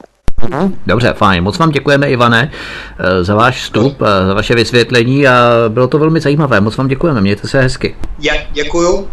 Dobře, 0.85 1.13
fajn. 1.13 1.43
Moc 1.43 1.57
vám 1.57 1.71
děkujeme, 1.71 2.09
Ivane, 2.09 2.51
eh, 2.99 3.23
za 3.23 3.35
váš 3.35 3.61
vstup, 3.61 4.01
eh, 4.01 4.27
za 4.27 4.33
vaše 4.33 4.55
vysvětlení 4.55 5.27
a 5.27 5.51
bylo 5.69 5.87
to 5.87 5.99
velmi 5.99 6.19
zajímavé. 6.19 6.61
Moc 6.61 6.77
vám 6.77 6.87
děkujeme, 6.87 7.21
mějte 7.21 7.47
se 7.47 7.61
hezky. 7.61 7.95
Já 8.19 8.33
děkuju. 8.51 9.07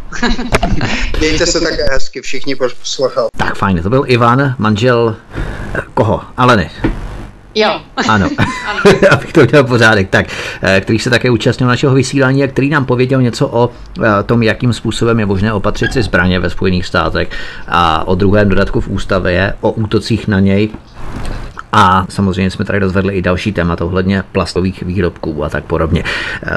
Mějte 1.19 1.47
se 1.47 1.61
také 1.61 1.85
hezky, 1.93 2.21
všichni 2.21 2.57
poslouchali. 2.57 3.29
Tak 3.37 3.57
fajn, 3.57 3.83
to 3.83 3.91
byl 3.91 4.05
Ivan, 4.07 4.55
manžel 4.59 5.17
eh, 5.75 5.81
koho? 5.95 6.21
Aleny. 6.37 6.71
Jo. 7.55 7.81
Ano, 8.09 8.29
abych 9.11 9.33
to 9.33 9.41
udělal 9.41 9.65
pořádek. 9.65 10.11
Tak, 10.11 10.27
který 10.81 10.99
se 10.99 11.11
také 11.11 11.31
účastnil 11.31 11.69
našeho 11.69 11.95
vysílání 11.95 12.45
a 12.45 12.47
který 12.47 12.71
nám 12.71 12.85
pověděl 12.85 13.23
něco 13.23 13.49
o 13.49 13.71
tom, 14.27 14.43
jakým 14.43 14.73
způsobem 14.73 15.21
je 15.21 15.27
možné 15.27 15.53
opatřit 15.53 15.93
si 15.93 16.03
zbraně 16.03 16.41
ve 16.41 16.51
Spojených 16.51 16.87
státech 16.87 17.29
a 17.69 18.09
o 18.09 18.15
druhém 18.15 18.49
dodatku 18.49 18.81
v 18.81 18.89
ústavě, 18.89 19.55
o 19.61 19.71
útocích 19.71 20.29
na 20.29 20.41
něj 20.41 20.69
a 21.77 22.07
samozřejmě 22.09 22.51
jsme 22.51 22.65
tady 22.65 22.79
rozvedli 22.79 23.15
i 23.15 23.23
další 23.23 23.53
téma 23.53 23.77
ohledně 23.81 24.23
plastových 24.33 24.83
výrobků 24.83 25.45
a 25.45 25.49
tak 25.49 25.65
podobně. 25.65 26.05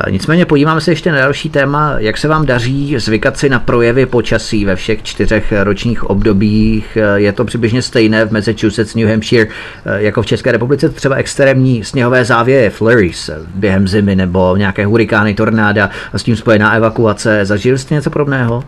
E, 0.08 0.12
nicméně 0.12 0.46
podíváme 0.46 0.82
se 0.82 0.92
ještě 0.92 1.12
na 1.12 1.18
další 1.18 1.50
téma, 1.50 1.96
jak 1.98 2.18
se 2.18 2.28
vám 2.28 2.46
daří 2.46 2.96
zvykat 3.00 3.38
si 3.38 3.50
na 3.50 3.60
projevy 3.60 4.06
počasí 4.06 4.66
ve 4.66 4.76
všech 4.76 5.04
čtyřech 5.04 5.54
ročních 5.64 6.04
obdobích. 6.04 6.98
E, 6.98 7.20
je 7.20 7.34
to 7.34 7.46
přibližně 7.46 7.82
stejné 7.82 8.26
v 8.26 8.32
Massachusetts, 8.32 8.96
New 8.96 9.10
Hampshire, 9.10 9.48
e, 9.86 10.04
jako 10.04 10.22
v 10.22 10.26
České 10.26 10.52
republice, 10.52 10.90
třeba 10.90 11.16
extrémní 11.16 11.84
sněhové 11.84 12.26
závěje, 12.26 12.70
flurries 12.70 13.30
během 13.56 13.88
zimy 13.88 14.16
nebo 14.16 14.56
nějaké 14.56 14.86
hurikány, 14.86 15.34
tornáda 15.34 15.90
a 16.14 16.18
s 16.18 16.24
tím 16.24 16.36
spojená 16.36 16.74
evakuace. 16.74 17.46
Zažili 17.46 17.78
jste 17.78 17.96
něco 17.96 18.10
podobného? 18.10 18.64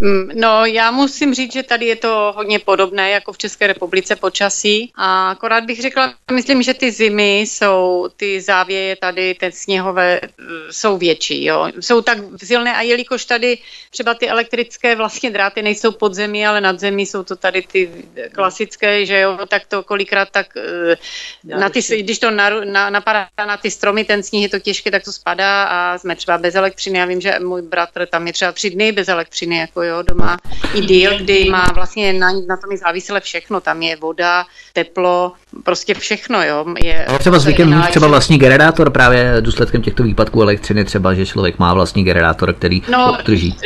Mm, 0.00 0.28
no, 0.34 0.64
já 0.64 0.90
musím 0.90 1.34
říct, 1.34 1.52
že 1.52 1.62
tady 1.62 1.86
je 1.86 1.96
to 1.96 2.32
hodně 2.36 2.58
podobné 2.58 3.10
jako 3.10 3.32
v 3.32 3.38
České 3.38 3.66
republice 3.66 4.16
počasí. 4.16 4.92
A 4.94 5.30
akorát 5.30 5.64
bych 5.64 5.82
řekla, 5.82 6.14
myslím, 6.32 6.62
že 6.62 6.74
ty 6.74 6.92
zimy 6.92 7.40
jsou, 7.40 8.08
ty 8.16 8.40
závěje 8.40 8.96
tady, 8.96 9.34
ty 9.34 9.52
sněhové, 9.52 10.20
eh, 10.22 10.28
jsou 10.70 10.98
větší. 10.98 11.44
Jo. 11.44 11.68
Jsou 11.80 12.00
tak 12.00 12.18
silné 12.44 12.76
a 12.76 12.82
jelikož 12.82 13.24
tady 13.24 13.58
třeba 13.90 14.14
ty 14.14 14.28
elektrické 14.28 14.96
vlastně 14.96 15.30
dráty 15.30 15.62
nejsou 15.62 15.92
pod 15.92 16.14
zemí, 16.14 16.46
ale 16.46 16.60
nad 16.60 16.80
zemí 16.80 17.06
jsou 17.06 17.22
to 17.22 17.36
tady 17.36 17.62
ty 17.62 17.90
klasické, 18.32 19.06
že 19.06 19.20
jo, 19.20 19.38
tak 19.48 19.66
to 19.66 19.82
kolikrát 19.82 20.30
tak, 20.30 20.56
eh, 20.56 20.96
na 21.44 21.68
ty, 21.68 21.80
když 22.02 22.18
to 22.18 22.30
na, 22.30 22.50
na, 22.64 22.90
napadá 22.90 23.28
na 23.46 23.56
ty 23.56 23.70
stromy, 23.70 24.04
ten 24.04 24.22
sníh 24.22 24.42
je 24.42 24.48
to 24.48 24.58
těžké, 24.58 24.90
tak 24.90 25.04
to 25.04 25.12
spadá 25.12 25.64
a 25.64 25.98
jsme 25.98 26.16
třeba 26.16 26.38
bez 26.38 26.54
elektřiny. 26.54 26.98
Já 26.98 27.04
vím, 27.04 27.20
že 27.20 27.38
můj 27.38 27.62
bratr 27.62 28.06
tam 28.06 28.26
je 28.26 28.32
třeba 28.32 28.52
tři 28.52 28.70
dny 28.70 28.92
bez 28.92 29.08
elektřiny, 29.08 29.56
jako 29.56 29.83
jo, 29.84 30.02
doma 30.02 30.36
i 30.74 30.80
díl, 30.80 31.18
kdy 31.18 31.50
má 31.50 31.66
vlastně 31.74 32.12
na, 32.12 32.32
na 32.32 32.56
tom 32.56 32.72
je 32.72 32.78
závisle 32.78 33.20
všechno, 33.20 33.60
tam 33.60 33.82
je 33.82 33.96
voda, 33.96 34.44
teplo, 34.72 35.32
prostě 35.64 35.94
všechno, 35.94 36.42
jo. 36.44 36.64
Je, 36.82 37.04
Ale 37.04 37.18
třeba 37.18 37.38
zvykem 37.38 37.76
mít 37.76 37.88
třeba 37.90 38.06
vlastní 38.06 38.38
generátor 38.38 38.90
právě 38.90 39.36
důsledkem 39.40 39.82
těchto 39.82 40.02
výpadků 40.02 40.42
elektřiny, 40.42 40.84
třeba, 40.84 41.14
že 41.14 41.26
člověk 41.26 41.58
má 41.58 41.74
vlastní 41.74 42.04
generátor, 42.04 42.52
který 42.52 42.82
no, 42.92 43.18
drží. 43.26 43.56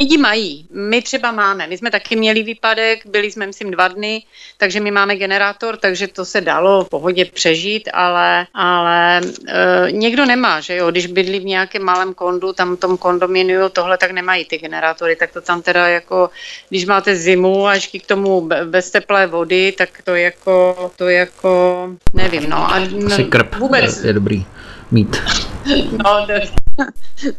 Lidi 0.00 0.18
mají, 0.18 0.66
my 0.72 1.02
třeba 1.02 1.32
máme, 1.32 1.66
my 1.66 1.78
jsme 1.78 1.90
taky 1.90 2.16
měli 2.16 2.42
výpadek, 2.42 3.06
byli 3.06 3.30
jsme 3.30 3.46
myslím 3.46 3.70
dva 3.70 3.88
dny, 3.88 4.22
takže 4.56 4.80
my 4.80 4.90
máme 4.90 5.16
generátor, 5.16 5.76
takže 5.76 6.08
to 6.08 6.24
se 6.24 6.40
dalo 6.40 6.84
v 6.84 6.88
pohodě 6.88 7.24
přežít, 7.24 7.88
ale, 7.92 8.46
ale 8.54 9.20
e, 9.48 9.92
někdo 9.92 10.24
nemá, 10.24 10.60
že 10.60 10.76
jo, 10.76 10.90
když 10.90 11.06
bydlí 11.06 11.40
v 11.40 11.44
nějakém 11.44 11.82
malém 11.82 12.14
kondu, 12.14 12.52
tam 12.52 12.76
tom 12.76 12.96
kondominiu 12.96 13.68
tohle, 13.68 13.98
tak 13.98 14.10
nemají 14.10 14.44
ty 14.44 14.58
generátory, 14.58 15.16
tak 15.16 15.32
to 15.32 15.40
tam 15.40 15.62
teda 15.62 15.88
jako, 15.88 16.30
když 16.68 16.84
máte 16.84 17.16
zimu 17.16 17.66
a 17.66 17.74
ještě 17.74 17.98
k 17.98 18.06
tomu 18.06 18.48
bez 18.64 18.90
teplé 18.90 19.26
vody, 19.26 19.72
tak 19.72 19.88
to 20.04 20.14
jako, 20.14 20.90
to 20.96 21.08
jako, 21.08 21.88
nevím, 22.14 22.50
no. 22.50 22.56
A, 22.56 22.80
Asi 23.06 23.24
krp 23.24 23.54
vůbec. 23.54 24.02
Je, 24.02 24.06
je 24.06 24.12
dobrý 24.12 24.46
mít. 24.90 25.16
No, 26.04 26.26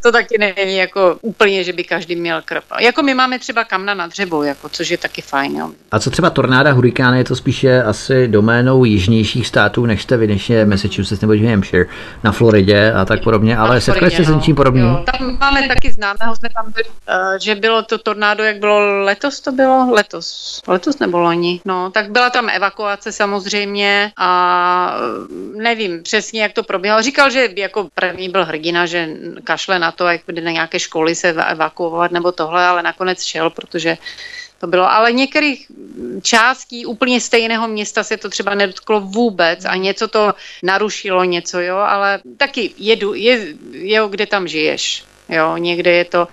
to 0.03 0.11
taky 0.11 0.37
není 0.37 0.77
jako 0.77 1.17
úplně, 1.21 1.63
že 1.63 1.73
by 1.73 1.83
každý 1.83 2.15
měl 2.15 2.41
krp. 2.45 2.63
Jako 2.79 3.03
my 3.03 3.13
máme 3.13 3.39
třeba 3.39 3.63
kamna 3.63 3.93
na 3.93 4.07
dřevo, 4.07 4.43
jako, 4.43 4.69
což 4.69 4.89
je 4.89 4.97
taky 4.97 5.21
fajn. 5.21 5.55
Jo. 5.55 5.71
A 5.91 5.99
co 5.99 6.09
třeba 6.09 6.29
tornáda, 6.29 6.71
hurikány, 6.71 7.17
je 7.17 7.23
to 7.23 7.35
spíše 7.35 7.83
asi 7.83 8.27
doménou 8.27 8.85
jižnějších 8.85 9.47
států, 9.47 9.85
než 9.85 10.01
jste 10.01 10.17
vy, 10.17 10.27
než 10.27 10.49
je 10.49 10.65
Massachusetts 10.65 11.21
nebo 11.21 11.33
New 11.33 11.45
Hampshire, 11.45 11.85
na 12.23 12.31
Floridě 12.31 12.91
a 12.91 13.05
tak 13.05 13.23
podobně, 13.23 13.57
ale 13.57 13.81
setkali 13.81 14.11
jste 14.11 14.25
se 14.25 14.31
no. 14.31 14.37
s 14.37 14.41
něčím 14.41 14.55
podobným? 14.55 14.97
Tam 15.05 15.37
máme 15.39 15.67
taky 15.67 15.91
známého, 15.91 16.35
jsme 16.35 16.49
tam 16.49 16.71
byli, 16.71 16.85
uh, 16.85 17.37
že 17.41 17.55
bylo 17.55 17.83
to 17.83 17.97
tornádo, 17.97 18.43
jak 18.43 18.59
bylo 18.59 19.03
letos 19.03 19.39
to 19.39 19.51
bylo? 19.51 19.91
Letos. 19.91 20.61
Letos 20.67 20.99
nebo 20.99 21.19
loni? 21.19 21.61
No, 21.65 21.91
tak 21.91 22.11
byla 22.11 22.29
tam 22.29 22.49
evakuace 22.49 23.11
samozřejmě 23.11 24.11
a 24.17 24.97
nevím 25.55 26.03
přesně, 26.03 26.41
jak 26.41 26.53
to 26.53 26.63
probíhalo. 26.63 27.01
Říkal, 27.01 27.29
že 27.29 27.49
jako 27.55 27.87
první 28.15 28.29
byl 28.29 28.45
hrdina, 28.45 28.85
že 28.85 29.09
kašle 29.43 29.79
na 29.79 29.91
to, 29.91 30.07
jak 30.07 30.21
jde 30.27 30.41
na 30.41 30.51
nějaké 30.51 30.79
školy 30.79 31.15
se 31.15 31.29
evakuovat 31.29 32.11
nebo 32.11 32.31
tohle, 32.31 32.65
ale 32.65 32.83
nakonec 32.83 33.23
šel, 33.23 33.49
protože 33.49 33.97
to 34.59 34.67
bylo. 34.67 34.91
Ale 34.91 35.11
některých 35.11 35.71
částí 36.21 36.85
úplně 36.85 37.21
stejného 37.21 37.67
města 37.67 38.03
se 38.03 38.17
to 38.17 38.29
třeba 38.29 38.55
nedotklo 38.55 39.01
vůbec 39.01 39.65
a 39.65 39.75
něco 39.75 40.07
to 40.07 40.33
narušilo 40.63 41.23
něco, 41.23 41.59
jo, 41.59 41.77
ale 41.77 42.19
taky 42.37 42.71
jedu, 42.77 43.13
je, 43.13 43.53
je, 43.71 43.99
kde 44.09 44.25
tam 44.25 44.47
žiješ. 44.47 45.03
Jo, 45.29 45.57
někde 45.57 45.91
je 45.91 46.05
to 46.05 46.27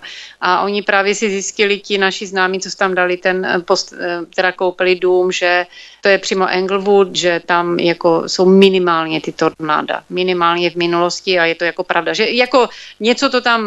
a 0.45 0.63
oni 0.63 0.83
právě 0.83 1.15
si 1.15 1.31
zjistili 1.31 1.79
ti 1.79 1.99
naši 1.99 2.27
známí, 2.27 2.61
co 2.61 2.71
tam 2.79 2.95
dali 2.95 3.17
ten 3.17 3.45
eh, 3.45 3.59
post, 3.59 3.95
eh, 4.01 4.19
teda 4.35 4.53
koupili 4.53 4.95
dům, 4.95 5.33
že 5.33 5.67
to 6.01 6.09
je 6.09 6.19
přímo 6.19 6.49
Englewood, 6.49 7.17
že 7.17 7.41
tam 7.47 7.79
jako 7.79 8.23
jsou 8.27 8.49
minimálně 8.49 9.21
ty 9.21 9.33
tornáda, 9.33 10.03
minimálně 10.11 10.71
v 10.71 10.75
minulosti 10.75 11.39
a 11.39 11.45
je 11.45 11.55
to 11.55 11.65
jako 11.65 11.85
pravda, 11.85 12.13
že 12.13 12.31
jako 12.31 12.69
něco 13.01 13.31
to 13.31 13.41
tam 13.41 13.63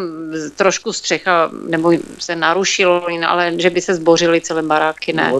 trošku 0.55 0.93
střecha 0.93 1.49
nebo 1.67 1.91
se 2.19 2.35
narušilo, 2.35 3.07
ale 3.27 3.53
že 3.57 3.69
by 3.69 3.81
se 3.81 3.95
zbořily 3.95 4.41
celé 4.41 4.61
baráky, 4.61 5.13
ne. 5.13 5.33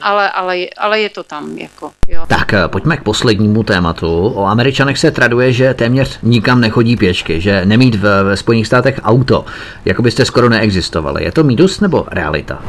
Ale, 0.00 0.30
ale, 0.30 0.66
ale 0.78 1.00
je 1.00 1.08
to 1.08 1.22
tam 1.22 1.58
jako, 1.58 1.92
jo. 2.08 2.24
Tak 2.28 2.52
eh, 2.52 2.68
pojďme 2.68 2.96
k 2.96 3.02
poslednímu 3.02 3.62
tématu. 3.62 4.32
O 4.34 4.44
Američanech 4.46 4.98
se 4.98 5.10
traduje, 5.10 5.52
že 5.52 5.74
téměř 5.74 6.18
nikam 6.22 6.60
nechodí 6.60 6.96
pěšky, 6.96 7.40
že 7.40 7.64
nemít 7.64 7.94
v, 7.94 8.22
ve 8.24 8.36
Spojených 8.36 8.66
státech 8.66 9.00
auto, 9.28 9.44
jako 9.84 10.02
byste 10.02 10.24
skoro 10.24 10.48
neexistovali. 10.48 11.24
Je 11.24 11.32
to 11.32 11.44
mýtus 11.44 11.80
nebo 11.80 12.06
realita? 12.10 12.62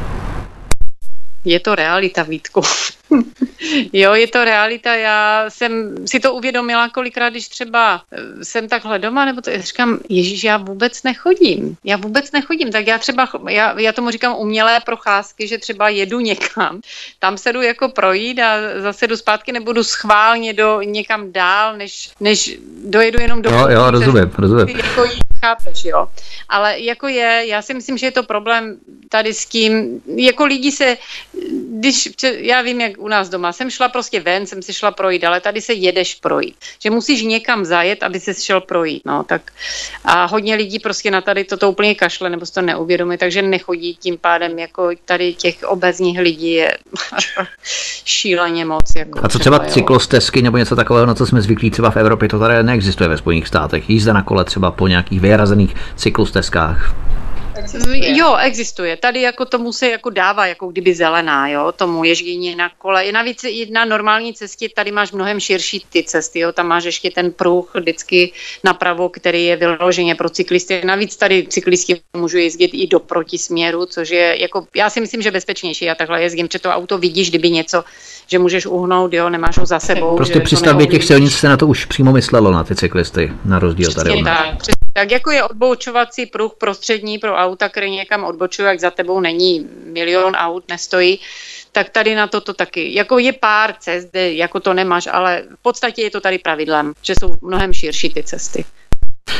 Je 1.44 1.60
to 1.60 1.74
realita, 1.74 2.22
Vítku. 2.22 2.62
Jo, 3.92 4.14
je 4.14 4.26
to 4.26 4.44
realita. 4.44 4.94
Já 4.94 5.44
jsem 5.48 5.94
si 6.06 6.20
to 6.20 6.34
uvědomila 6.34 6.88
kolikrát, 6.88 7.30
když 7.30 7.48
třeba 7.48 8.02
eh, 8.12 8.44
jsem 8.44 8.68
takhle 8.68 8.98
doma, 8.98 9.24
nebo 9.24 9.40
to 9.40 9.50
říkám, 9.58 9.98
Ježíš, 10.08 10.44
já 10.44 10.56
vůbec 10.56 11.02
nechodím. 11.02 11.76
Já 11.84 11.96
vůbec 11.96 12.32
nechodím. 12.32 12.72
Tak 12.72 12.86
já 12.86 12.98
třeba, 12.98 13.28
já, 13.48 13.80
já 13.80 13.92
tomu 13.92 14.10
říkám 14.10 14.36
umělé 14.36 14.80
procházky, 14.80 15.48
že 15.48 15.58
třeba 15.58 15.88
jedu 15.88 16.20
někam, 16.20 16.80
tam 17.18 17.38
se 17.38 17.52
jdu 17.52 17.62
jako 17.62 17.88
projít 17.88 18.38
a 18.38 18.56
zase 18.82 19.06
jdu 19.06 19.16
zpátky, 19.16 19.52
nebudu 19.52 19.84
schválně 19.84 20.52
do 20.52 20.82
někam 20.82 21.32
dál, 21.32 21.76
než, 21.76 22.10
než 22.20 22.58
dojedu 22.84 23.20
jenom 23.20 23.42
do... 23.42 23.50
Jo, 23.50 23.68
jo, 23.68 23.90
rozumím, 23.90 24.30
rozumím. 24.38 24.76
Jako 24.76 25.04
jít, 25.04 25.30
chápeš, 25.40 25.84
jo. 25.84 26.08
Ale 26.48 26.80
jako 26.80 27.08
je, 27.08 27.42
já 27.46 27.62
si 27.62 27.74
myslím, 27.74 27.98
že 27.98 28.06
je 28.06 28.10
to 28.10 28.22
problém 28.22 28.76
tady 29.08 29.34
s 29.34 29.46
tím, 29.46 30.00
jako 30.16 30.44
lidi 30.44 30.72
se, 30.72 30.96
když, 31.78 32.08
já 32.22 32.62
vím, 32.62 32.80
jak 32.80 32.98
u 33.00 33.08
nás 33.08 33.28
doma. 33.28 33.52
Jsem 33.52 33.70
šla 33.70 33.88
prostě 33.88 34.20
ven, 34.20 34.46
jsem 34.46 34.62
si 34.62 34.74
šla 34.74 34.90
projít, 34.90 35.24
ale 35.24 35.40
tady 35.40 35.60
se 35.60 35.72
jedeš 35.72 36.14
projít. 36.14 36.56
Že 36.78 36.90
musíš 36.90 37.22
někam 37.22 37.64
zajet, 37.64 38.02
aby 38.02 38.20
se 38.20 38.34
šel 38.34 38.60
projít. 38.60 39.02
No, 39.06 39.24
tak 39.24 39.42
a 40.04 40.24
hodně 40.24 40.54
lidí 40.54 40.78
prostě 40.78 41.10
na 41.10 41.20
tady 41.20 41.44
toto 41.44 41.70
úplně 41.70 41.94
kašle, 41.94 42.30
nebo 42.30 42.46
si 42.46 42.52
to 42.52 42.62
neuvědomí, 42.62 43.18
takže 43.18 43.42
nechodí 43.42 43.94
tím 43.94 44.18
pádem, 44.18 44.58
jako 44.58 44.90
tady 45.04 45.34
těch 45.34 45.62
obezních 45.62 46.18
lidí 46.18 46.52
je 46.52 46.78
šíleně 48.04 48.64
moc. 48.64 48.94
Jako 48.96 49.20
a 49.22 49.28
co 49.28 49.38
třeba, 49.38 49.58
třeba 49.58 49.72
cyklostezky 49.72 50.42
nebo 50.42 50.56
něco 50.56 50.76
takového, 50.76 51.06
na 51.06 51.14
co 51.14 51.26
jsme 51.26 51.42
zvyklí 51.42 51.70
třeba 51.70 51.90
v 51.90 51.96
Evropě, 51.96 52.28
to 52.28 52.38
tady 52.38 52.62
neexistuje 52.62 53.08
ve 53.08 53.16
Spojených 53.16 53.48
státech. 53.48 53.90
Jízda 53.90 54.12
na 54.12 54.22
kole 54.22 54.44
třeba 54.44 54.70
po 54.70 54.88
nějakých 54.88 55.20
vyhrazených 55.20 55.74
cyklostezkách. 55.96 56.94
Existuje. 57.60 58.16
Jo, 58.18 58.36
existuje. 58.36 58.96
Tady 58.96 59.20
jako 59.20 59.44
tomu 59.44 59.72
se 59.72 59.90
jako 59.90 60.10
dává, 60.10 60.46
jako 60.46 60.66
kdyby 60.66 60.94
zelená, 60.94 61.48
jo, 61.48 61.72
tomu 61.72 62.04
ježdění 62.04 62.54
na 62.54 62.68
kole. 62.68 63.04
I 63.04 63.12
navíc 63.12 63.44
i 63.44 63.68
na 63.70 63.84
normální 63.84 64.34
cestě 64.34 64.68
tady 64.68 64.92
máš 64.92 65.12
mnohem 65.12 65.40
širší 65.40 65.86
ty 65.90 66.02
cesty, 66.02 66.38
jo, 66.38 66.52
tam 66.52 66.66
máš 66.66 66.84
ještě 66.84 67.10
ten 67.10 67.32
pruh 67.32 67.70
vždycky 67.74 68.32
napravo, 68.64 69.08
který 69.08 69.44
je 69.44 69.56
vyloženě 69.56 70.14
pro 70.14 70.30
cyklisty. 70.30 70.82
Navíc 70.84 71.16
tady 71.16 71.46
cyklisti 71.48 72.00
můžou 72.16 72.38
jezdit 72.38 72.70
i 72.74 72.86
do 72.86 73.00
protisměru, 73.00 73.86
což 73.86 74.10
je 74.10 74.40
jako, 74.40 74.66
já 74.76 74.90
si 74.90 75.00
myslím, 75.00 75.22
že 75.22 75.30
bezpečnější. 75.30 75.84
Já 75.84 75.94
takhle 75.94 76.22
jezdím, 76.22 76.48
že 76.52 76.58
to 76.58 76.70
auto 76.70 76.98
vidíš, 76.98 77.30
kdyby 77.30 77.50
něco, 77.50 77.84
že 78.30 78.38
můžeš 78.38 78.66
uhnout, 78.66 79.12
jo, 79.12 79.30
nemáš 79.30 79.58
ho 79.58 79.66
za 79.66 79.80
sebou. 79.80 80.16
Prostě 80.16 80.40
při 80.40 80.56
stavbě 80.56 80.86
těch 80.86 81.04
silnic 81.04 81.32
se 81.32 81.48
na 81.48 81.56
to 81.56 81.66
už 81.66 81.84
přímo 81.84 82.12
myslelo 82.12 82.50
na 82.50 82.64
ty 82.64 82.74
cyklisty, 82.74 83.32
na 83.44 83.58
rozdíl 83.58 83.92
tady 83.92 84.10
od 84.10 84.24
tak, 84.24 84.56
tak 84.92 85.10
jako 85.10 85.30
je 85.30 85.44
odbočovací 85.44 86.26
pruh 86.26 86.52
prostřední 86.58 87.18
pro 87.18 87.34
auta, 87.34 87.68
který 87.68 87.90
někam 87.90 88.24
odbočují, 88.24 88.68
jak 88.68 88.80
za 88.80 88.90
tebou 88.90 89.20
není 89.20 89.66
milion 89.84 90.34
aut, 90.34 90.64
nestojí, 90.68 91.20
tak 91.72 91.90
tady 91.90 92.14
na 92.14 92.26
toto 92.26 92.54
taky. 92.54 92.94
Jako 92.94 93.18
je 93.18 93.32
pár 93.32 93.74
cest, 93.78 94.10
kde 94.10 94.32
jako 94.32 94.60
to 94.60 94.74
nemáš, 94.74 95.08
ale 95.12 95.42
v 95.58 95.62
podstatě 95.62 96.02
je 96.02 96.10
to 96.10 96.20
tady 96.20 96.38
pravidlem, 96.38 96.92
že 97.02 97.14
jsou 97.20 97.36
mnohem 97.42 97.72
širší 97.72 98.14
ty 98.14 98.22
cesty. 98.22 98.64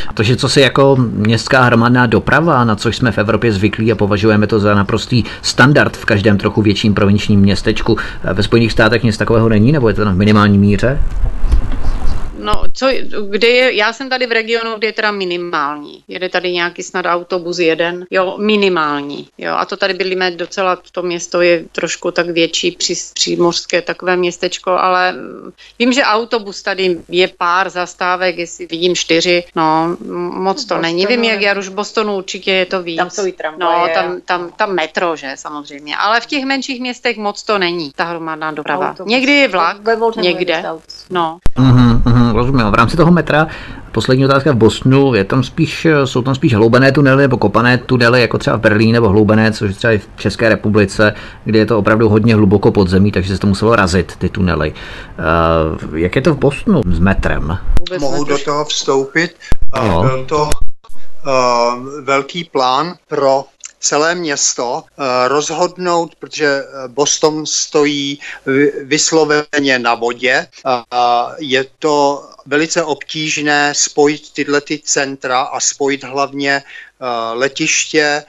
A 0.09 0.13
to, 0.13 0.23
že 0.23 0.37
co 0.37 0.49
si 0.49 0.61
jako 0.61 0.97
městská 0.99 1.63
hromadná 1.63 2.07
doprava, 2.07 2.65
na 2.65 2.77
což 2.77 2.97
jsme 2.97 3.13
v 3.13 3.19
Evropě 3.19 3.53
zvyklí 3.53 3.93
a 3.93 3.95
považujeme 3.95 4.47
to 4.47 4.59
za 4.61 4.75
naprostý 4.75 5.25
standard 5.43 5.97
v 5.97 6.05
každém 6.05 6.39
trochu 6.39 6.63
větším 6.63 6.95
provinčním 6.95 7.41
městečku, 7.41 7.97
ve 8.33 8.43
Spojených 8.43 8.73
státech 8.73 9.03
nic 9.03 9.17
takového 9.17 9.49
není, 9.49 9.73
nebo 9.73 9.89
je 9.89 9.95
to 9.95 10.05
na 10.05 10.13
minimální 10.13 10.59
míře? 10.59 11.01
No, 12.41 12.63
co, 12.73 12.89
kde 13.31 13.49
je, 13.49 13.77
já 13.77 13.93
jsem 13.93 14.09
tady 14.09 14.27
v 14.27 14.33
regionu, 14.33 14.75
kde 14.79 14.89
je 14.89 14.93
teda 14.93 15.11
minimální. 15.11 16.05
Jede 16.09 16.29
tady 16.29 16.53
nějaký 16.53 16.83
snad 16.83 17.07
autobus 17.07 17.59
jeden, 17.59 18.07
jo, 18.11 18.37
minimální, 18.39 19.29
jo, 19.39 19.55
a 19.57 19.65
to 19.65 19.77
tady 19.77 19.95
bydlíme 19.95 20.31
docela, 20.31 20.79
to 20.93 21.03
město 21.03 21.41
je 21.41 21.65
trošku 21.73 22.11
tak 22.11 22.31
větší, 22.31 22.71
při, 22.71 22.95
přímořské 23.15 23.83
takové 23.83 24.17
městečko, 24.17 24.71
ale 24.71 25.15
vím, 25.79 25.93
že 25.93 26.03
autobus 26.03 26.63
tady 26.63 27.01
je 27.09 27.29
pár 27.39 27.71
zastávek, 27.71 28.39
jestli 28.39 28.67
vidím 28.67 28.97
čtyři, 28.97 29.45
no, 29.57 29.97
moc 30.35 30.65
to 30.65 30.79
není. 30.79 31.07
Vím, 31.07 31.25
jak 31.25 31.41
já 31.41 31.59
už 31.59 31.69
v 31.69 31.75
Bostonu 31.75 32.17
určitě 32.17 32.53
je 32.53 32.67
to 32.67 32.83
víc. 32.83 32.99
Tam 32.99 33.11
jsou 33.11 33.27
i 33.27 33.33
tramvaje. 33.33 33.89
No, 33.89 33.95
tam, 33.95 34.21
tam, 34.21 34.53
tam 34.57 34.75
metro, 34.75 35.17
že, 35.17 35.33
samozřejmě, 35.35 35.97
ale 35.97 36.21
v 36.21 36.27
těch 36.27 36.45
menších 36.45 36.81
městech 36.81 37.17
moc 37.17 37.43
to 37.43 37.59
není, 37.59 37.93
ta 37.97 38.05
hromadná 38.05 38.51
doprava. 38.51 38.91
Autobus. 38.91 39.11
Někdy 39.11 39.33
je 39.33 39.49
vlak, 39.49 39.77
někde, 40.17 40.65
no. 41.11 41.39
Uh-huh 41.57 42.10
rozumím. 42.35 42.67
V 42.67 42.75
rámci 42.75 42.97
toho 42.97 43.13
metra 43.13 43.47
poslední 43.93 44.25
otázka 44.25 44.53
v 44.53 44.57
Bosnu, 44.57 45.15
je 45.15 45.25
tam 45.25 45.43
spíš, 45.45 45.87
jsou 46.05 46.23
tam 46.23 46.35
spíš 46.35 46.55
hloubené 46.55 46.93
tunely 46.93 47.23
nebo 47.23 47.37
kopané 47.37 47.79
tunely, 47.79 48.21
jako 48.21 48.39
třeba 48.39 48.57
v 48.57 48.61
Berlíně 48.61 48.93
nebo 48.93 49.09
hloubené, 49.09 49.53
což 49.53 49.77
třeba 49.77 49.93
i 49.93 49.99
v 49.99 50.09
České 50.17 50.49
republice, 50.49 51.15
kde 51.45 51.59
je 51.59 51.67
to 51.67 51.79
opravdu 51.79 52.09
hodně 52.09 52.35
hluboko 52.35 52.73
pod 52.73 52.89
zemí, 52.89 53.13
takže 53.13 53.35
se 53.35 53.41
to 53.41 53.47
muselo 53.47 53.77
razit, 53.77 54.17
ty 54.17 54.29
tunely. 54.29 54.73
Uh, 54.73 55.99
jak 55.99 56.17
je 56.17 56.23
to 56.23 56.35
v 56.35 56.39
Bosnu 56.39 56.81
s 56.87 56.99
metrem? 56.99 57.59
Mohu 58.01 58.25
do 58.25 58.39
toho 58.39 58.65
vstoupit. 58.65 59.35
No. 59.77 60.03
Byl 60.03 60.25
to 60.25 60.43
uh, 60.43 60.51
velký 62.05 62.45
plán 62.45 62.95
pro 63.09 63.45
celé 63.81 64.15
město 64.15 64.85
eh, 64.85 65.29
rozhodnout, 65.29 66.15
protože 66.15 66.47
eh, 66.47 66.89
Boston 66.89 67.47
stojí 67.47 68.21
vysloveně 68.85 69.79
na 69.79 69.95
vodě. 69.95 70.47
Je 71.39 71.67
to 71.79 72.29
velice 72.47 72.85
obtížné 72.85 73.75
spojit 73.75 74.31
tyhle 74.33 74.61
ty 74.61 74.79
centra 74.79 75.41
a 75.41 75.61
spojit 75.61 76.05
hlavně 76.05 76.63
eh, 76.63 77.07
letiště 77.33 78.25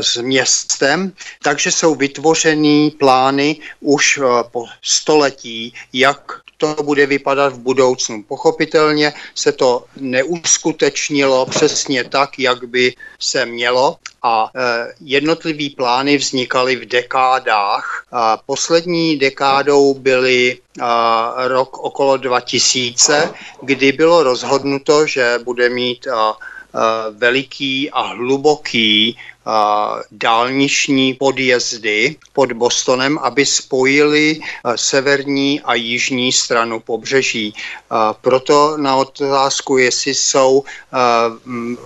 s 0.00 0.16
městem, 0.16 1.12
takže 1.42 1.72
jsou 1.72 1.94
vytvořeny 1.94 2.92
plány 2.98 3.56
už 3.80 4.20
po 4.50 4.66
století, 4.82 5.74
jak 5.92 6.45
to 6.56 6.76
bude 6.82 7.06
vypadat 7.06 7.52
v 7.52 7.58
budoucnu. 7.58 8.22
Pochopitelně 8.22 9.12
se 9.34 9.52
to 9.52 9.84
neuskutečnilo 9.96 11.46
přesně 11.46 12.04
tak, 12.04 12.38
jak 12.38 12.64
by 12.64 12.94
se 13.18 13.46
mělo 13.46 13.96
a 14.22 14.50
e, 14.54 14.92
jednotlivý 15.00 15.70
plány 15.70 16.16
vznikaly 16.16 16.76
v 16.76 16.84
dekádách. 16.84 18.06
A 18.12 18.36
poslední 18.46 19.16
dekádou 19.16 19.94
byly 19.94 20.58
rok 21.36 21.78
okolo 21.78 22.16
2000, 22.16 23.30
kdy 23.62 23.92
bylo 23.92 24.22
rozhodnuto, 24.22 25.06
že 25.06 25.38
bude 25.44 25.68
mít 25.68 26.06
veliký 27.10 27.90
a 27.90 28.02
hluboký 28.02 29.18
dálniční 30.10 31.14
podjezdy 31.14 32.16
pod 32.32 32.52
Bostonem, 32.52 33.18
aby 33.18 33.46
spojili 33.46 34.40
severní 34.76 35.60
a 35.60 35.74
jižní 35.74 36.32
stranu 36.32 36.80
pobřeží. 36.80 37.54
Proto 38.20 38.76
na 38.76 38.96
otázku, 38.96 39.78
jestli 39.78 40.14
jsou 40.14 40.64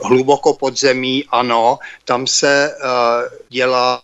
hluboko 0.02 0.54
pod 0.54 0.78
zemí, 0.78 1.24
ano, 1.28 1.78
tam 2.04 2.26
se 2.26 2.74
dělá 3.48 4.02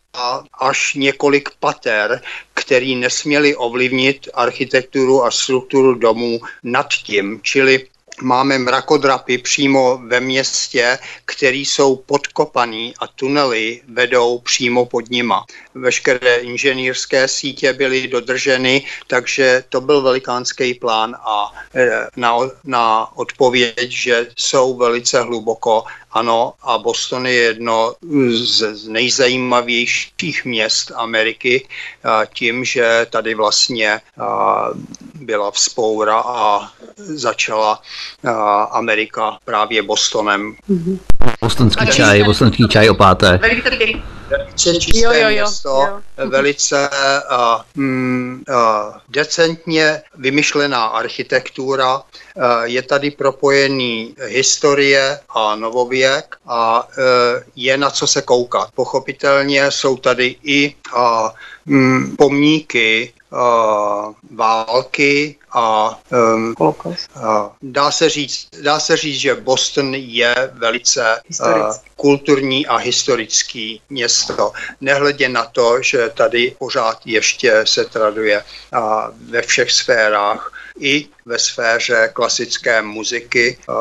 až 0.61 0.95
několik 0.95 1.49
pater, 1.61 2.23
který 2.55 2.97
nesměli 2.97 3.57
ovlivnit 3.57 4.29
architekturu 4.35 5.25
a 5.25 5.31
strukturu 5.31 5.95
domů 5.95 6.41
nad 6.63 6.89
tím. 6.89 7.41
Čili 7.43 7.87
máme 8.23 8.59
mrakodrapy 8.59 9.39
přímo 9.39 9.99
ve 10.07 10.21
městě, 10.21 10.99
které 11.25 11.57
jsou 11.57 11.97
podkopaný 11.97 12.95
a 12.99 13.07
tunely 13.07 13.83
vedou 13.89 14.39
přímo 14.39 14.87
pod 14.87 15.11
nima. 15.11 15.45
Veškeré 15.75 16.37
inženýrské 16.37 17.29
sítě 17.29 17.73
byly 17.73 18.09
dodrženy, 18.09 18.85
takže 19.07 19.65
to 19.69 19.81
byl 19.81 20.03
velikánský 20.03 20.75
plán 20.75 21.17
a 21.21 21.53
e, 21.75 22.07
na, 22.17 22.37
na 22.65 23.17
odpověď, 23.17 23.91
že 23.91 24.27
jsou 24.37 24.77
velice 24.77 25.21
hluboko, 25.21 25.85
ano, 26.17 26.53
a 26.63 26.79
Boston 26.79 27.27
je 27.27 27.33
jedno 27.33 27.95
z 28.31 28.89
nejzajímavějších 28.89 30.45
měst 30.45 30.93
Ameriky 30.95 31.69
tím, 32.35 32.65
že 32.65 33.07
tady 33.11 33.35
vlastně 33.35 34.01
byla 35.15 35.51
vzpoura 35.51 36.21
a 36.27 36.73
začala 36.97 37.83
Amerika 38.71 39.39
právě 39.45 39.83
Bostonem. 39.83 40.55
Mm-hmm. 40.71 40.99
Bostonský 41.41 41.87
čaj, 41.87 42.25
bostonský 42.25 42.69
čaj 42.69 42.91
o 42.91 42.95
páté. 42.95 43.39
Velice 43.43 43.71
čisté 44.57 44.99
jo, 44.99 45.13
jo, 45.13 45.21
jo, 45.21 45.29
město, 45.29 45.69
jo. 45.69 46.29
velice 46.29 46.89
uh, 46.89 47.61
mm, 47.75 48.45
uh, 48.49 48.57
decentně 49.09 50.03
vymyšlená 50.15 50.85
architektura, 50.85 51.97
uh, 51.97 52.03
je 52.65 52.83
tady 52.83 53.11
propojený 53.11 54.15
historie 54.27 55.21
a 55.29 55.57
novověk 55.57 56.37
a 56.47 56.89
uh, 56.89 57.05
je 57.57 57.77
na 57.77 57.91
co 57.91 58.07
se 58.07 58.23
koukat. 58.23 58.69
Pochopitelně 58.75 59.71
jsou 59.71 59.97
tady 59.97 60.37
i 60.43 60.75
uh, 60.97 61.29
mm, 61.67 62.17
pomníky 62.17 63.13
uh, 63.31 64.15
války 64.31 65.37
a 65.53 65.99
um, 66.35 66.55
uh, 66.59 66.93
dá, 67.63 67.91
se 67.91 68.09
říct, 68.09 68.49
dá 68.63 68.81
se 68.81 68.97
říct, 68.97 69.21
že 69.21 69.35
Boston 69.35 69.95
je 69.95 70.51
velice 70.53 71.21
uh, 71.41 71.75
kulturní 71.97 72.67
a 72.67 72.77
historický 72.77 73.83
město. 73.91 74.53
Nehledě 74.81 75.29
na 75.29 75.45
to, 75.45 75.83
že 75.83 76.09
tady 76.09 76.57
pořád 76.59 77.01
ještě 77.05 77.61
se 77.65 77.85
traduje 77.85 78.45
uh, 78.73 78.81
ve 79.31 79.43
všech 79.43 79.73
sférách 79.73 80.53
i 80.81 81.09
ve 81.27 81.39
sféře 81.39 82.11
klasické 82.13 82.83
muziky 82.83 83.59
uh, 83.69 83.75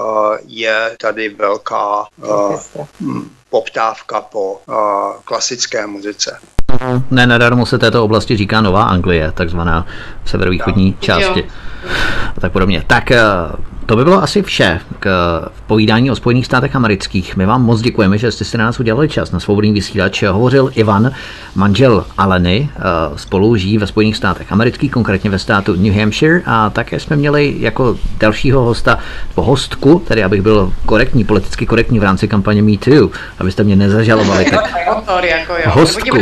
je 0.48 0.96
tady 1.00 1.30
velká 1.30 2.08
uh, 2.18 2.62
poptávka 3.50 4.22
po 4.22 4.62
uh, 4.68 4.76
klasické 5.24 5.88
muzice. 5.88 6.40
Ne, 7.12 7.28
nedarmo 7.28 7.66
se 7.66 7.78
této 7.78 8.04
oblasti 8.04 8.38
říká 8.38 8.62
Nová 8.62 8.84
Anglie, 8.84 9.32
takzvaná 9.32 9.86
v 10.24 10.30
severovýchodní 10.30 10.96
části. 11.00 11.40
Jo. 11.40 11.46
A 12.38 12.40
tak 12.42 12.52
podobně. 12.52 12.84
Tak 12.88 13.12
eh, 13.12 13.22
to 13.86 13.96
by 13.96 14.04
bylo 14.04 14.24
asi 14.24 14.42
vše 14.42 14.80
k 15.00 15.10
povídání 15.68 16.12
o 16.12 16.16
Spojených 16.16 16.46
státech 16.46 16.76
amerických. 16.76 17.36
My 17.36 17.46
vám 17.46 17.64
moc 17.64 17.82
děkujeme, 17.82 18.18
že 18.18 18.32
jste 18.32 18.46
si 18.46 18.58
na 18.58 18.66
nás 18.66 18.80
udělali 18.80 19.10
čas 19.10 19.32
na 19.32 19.40
svobodný 19.40 19.74
vysílač. 19.74 20.24
Hovořil 20.24 20.72
Ivan, 20.76 21.12
manžel 21.56 22.06
Aleny, 22.18 22.70
eh, 22.76 22.82
spolu 23.16 23.56
žijí 23.56 23.78
ve 23.78 23.88
Spojených 23.88 24.18
státech 24.18 24.52
amerických, 24.52 24.92
konkrétně 24.92 25.30
ve 25.30 25.40
státu 25.40 25.76
New 25.76 25.94
Hampshire 25.94 26.42
a 26.46 26.70
také 26.70 27.00
jsme 27.00 27.16
měli 27.16 27.56
jako 27.60 27.98
dalšího 28.20 28.62
hosta, 28.62 29.00
po 29.36 29.42
hostku, 29.42 30.04
tedy 30.08 30.24
abych 30.24 30.42
byl 30.42 30.74
korektní, 30.86 31.24
politicky 31.24 31.66
korektní 31.66 32.00
v 32.00 32.04
rámci 32.04 32.28
kampaně 32.28 32.62
Me 32.62 32.78
Too, 32.78 33.10
abyste 33.40 33.64
mě 33.64 33.76
nezažalovali. 33.76 34.46
Tak 34.46 34.74
jako 35.28 35.54
hostku 35.66 36.18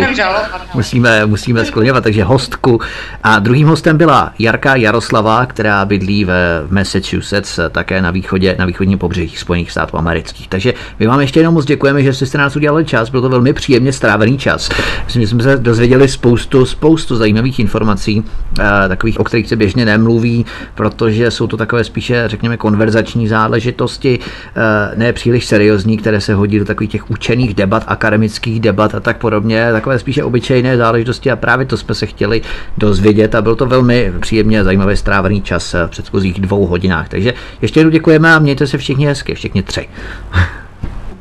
musíme, 0.73 1.25
musíme 1.25 1.65
skloňovat, 1.65 2.03
takže 2.03 2.23
hostku. 2.23 2.81
A 3.23 3.39
druhým 3.39 3.67
hostem 3.67 3.97
byla 3.97 4.33
Jarka 4.39 4.75
Jaroslava, 4.75 5.45
která 5.45 5.85
bydlí 5.85 6.25
ve 6.25 6.63
Massachusetts 6.69 7.52
také 7.69 8.01
na 8.01 8.11
východě, 8.11 8.55
na 8.59 8.65
východním 8.65 8.97
pobřeží 8.99 9.35
Spojených 9.35 9.71
států 9.71 9.97
amerických. 9.97 10.47
Takže 10.47 10.73
my 10.99 11.07
vám 11.07 11.19
ještě 11.19 11.39
jenom 11.39 11.53
moc 11.53 11.65
děkujeme, 11.65 12.03
že 12.03 12.13
jste 12.13 12.37
nás 12.37 12.55
udělali 12.55 12.85
čas, 12.85 13.09
byl 13.09 13.21
to 13.21 13.29
velmi 13.29 13.53
příjemně 13.53 13.93
strávený 13.93 14.37
čas. 14.37 14.69
Myslím, 15.05 15.21
že 15.21 15.27
jsme 15.27 15.43
se 15.43 15.57
dozvěděli 15.57 16.07
spoustu, 16.07 16.65
spoustu 16.65 17.15
zajímavých 17.15 17.59
informací, 17.59 18.23
eh, 18.59 18.63
takových, 18.87 19.19
o 19.19 19.23
kterých 19.23 19.47
se 19.47 19.55
běžně 19.55 19.85
nemluví, 19.85 20.45
protože 20.75 21.31
jsou 21.31 21.47
to 21.47 21.57
takové 21.57 21.83
spíše, 21.83 22.23
řekněme, 22.27 22.57
konverzační 22.57 23.27
záležitosti, 23.27 24.19
eh, 24.19 24.95
ne 24.95 25.13
příliš 25.13 25.45
seriózní, 25.45 25.97
které 25.97 26.21
se 26.21 26.33
hodí 26.33 26.59
do 26.59 26.65
takových 26.65 26.91
těch 26.91 27.11
učených 27.11 27.53
debat, 27.53 27.83
akademických 27.87 28.59
debat 28.59 28.95
a 28.95 28.99
tak 28.99 29.17
podobně, 29.17 29.71
takové 29.71 29.99
spíše 29.99 30.23
obyčejné 30.23 30.77
záležitosti 30.77 31.31
a 31.31 31.35
právě 31.35 31.65
to 31.65 31.77
jsme 31.77 31.95
se 31.95 32.05
chtěli 32.05 32.41
dozvědět 32.77 33.35
a 33.35 33.41
byl 33.41 33.55
to 33.55 33.65
velmi 33.65 34.13
příjemně 34.19 34.63
zajímavý 34.63 34.97
strávený 34.97 35.41
čas 35.41 35.73
v 35.73 35.87
předchozích 35.87 36.41
dvou 36.41 36.65
hodinách. 36.65 37.09
Takže 37.09 37.33
ještě 37.61 37.79
jednou 37.79 37.91
děkujeme 37.91 38.33
a 38.33 38.39
mějte 38.39 38.67
se 38.67 38.77
všichni 38.77 39.05
hezky, 39.05 39.35
všichni 39.35 39.63
tři. 39.63 39.89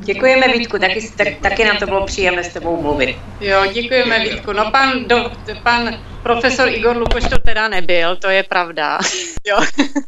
Děkujeme 0.04 0.48
Vítku, 0.48 0.78
taky, 0.78 1.10
tak, 1.16 1.28
taky 1.42 1.64
nám 1.64 1.76
to 1.76 1.86
bylo 1.86 2.06
příjemné 2.06 2.44
s 2.44 2.48
tebou 2.48 2.82
mluvit. 2.82 3.16
Jo, 3.40 3.66
děkujeme 3.72 4.18
Vítku. 4.18 4.52
No 4.52 4.70
pan, 4.70 5.04
do, 5.06 5.30
pan 5.62 5.98
profesor 6.22 6.68
Igor 6.68 6.96
Lukoš 6.96 7.24
to 7.24 7.38
teda 7.38 7.68
nebyl, 7.68 8.16
to 8.16 8.28
je 8.28 8.42
pravda. 8.42 8.98
jo. 9.46 9.56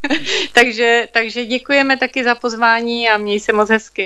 takže, 0.53 1.09
takže 1.12 1.45
děkujeme 1.45 1.97
taky 1.97 2.24
za 2.24 2.35
pozvání 2.35 3.09
a 3.09 3.19
měj 3.19 3.41
se 3.41 3.53
moc 3.53 3.70
hezky. 3.70 4.05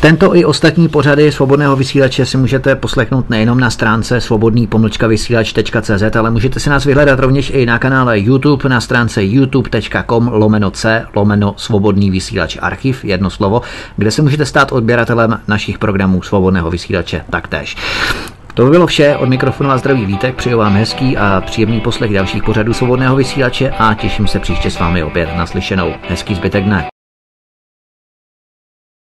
Tento 0.00 0.36
i 0.36 0.44
ostatní 0.44 0.88
pořady 0.88 1.32
svobodného 1.32 1.76
vysílače 1.76 2.26
si 2.26 2.36
můžete 2.36 2.76
poslechnout 2.76 3.30
nejenom 3.30 3.60
na 3.60 3.70
stránce 3.70 4.20
svobodný 4.20 4.68
vysílač.cz, 5.08 6.16
ale 6.18 6.30
můžete 6.30 6.60
si 6.60 6.70
nás 6.70 6.84
vyhledat 6.84 7.18
rovněž 7.18 7.50
i 7.54 7.66
na 7.66 7.78
kanále 7.78 8.20
YouTube 8.20 8.68
na 8.68 8.80
stránce 8.80 9.24
youtube.com 9.24 10.28
lomeno 10.32 10.70
c 10.70 11.06
lomeno 11.14 11.54
svobodný 11.56 12.10
vysílač 12.10 12.58
archiv, 12.60 13.04
jedno 13.04 13.30
slovo, 13.30 13.62
kde 13.96 14.10
se 14.10 14.22
můžete 14.22 14.46
stát 14.46 14.72
odběratelem 14.72 15.40
našich 15.48 15.78
programů 15.78 16.22
svobodného 16.22 16.70
vysílače 16.70 17.24
taktéž. 17.30 17.76
To 18.54 18.64
by 18.64 18.70
bylo 18.70 18.86
vše, 18.86 19.16
od 19.16 19.28
mikrofonu 19.28 19.70
a 19.70 19.78
zdraví 19.78 20.06
Vítek, 20.06 20.34
přeju 20.34 20.58
vám 20.58 20.74
hezký 20.74 21.16
a 21.16 21.42
příjemný 21.46 21.80
poslech 21.80 22.14
dalších 22.14 22.42
pořadů 22.42 22.72
svobodného 22.72 23.16
vysílače 23.16 23.70
a 23.70 23.94
těším 23.94 24.26
se 24.26 24.38
příště 24.38 24.70
s 24.70 24.78
vámi 24.78 25.02
opět 25.02 25.28
naslyšenou. 25.36 25.92
Hezký 26.08 26.34
zbytek 26.34 26.64
dne. 26.64 26.99